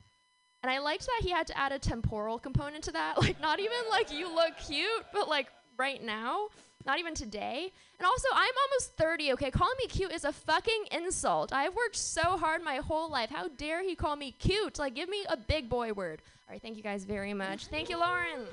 And 0.63 0.71
I 0.71 0.79
liked 0.79 1.07
that 1.07 1.21
he 1.23 1.31
had 1.31 1.47
to 1.49 1.59
add 1.59 1.73
a 1.73 1.79
temporal 1.79 2.39
component 2.39 2.85
to 2.85 2.93
that. 2.93 3.17
Like, 3.23 3.41
not 3.41 3.61
even 3.61 3.79
like 3.91 4.13
you 4.13 4.33
look 4.35 4.57
cute, 4.59 5.05
but 5.13 5.29
like 5.29 5.49
right 5.77 6.03
now, 6.03 6.49
not 6.87 6.99
even 6.99 7.15
today. 7.15 7.73
And 7.99 8.07
also, 8.07 8.29
I'm 8.35 8.55
almost 8.69 8.97
30, 8.97 9.33
okay? 9.35 9.51
Calling 9.51 9.75
me 9.79 9.87
cute 9.87 10.13
is 10.13 10.25
a 10.25 10.33
fucking 10.33 10.87
insult. 10.91 11.53
I've 11.53 11.75
worked 11.75 11.97
so 11.97 12.37
hard 12.37 12.63
my 12.63 12.77
whole 12.77 13.11
life. 13.11 13.31
How 13.31 13.49
dare 13.49 13.83
he 13.83 13.95
call 13.95 14.17
me 14.17 14.33
cute? 14.33 14.79
Like, 14.79 14.95
give 14.95 15.09
me 15.09 15.25
a 15.29 15.37
big 15.37 15.69
boy 15.69 15.93
word. 15.93 16.21
All 16.49 16.53
right, 16.53 16.63
thank 16.63 16.77
you 16.77 16.83
guys 16.83 17.05
very 17.05 17.35
much. 17.35 17.67
Thank 17.67 17.89
you, 17.89 17.99
Lauren. 17.99 18.47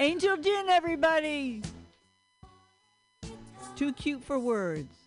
Angel 0.00 0.36
Jen, 0.36 0.68
everybody. 0.68 1.62
Too 3.76 3.92
cute 3.92 4.24
for 4.24 4.38
words. 4.38 4.97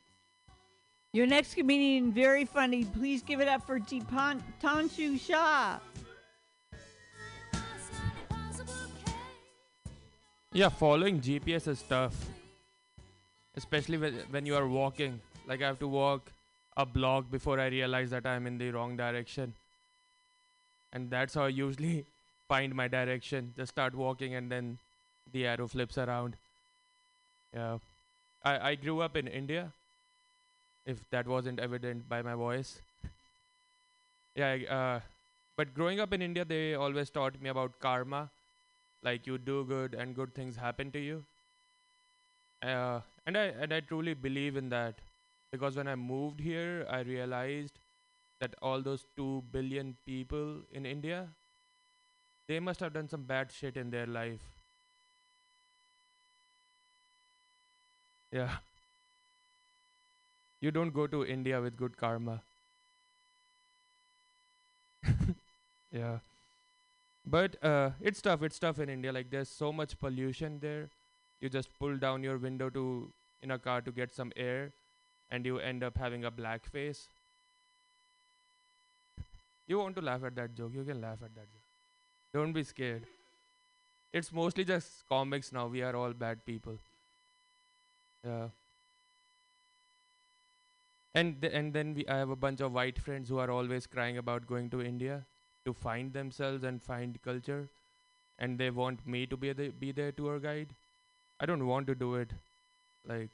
Your 1.13 1.27
next 1.27 1.55
comedian, 1.55 2.13
very 2.13 2.45
funny. 2.45 2.85
Please 2.85 3.21
give 3.21 3.41
it 3.41 3.47
up 3.49 3.67
for 3.67 3.79
Deepan 3.79 4.41
Tanshu 4.63 5.19
Shah. 5.19 5.77
Yeah, 10.53 10.69
following 10.69 11.19
GPS 11.19 11.67
is 11.67 11.81
tough. 11.81 12.15
Especially 13.57 13.97
when, 13.97 14.13
when 14.29 14.45
you 14.45 14.55
are 14.55 14.69
walking. 14.69 15.19
Like 15.45 15.61
I 15.61 15.67
have 15.67 15.79
to 15.79 15.87
walk 15.89 16.31
a 16.77 16.85
block 16.85 17.29
before 17.29 17.59
I 17.59 17.67
realize 17.67 18.11
that 18.11 18.25
I'm 18.25 18.47
in 18.47 18.57
the 18.57 18.71
wrong 18.71 18.95
direction. 18.95 19.53
And 20.93 21.09
that's 21.09 21.33
how 21.33 21.43
I 21.43 21.49
usually 21.49 22.05
find 22.47 22.73
my 22.73 22.87
direction. 22.87 23.53
Just 23.57 23.73
start 23.73 23.93
walking 23.93 24.35
and 24.35 24.49
then 24.49 24.77
the 25.33 25.45
arrow 25.45 25.67
flips 25.67 25.97
around. 25.97 26.37
Yeah. 27.53 27.79
I, 28.45 28.69
I 28.69 28.75
grew 28.75 29.01
up 29.01 29.17
in 29.17 29.27
India. 29.27 29.73
If 30.85 31.09
that 31.11 31.27
wasn't 31.27 31.59
evident 31.59 32.07
by 32.09 32.21
my 32.21 32.35
voice. 32.35 32.81
yeah, 34.35 34.57
uh, 34.69 34.99
but 35.57 35.73
growing 35.73 35.99
up 35.99 36.13
in 36.13 36.21
India, 36.21 36.45
they 36.45 36.73
always 36.75 37.09
taught 37.09 37.41
me 37.41 37.49
about 37.49 37.79
karma 37.79 38.29
like 39.03 39.27
you 39.27 39.37
do 39.37 39.65
good 39.65 39.93
and 39.93 40.15
good 40.15 40.33
things 40.35 40.55
happen 40.55 40.91
to 40.91 40.99
you. 40.99 41.23
Uh, 42.61 43.01
and 43.25 43.37
i 43.37 43.45
and 43.63 43.73
i 43.73 43.79
truly 43.79 44.13
believe 44.13 44.55
in 44.55 44.69
that 44.69 44.99
because 45.51 45.75
when 45.75 45.87
i 45.87 45.95
moved 45.95 46.39
here 46.39 46.85
i 46.89 46.99
realized 47.01 47.79
that 48.39 48.55
all 48.61 48.81
those 48.81 49.05
2 49.17 49.43
billion 49.51 49.95
people 50.05 50.57
in 50.71 50.85
india 50.85 51.27
they 52.47 52.59
must 52.59 52.79
have 52.79 52.93
done 52.93 53.09
some 53.09 53.23
bad 53.23 53.51
shit 53.51 53.77
in 53.77 53.89
their 53.89 54.05
life. 54.05 54.41
Yeah 58.31 58.57
you 60.61 60.71
don't 60.71 60.93
go 60.99 61.07
to 61.07 61.25
india 61.25 61.61
with 61.61 61.77
good 61.77 61.97
karma 61.97 62.41
yeah 65.91 66.19
but 67.25 67.63
uh, 67.63 67.91
it's 68.01 68.21
tough. 68.21 68.41
It's 68.43 68.59
tough 68.59 68.79
in 68.79 68.89
India. 68.89 69.11
Like 69.11 69.29
there's 69.29 69.49
so 69.49 69.71
much 69.71 69.97
pollution 69.99 70.59
there. 70.59 70.89
You 71.39 71.49
just 71.49 71.69
pull 71.79 71.97
down 71.97 72.23
your 72.23 72.37
window 72.37 72.69
to 72.69 73.11
in 73.41 73.51
a 73.51 73.59
car 73.59 73.81
to 73.81 73.91
get 73.91 74.13
some 74.13 74.31
air, 74.35 74.71
and 75.31 75.45
you 75.45 75.59
end 75.59 75.83
up 75.83 75.97
having 75.97 76.25
a 76.25 76.31
black 76.31 76.65
face. 76.65 77.07
You 79.67 79.79
want 79.79 79.95
to 79.95 80.01
laugh 80.01 80.23
at 80.23 80.35
that 80.35 80.55
joke? 80.55 80.71
You 80.75 80.83
can 80.83 81.01
laugh 81.01 81.23
at 81.23 81.33
that 81.35 81.47
joke. 81.53 81.65
Don't 82.33 82.53
be 82.53 82.63
scared. 82.63 83.03
It's 84.13 84.31
mostly 84.31 84.63
just 84.63 85.07
comics 85.09 85.51
now. 85.51 85.67
We 85.67 85.81
are 85.81 85.95
all 85.95 86.13
bad 86.13 86.45
people. 86.45 86.77
Yeah. 88.23 88.49
And 91.15 91.41
th- 91.41 91.53
and 91.53 91.71
then 91.73 91.93
we 91.93 92.05
I 92.07 92.17
have 92.17 92.29
a 92.31 92.35
bunch 92.35 92.59
of 92.59 92.73
white 92.73 92.99
friends 92.99 93.29
who 93.29 93.37
are 93.37 93.49
always 93.49 93.87
crying 93.87 94.17
about 94.17 94.45
going 94.47 94.69
to 94.71 94.81
India 94.81 95.23
to 95.65 95.73
find 95.73 96.11
themselves 96.11 96.63
and 96.65 96.81
find 96.83 97.17
culture. 97.23 97.67
And 98.39 98.57
they 98.59 98.69
want 98.71 99.05
me 99.07 99.25
to 99.27 99.37
be 99.37 99.53
the 99.53 99.69
be 99.69 99.91
their 99.91 100.11
tour 100.11 100.39
guide. 100.39 100.69
I 101.39 101.45
don't 101.47 101.65
want 101.67 101.87
to 101.87 101.95
do 101.95 102.15
it 102.15 102.29
like 103.07 103.29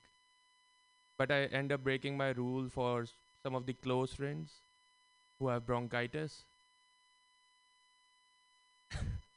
but 1.18 1.30
i 1.32 1.40
end 1.60 1.72
up 1.74 1.84
breaking 1.84 2.16
my 2.16 2.30
rule 2.30 2.70
for 2.70 3.02
s- 3.04 3.12
some 3.44 3.56
of 3.56 3.66
the 3.66 3.74
close 3.74 4.14
friends 4.14 4.52
who 5.40 5.50
have 5.50 5.68
bronchitis. 5.68 6.44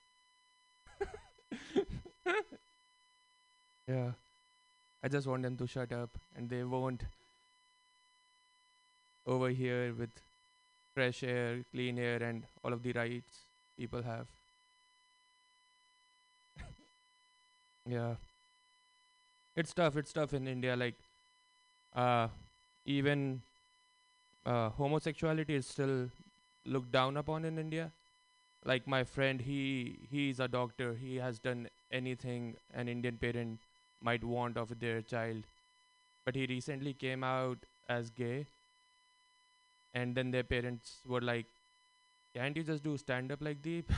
Yeah. 3.86 4.12
I 5.02 5.08
just 5.08 5.26
want 5.26 5.42
them 5.42 5.56
to 5.58 5.66
shut 5.66 5.92
up 5.92 6.10
and 6.36 6.48
they 6.50 6.62
won't 6.64 7.02
over 9.30 9.48
here 9.48 9.94
with 9.96 10.10
fresh 10.94 11.22
air, 11.22 11.58
clean 11.72 11.98
air, 11.98 12.22
and 12.22 12.42
all 12.64 12.72
of 12.72 12.82
the 12.82 12.92
rights 12.92 13.38
people 13.78 14.02
have. 14.02 14.26
yeah. 17.88 18.14
It's 19.56 19.72
tough. 19.72 19.96
It's 19.96 20.12
tough 20.12 20.34
in 20.34 20.48
India. 20.48 20.76
Like, 20.76 20.94
uh, 21.94 22.28
even 22.84 23.40
uh, 24.44 24.70
homosexuality 24.70 25.54
is 25.54 25.66
still 25.66 26.10
looked 26.66 26.92
down 26.92 27.16
upon 27.16 27.44
in 27.44 27.58
India. 27.58 27.90
Like 28.64 28.86
my 28.86 29.04
friend, 29.04 29.40
he 29.40 29.96
he's 30.10 30.40
a 30.40 30.48
doctor. 30.48 30.94
He 31.00 31.16
has 31.16 31.38
done 31.38 31.68
anything 31.90 32.54
an 32.74 32.88
Indian 32.88 33.16
parent 33.16 33.58
might 34.02 34.24
want 34.24 34.56
of 34.56 34.78
their 34.80 35.00
child, 35.02 35.44
but 36.24 36.34
he 36.34 36.46
recently 36.46 36.92
came 36.92 37.24
out 37.24 37.58
as 37.88 38.10
gay 38.10 38.46
and 39.94 40.14
then 40.14 40.30
their 40.30 40.42
parents 40.44 40.96
were 41.06 41.20
like 41.20 41.46
can't 42.34 42.56
you 42.56 42.62
just 42.62 42.82
do 42.84 42.96
stand 42.96 43.32
up 43.32 43.40
like 43.42 43.62
deep 43.62 43.90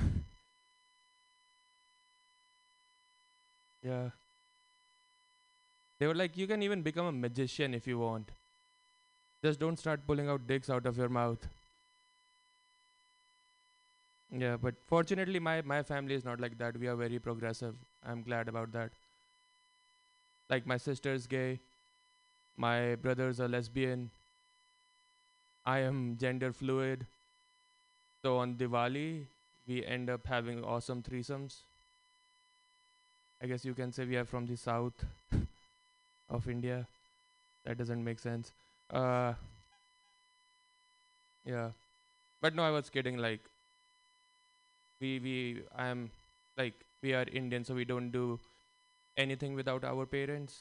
yeah 3.82 4.10
They 5.98 6.08
were 6.08 6.14
like, 6.16 6.36
you 6.36 6.48
can 6.48 6.62
even 6.64 6.82
become 6.82 7.06
a 7.06 7.12
magician 7.12 7.74
if 7.74 7.86
you 7.86 7.96
want. 7.96 8.28
Just 9.44 9.60
don't 9.60 9.78
start 9.78 10.06
pulling 10.06 10.28
out 10.28 10.46
dicks 10.46 10.70
out 10.70 10.86
of 10.86 10.96
your 10.96 11.10
mouth. 11.10 11.46
Yeah, 14.36 14.56
but 14.56 14.74
fortunately, 14.88 15.38
my, 15.38 15.60
my 15.62 15.82
family 15.82 16.14
is 16.14 16.24
not 16.24 16.40
like 16.40 16.58
that. 16.58 16.76
We 16.78 16.88
are 16.88 16.96
very 16.96 17.18
progressive. 17.18 17.74
I'm 18.06 18.22
glad 18.22 18.48
about 18.48 18.72
that. 18.72 18.90
Like, 20.48 20.66
my 20.66 20.76
sister's 20.76 21.26
gay, 21.26 21.58
my 22.56 22.96
brother's 22.96 23.40
a 23.40 23.48
lesbian, 23.48 24.10
I 25.66 25.80
am 25.80 26.16
gender 26.18 26.52
fluid. 26.52 27.06
So 28.22 28.38
on 28.38 28.54
Diwali, 28.56 29.26
we 29.66 29.84
end 29.84 30.08
up 30.08 30.26
having 30.26 30.64
awesome 30.64 31.02
threesomes. 31.02 31.60
I 33.42 33.46
guess 33.46 33.64
you 33.64 33.74
can 33.74 33.92
say 33.92 34.04
we 34.04 34.16
are 34.16 34.24
from 34.24 34.46
the 34.46 34.56
south 34.56 35.04
of 36.30 36.48
India. 36.48 36.86
That 37.64 37.78
doesn't 37.78 38.02
make 38.04 38.18
sense. 38.18 38.52
Uh, 38.90 39.34
yeah, 41.44 41.70
but 42.40 42.54
no, 42.54 42.62
I 42.62 42.70
was 42.70 42.90
kidding. 42.90 43.18
Like, 43.18 43.40
we 45.00 45.18
we 45.18 45.62
I 45.76 45.86
am 45.88 46.10
like 46.56 46.74
we 47.02 47.12
are 47.14 47.26
Indian, 47.32 47.64
so 47.64 47.74
we 47.74 47.84
don't 47.84 48.10
do 48.10 48.38
anything 49.16 49.54
without 49.54 49.84
our 49.84 50.06
parents. 50.06 50.60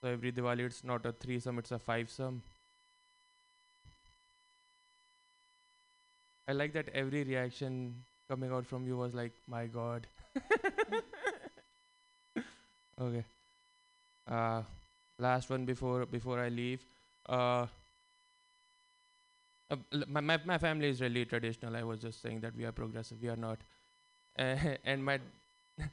So 0.00 0.08
every 0.08 0.32
Diwali, 0.32 0.60
it's 0.60 0.84
not 0.84 1.04
a 1.04 1.12
threesome; 1.12 1.58
it's 1.58 1.72
a 1.72 1.78
fivesome. 1.78 2.42
I 6.48 6.52
like 6.52 6.72
that 6.74 6.88
every 6.90 7.24
reaction 7.24 7.94
coming 8.28 8.52
out 8.52 8.66
from 8.66 8.86
you 8.86 8.96
was 8.96 9.14
like, 9.14 9.32
"My 9.46 9.66
God." 9.66 10.06
okay. 13.00 13.24
Uh, 14.28 14.62
last 15.18 15.50
one 15.50 15.64
before 15.64 16.06
before 16.06 16.40
I 16.40 16.48
leave. 16.48 16.84
Uh, 17.28 17.66
uh, 19.70 19.76
my, 20.08 20.20
my 20.20 20.38
my 20.44 20.58
family 20.58 20.88
is 20.88 21.00
really 21.00 21.24
traditional. 21.24 21.76
I 21.76 21.82
was 21.82 22.00
just 22.00 22.22
saying 22.22 22.40
that 22.40 22.54
we 22.56 22.64
are 22.64 22.72
progressive. 22.72 23.18
We 23.22 23.28
are 23.28 23.36
not. 23.36 23.58
And 24.84 25.04
my 25.04 25.18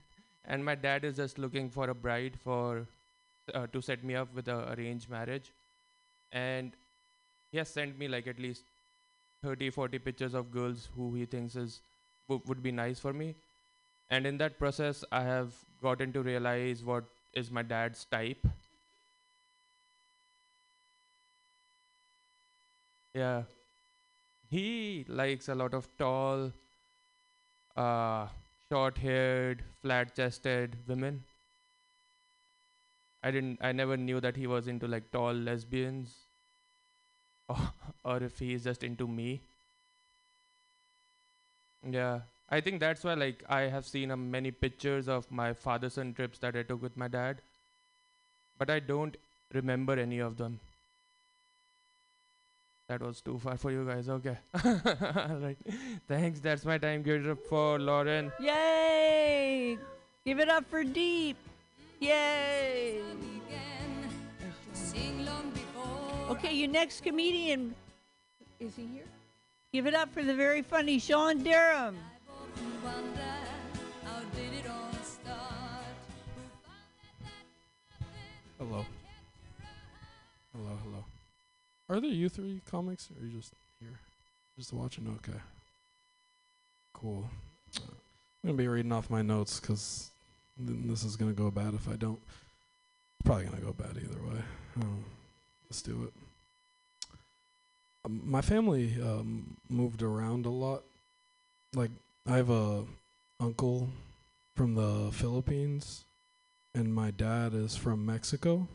and 0.45 0.63
my 0.65 0.75
dad 0.75 1.05
is 1.05 1.15
just 1.17 1.37
looking 1.39 1.69
for 1.69 1.89
a 1.89 1.95
bride 1.95 2.37
for 2.43 2.85
uh, 3.53 3.67
to 3.67 3.81
set 3.81 4.03
me 4.03 4.15
up 4.15 4.33
with 4.35 4.47
a 4.47 4.73
arranged 4.73 5.09
marriage, 5.09 5.51
and 6.31 6.71
he 7.51 7.57
has 7.59 7.69
sent 7.69 7.97
me 7.99 8.07
like 8.07 8.27
at 8.27 8.39
least 8.39 8.63
30 9.43 9.69
40 9.69 9.99
pictures 9.99 10.33
of 10.33 10.51
girls 10.51 10.89
who 10.95 11.13
he 11.15 11.25
thinks 11.25 11.55
is 11.55 11.81
w- 12.29 12.43
would 12.47 12.63
be 12.63 12.71
nice 12.71 12.99
for 12.99 13.13
me. 13.13 13.35
And 14.11 14.27
in 14.27 14.37
that 14.39 14.59
process 14.59 15.03
i 15.11 15.23
have 15.23 15.53
gotten 15.81 16.13
to 16.13 16.23
realize 16.23 16.83
what 16.83 17.05
is 17.33 17.51
my 17.51 17.63
dad's 17.63 18.05
type. 18.05 18.47
Yeah. 23.13 23.43
He 24.47 25.03
likes 25.09 25.49
a 25.49 25.55
lot 25.55 25.73
of 25.73 25.89
tall 25.97 26.53
uh 27.75 28.27
short 28.69 28.97
haired 28.97 29.63
flat 29.81 30.15
chested 30.15 30.77
women. 30.87 31.23
I 33.23 33.31
didn't 33.31 33.57
i 33.59 33.71
never 33.71 33.97
knew 33.97 34.19
that 34.21 34.35
he 34.35 34.45
was 34.45 34.67
into 34.67 34.87
like 34.87 35.09
tall 35.11 35.33
lesbians. 35.33 36.27
Or, 37.49 37.57
or 38.03 38.17
if 38.23 38.39
he's 38.39 38.63
just 38.63 38.83
into 38.83 39.07
me 39.07 39.41
yeah 41.89 42.19
i 42.49 42.59
think 42.61 42.79
that's 42.79 43.03
why 43.03 43.13
like 43.13 43.43
i 43.49 43.61
have 43.61 43.85
seen 43.85 44.11
uh, 44.11 44.17
many 44.17 44.51
pictures 44.51 45.07
of 45.07 45.29
my 45.31 45.53
father 45.53 45.89
son 45.89 46.13
trips 46.13 46.39
that 46.39 46.55
i 46.55 46.63
took 46.63 46.81
with 46.81 46.95
my 46.97 47.07
dad 47.07 47.41
but 48.57 48.69
i 48.69 48.79
don't 48.79 49.17
remember 49.53 49.93
any 49.93 50.19
of 50.19 50.37
them 50.37 50.59
that 52.87 53.01
was 53.01 53.21
too 53.21 53.37
far 53.39 53.57
for 53.57 53.71
you 53.71 53.85
guys 53.85 54.09
okay 54.09 54.37
all 54.65 55.37
right 55.41 55.57
thanks 56.07 56.39
that's 56.39 56.65
my 56.65 56.77
time 56.77 57.03
give 57.03 57.25
it 57.25 57.29
up 57.29 57.45
for 57.49 57.79
lauren 57.79 58.31
Yay! 58.39 59.77
Give 60.25 60.39
it 60.39 60.47
up 60.47 60.63
for 60.69 60.83
Deep. 60.83 61.35
Yay! 61.99 63.01
Okay, 66.29 66.53
your 66.53 66.69
next 66.69 67.03
comedian. 67.03 67.75
Is 68.63 68.77
he 68.77 68.87
here? 68.93 69.03
Give 69.73 69.87
it 69.87 69.93
up 69.93 70.13
for 70.13 70.23
the 70.23 70.33
very 70.33 70.61
funny 70.61 70.97
Sean 70.97 71.43
Durham. 71.43 71.97
Hello. 78.57 78.85
Hello, 80.55 80.77
hello. 80.81 81.03
Are 81.89 81.99
there 81.99 82.09
you 82.09 82.29
three 82.29 82.61
comics 82.71 83.09
or 83.11 83.21
are 83.21 83.27
you 83.27 83.37
just 83.37 83.51
here? 83.81 83.99
Just 84.57 84.71
watching? 84.71 85.13
Okay. 85.17 85.39
Cool. 86.93 87.29
I'm 87.75 87.83
going 88.45 88.55
to 88.55 88.63
be 88.63 88.69
reading 88.69 88.93
off 88.93 89.09
my 89.09 89.21
notes 89.21 89.59
because 89.59 90.09
this 90.57 91.03
is 91.03 91.17
going 91.17 91.35
to 91.35 91.37
go 91.37 91.51
bad 91.51 91.73
if 91.73 91.89
I 91.89 91.97
don't. 91.97 92.21
Probably 93.25 93.43
going 93.43 93.57
to 93.57 93.65
go 93.65 93.73
bad 93.73 93.97
either 93.97 94.21
way. 94.23 94.41
Um, 94.77 95.03
let's 95.69 95.81
do 95.81 96.03
it. 96.03 96.22
My 98.07 98.41
family 98.41 99.01
um, 99.01 99.55
moved 99.69 100.01
around 100.01 100.45
a 100.45 100.49
lot. 100.49 100.83
Like, 101.73 101.91
I 102.27 102.35
have 102.35 102.49
a 102.49 102.83
uncle 103.39 103.89
from 104.55 104.75
the 104.75 105.11
Philippines, 105.11 106.03
and 106.75 106.93
my 106.93 107.11
dad 107.11 107.53
is 107.53 107.75
from 107.75 108.05
Mexico. 108.05 108.67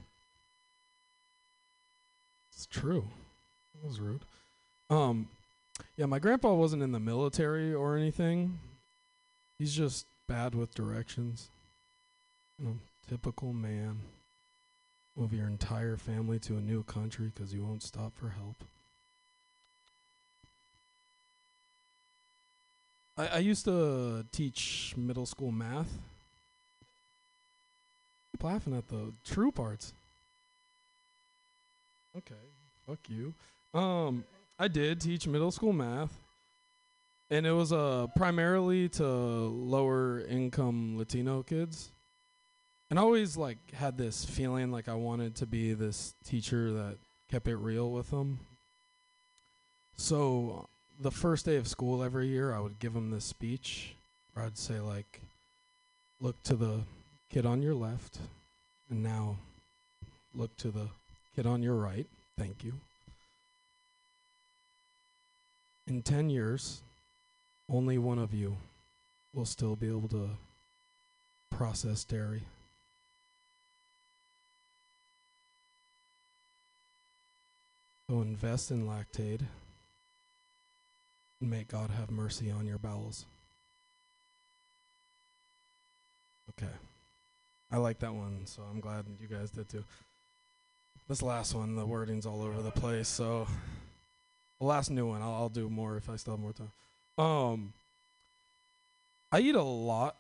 It's 2.53 2.67
true. 2.67 3.05
That 3.75 3.87
was 3.87 4.01
rude. 4.01 4.23
Um, 4.91 5.29
yeah, 5.97 6.07
my 6.07 6.19
grandpa 6.19 6.55
wasn't 6.55 6.83
in 6.83 6.93
the 6.93 6.99
military 6.99 7.73
or 7.75 7.97
anything. 7.97 8.59
He's 9.59 9.75
just 9.75 10.07
bad 10.27 10.55
with 10.55 10.75
directions. 10.75 11.49
You 12.59 12.67
know, 12.67 12.77
typical 13.09 13.53
man. 13.53 14.01
Move 15.17 15.33
your 15.33 15.49
entire 15.49 15.97
family 15.97 16.39
to 16.41 16.57
a 16.57 16.61
new 16.61 16.83
country 16.85 17.31
because 17.35 17.53
you 17.53 17.63
won't 17.63 17.83
stop 17.83 18.13
for 18.17 18.31
help. 18.31 18.57
I, 23.19 23.27
I 23.27 23.39
used 23.39 23.65
to 23.65 24.25
teach 24.31 24.95
middle 24.97 25.27
school 25.27 25.51
math. 25.51 25.91
Keep 28.33 28.45
laughing 28.45 28.77
at 28.77 28.89
the 28.89 29.13
true 29.25 29.51
parts. 29.51 29.93
Okay, 32.17 32.35
fuck 32.87 33.01
you. 33.09 33.35
Um, 33.75 34.25
I 34.59 34.69
did 34.69 35.01
teach 35.01 35.27
middle 35.27 35.51
school 35.51 35.73
math, 35.73 36.13
and 37.31 37.47
it 37.47 37.53
was 37.53 37.73
uh 37.73 38.07
primarily 38.17 38.89
to 38.91 39.07
lower 39.07 40.21
income 40.21 40.97
Latino 40.97 41.43
kids. 41.43 41.91
And 42.91 42.99
I 42.99 43.03
always 43.03 43.37
like 43.37 43.59
had 43.73 43.99
this 43.99 44.25
feeling 44.25 44.71
like 44.73 44.89
I 44.89 44.95
wanted 44.95 45.37
to 45.37 45.47
be 45.47 45.75
this 45.75 46.15
teacher 46.25 46.73
that 46.73 46.97
kept 47.31 47.47
it 47.47 47.57
real 47.57 47.91
with 47.91 48.11
them. 48.11 48.41
So 49.97 50.69
the 51.01 51.11
first 51.11 51.45
day 51.45 51.57
of 51.57 51.69
school 51.69 52.03
every 52.03 52.27
year, 52.27 52.53
I 52.53 52.61
would 52.61 52.79
give 52.79 52.93
them 52.93 53.11
this 53.11 53.25
speech 53.25 53.95
where 54.33 54.45
I'd 54.45 54.59
say 54.59 54.81
like, 54.81 55.21
"Look 56.21 56.43
to 56.45 56.57
the 56.57 56.83
kid 57.31 57.47
on 57.47 57.63
your 57.63 57.75
left, 57.75 58.19
and 58.91 59.03
now 59.03 59.37
look 60.35 60.57
to 60.59 60.71
the 60.71 60.89
kid 61.37 61.47
on 61.47 61.63
your 61.63 61.77
right. 61.77 62.07
Thank 62.37 62.65
you." 62.65 62.81
In 65.87 66.03
10 66.03 66.31
years, 66.31 66.83
only 67.69 67.97
one 67.97 68.19
of 68.19 68.35
you 68.35 68.59
will 69.33 69.47
still 69.47 69.77
be 69.77 69.89
able 69.89 70.09
to 70.09 70.37
process 71.51 72.05
dairy. 72.05 72.43
So 78.09 78.23
invest 78.23 78.71
in 78.71 78.87
Lactaid 78.87 79.47
may 81.41 81.65
God 81.65 81.91
have 81.91 82.11
mercy 82.11 82.51
on 82.51 82.67
your 82.67 82.79
bowels. 82.79 83.25
Okay. 86.51 86.73
I 87.71 87.77
like 87.77 87.99
that 88.01 88.15
one, 88.15 88.47
so 88.47 88.63
I'm 88.63 88.81
glad 88.81 89.05
you 89.21 89.29
guys 89.29 89.51
did 89.51 89.69
too. 89.69 89.85
This 91.09 91.23
last 91.23 91.55
one, 91.55 91.77
the 91.77 91.87
wording's 91.87 92.27
all 92.27 92.43
over 92.43 92.61
the 92.61 92.71
place, 92.71 93.09
so 93.09 93.47
the 94.59 94.67
last 94.67 94.91
new 94.91 95.07
one, 95.07 95.23
I'll, 95.23 95.35
I'll 95.35 95.49
do 95.49 95.69
more 95.71 95.97
if 95.97 96.11
I 96.11 96.17
still 96.17 96.35
have 96.35 96.41
more 96.41 96.53
time. 96.53 96.73
Um, 97.17 97.73
I 99.31 99.41
eat 99.41 99.55
a 99.55 99.63
lot. 99.63 100.17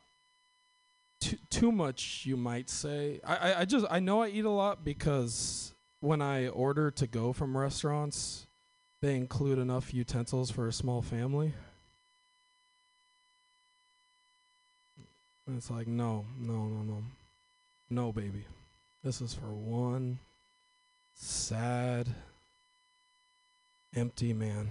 Too, 1.20 1.36
too 1.50 1.72
much, 1.72 2.24
you 2.24 2.36
might 2.36 2.70
say. 2.70 3.20
I, 3.26 3.36
I, 3.36 3.60
I 3.60 3.64
just 3.64 3.86
I 3.90 3.98
know 3.98 4.22
I 4.22 4.28
eat 4.28 4.44
a 4.44 4.50
lot 4.50 4.84
because 4.84 5.72
when 6.00 6.22
I 6.22 6.48
order 6.48 6.90
to 6.92 7.06
go 7.06 7.32
from 7.32 7.56
restaurants, 7.56 8.46
they 9.00 9.14
include 9.14 9.58
enough 9.58 9.94
utensils 9.94 10.50
for 10.50 10.66
a 10.66 10.72
small 10.72 11.02
family. 11.02 11.52
And 15.46 15.56
it's 15.56 15.70
like 15.70 15.86
no, 15.86 16.26
no, 16.38 16.66
no, 16.66 16.82
no, 16.82 17.02
no, 17.90 18.12
baby, 18.12 18.44
This 19.02 19.20
is 19.20 19.32
for 19.32 19.46
one 19.46 20.18
sad, 21.14 22.06
empty 23.96 24.34
man. 24.34 24.68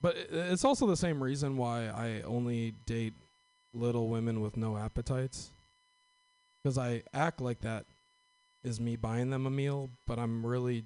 But 0.00 0.16
it's 0.32 0.64
also 0.64 0.88
the 0.88 0.96
same 0.96 1.22
reason 1.22 1.56
why 1.56 1.86
I 1.86 2.22
only 2.22 2.74
date 2.86 3.14
little 3.72 4.08
women 4.08 4.40
with 4.40 4.56
no 4.56 4.76
appetites. 4.76 5.50
Because 6.60 6.76
I 6.76 7.02
act 7.14 7.40
like 7.40 7.60
that 7.60 7.84
is 8.64 8.80
me 8.80 8.96
buying 8.96 9.30
them 9.30 9.46
a 9.46 9.50
meal, 9.50 9.90
but 10.06 10.18
I'm 10.18 10.44
really. 10.44 10.84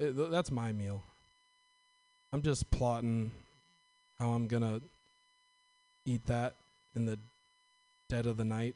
i 0.00 0.04
th- 0.04 0.30
that's 0.30 0.50
my 0.50 0.72
meal. 0.72 1.02
I'm 2.32 2.42
just 2.42 2.70
plotting 2.70 3.30
how 4.18 4.30
I'm 4.30 4.46
gonna 4.46 4.80
eat 6.06 6.26
that 6.26 6.54
in 6.94 7.06
the 7.06 7.18
dead 8.08 8.26
of 8.26 8.36
the 8.36 8.44
night. 8.44 8.74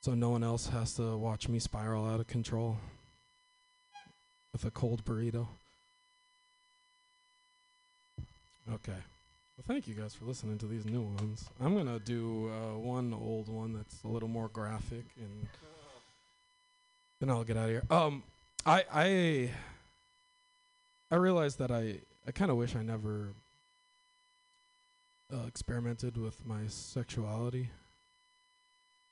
So 0.00 0.14
no 0.14 0.30
one 0.30 0.44
else 0.44 0.68
has 0.68 0.94
to 0.94 1.16
watch 1.16 1.48
me 1.48 1.58
spiral 1.58 2.06
out 2.06 2.20
of 2.20 2.26
control 2.26 2.78
with 4.52 4.64
a 4.64 4.70
cold 4.70 5.04
burrito. 5.04 5.48
Okay. 8.72 8.98
Well, 9.56 9.64
thank 9.66 9.88
you 9.88 9.94
guys 9.94 10.14
for 10.14 10.26
listening 10.26 10.58
to 10.58 10.66
these 10.66 10.84
new 10.84 11.00
ones. 11.02 11.48
I'm 11.60 11.74
going 11.74 11.86
to 11.86 11.98
do 11.98 12.50
uh, 12.50 12.78
one 12.78 13.14
old 13.14 13.48
one 13.48 13.72
that's 13.72 14.02
a 14.04 14.08
little 14.08 14.28
more 14.28 14.48
graphic 14.48 15.04
and 15.18 15.46
then 17.20 17.30
I'll 17.30 17.44
get 17.44 17.56
out 17.56 17.64
of 17.64 17.70
here. 17.70 17.82
Um 17.90 18.22
I 18.66 18.84
I 18.92 19.50
I 21.10 21.14
realized 21.16 21.58
that 21.60 21.70
I 21.70 22.00
I 22.26 22.32
kind 22.32 22.50
of 22.50 22.56
wish 22.58 22.76
I 22.76 22.82
never 22.82 23.28
uh, 25.32 25.46
experimented 25.46 26.16
with 26.18 26.44
my 26.44 26.66
sexuality. 26.68 27.70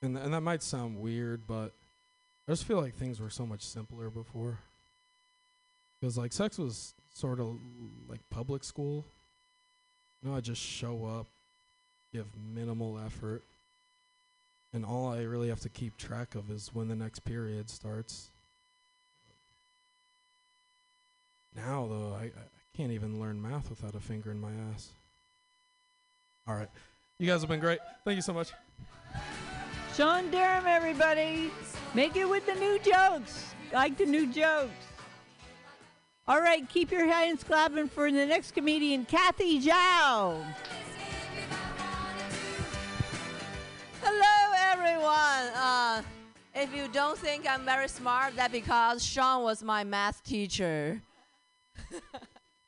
And 0.03 0.15
th- 0.17 0.25
and 0.25 0.35
that 0.35 0.43
might 0.43 0.63
sound 0.63 1.01
weird, 1.01 1.47
but 1.47 1.73
I 2.47 2.53
just 2.53 2.65
feel 2.65 2.81
like 2.81 2.95
things 2.95 3.21
were 3.21 3.31
so 3.31 3.47
much 3.47 3.63
simpler 3.63 4.11
before. 4.11 4.59
Cuz 6.03 6.19
like 6.19 6.33
sex 6.35 6.59
was 6.59 6.93
sort 7.15 7.41
of 7.41 7.59
like 8.09 8.21
public 8.29 8.63
school. 8.65 9.07
Know, 10.25 10.35
I 10.35 10.41
just 10.41 10.63
show 10.63 11.05
up, 11.05 11.27
give 12.11 12.25
minimal 12.55 12.99
effort, 13.05 13.43
and 14.73 14.83
all 14.83 15.13
I 15.13 15.23
really 15.23 15.51
have 15.51 15.61
to 15.61 15.69
keep 15.69 15.99
track 15.99 16.35
of 16.35 16.51
is 16.51 16.71
when 16.73 16.89
the 16.89 16.95
next 16.95 17.21
period 17.27 17.69
starts. 17.69 18.31
Now, 21.55 21.87
though, 21.87 22.17
I, 22.19 22.25
I 22.25 22.47
can't 22.75 22.91
even 22.91 23.21
learn 23.21 23.41
math 23.41 23.69
without 23.69 23.95
a 23.95 24.01
finger 24.01 24.31
in 24.31 24.41
my 24.41 24.51
ass. 24.73 24.89
All 26.49 26.55
right. 26.55 26.71
You 27.19 27.27
guys 27.27 27.43
have 27.43 27.51
been 27.51 27.61
great. 27.61 27.79
Thank 28.05 28.17
you 28.17 28.23
so 28.23 28.33
much. 28.33 28.51
Sean 29.95 30.31
Durham, 30.31 30.67
everybody. 30.67 31.51
Make 31.95 32.17
it 32.17 32.29
with 32.29 32.47
the 32.47 32.55
new 32.55 32.79
jokes. 32.79 33.55
Like 33.73 33.97
the 33.99 34.07
new 34.07 34.27
jokes. 34.27 34.73
All 36.27 36.41
right, 36.41 36.67
keep 36.67 36.91
your 36.91 37.05
hands 37.05 37.45
clapping 37.45 37.87
for 37.87 38.11
the 38.11 38.25
next 38.25 38.53
comedian, 38.53 39.05
Kathy 39.05 39.61
Zhao. 39.61 40.43
Hello, 44.03 44.73
everyone. 44.73 45.53
Uh, 45.55 46.01
if 46.55 46.75
you 46.75 46.89
don't 46.89 47.19
think 47.19 47.47
I'm 47.47 47.67
very 47.67 47.89
smart, 47.89 48.37
that 48.37 48.53
because 48.53 49.05
Sean 49.05 49.43
was 49.43 49.63
my 49.63 49.85
math 49.85 50.25
teacher. 50.25 51.03
you 51.91 51.93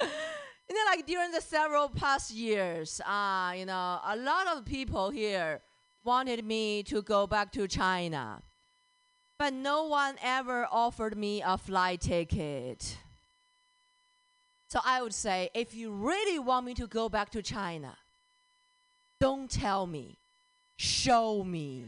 know, 0.03 0.85
like 0.91 1.07
during 1.07 1.31
the 1.31 1.41
several 1.41 1.89
past 1.89 2.31
years, 2.31 3.01
uh, 3.07 3.55
you 3.57 3.65
know, 3.65 4.01
a 4.05 4.17
lot 4.19 4.49
of 4.55 4.67
people 4.67 5.09
here 5.09 5.63
wanted 6.05 6.45
me 6.45 6.83
to 6.83 7.01
go 7.01 7.27
back 7.27 7.53
to 7.53 7.67
China, 7.67 8.43
but 9.39 9.55
no 9.55 9.85
one 9.85 10.17
ever 10.23 10.69
offered 10.71 11.17
me 11.17 11.41
a 11.41 11.57
flight 11.57 12.03
ticket. 12.03 12.99
So 14.69 14.81
I 14.85 15.03
would 15.03 15.15
say, 15.15 15.51
if 15.55 15.75
you 15.75 15.91
really 15.91 16.39
want 16.39 16.67
me 16.67 16.75
to 16.75 16.87
go 16.87 17.09
back 17.09 17.31
to 17.31 17.43
China, 17.43 17.97
don't 19.21 19.51
tell 19.51 19.87
me, 19.87 20.17
show 20.77 21.45
me. 21.45 21.85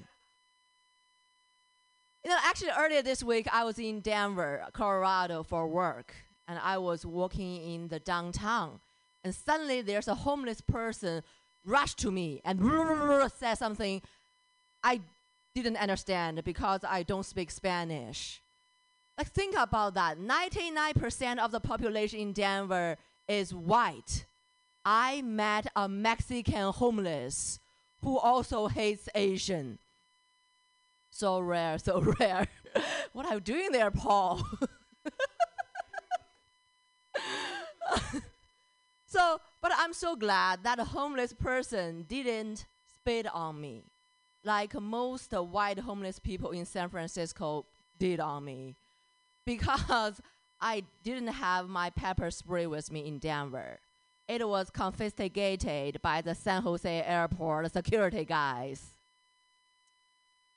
You 2.25 2.31
know, 2.31 2.37
actually, 2.45 2.71
earlier 2.79 3.03
this 3.03 3.23
week, 3.23 3.49
I 3.53 3.65
was 3.65 3.79
in 3.79 4.01
Denver, 4.01 4.65
Colorado 4.73 5.43
for 5.43 5.67
work, 5.67 6.15
and 6.47 6.59
I 6.63 6.79
was 6.79 7.05
walking 7.05 7.73
in 7.73 7.89
the 7.89 7.99
downtown, 7.99 8.81
and 9.25 9.35
suddenly 9.35 9.83
there's 9.83 10.09
a 10.09 10.15
homeless 10.15 10.61
person 10.61 11.23
rush 11.65 11.95
to 11.95 12.11
me 12.11 12.41
and 12.45 12.61
said 13.37 13.55
something 13.55 14.01
I 14.83 15.01
didn't 15.55 15.77
understand 15.77 16.43
because 16.45 16.85
I 16.85 17.03
don't 17.03 17.27
speak 17.27 17.51
Spanish. 17.51 18.41
Like, 19.19 19.33
think 19.33 19.57
about 19.59 19.95
that. 19.95 20.19
99% 20.19 21.39
of 21.39 21.51
the 21.51 21.59
population 21.59 22.21
in 22.21 22.33
Denver 22.33 22.97
is 23.27 23.53
white. 23.53 24.25
I 24.85 25.23
met 25.23 25.67
a 25.75 25.89
Mexican 25.89 26.73
homeless 26.73 27.59
who 28.03 28.17
also 28.17 28.69
hates 28.69 29.09
Asian. 29.17 29.81
So 31.11 31.41
rare, 31.41 31.79
so 31.79 32.01
rare. 32.21 32.47
what 33.13 33.27
are 33.27 33.35
you 33.35 33.41
doing 33.41 33.73
there, 33.73 33.91
Paul? 33.91 34.47
so, 39.07 39.41
but 39.61 39.73
I'm 39.77 39.93
so 39.93 40.15
glad 40.15 40.63
that 40.63 40.79
a 40.79 40.85
homeless 40.85 41.33
person 41.33 42.05
didn't 42.09 42.67
spit 42.97 43.27
on 43.35 43.61
me, 43.61 43.83
like 44.45 44.81
most 44.81 45.33
white 45.33 45.81
homeless 45.81 46.21
people 46.21 46.53
in 46.53 46.65
San 46.65 46.89
Francisco 46.89 47.67
did 47.99 48.21
on 48.21 48.45
me, 48.45 48.77
because 49.49 50.21
I 50.61 50.85
didn't 51.05 51.29
have 51.29 51.71
my 51.71 51.89
pepper 51.89 52.31
spray 52.31 52.67
with 52.67 52.93
me 52.93 53.09
in 53.09 53.19
Denver. 53.19 53.79
It 54.29 54.47
was 54.47 54.69
confiscated 54.69 56.03
by 56.03 56.21
the 56.21 56.35
San 56.35 56.61
Jose 56.61 57.03
airport 57.03 57.73
security 57.73 58.27
guys. 58.27 58.91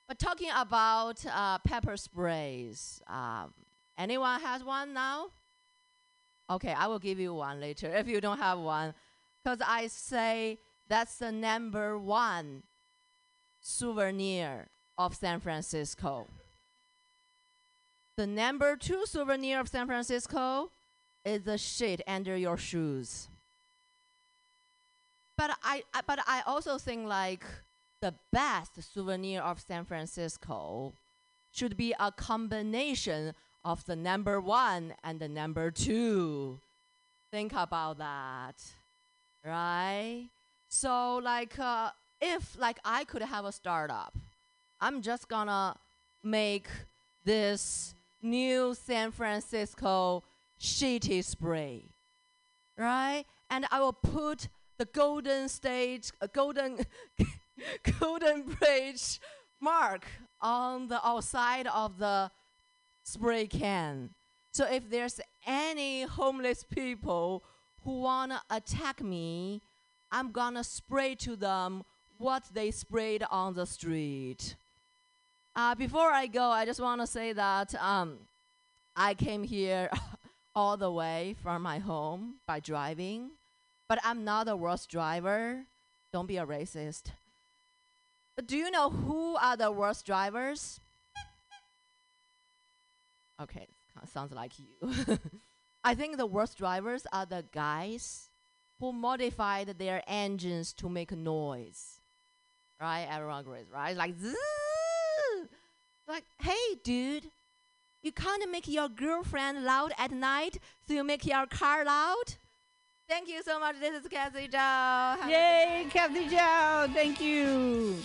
But 0.06 0.18
talking 0.18 0.50
about 0.54 1.24
uh, 1.24 1.56
pepper 1.60 1.96
sprays, 1.96 3.00
um, 3.06 3.54
anyone 3.96 4.38
has 4.42 4.62
one 4.62 4.92
now? 4.92 5.28
Okay, 6.50 6.74
I 6.74 6.86
will 6.86 6.98
give 6.98 7.18
you 7.18 7.32
one 7.32 7.60
later 7.60 7.94
if 7.96 8.06
you 8.06 8.20
don't 8.20 8.38
have 8.38 8.58
one, 8.58 8.92
because 9.42 9.60
I 9.66 9.86
say 9.86 10.58
that's 10.86 11.16
the 11.16 11.32
number 11.32 11.98
one 11.98 12.62
souvenir 13.62 14.66
of 14.98 15.14
San 15.14 15.40
Francisco. 15.40 16.26
The 18.16 18.26
number 18.26 18.76
two 18.76 19.06
souvenir 19.06 19.58
of 19.58 19.68
San 19.68 19.86
Francisco 19.86 20.70
is 21.24 21.42
the 21.42 21.56
shit 21.56 22.02
under 22.06 22.36
your 22.36 22.58
shoes. 22.58 23.28
But 25.38 25.56
I, 25.62 25.82
I 25.94 26.00
but 26.06 26.18
I 26.26 26.42
also 26.46 26.76
think 26.76 27.06
like 27.06 27.44
the 28.02 28.12
best 28.30 28.82
souvenir 28.92 29.40
of 29.40 29.60
San 29.60 29.86
Francisco 29.86 30.92
should 31.52 31.76
be 31.76 31.94
a 31.98 32.12
combination 32.12 33.32
of 33.64 33.84
the 33.86 33.96
number 33.96 34.40
one 34.40 34.94
and 35.02 35.18
the 35.18 35.28
number 35.28 35.70
two. 35.70 36.58
Think 37.30 37.52
about 37.56 37.96
that, 37.98 38.56
right? 39.44 40.26
So 40.68 41.16
like 41.16 41.58
uh, 41.58 41.90
if 42.20 42.58
like 42.58 42.78
I 42.84 43.04
could 43.04 43.22
have 43.22 43.46
a 43.46 43.52
startup, 43.52 44.14
I'm 44.82 45.00
just 45.00 45.28
gonna 45.28 45.76
make 46.22 46.68
this 47.24 47.94
new 48.22 48.74
San 48.74 49.10
Francisco 49.10 50.22
shitty 50.60 51.24
spray, 51.24 51.90
right? 52.78 53.24
And 53.50 53.66
I 53.70 53.80
will 53.80 53.92
put 53.92 54.48
the 54.78 54.84
Golden 54.86 55.48
State, 55.48 56.12
uh, 56.20 56.28
Golden, 56.32 56.78
Golden 58.00 58.42
Bridge 58.42 59.20
mark 59.60 60.06
on 60.40 60.88
the 60.88 61.06
outside 61.06 61.66
of 61.66 61.98
the 61.98 62.30
spray 63.02 63.46
can. 63.46 64.10
So 64.52 64.66
if 64.66 64.88
there's 64.88 65.20
any 65.46 66.02
homeless 66.02 66.64
people 66.64 67.44
who 67.84 68.00
wanna 68.00 68.42
attack 68.50 69.02
me, 69.02 69.62
I'm 70.10 70.30
gonna 70.30 70.64
spray 70.64 71.14
to 71.16 71.36
them 71.36 71.82
what 72.18 72.44
they 72.52 72.70
sprayed 72.70 73.24
on 73.30 73.54
the 73.54 73.66
street. 73.66 74.56
Uh, 75.54 75.74
before 75.74 76.10
I 76.10 76.26
go, 76.26 76.44
I 76.44 76.64
just 76.64 76.80
want 76.80 77.00
to 77.02 77.06
say 77.06 77.32
that 77.34 77.74
um, 77.74 78.18
I 78.96 79.14
came 79.14 79.42
here 79.42 79.90
all 80.54 80.76
the 80.76 80.90
way 80.90 81.36
from 81.42 81.62
my 81.62 81.78
home 81.78 82.36
by 82.46 82.58
driving, 82.60 83.32
but 83.88 83.98
I'm 84.02 84.24
not 84.24 84.46
the 84.46 84.56
worst 84.56 84.88
driver. 84.88 85.64
Don't 86.12 86.26
be 86.26 86.38
a 86.38 86.46
racist. 86.46 87.10
But 88.34 88.46
do 88.46 88.56
you 88.56 88.70
know 88.70 88.88
who 88.88 89.36
are 89.36 89.56
the 89.56 89.70
worst 89.70 90.06
drivers? 90.06 90.80
Okay, 93.42 93.66
sounds 94.06 94.32
like 94.32 94.52
you. 94.58 95.18
I 95.84 95.94
think 95.94 96.16
the 96.16 96.26
worst 96.26 96.56
drivers 96.56 97.06
are 97.12 97.26
the 97.26 97.44
guys 97.52 98.28
who 98.78 98.92
modified 98.92 99.68
their 99.78 100.02
engines 100.06 100.72
to 100.74 100.88
make 100.88 101.12
noise. 101.12 102.00
right? 102.80 103.06
Everyone 103.10 103.40
agrees, 103.40 103.66
right? 103.72 103.96
Like. 103.96 104.14
Like, 106.08 106.24
hey, 106.40 106.76
dude, 106.82 107.26
you 108.02 108.12
can't 108.12 108.50
make 108.50 108.66
your 108.68 108.88
girlfriend 108.88 109.64
loud 109.64 109.92
at 109.98 110.10
night, 110.10 110.58
so 110.86 110.94
you 110.94 111.04
make 111.04 111.24
your 111.24 111.46
car 111.46 111.84
loud. 111.84 112.34
Thank 113.08 113.28
you 113.28 113.42
so 113.42 113.60
much. 113.60 113.78
This 113.78 114.02
is 114.02 114.08
Kathy 114.08 114.48
Zhao. 114.48 115.18
Have 115.18 115.30
Yay, 115.30 115.86
Kathy 115.90 116.28
Zhao. 116.28 116.92
Thank 116.92 117.20
you. 117.20 117.96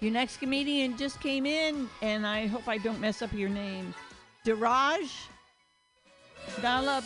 Your 0.00 0.12
next 0.12 0.38
comedian 0.38 0.96
just 0.96 1.20
came 1.20 1.44
in, 1.44 1.88
and 2.00 2.26
I 2.26 2.46
hope 2.46 2.66
I 2.68 2.78
don't 2.78 3.00
mess 3.00 3.20
up 3.20 3.32
your 3.34 3.50
name. 3.50 3.92
Diraj 4.46 5.10
Dalap 6.62 7.04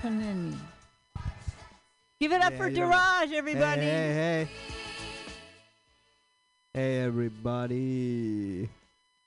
Panini. 0.00 0.56
Give 2.20 2.32
it 2.32 2.40
up 2.40 2.52
Yeah, 2.52 2.58
for 2.58 2.68
you. 2.68 2.76
Diraj, 2.78 3.32
everybody. 3.32 3.82
Hey, 3.82 4.12
hey, 4.12 4.48
hey. 4.48 4.77
Hey, 6.78 7.00
everybody. 7.00 8.68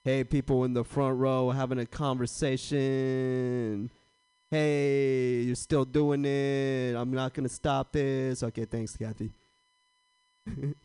Hey, 0.05 0.23
people 0.23 0.63
in 0.63 0.73
the 0.73 0.85
front 0.85 1.19
row 1.19 1.49
having 1.49 1.79
a 1.79 1.85
conversation. 1.85 3.89
Hey, 4.49 5.41
you're 5.41 5.55
still 5.55 5.83
doing 5.83 6.23
it. 6.23 6.95
I'm 6.95 7.11
not 7.11 7.33
going 7.33 7.43
to 7.43 7.53
stop 7.53 7.91
this. 7.91 8.41
Okay, 8.41 8.63
thanks, 8.63 8.95
Kathy. 8.95 9.31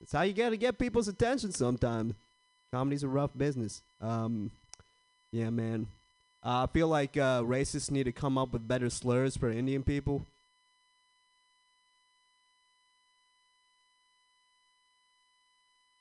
It's 0.00 0.12
how 0.12 0.22
you 0.22 0.34
got 0.34 0.50
to 0.50 0.56
get 0.56 0.78
people's 0.78 1.08
attention 1.08 1.50
sometimes. 1.50 2.14
Comedy's 2.72 3.02
a 3.02 3.08
rough 3.08 3.36
business. 3.36 3.82
Um, 4.00 4.52
yeah, 5.32 5.50
man. 5.50 5.88
Uh, 6.44 6.62
I 6.62 6.66
feel 6.72 6.86
like 6.86 7.16
uh, 7.16 7.42
racists 7.42 7.90
need 7.90 8.04
to 8.04 8.12
come 8.12 8.38
up 8.38 8.52
with 8.52 8.68
better 8.68 8.88
slurs 8.88 9.36
for 9.36 9.50
Indian 9.50 9.82
people. 9.82 10.24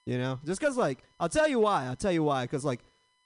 You 0.09 0.17
know, 0.17 0.39
just 0.43 0.59
'cause 0.59 0.75
like 0.75 1.03
I'll 1.19 1.29
tell 1.29 1.47
you 1.47 1.59
why. 1.59 1.85
I'll 1.85 1.95
tell 1.95 2.11
you 2.11 2.23
why. 2.23 2.47
'Cause 2.47 2.65
like 2.65 2.79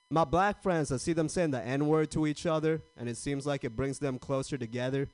my 0.09 0.25
black 0.25 0.61
friends, 0.61 0.91
I 0.91 0.97
see 0.97 1.13
them 1.13 1.29
saying 1.29 1.51
the 1.51 1.63
N 1.63 1.87
word 1.87 2.11
to 2.11 2.27
each 2.27 2.45
other, 2.45 2.81
and 2.97 3.07
it 3.07 3.15
seems 3.15 3.45
like 3.45 3.63
it 3.63 3.73
brings 3.73 3.99
them 3.99 4.19
closer 4.19 4.57
together. 4.57 5.07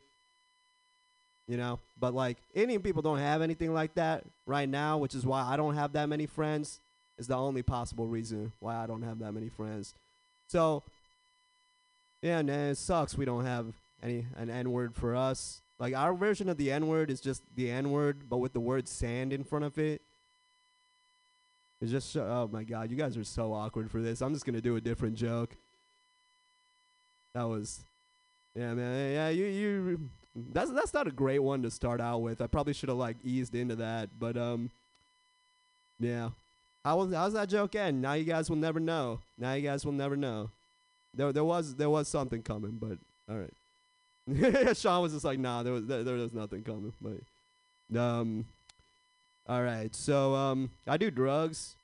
You 1.48 1.58
know, 1.58 1.80
but 2.00 2.16
like 2.16 2.40
Indian 2.56 2.82
people 2.82 3.04
don't 3.04 3.20
have 3.20 3.44
anything 3.44 3.72
like 3.72 3.94
that 3.94 4.26
right 4.48 4.68
now, 4.68 4.98
which 4.98 5.14
is 5.14 5.28
why 5.28 5.44
I 5.44 5.58
don't 5.58 5.76
have 5.76 5.94
that 5.94 6.10
many 6.10 6.26
friends. 6.26 6.80
Is 7.20 7.28
the 7.28 7.38
only 7.38 7.62
possible 7.62 8.08
reason 8.08 8.52
why 8.60 8.76
I 8.76 8.88
don't 8.88 9.04
have 9.04 9.20
that 9.20 9.34
many 9.34 9.50
friends. 9.50 9.94
So, 10.48 10.82
yeah, 12.24 12.42
man, 12.42 12.72
it 12.72 12.78
sucks 12.78 13.16
we 13.16 13.26
don't 13.26 13.46
have 13.46 13.76
any 14.02 14.26
an 14.38 14.50
N 14.50 14.72
word 14.72 14.96
for 14.96 15.16
us. 15.16 15.62
Like 15.78 15.94
our 15.94 16.16
version 16.16 16.50
of 16.50 16.58
the 16.58 16.72
N 16.72 16.88
word 16.88 17.12
is 17.12 17.22
just 17.22 17.44
the 17.56 17.70
N 17.70 17.92
word, 17.92 18.28
but 18.28 18.38
with 18.38 18.54
the 18.54 18.60
word 18.60 18.88
sand 18.88 19.32
in 19.32 19.44
front 19.44 19.66
of 19.66 19.78
it. 19.78 20.02
It's 21.82 21.92
just 21.92 22.16
oh 22.18 22.50
my 22.52 22.64
god, 22.64 22.92
you 22.92 22.98
guys 22.98 23.16
are 23.16 23.24
so 23.24 23.54
awkward 23.54 23.90
for 23.90 24.02
this. 24.02 24.22
I'm 24.22 24.34
just 24.34 24.46
gonna 24.46 24.62
do 24.62 24.76
a 24.76 24.82
different 24.82 25.16
joke. 25.16 25.56
That 27.34 27.44
was, 27.44 27.80
yeah, 28.56 28.74
man, 28.74 29.14
yeah, 29.14 29.30
you 29.30 29.46
you. 29.46 30.10
That's 30.52 30.72
that's 30.72 30.94
not 30.94 31.08
a 31.08 31.12
great 31.12 31.40
one 31.40 31.62
to 31.64 31.72
start 31.72 32.02
out 32.02 32.22
with. 32.22 32.42
I 32.42 32.48
probably 32.48 32.74
should 32.74 32.90
have 32.90 32.98
like 32.98 33.18
eased 33.24 33.56
into 33.56 33.76
that, 33.78 34.10
but 34.20 34.36
um, 34.36 34.72
yeah. 36.00 36.30
How 36.84 36.98
was 36.98 37.14
how's 37.14 37.34
that 37.34 37.50
joke 37.50 37.76
end? 37.76 38.02
Now 38.02 38.14
you 38.14 38.26
guys 38.26 38.50
will 38.50 38.58
never 38.58 38.80
know. 38.80 39.20
Now 39.38 39.54
you 39.54 39.62
guys 39.62 39.86
will 39.86 39.94
never 39.94 40.18
know. 40.18 40.50
There 41.14 41.32
there 41.32 41.44
was 41.44 41.76
there 41.76 41.90
was 41.90 42.08
something 42.08 42.42
coming, 42.42 42.78
but 42.80 42.98
all 43.30 43.38
right. 43.38 44.76
Sean 44.78 45.02
was 45.02 45.14
just 45.14 45.26
like, 45.26 45.40
nah, 45.40 45.64
there 45.64 45.74
was 45.74 45.86
there, 45.86 46.04
there 46.04 46.16
was 46.16 46.34
nothing 46.34 46.64
coming, 46.64 46.94
but 47.02 47.98
um. 48.00 48.46
All 49.50 49.64
right, 49.64 49.96
so 49.96 50.36
um, 50.36 50.70
I 50.86 50.98
do 50.98 51.10
drugs. 51.10 51.76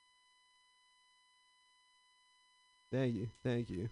Thank 2.92 3.16
you, 3.16 3.28
thank 3.44 3.72
you. 3.72 3.90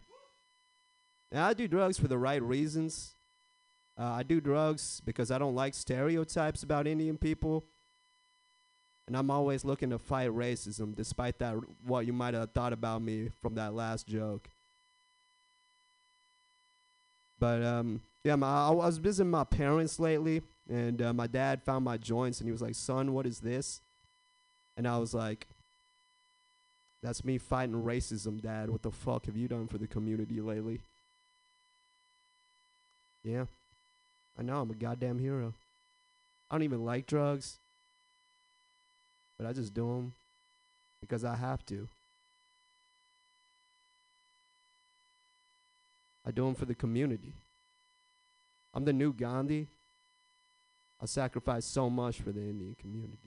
I 1.34 1.56
do 1.56 1.68
drugs 1.68 1.98
for 1.98 2.08
the 2.08 2.20
right 2.20 2.42
reasons. 2.44 3.14
Uh, 4.00 4.04
I 4.04 4.22
do 4.22 4.40
drugs 4.40 5.02
because 5.04 5.32
I 5.32 5.40
don't 5.40 5.56
like 5.56 5.74
stereotypes 5.74 6.62
about 6.62 6.86
Indian 6.86 7.18
people, 7.18 7.64
and 9.08 9.18
I'm 9.18 9.32
always 9.32 9.66
looking 9.66 9.90
to 9.90 9.98
fight 9.98 10.30
racism, 10.30 10.96
despite 10.96 11.40
that 11.40 11.56
what 11.84 12.06
you 12.06 12.14
might 12.14 12.36
have 12.36 12.52
thought 12.52 12.74
about 12.74 13.02
me 13.02 13.30
from 13.42 13.56
that 13.56 13.74
last 13.74 14.06
joke. 14.06 14.50
But 17.40 17.64
um, 17.64 18.02
yeah, 18.24 18.36
my, 18.36 18.68
I 18.68 18.70
was 18.70 18.98
visiting 18.98 19.32
my 19.32 19.46
parents 19.46 20.00
lately, 20.00 20.44
and 20.70 21.02
uh, 21.02 21.14
my 21.14 21.28
dad 21.28 21.62
found 21.64 21.84
my 21.84 21.98
joints, 21.98 22.40
and 22.40 22.48
he 22.48 22.52
was 22.52 22.62
like, 22.62 22.76
"Son, 22.76 23.14
what 23.14 23.26
is 23.26 23.40
this?" 23.40 23.82
And 24.78 24.88
I 24.88 24.98
was 24.98 25.14
like, 25.14 25.48
"That's 27.02 27.26
me 27.26 27.38
fighting 27.38 27.76
racism, 27.76 28.42
Dad. 28.42 28.70
What 28.70 28.82
the 28.82 28.92
fuck 28.92 29.26
have 29.26 29.36
you 29.38 29.48
done 29.48 29.68
for 29.68 29.78
the 29.78 29.88
community 29.88 30.42
lately?" 30.42 30.80
Yeah, 33.24 33.46
I 34.38 34.44
know 34.44 34.62
I'm 34.62 34.72
a 34.72 34.74
goddamn 34.74 35.20
hero. 35.20 35.54
I 36.50 36.56
don't 36.56 36.64
even 36.64 36.86
like 36.86 37.08
drugs, 37.08 37.58
but 39.38 39.48
I 39.48 39.54
just 39.54 39.74
do 39.74 39.88
them 39.88 40.14
because 41.02 41.26
I 41.26 41.36
have 41.36 41.66
to. 41.68 41.88
I 46.26 46.32
do 46.32 46.46
them 46.46 46.56
for 46.56 46.66
the 46.66 46.76
community. 46.76 47.34
I'm 48.74 48.86
the 48.86 48.94
new 48.94 49.12
Gandhi. 49.12 49.68
I 51.04 51.06
sacrificed 51.06 51.74
so 51.74 51.90
much 51.90 52.22
for 52.22 52.32
the 52.32 52.40
Indian 52.40 52.78
community. 52.80 53.18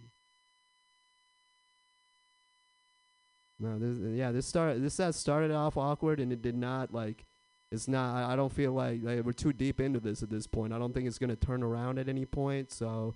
No, 3.61 3.79
this, 3.79 3.99
yeah, 4.17 4.33
this 4.33 4.47
started. 4.47 4.83
This 4.83 4.97
has 4.97 5.15
started 5.15 5.51
off 5.51 5.77
awkward, 5.77 6.19
and 6.19 6.33
it 6.33 6.41
did 6.41 6.57
not 6.57 6.95
like. 6.95 7.27
It's 7.71 7.87
not. 7.87 8.15
I, 8.15 8.33
I 8.33 8.37
don't 8.37 8.53
feel 8.53 8.73
like, 8.73 9.01
like 9.03 9.23
we're 9.23 9.33
too 9.33 9.53
deep 9.53 9.79
into 9.79 10.01
this 10.01 10.23
at 10.23 10.31
this 10.31 10.47
point. 10.47 10.73
I 10.73 10.79
don't 10.79 10.95
think 10.95 11.07
it's 11.07 11.19
gonna 11.19 11.37
turn 11.37 11.63
around 11.63 11.99
at 11.99 12.09
any 12.09 12.25
point. 12.25 12.73
So, 12.73 13.15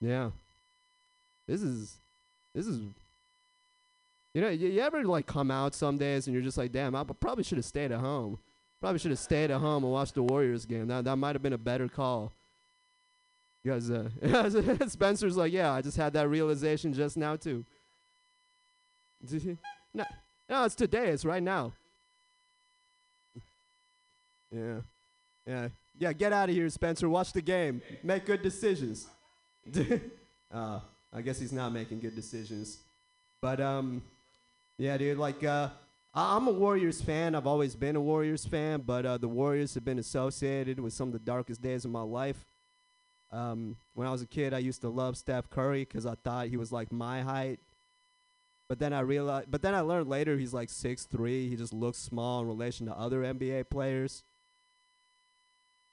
yeah, 0.00 0.30
this 1.46 1.60
is, 1.60 1.98
this 2.54 2.66
is. 2.66 2.80
You 4.32 4.40
know, 4.40 4.48
you, 4.48 4.68
you 4.68 4.80
ever 4.80 5.04
like 5.04 5.26
come 5.26 5.50
out 5.50 5.74
some 5.74 5.98
days 5.98 6.26
and 6.26 6.34
you're 6.34 6.42
just 6.42 6.56
like, 6.56 6.72
damn, 6.72 6.94
I 6.94 7.04
probably 7.04 7.44
should 7.44 7.58
have 7.58 7.64
stayed 7.64 7.92
at 7.92 8.00
home. 8.00 8.38
Probably 8.80 8.98
should 8.98 9.10
have 9.10 9.18
stayed 9.18 9.50
at 9.50 9.60
home 9.60 9.84
and 9.84 9.92
watched 9.92 10.14
the 10.14 10.22
Warriors 10.22 10.64
game. 10.64 10.86
That 10.88 11.04
that 11.04 11.16
might 11.16 11.34
have 11.34 11.42
been 11.42 11.52
a 11.52 11.58
better 11.58 11.88
call. 11.88 12.32
Guys, 13.64 13.90
uh, 13.90 14.08
Spencer's 14.88 15.36
like, 15.36 15.52
yeah, 15.52 15.72
I 15.72 15.82
just 15.82 15.96
had 15.96 16.12
that 16.14 16.28
realization 16.28 16.92
just 16.92 17.16
now 17.16 17.36
too. 17.36 17.64
no, 19.94 20.04
no, 20.48 20.64
it's 20.64 20.74
today. 20.74 21.08
It's 21.08 21.24
right 21.26 21.42
now. 21.42 21.72
Yeah, 24.52 24.80
yeah, 25.46 25.68
yeah. 25.98 26.12
Get 26.12 26.32
out 26.32 26.48
of 26.48 26.54
here, 26.54 26.68
Spencer. 26.70 27.08
Watch 27.08 27.32
the 27.32 27.42
game. 27.42 27.82
Make 28.02 28.24
good 28.26 28.42
decisions. 28.42 29.06
uh, 30.52 30.80
I 31.12 31.20
guess 31.22 31.38
he's 31.38 31.52
not 31.52 31.72
making 31.72 32.00
good 32.00 32.16
decisions. 32.16 32.78
But 33.40 33.60
um, 33.60 34.02
yeah, 34.78 34.96
dude. 34.96 35.18
Like, 35.18 35.44
uh, 35.44 35.68
I- 36.14 36.36
I'm 36.36 36.48
a 36.48 36.52
Warriors 36.52 37.00
fan. 37.00 37.34
I've 37.34 37.46
always 37.46 37.76
been 37.76 37.94
a 37.94 38.00
Warriors 38.00 38.44
fan. 38.44 38.82
But 38.84 39.06
uh, 39.06 39.18
the 39.18 39.28
Warriors 39.28 39.74
have 39.74 39.84
been 39.84 39.98
associated 39.98 40.80
with 40.80 40.94
some 40.94 41.08
of 41.08 41.12
the 41.12 41.18
darkest 41.20 41.62
days 41.62 41.84
of 41.84 41.90
my 41.92 42.02
life. 42.02 42.44
Um, 43.32 43.76
when 43.94 44.06
I 44.06 44.10
was 44.10 44.22
a 44.22 44.26
kid, 44.26 44.52
I 44.52 44.58
used 44.58 44.80
to 44.80 44.88
love 44.88 45.16
Steph 45.16 45.50
Curry 45.50 45.84
because 45.84 46.04
I 46.04 46.14
thought 46.16 46.48
he 46.48 46.56
was 46.56 46.72
like 46.72 46.90
my 46.90 47.22
height. 47.22 47.60
But 48.68 48.78
then 48.78 48.92
I 48.92 49.00
realized, 49.00 49.50
but 49.50 49.62
then 49.62 49.74
I 49.74 49.80
learned 49.80 50.08
later 50.08 50.36
he's 50.36 50.54
like 50.54 50.70
six 50.70 51.04
three. 51.04 51.48
He 51.48 51.56
just 51.56 51.72
looks 51.72 51.98
small 51.98 52.40
in 52.40 52.46
relation 52.46 52.86
to 52.86 52.92
other 52.92 53.22
NBA 53.22 53.68
players. 53.68 54.22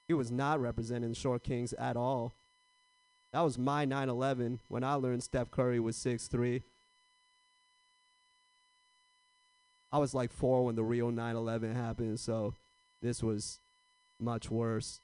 He 0.08 0.14
was 0.14 0.32
not 0.32 0.62
representing 0.62 1.10
the 1.10 1.16
Short 1.16 1.44
Kings 1.44 1.74
at 1.74 1.98
all. 1.98 2.34
That 3.34 3.42
was 3.42 3.58
my 3.58 3.86
9/11 3.86 4.60
when 4.68 4.84
I 4.84 4.94
learned 4.94 5.24
Steph 5.24 5.52
Curry 5.52 5.80
was 5.80 5.96
six 5.96 6.28
three. 6.28 6.64
I 9.92 10.00
was 10.00 10.14
like 10.14 10.32
four 10.32 10.66
when 10.66 10.76
the 10.76 10.84
real 10.84 11.12
9/11 11.12 11.76
happened, 11.76 12.20
so 12.20 12.54
this 13.02 13.24
was 13.24 13.60
much 14.20 14.50
worse. 14.52 15.00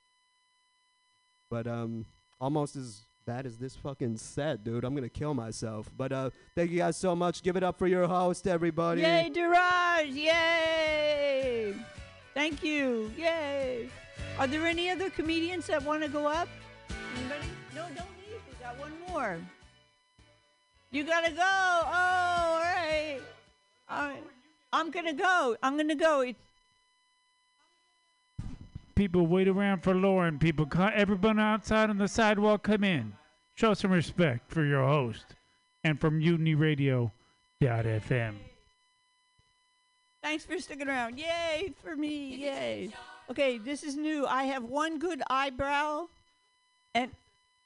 But 1.50 1.68
um, 1.68 2.06
almost 2.44 2.76
as 2.76 3.06
bad 3.26 3.46
as 3.46 3.58
this 3.58 3.74
fucking 3.78 4.18
set, 4.18 4.66
dude. 4.66 4.84
I'm 4.84 4.94
gonna 4.94 5.08
kill 5.08 5.34
myself. 5.34 5.90
But 5.96 6.12
uh, 6.12 6.30
thank 6.56 6.72
you 6.72 6.80
guys 6.80 6.98
so 6.98 7.16
much. 7.16 7.42
Give 7.42 7.56
it 7.56 7.64
up 7.64 7.80
for 7.80 7.88
your 7.88 8.06
host, 8.06 8.48
everybody. 8.48 9.02
Yay, 9.02 9.32
Diraj! 9.34 10.14
Yay! 10.14 11.74
Thank 12.34 12.62
you. 12.62 13.10
Yay! 13.18 13.88
Are 14.38 14.46
there 14.46 14.68
any 14.68 14.90
other 14.90 15.10
comedians 15.10 15.68
that 15.68 15.82
want 15.84 16.04
to 16.04 16.10
go 16.10 16.28
up? 16.28 16.50
Anybody? 17.18 17.48
No, 17.74 17.84
don't 17.84 17.96
leave. 17.96 18.42
We 18.50 18.62
got 18.62 18.78
one 18.78 18.92
more. 19.08 19.38
You 20.92 21.06
gotta 21.06 21.32
go. 21.32 21.42
Oh, 21.42 21.86
all 21.94 22.60
right. 22.60 23.22
All 23.90 24.08
right. 24.10 24.24
I'm 24.74 24.92
gonna 24.92 25.14
go. 25.14 25.56
I'm 25.64 25.78
gonna 25.78 25.96
go. 25.96 26.22
It's 26.22 26.40
People 28.96 29.26
wait 29.28 29.48
around 29.48 29.82
for 29.82 29.96
Lauren. 29.96 30.38
People, 30.38 30.68
everyone 30.94 31.40
outside 31.40 31.90
on 31.90 31.98
the 31.98 32.08
sidewalk, 32.08 32.64
come 32.64 32.84
in. 32.84 33.14
show 33.56 33.74
some 33.74 33.92
respect 33.92 34.52
for 34.52 34.64
your 34.64 34.86
host 34.86 35.26
and 35.84 36.00
for 36.00 36.12
MutinyRadio.fm. 36.12 38.36
Thanks 40.22 40.46
for 40.46 40.60
sticking 40.60 40.88
around. 40.88 41.18
Yay 41.18 41.74
for 41.84 41.96
me. 41.96 42.36
Yay. 42.36 42.90
Okay, 43.30 43.58
this 43.58 43.84
is 43.84 43.96
new. 43.96 44.26
I 44.26 44.46
have 44.46 44.64
one 44.64 45.00
good 45.00 45.22
eyebrow 45.30 46.08
and 46.94 47.12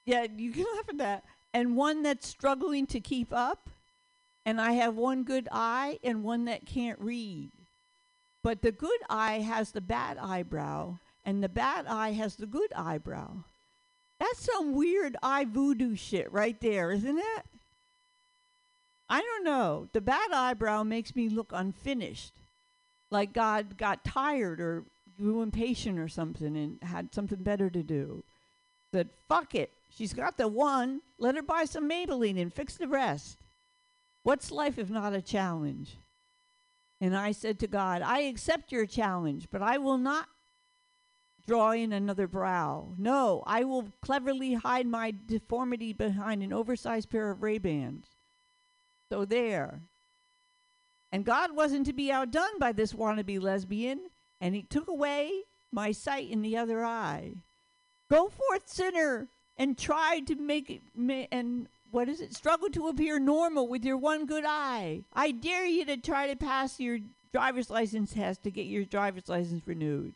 yeah, 0.06 0.26
you 0.36 0.52
can 0.52 0.66
laugh 0.76 0.90
at 0.90 0.98
that. 0.98 1.24
And 1.54 1.76
one 1.76 2.04
that's 2.04 2.28
struggling 2.28 2.86
to 2.88 3.00
keep 3.00 3.34
up. 3.34 3.70
And 4.46 4.62
I 4.62 4.74
have 4.74 4.96
one 4.96 5.24
good 5.24 5.48
eye 5.52 6.00
and 6.04 6.24
one 6.24 6.46
that 6.46 6.66
can't 6.66 7.00
read. 7.00 7.50
But 8.44 8.62
the 8.62 8.72
good 8.72 9.00
eye 9.10 9.40
has 9.40 9.72
the 9.72 9.82
bad 9.82 10.18
eyebrow, 10.18 10.98
and 11.28 11.44
the 11.44 11.50
bad 11.50 11.86
eye 11.88 12.14
has 12.14 12.38
the 12.38 12.46
good 12.46 12.72
eyebrow. 12.74 13.44
That's 14.18 14.46
some 14.46 14.74
weird 14.74 15.18
eye 15.22 15.44
voodoo 15.44 15.98
shit 15.98 16.32
right 16.32 16.60
there, 16.62 16.90
isn't 16.90 17.18
it? 17.18 17.46
I 19.10 19.20
don't 19.20 19.44
know. 19.44 19.90
The 19.92 20.00
bad 20.00 20.32
eyebrow 20.32 20.84
makes 20.84 21.18
me 21.18 21.28
look 21.28 21.52
unfinished. 21.54 22.32
Like 23.12 23.34
God 23.34 23.78
got 23.78 24.06
tired 24.06 24.62
or 24.62 24.86
grew 25.20 25.42
impatient 25.42 26.00
or 26.00 26.08
something 26.08 26.56
and 26.56 26.82
had 26.82 27.14
something 27.14 27.44
better 27.44 27.70
to 27.70 27.84
do. 27.84 28.24
Said, 28.94 29.10
fuck 29.28 29.54
it. 29.54 29.70
She's 29.90 30.14
got 30.14 30.38
the 30.38 30.48
one. 30.48 31.02
Let 31.20 31.36
her 31.36 31.44
buy 31.44 31.66
some 31.66 31.90
Maybelline 31.90 32.42
and 32.42 32.54
fix 32.54 32.78
the 32.78 32.88
rest. 32.88 33.38
What's 34.24 34.50
life 34.50 34.80
if 34.80 34.90
not 34.90 35.14
a 35.14 35.22
challenge? 35.22 35.98
And 37.02 37.18
I 37.18 37.34
said 37.34 37.60
to 37.60 37.68
God, 37.68 38.02
I 38.02 38.22
accept 38.22 38.72
your 38.72 38.86
challenge, 38.86 39.50
but 39.52 39.62
I 39.62 39.78
will 39.78 39.98
not 39.98 40.28
draw 41.48 41.72
in 41.72 41.94
another 41.94 42.28
brow. 42.28 42.90
No, 42.98 43.44
I 43.48 43.64
will 43.64 43.88
cleverly 44.02 44.54
hide 44.56 44.86
my 44.86 45.14
deformity 45.28 45.94
behind 45.94 46.44
an 46.44 46.54
oversized 46.54 47.10
pair 47.10 47.32
of 47.32 47.42
Ray-Bans. 47.42 48.06
So 49.10 49.24
there. 49.24 49.80
And 51.12 51.24
God 51.24 51.56
wasn't 51.56 51.86
to 51.86 51.94
be 51.94 52.12
outdone 52.12 52.60
by 52.60 52.74
this 52.74 52.92
wannabe 52.92 53.42
lesbian, 53.42 54.02
and 54.42 54.54
he 54.54 54.64
took 54.64 54.90
away 54.90 55.44
my 55.72 55.94
sight 55.94 56.30
in 56.30 56.42
the 56.42 56.58
other 56.58 56.84
eye. 56.84 57.32
Go 58.12 58.28
forth, 58.28 58.68
sinner, 58.68 59.28
and 59.58 59.78
try 59.78 60.20
to 60.26 60.36
make 60.36 60.70
it, 60.70 60.82
and 61.32 61.68
what 61.92 62.10
is 62.10 62.20
it? 62.20 62.34
Struggle 62.36 62.70
to 62.70 62.90
appear 62.90 63.20
normal 63.20 63.68
with 63.68 63.86
your 63.86 63.98
one 63.98 64.26
good 64.26 64.44
eye. 64.46 65.02
I 65.14 65.32
dare 65.32 65.66
you 65.66 65.86
to 65.86 65.96
try 65.96 66.28
to 66.28 66.36
pass 66.36 66.80
your 66.80 67.00
driver's 67.32 67.70
license 67.70 68.14
test 68.14 68.44
to 68.44 68.52
get 68.52 68.66
your 68.66 68.84
driver's 68.84 69.30
license 69.30 69.64
renewed. 69.66 70.14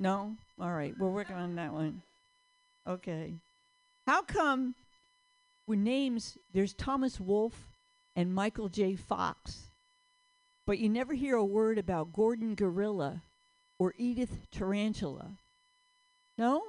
No? 0.00 0.34
All 0.58 0.72
right, 0.72 0.94
we're 0.98 1.10
working 1.10 1.36
on 1.36 1.56
that 1.56 1.74
one. 1.74 2.00
Okay. 2.88 3.34
How 4.06 4.22
come 4.22 4.74
with 5.66 5.78
names 5.78 6.38
there's 6.54 6.72
Thomas 6.72 7.20
Wolfe 7.20 7.66
and 8.16 8.34
Michael 8.34 8.70
J. 8.70 8.96
Fox, 8.96 9.64
but 10.66 10.78
you 10.78 10.88
never 10.88 11.12
hear 11.12 11.36
a 11.36 11.44
word 11.44 11.76
about 11.76 12.14
Gordon 12.14 12.54
Gorilla 12.54 13.20
or 13.78 13.92
Edith 13.98 14.50
Tarantula? 14.50 15.32
No? 16.38 16.62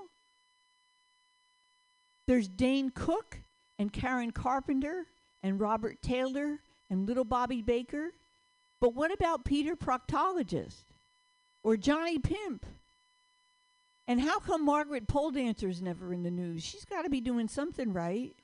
There's 2.28 2.50
Dane 2.50 2.92
Cook 2.94 3.38
and 3.80 3.94
Karen 3.94 4.32
Carpenter 4.32 5.06
and 5.42 5.58
Robert 5.58 6.02
Taylor 6.02 6.60
and 6.90 7.08
little 7.08 7.24
Bobby 7.24 7.62
Baker. 7.62 8.12
But 8.82 8.94
what 8.94 9.14
about 9.14 9.46
Peter 9.46 9.78
Proctologist 9.78 10.84
or 11.64 11.78
Johnny 11.78 12.20
Pimp? 12.20 12.66
And 14.12 14.20
how 14.20 14.40
come 14.40 14.66
Margaret 14.66 15.08
Pole 15.08 15.32
Dancer's 15.32 15.82
never 15.82 16.14
in 16.14 16.24
the 16.24 16.30
news? 16.30 16.66
She's 16.66 16.84
got 16.84 17.04
to 17.04 17.10
be 17.10 17.22
doing 17.22 17.48
something 17.48 17.94
right. 17.94 18.36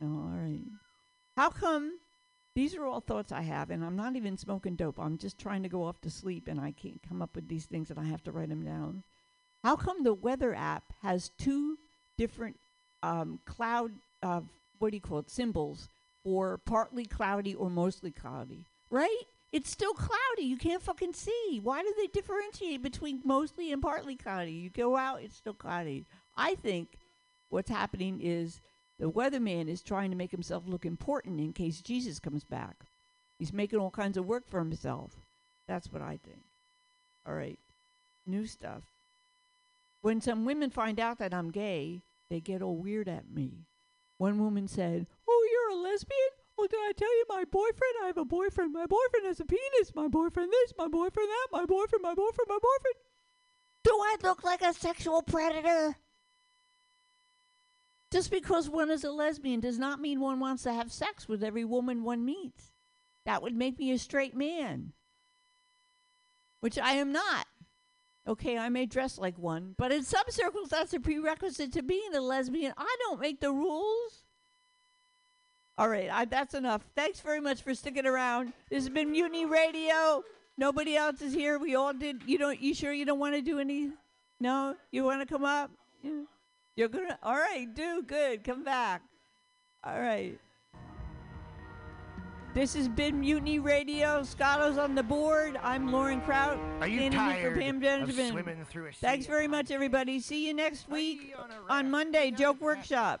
All 0.00 0.30
right. 0.32 0.62
How 1.36 1.50
come 1.50 1.98
these 2.54 2.76
are 2.76 2.84
all 2.84 3.00
thoughts 3.00 3.32
I 3.32 3.40
have, 3.40 3.70
and 3.70 3.84
I'm 3.84 3.96
not 3.96 4.14
even 4.14 4.36
smoking 4.36 4.76
dope. 4.76 5.00
I'm 5.00 5.18
just 5.18 5.36
trying 5.36 5.64
to 5.64 5.68
go 5.68 5.82
off 5.82 6.00
to 6.02 6.10
sleep, 6.10 6.46
and 6.46 6.60
I 6.60 6.70
can't 6.70 7.02
come 7.08 7.20
up 7.20 7.34
with 7.34 7.48
these 7.48 7.66
things, 7.66 7.90
and 7.90 7.98
I 7.98 8.04
have 8.04 8.22
to 8.22 8.30
write 8.30 8.50
them 8.50 8.64
down. 8.64 9.02
How 9.64 9.74
come 9.74 10.04
the 10.04 10.14
weather 10.14 10.54
app 10.54 10.84
has 11.02 11.32
two 11.36 11.76
different 12.16 12.54
um, 13.02 13.40
cloud, 13.46 13.90
uh, 14.22 14.42
what 14.78 14.90
do 14.92 14.96
you 14.96 15.00
call 15.00 15.18
it, 15.18 15.28
symbols 15.28 15.88
for 16.22 16.58
partly 16.58 17.04
cloudy 17.04 17.52
or 17.52 17.68
mostly 17.68 18.12
cloudy? 18.12 18.64
Right? 18.90 19.24
It's 19.50 19.70
still 19.70 19.94
cloudy. 19.94 20.42
You 20.42 20.56
can't 20.56 20.82
fucking 20.82 21.14
see. 21.14 21.60
Why 21.62 21.82
do 21.82 21.92
they 21.96 22.06
differentiate 22.08 22.82
between 22.82 23.22
mostly 23.24 23.72
and 23.72 23.80
partly 23.80 24.14
cloudy? 24.14 24.52
You 24.52 24.70
go 24.70 24.96
out, 24.96 25.22
it's 25.22 25.36
still 25.36 25.54
cloudy. 25.54 26.04
I 26.36 26.54
think 26.54 26.88
what's 27.48 27.70
happening 27.70 28.20
is 28.22 28.60
the 28.98 29.10
weatherman 29.10 29.68
is 29.68 29.80
trying 29.80 30.10
to 30.10 30.16
make 30.16 30.30
himself 30.30 30.64
look 30.66 30.84
important 30.84 31.40
in 31.40 31.52
case 31.52 31.80
Jesus 31.80 32.18
comes 32.18 32.44
back. 32.44 32.76
He's 33.38 33.52
making 33.52 33.78
all 33.78 33.90
kinds 33.90 34.16
of 34.16 34.26
work 34.26 34.48
for 34.48 34.58
himself. 34.58 35.12
That's 35.66 35.92
what 35.92 36.02
I 36.02 36.18
think. 36.24 36.40
All 37.26 37.34
right. 37.34 37.58
New 38.26 38.46
stuff. 38.46 38.82
When 40.02 40.20
some 40.20 40.44
women 40.44 40.70
find 40.70 41.00
out 41.00 41.18
that 41.18 41.32
I'm 41.32 41.50
gay, 41.50 42.00
they 42.28 42.40
get 42.40 42.62
all 42.62 42.76
weird 42.76 43.08
at 43.08 43.30
me. 43.30 43.50
One 44.18 44.38
woman 44.38 44.68
said, 44.68 45.06
Oh, 45.28 45.48
you're 45.50 45.78
a 45.78 45.82
lesbian? 45.82 46.37
Oh, 46.58 46.66
did 46.66 46.80
I 46.80 46.92
tell 46.96 47.16
you 47.16 47.24
my 47.28 47.44
boyfriend? 47.44 47.94
I 48.02 48.06
have 48.08 48.18
a 48.18 48.24
boyfriend. 48.24 48.72
My 48.72 48.86
boyfriend 48.86 49.26
has 49.26 49.38
a 49.38 49.44
penis. 49.44 49.94
My 49.94 50.08
boyfriend 50.08 50.50
this, 50.52 50.74
my 50.76 50.88
boyfriend 50.88 51.28
that, 51.28 51.46
my 51.52 51.64
boyfriend, 51.64 52.02
my 52.02 52.14
boyfriend, 52.14 52.48
my 52.48 52.58
boyfriend. 52.60 52.96
Do 53.84 53.92
I 53.92 54.16
look 54.22 54.42
like 54.42 54.62
a 54.62 54.74
sexual 54.74 55.22
predator? 55.22 55.96
Just 58.10 58.30
because 58.30 58.68
one 58.68 58.90
is 58.90 59.04
a 59.04 59.10
lesbian 59.10 59.60
does 59.60 59.78
not 59.78 60.00
mean 60.00 60.18
one 60.20 60.40
wants 60.40 60.64
to 60.64 60.72
have 60.72 60.90
sex 60.90 61.28
with 61.28 61.44
every 61.44 61.64
woman 61.64 62.02
one 62.02 62.24
meets. 62.24 62.72
That 63.24 63.42
would 63.42 63.54
make 63.54 63.78
me 63.78 63.92
a 63.92 63.98
straight 63.98 64.34
man, 64.34 64.92
which 66.60 66.78
I 66.78 66.92
am 66.92 67.12
not. 67.12 67.46
Okay, 68.26 68.58
I 68.58 68.68
may 68.68 68.86
dress 68.86 69.18
like 69.18 69.38
one, 69.38 69.74
but 69.76 69.92
in 69.92 70.02
some 70.02 70.24
circles, 70.28 70.70
that's 70.70 70.92
a 70.94 71.00
prerequisite 71.00 71.72
to 71.74 71.82
being 71.82 72.14
a 72.14 72.20
lesbian. 72.20 72.72
I 72.76 72.96
don't 73.00 73.20
make 73.20 73.40
the 73.40 73.52
rules. 73.52 74.24
All 75.78 75.88
right, 75.88 76.10
I, 76.12 76.24
that's 76.24 76.54
enough. 76.54 76.84
Thanks 76.96 77.20
very 77.20 77.40
much 77.40 77.62
for 77.62 77.72
sticking 77.72 78.04
around. 78.04 78.52
This 78.68 78.82
has 78.82 78.88
been 78.88 79.12
Mutiny 79.12 79.46
Radio. 79.46 80.24
Nobody 80.56 80.96
else 80.96 81.22
is 81.22 81.32
here. 81.32 81.56
We 81.56 81.76
all 81.76 81.94
did. 81.94 82.22
You 82.26 82.36
don't. 82.36 82.60
You 82.60 82.74
sure 82.74 82.92
you 82.92 83.04
don't 83.04 83.20
want 83.20 83.36
to 83.36 83.42
do 83.42 83.60
any? 83.60 83.92
No, 84.40 84.74
you 84.90 85.04
want 85.04 85.20
to 85.20 85.32
come 85.32 85.44
up? 85.44 85.70
Yeah. 86.02 86.22
You're 86.74 86.88
gonna. 86.88 87.16
All 87.22 87.36
right, 87.36 87.72
do 87.72 88.02
good. 88.02 88.42
Come 88.42 88.64
back. 88.64 89.02
All 89.84 90.00
right. 90.00 90.36
This 92.54 92.74
has 92.74 92.88
been 92.88 93.20
Mutiny 93.20 93.60
Radio. 93.60 94.24
Scotto's 94.24 94.78
on 94.78 94.96
the 94.96 95.02
board. 95.04 95.56
I'm 95.62 95.92
Lauren 95.92 96.20
Kraut. 96.20 96.58
Are 96.80 96.88
you 96.88 97.02
in 97.02 97.12
for 97.12 97.18
tired 97.18 97.60
Pam 97.60 97.76
of 97.76 97.82
Benjamin. 97.82 98.32
swimming 98.32 98.64
through 98.68 98.86
a 98.86 98.92
sea 98.92 98.98
Thanks 99.00 99.26
very 99.26 99.46
much, 99.46 99.70
everybody. 99.70 100.18
See 100.18 100.44
you 100.44 100.54
next 100.54 100.88
week 100.88 101.36
on 101.68 101.88
Monday, 101.88 102.32
Joke 102.32 102.60
Workshop. 102.60 103.20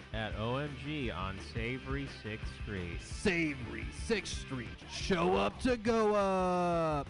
At 0.13 0.37
OMG 0.37 1.15
on 1.15 1.37
Savory 1.53 2.05
6th 2.21 2.39
Street. 2.63 3.01
Savory 3.01 3.85
6th 4.09 4.27
Street. 4.27 4.67
Show 4.91 5.37
up 5.37 5.57
to 5.61 5.77
go 5.77 6.13
up. 6.13 7.07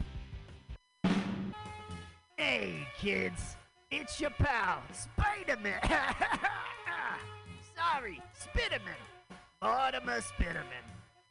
Hey, 2.38 2.88
kids, 3.00 3.56
it's 3.90 4.22
your 4.22 4.30
pal, 4.30 4.84
Spider-Man. 4.94 5.80
Sorry, 7.76 8.22
Spiderman. 8.40 9.02
Mortimer 9.64 10.22
Spiderman. 10.22 10.91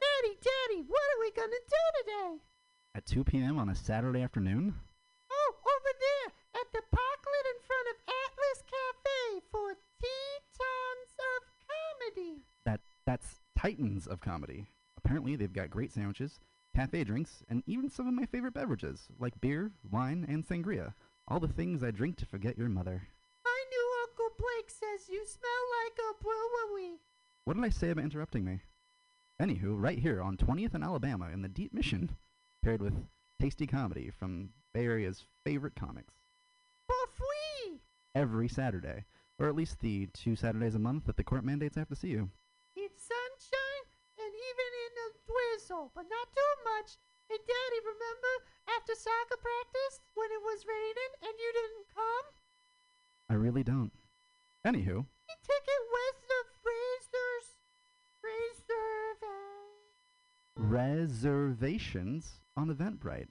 Daddy, 0.00 0.34
Daddy, 0.40 0.80
what 0.86 1.06
are 1.12 1.20
we 1.20 1.30
gonna 1.36 1.62
do 1.68 1.84
today? 2.00 2.40
At 2.94 3.06
2 3.06 3.24
p.m. 3.24 3.58
on 3.58 3.68
a 3.68 3.74
Saturday 3.74 4.22
afternoon? 4.22 4.74
Oh, 5.30 5.54
over 5.60 5.92
there 6.00 6.32
at 6.60 6.72
the 6.72 6.82
parklet 6.94 7.46
in 7.52 7.58
front 7.66 7.88
of 7.90 7.96
Atlas 8.06 8.62
Cafe 8.70 9.40
for 9.50 9.76
Titans 10.00 11.12
of 11.18 11.42
Comedy. 11.68 12.42
That 12.64 12.80
that's 13.04 13.40
Titans 13.58 14.06
of 14.06 14.20
comedy. 14.20 14.66
Apparently, 14.96 15.36
they've 15.36 15.52
got 15.52 15.70
great 15.70 15.92
sandwiches, 15.92 16.40
cafe 16.74 17.04
drinks, 17.04 17.42
and 17.48 17.62
even 17.66 17.90
some 17.90 18.06
of 18.06 18.14
my 18.14 18.26
favorite 18.26 18.54
beverages, 18.54 19.08
like 19.18 19.40
beer, 19.40 19.72
wine, 19.90 20.24
and 20.28 20.46
sangria. 20.46 20.94
All 21.28 21.40
the 21.40 21.48
things 21.48 21.82
I 21.82 21.90
drink 21.90 22.16
to 22.18 22.26
forget 22.26 22.58
your 22.58 22.68
mother. 22.68 23.08
My 23.44 23.64
new 23.70 23.92
Uncle 24.02 24.36
Blake 24.38 24.70
says 24.70 25.08
you 25.08 25.24
smell 25.26 25.64
like 25.84 25.98
a 25.98 26.22
brewery. 26.22 27.00
What 27.44 27.56
did 27.56 27.64
I 27.64 27.68
say 27.68 27.90
about 27.90 28.04
interrupting 28.04 28.42
me? 28.42 28.60
Anywho, 29.40 29.74
right 29.76 29.98
here 29.98 30.22
on 30.22 30.38
20th 30.38 30.72
and 30.72 30.82
Alabama 30.82 31.28
in 31.30 31.42
the 31.42 31.48
Deep 31.48 31.74
Mission, 31.74 32.16
paired 32.62 32.80
with 32.80 32.94
tasty 33.38 33.66
comedy 33.66 34.10
from 34.18 34.48
Bay 34.72 34.84
Area's 34.86 35.24
favorite 35.44 35.74
comics. 35.76 36.14
For 36.86 37.04
free. 37.12 37.80
Every 38.14 38.48
Saturday, 38.48 39.04
or 39.38 39.46
at 39.46 39.54
least 39.54 39.80
the 39.80 40.06
two 40.14 40.36
Saturdays 40.36 40.74
a 40.74 40.78
month 40.78 41.04
that 41.04 41.18
the 41.18 41.24
court 41.24 41.44
mandates 41.44 41.76
I 41.76 41.80
have 41.80 41.88
to 41.90 41.96
see 41.96 42.08
you. 42.08 42.30
It's 42.76 43.04
sunshine 43.04 43.84
and 44.16 44.32
even 44.32 44.70
in 44.88 44.92
a 45.04 45.08
drizzle, 45.28 45.92
but 45.94 46.08
not 46.08 46.32
too 46.32 46.54
much. 46.64 46.96
Hey, 47.28 47.36
Daddy, 47.36 47.80
remember 47.84 48.32
after 48.72 48.94
soccer 48.94 49.36
practice 49.36 50.00
when 50.14 50.32
it 50.32 50.40
was 50.40 50.64
raining 50.64 51.12
and 51.28 51.34
you 51.36 51.50
didn't 51.52 51.92
come? 51.92 52.26
I 53.28 53.34
really 53.34 53.64
don't. 53.64 53.92
Anywho, 54.64 55.04
ticket 55.44 55.82
was 55.92 56.14
the 56.24 56.40
Fraser's 56.44 56.53
Reserve. 56.53 56.53
Reservations 61.24 62.40
on 62.56 62.68
Eventbrite. 62.68 63.28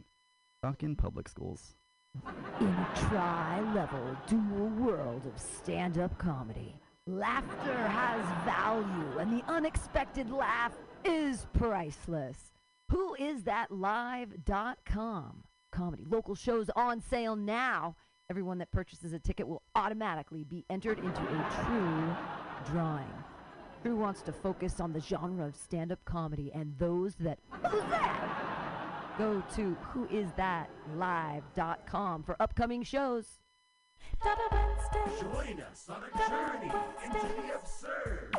Stuck 0.60 0.84
in 0.84 0.96
public 0.96 1.28
schools. 1.28 1.76
In 2.60 2.68
a 2.68 2.90
tri-level 2.96 4.18
dual 4.28 4.70
world 4.70 5.26
of 5.26 5.40
stand-up 5.40 6.18
comedy, 6.18 6.76
laughter 7.08 7.88
has 7.88 8.24
value 8.46 9.18
and 9.20 9.32
the 9.32 9.44
unexpected 9.52 10.30
laugh 10.30 10.74
is 11.04 11.48
priceless. 11.54 12.54
Who 12.90 13.16
is 13.16 13.44
that 13.44 13.72
live.com? 13.72 15.44
Comedy 15.72 16.04
local 16.08 16.36
shows 16.36 16.70
on 16.76 17.02
sale 17.02 17.36
now. 17.36 17.96
Everyone 18.30 18.60
that 18.60 18.72
purchases 18.72 19.12
a 19.12 19.20
ticket 19.20 19.48
will 19.48 19.64
automatically 19.76 20.44
be 20.44 20.66
entered 20.70 21.00
into 21.00 21.22
a 21.22 21.66
true 21.66 22.16
drawing. 22.72 23.23
Drew 23.84 23.98
wants 23.98 24.22
to 24.22 24.32
focus 24.32 24.80
on 24.80 24.94
the 24.94 25.02
genre 25.02 25.46
of 25.46 25.58
stand-up 25.58 26.00
comedy 26.06 26.50
and 26.56 26.74
those 26.80 27.16
that 27.16 27.38
who's 27.50 27.84
that? 27.90 28.54
Go 29.18 29.44
to 29.56 29.76
whoisthatlive.com 29.94 32.24
for 32.24 32.42
upcoming 32.42 32.84
shows. 32.84 33.40
Join 34.24 35.60
us 35.70 35.90
on 35.90 36.02
a 36.02 36.10
journey 36.30 36.72
into 37.04 37.28
the 37.28 37.56
absurd. 37.56 38.34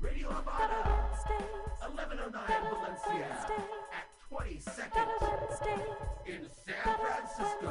Radio 0.00 0.28
Havana, 0.30 0.80
1109 1.80 2.70
Valencia, 2.70 3.46
at 3.92 4.06
22nd 4.30 5.08
in 6.26 6.48
San 6.64 6.96
Francisco. 6.98 7.70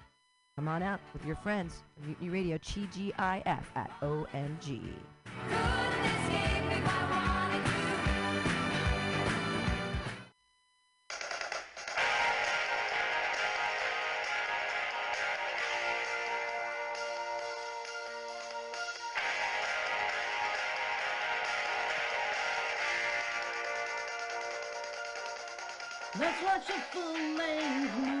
Come 0.61 0.67
on 0.67 0.83
out 0.83 0.99
with 1.11 1.25
your 1.25 1.37
friends. 1.37 1.81
Mutiny 2.05 2.29
Radio, 2.29 2.57
TGIF 2.59 3.63
at 3.75 3.89
OMG. 4.03 4.93
Let's 26.19 26.43
watch 26.43 26.69
a 26.69 26.79
full 26.91 27.13
length. 27.35 28.20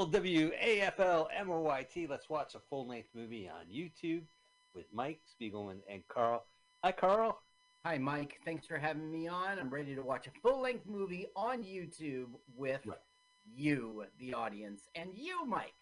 L-W-A-F-L-M-O-Y-T. 0.00 2.06
Let's 2.06 2.30
watch 2.30 2.54
a 2.54 2.60
full-length 2.70 3.10
movie 3.14 3.50
on 3.50 3.66
YouTube 3.70 4.22
with 4.74 4.86
Mike 4.94 5.20
Spiegelman 5.28 5.80
and 5.90 6.02
Carl. 6.08 6.46
Hi, 6.82 6.90
Carl. 6.90 7.38
Hi, 7.84 7.98
Mike. 7.98 8.40
Thanks 8.46 8.66
for 8.66 8.78
having 8.78 9.12
me 9.12 9.28
on. 9.28 9.58
I'm 9.58 9.68
ready 9.68 9.94
to 9.94 10.00
watch 10.00 10.26
a 10.26 10.30
full 10.40 10.62
length 10.62 10.86
movie 10.86 11.26
on 11.36 11.62
YouTube 11.62 12.28
with 12.56 12.80
you, 13.54 14.06
the 14.18 14.32
audience, 14.32 14.88
and 14.94 15.10
you, 15.14 15.44
Mike. 15.44 15.74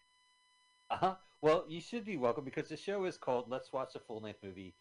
Uh-huh. 0.91 1.15
Well, 1.41 1.65
you 1.69 1.81
should 1.81 2.05
be 2.05 2.17
welcome 2.17 2.45
because 2.45 2.69
the 2.69 2.77
show 2.77 3.05
is 3.05 3.17
called 3.17 3.49
Let's 3.49 3.73
Watch 3.73 3.95
a 3.95 4.01
Full-Length 4.01 4.41
Movie 4.43 4.75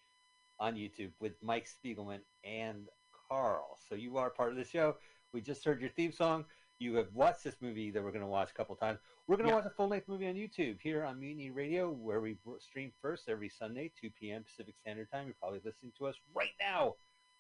on 0.60 0.74
YouTube 0.74 1.12
with 1.20 1.34
Mike 1.44 1.68
Spiegelman 1.68 2.22
and 2.44 2.88
Carl. 3.30 3.78
So 3.88 3.94
you 3.94 4.18
are 4.18 4.32
part 4.32 4.50
of 4.50 4.58
the 4.58 4.66
show. 4.66 4.96
We 5.32 5.42
just 5.42 5.64
heard 5.64 5.80
your 5.80 5.92
theme 5.92 6.12
song. 6.12 6.46
You 6.80 6.96
have 6.96 7.14
watched 7.14 7.44
this 7.44 7.58
movie 7.62 7.92
that 7.92 8.04
we're 8.04 8.12
going 8.12 8.22
to 8.22 8.28
watch 8.28 8.52
a 8.52 8.54
couple 8.54 8.76
times. 8.76 9.00
We're 9.28 9.36
going 9.36 9.48
to 9.48 9.52
Yeah. 9.52 9.56
watch 9.62 9.66
a 9.66 9.76
full-length 9.76 10.08
movie 10.08 10.28
on 10.28 10.36
YouTube 10.36 10.80
here 10.80 11.04
on 11.04 11.20
Mutiny 11.20 11.50
Radio, 11.52 11.92
where 11.92 12.22
we 12.22 12.38
stream 12.60 12.94
first 13.02 13.28
every 13.28 13.50
Sunday, 13.50 13.90
2 14.00 14.10
p.m. 14.12 14.46
Pacific 14.46 14.78
Standard 14.78 15.12
Time. 15.12 15.26
You're 15.26 15.36
probably 15.36 15.60
listening 15.66 15.92
to 15.98 16.08
us 16.08 16.16
right 16.34 16.54
now 16.62 16.96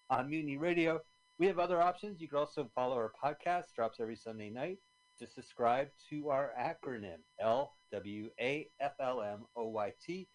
on 0.09 0.29
Mutiny 0.29 0.57
Radio. 0.57 1.01
We 1.37 1.47
have 1.47 1.59
other 1.59 1.81
options. 1.81 2.19
You 2.19 2.27
can 2.27 2.39
also 2.39 2.69
follow 2.75 2.97
our 2.97 3.13
podcast, 3.23 3.71
drops 3.73 4.01
every 4.01 4.17
Sunday 4.17 4.49
night. 4.49 4.79
To 5.19 5.25
subscribe 5.27 5.89
to 6.09 6.29
our 6.29 6.53
acronym, 6.59 7.23
L 7.39 7.75
W 7.91 8.29
A 8.39 8.69
F 8.79 8.93
L 8.99 9.21
M 9.23 9.47
O 9.55 9.67
Y 9.69 9.93
T. 9.99 10.27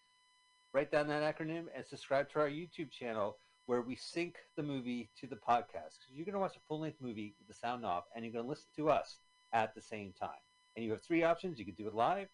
Write 0.73 0.91
down 0.91 1.07
that 1.09 1.23
acronym 1.23 1.67
and 1.77 1.87
subscribe 1.87 2.29
to 2.31 2.41
our 2.41 2.49
YouTube 2.49 2.91
channel 2.91 3.39
where 3.67 3.83
we 3.83 3.95
sync 3.95 4.39
the 4.57 4.63
movie 4.63 5.09
to 5.21 5.29
the 5.29 5.37
podcast. 5.37 6.01
'Cause 6.01 6.11
you're 6.11 6.25
going 6.25 6.33
to 6.33 6.41
watch 6.41 6.57
a 6.57 6.61
full 6.61 6.81
length 6.81 7.01
movie 7.01 7.37
with 7.39 7.47
the 7.47 7.55
sound 7.55 7.85
off 7.87 8.07
and 8.15 8.25
you're 8.25 8.33
going 8.33 8.45
to 8.45 8.49
listen 8.49 8.71
to 8.75 8.91
us 8.91 9.19
at 9.53 9.73
the 9.75 9.81
same 9.83 10.13
time. 10.15 10.41
And 10.77 10.85
you 10.85 10.91
have 10.93 11.03
three 11.03 11.23
options. 11.23 11.59
You 11.59 11.65
can 11.65 11.75
do 11.75 11.87
it 11.87 11.95
live, 11.95 12.29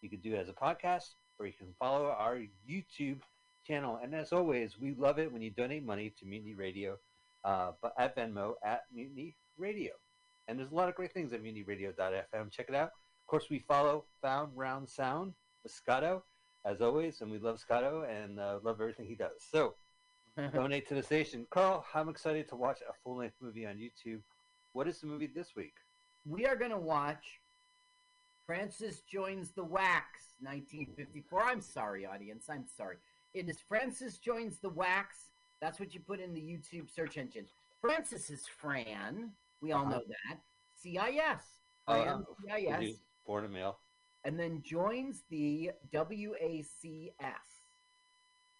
you 0.00 0.08
can 0.08 0.20
do 0.20 0.34
it 0.34 0.38
as 0.38 0.48
a 0.48 0.52
podcast, 0.52 1.14
or 1.38 1.46
you 1.46 1.52
can 1.52 1.68
follow 1.78 2.06
our 2.06 2.40
YouTube 2.68 3.18
channel. 3.66 3.98
And 4.02 4.14
as 4.14 4.32
always, 4.32 4.78
we 4.78 4.94
love 4.94 5.18
it 5.18 5.32
when 5.32 5.42
you 5.42 5.50
donate 5.50 5.84
money 5.84 6.12
to 6.18 6.26
Mutiny 6.26 6.54
Radio 6.54 6.98
uh, 7.44 7.72
at 7.98 8.16
Venmo 8.16 8.54
at 8.64 8.84
Mutiny 8.94 9.36
Radio. 9.58 9.92
And 10.48 10.58
there's 10.58 10.70
a 10.70 10.74
lot 10.74 10.88
of 10.88 10.94
great 10.94 11.12
things 11.12 11.32
at 11.32 11.42
mutinyradio.fm. 11.42 12.50
Check 12.50 12.66
it 12.68 12.74
out. 12.74 12.90
Of 13.24 13.26
course, 13.26 13.48
we 13.48 13.58
follow 13.60 14.04
Found 14.20 14.52
Round 14.54 14.88
Sound 14.88 15.32
with 15.62 15.72
Scotto, 15.72 16.22
as 16.66 16.82
always, 16.82 17.22
and 17.22 17.30
we 17.30 17.38
love 17.38 17.58
Scotto 17.58 18.02
and 18.02 18.38
uh, 18.38 18.58
love 18.62 18.80
everything 18.80 19.06
he 19.06 19.14
does. 19.14 19.42
So 19.50 19.74
donate 20.52 20.86
to 20.88 20.94
the 20.94 21.02
station. 21.02 21.46
Carl, 21.50 21.84
I'm 21.94 22.08
excited 22.08 22.48
to 22.48 22.56
watch 22.56 22.80
a 22.82 22.92
full 23.02 23.16
length 23.16 23.36
movie 23.40 23.66
on 23.66 23.76
YouTube. 23.76 24.20
What 24.72 24.88
is 24.88 25.00
the 25.00 25.06
movie 25.06 25.28
this 25.28 25.56
week? 25.56 25.74
We 26.26 26.46
are 26.46 26.56
going 26.56 26.70
to 26.70 26.78
watch 26.78 27.40
Francis 28.46 29.00
Joins 29.10 29.50
the 29.52 29.64
WACS, 29.64 30.36
1954. 30.40 31.42
I'm 31.42 31.60
sorry, 31.60 32.04
audience. 32.06 32.46
I'm 32.50 32.66
sorry. 32.76 32.96
It 33.32 33.48
is 33.48 33.58
Francis 33.66 34.18
Joins 34.18 34.58
the 34.58 34.70
WACS. 34.70 35.30
That's 35.60 35.80
what 35.80 35.94
you 35.94 36.00
put 36.00 36.20
in 36.20 36.34
the 36.34 36.40
YouTube 36.40 36.94
search 36.94 37.16
engine. 37.16 37.46
Francis 37.80 38.28
is 38.30 38.46
Fran. 38.46 39.30
We 39.60 39.72
all 39.72 39.86
know 39.86 40.02
that. 40.06 40.38
CIS. 40.82 41.42
Uh, 41.88 42.18
CIS. 42.46 42.96
Born 43.26 43.44
a 43.46 43.48
male. 43.48 43.78
and 44.24 44.38
then 44.38 44.62
joins 44.62 45.22
the 45.30 45.70
WACS, 45.92 47.12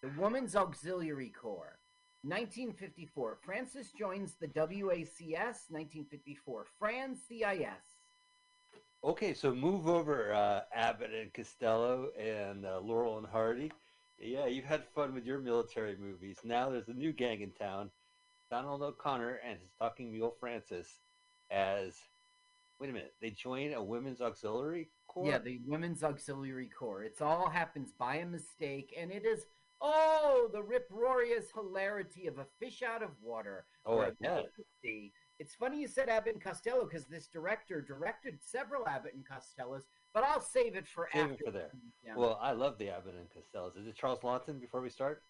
the 0.03 0.11
Women's 0.19 0.57
Auxiliary 0.57 1.31
Corps. 1.31 1.79
1954. 2.23 3.39
Francis 3.45 3.93
joins 3.99 4.35
the 4.41 4.49
WACS. 4.49 5.69
1954. 5.69 6.67
Fran 6.79 7.15
CIS. 7.17 7.94
Okay, 9.05 9.35
so 9.35 9.55
move 9.55 9.87
over, 9.87 10.33
uh, 10.33 10.63
Abbott 10.75 11.11
and 11.13 11.31
Costello 11.35 12.09
and 12.19 12.65
uh, 12.65 12.81
Laurel 12.81 13.19
and 13.19 13.27
Hardy. 13.27 13.71
Yeah, 14.19 14.47
you've 14.47 14.65
had 14.65 14.83
fun 14.95 15.13
with 15.13 15.27
your 15.27 15.39
military 15.41 15.95
movies. 16.01 16.39
Now 16.43 16.71
there's 16.71 16.89
a 16.89 16.95
new 16.95 17.13
gang 17.13 17.43
in 17.43 17.51
town. 17.51 17.91
Donald 18.51 18.81
O'Connor 18.81 19.41
and 19.47 19.59
his 19.59 19.69
talking 19.79 20.11
mule 20.11 20.35
Francis 20.41 21.01
as. 21.51 21.93
Wait 22.81 22.89
a 22.89 22.93
minute, 22.95 23.13
they 23.21 23.31
join 23.31 23.75
a 23.75 23.83
women's 23.83 24.23
auxiliary 24.23 24.89
corps? 25.07 25.29
Yeah, 25.29 25.39
the 25.39 25.61
Women's 25.67 26.03
Auxiliary 26.03 26.69
Corps. 26.77 27.05
It 27.05 27.21
all 27.21 27.49
happens 27.49 27.93
by 27.93 28.17
a 28.17 28.27
mistake, 28.27 28.95
and 28.99 29.13
it 29.13 29.25
is 29.25 29.47
oh 29.81 30.49
the 30.53 30.63
rip-roarious 30.63 31.53
hilarity 31.55 32.27
of 32.27 32.39
a 32.39 32.47
fish 32.59 32.83
out 32.83 33.03
of 33.03 33.11
water. 33.23 33.67
Oh, 33.85 34.01
I 34.01 34.11
bet. 34.21 34.47
sea. 34.83 35.13
It's 35.41 35.55
funny 35.55 35.81
you 35.81 35.89
said 35.89 36.09
Abbott 36.09 36.35
and 36.35 36.43
Costello 36.43 36.85
because 36.85 37.07
this 37.07 37.27
director 37.27 37.81
directed 37.81 38.39
several 38.41 38.87
Abbott 38.87 39.15
and 39.15 39.25
Costellos, 39.27 39.83
but 40.13 40.23
I'll 40.23 40.41
save 40.41 40.77
it 40.77 40.87
for 40.87 41.09
Save 41.13 41.33
it 41.33 41.41
for 41.45 41.51
there. 41.51 41.71
Yeah. 42.07 42.15
Well, 42.17 42.39
I 42.41 42.53
love 42.53 42.79
the 42.79 42.89
Abbott 42.91 43.15
and 43.19 43.29
Costellos. 43.31 43.77
Is 43.81 43.87
it 43.87 43.97
Charles 43.97 44.23
Lawton 44.23 44.59
before 44.59 44.81
we 44.81 44.91
start? 44.91 45.23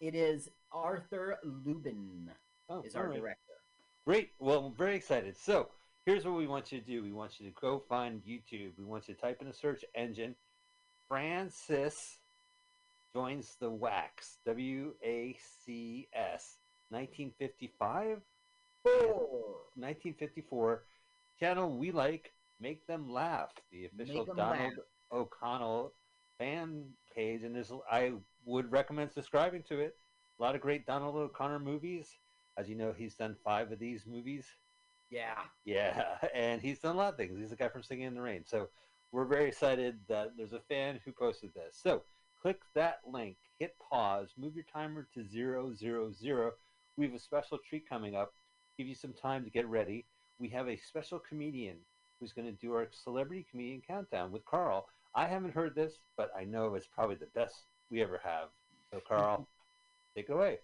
It 0.00 0.14
is 0.14 0.48
Arthur 0.72 1.38
Lubin 1.44 2.30
Oh, 2.68 2.82
is 2.82 2.94
our 2.94 3.08
right. 3.08 3.16
director. 3.18 3.40
Great. 4.06 4.30
Well, 4.38 4.66
I'm 4.66 4.74
very 4.74 4.94
excited. 4.94 5.36
So, 5.36 5.68
here's 6.06 6.24
what 6.24 6.36
we 6.36 6.46
want 6.46 6.70
you 6.70 6.78
to 6.80 6.86
do. 6.86 7.02
We 7.02 7.12
want 7.12 7.40
you 7.40 7.46
to 7.50 7.54
go 7.60 7.82
find 7.88 8.22
YouTube. 8.24 8.70
We 8.78 8.84
want 8.84 9.08
you 9.08 9.14
to 9.14 9.20
type 9.20 9.42
in 9.42 9.48
a 9.48 9.52
search 9.52 9.84
engine. 9.96 10.36
Francis 11.08 12.18
joins 13.12 13.56
the 13.58 13.70
WACS. 13.70 14.36
W 14.46 14.94
A 15.04 15.36
C 15.64 16.06
S. 16.14 16.56
1955? 16.90 18.20
1954. 18.84 20.82
Channel 21.38 21.76
we 21.76 21.90
like. 21.90 22.32
Make 22.60 22.86
them 22.86 23.10
laugh. 23.10 23.50
The 23.72 23.86
official 23.86 24.26
Donald 24.26 24.58
laugh. 24.58 24.72
O'Connell 25.12 25.92
fan 26.38 26.84
page, 27.14 27.42
and 27.42 27.54
there's 27.54 27.72
I 27.90 28.12
would 28.44 28.70
recommend 28.70 29.12
subscribing 29.12 29.62
to 29.68 29.80
it. 29.80 29.96
A 30.38 30.42
lot 30.42 30.54
of 30.54 30.60
great 30.60 30.86
Donald 30.86 31.16
O'Connor 31.16 31.58
movies. 31.58 32.16
As 32.56 32.68
you 32.68 32.74
know, 32.74 32.94
he's 32.96 33.14
done 33.14 33.36
five 33.44 33.72
of 33.72 33.78
these 33.78 34.04
movies. 34.06 34.46
Yeah. 35.10 35.38
Yeah, 35.64 36.04
and 36.34 36.60
he's 36.60 36.78
done 36.78 36.96
a 36.96 36.98
lot 36.98 37.12
of 37.12 37.16
things. 37.16 37.38
He's 37.38 37.50
the 37.50 37.56
guy 37.56 37.68
from 37.68 37.82
Singing 37.82 38.06
in 38.06 38.14
the 38.14 38.22
Rain. 38.22 38.44
So 38.46 38.68
we're 39.12 39.24
very 39.24 39.48
excited 39.48 39.98
that 40.08 40.32
there's 40.36 40.52
a 40.52 40.60
fan 40.60 41.00
who 41.04 41.12
posted 41.12 41.52
this. 41.54 41.78
So 41.82 42.02
click 42.40 42.60
that 42.74 43.00
link, 43.06 43.36
hit 43.58 43.74
pause, 43.78 44.30
move 44.38 44.54
your 44.54 44.64
timer 44.72 45.06
to 45.14 45.24
zero 45.24 45.74
zero 45.74 46.10
zero. 46.10 46.52
We 46.96 47.06
have 47.06 47.14
a 47.14 47.18
special 47.18 47.58
treat 47.68 47.88
coming 47.88 48.14
up. 48.14 48.34
Give 48.80 48.88
you 48.88 48.94
some 48.94 49.12
time 49.12 49.44
to 49.44 49.50
get 49.50 49.68
ready. 49.68 50.06
We 50.38 50.48
have 50.48 50.66
a 50.66 50.74
special 50.74 51.18
comedian 51.18 51.76
who's 52.18 52.32
going 52.32 52.46
to 52.46 52.52
do 52.52 52.72
our 52.72 52.88
celebrity 52.90 53.44
comedian 53.50 53.82
countdown 53.86 54.32
with 54.32 54.42
Carl. 54.46 54.86
I 55.14 55.26
haven't 55.26 55.52
heard 55.52 55.74
this, 55.74 55.98
but 56.16 56.30
I 56.34 56.44
know 56.44 56.74
it's 56.74 56.86
probably 56.86 57.16
the 57.16 57.26
best 57.34 57.66
we 57.90 58.00
ever 58.00 58.18
have. 58.24 58.48
So 58.90 59.02
Carl, 59.06 59.46
take 60.16 60.30
it 60.30 60.32
away. 60.32 60.60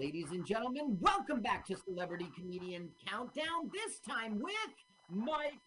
Ladies 0.00 0.30
and 0.30 0.46
gentlemen, 0.46 0.96
welcome 0.98 1.42
back 1.42 1.66
to 1.66 1.76
Celebrity 1.76 2.28
Comedian 2.34 2.88
Countdown. 3.06 3.70
This 3.70 3.98
time 3.98 4.40
with 4.40 4.72
Mike. 5.10 5.60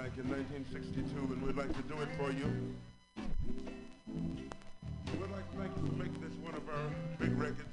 Back 0.00 0.16
in 0.16 0.30
1962, 0.30 1.12
and 1.12 1.42
we'd 1.42 1.56
like 1.56 1.68
to 1.76 1.82
do 1.82 2.00
it 2.00 2.08
for 2.16 2.32
you. 2.32 2.48
We'd 5.12 5.28
like 5.28 5.44
to 5.52 5.58
make, 5.60 5.76
make 5.92 6.14
this 6.24 6.32
one 6.40 6.54
of 6.54 6.64
our 6.72 6.88
big 7.18 7.36
records. 7.36 7.68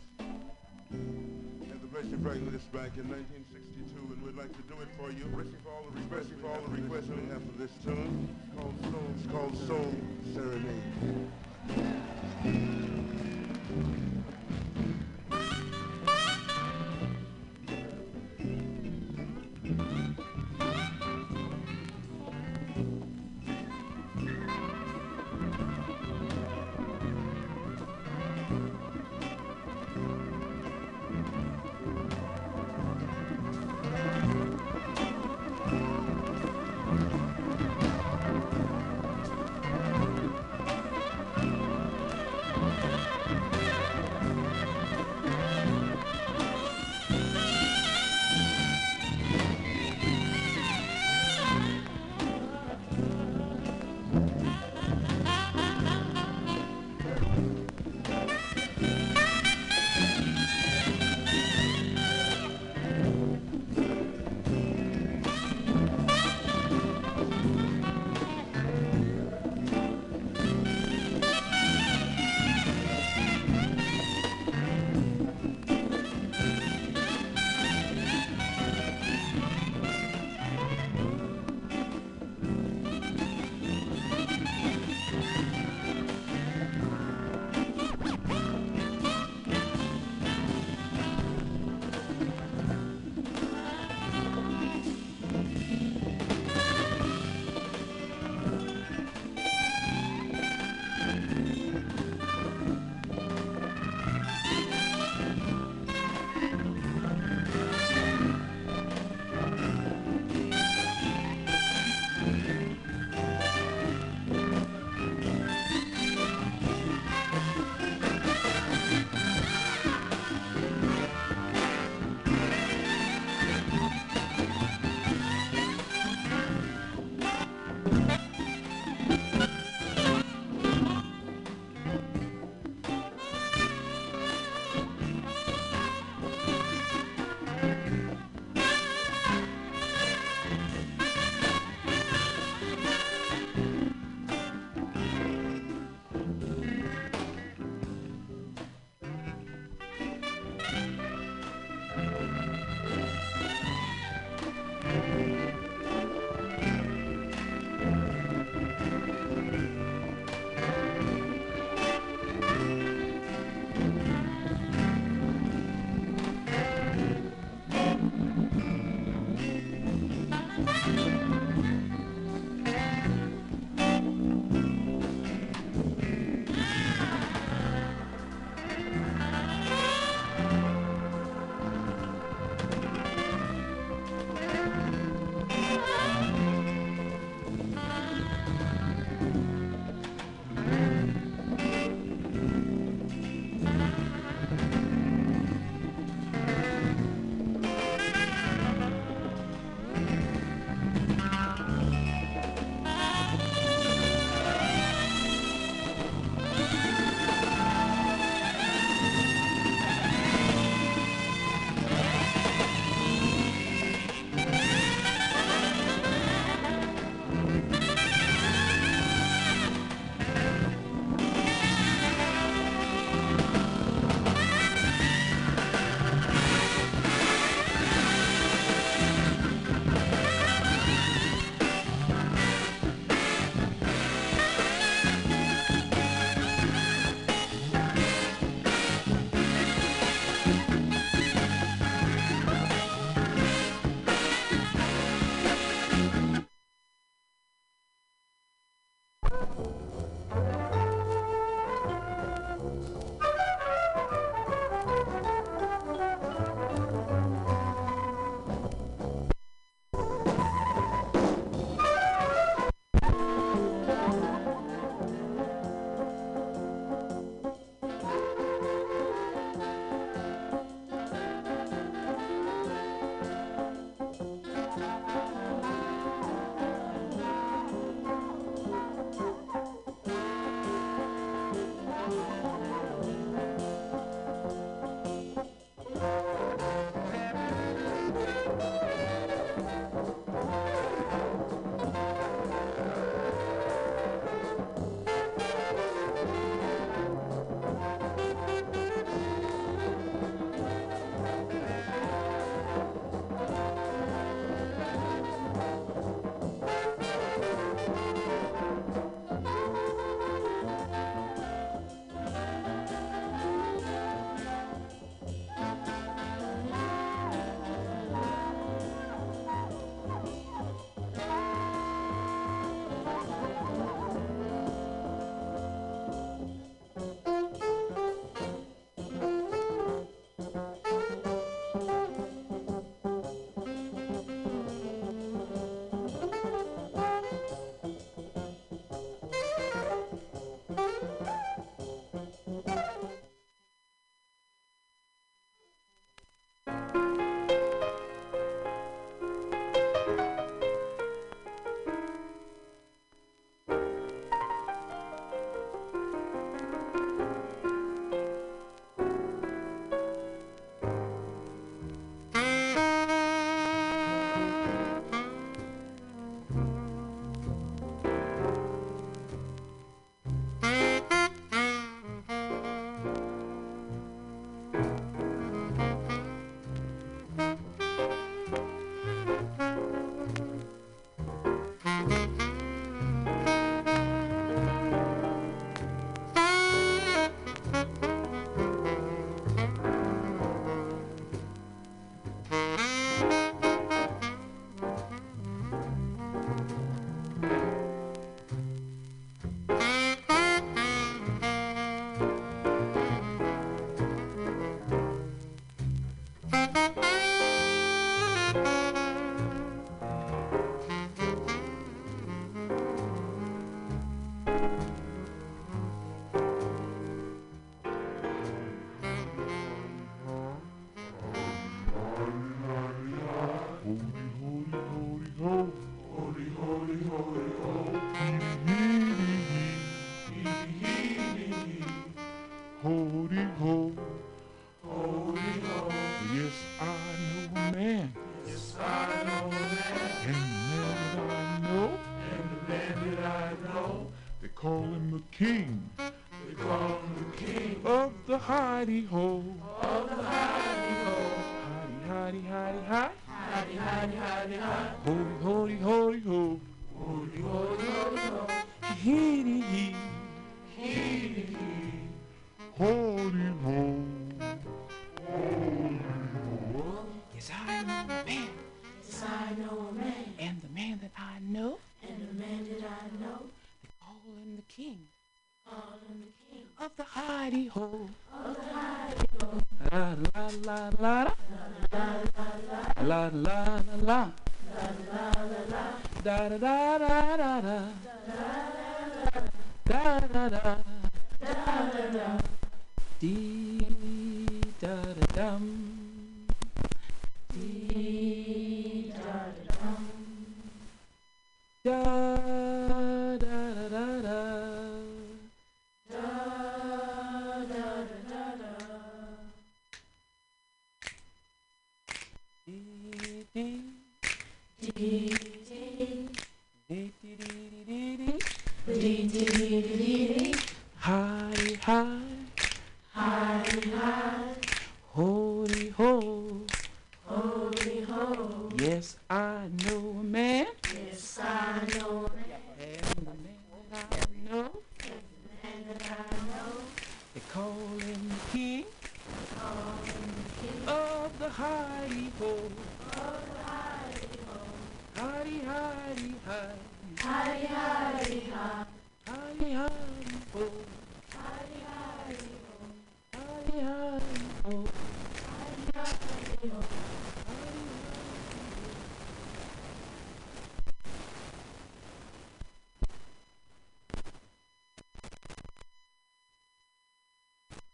And 0.91 1.79
the 1.79 1.87
of 1.87 2.25
writing 2.25 2.51
this 2.51 2.67
back 2.75 2.99
in 2.99 3.07
1962, 3.07 4.11
and 4.11 4.21
we'd 4.21 4.35
like 4.35 4.51
to 4.51 4.63
do 4.67 4.75
it 4.83 4.91
for 4.99 5.09
you. 5.09 5.23
Especially 5.23 5.55
for 5.63 5.71
all 5.71 5.87
the 5.87 6.01
requests, 6.01 6.35
for 6.41 6.51
all 6.51 6.61
the 6.67 6.81
requests 6.81 7.07
we 7.07 7.23
have 7.31 7.39
for 7.47 7.55
this 7.63 7.71
tune. 7.85 8.27
It's 8.43 8.59
called 8.59 8.75
Soul, 8.91 9.07
it's 9.15 9.27
called 9.31 9.55
Soul 9.63 9.95
Serenade. 10.35 11.26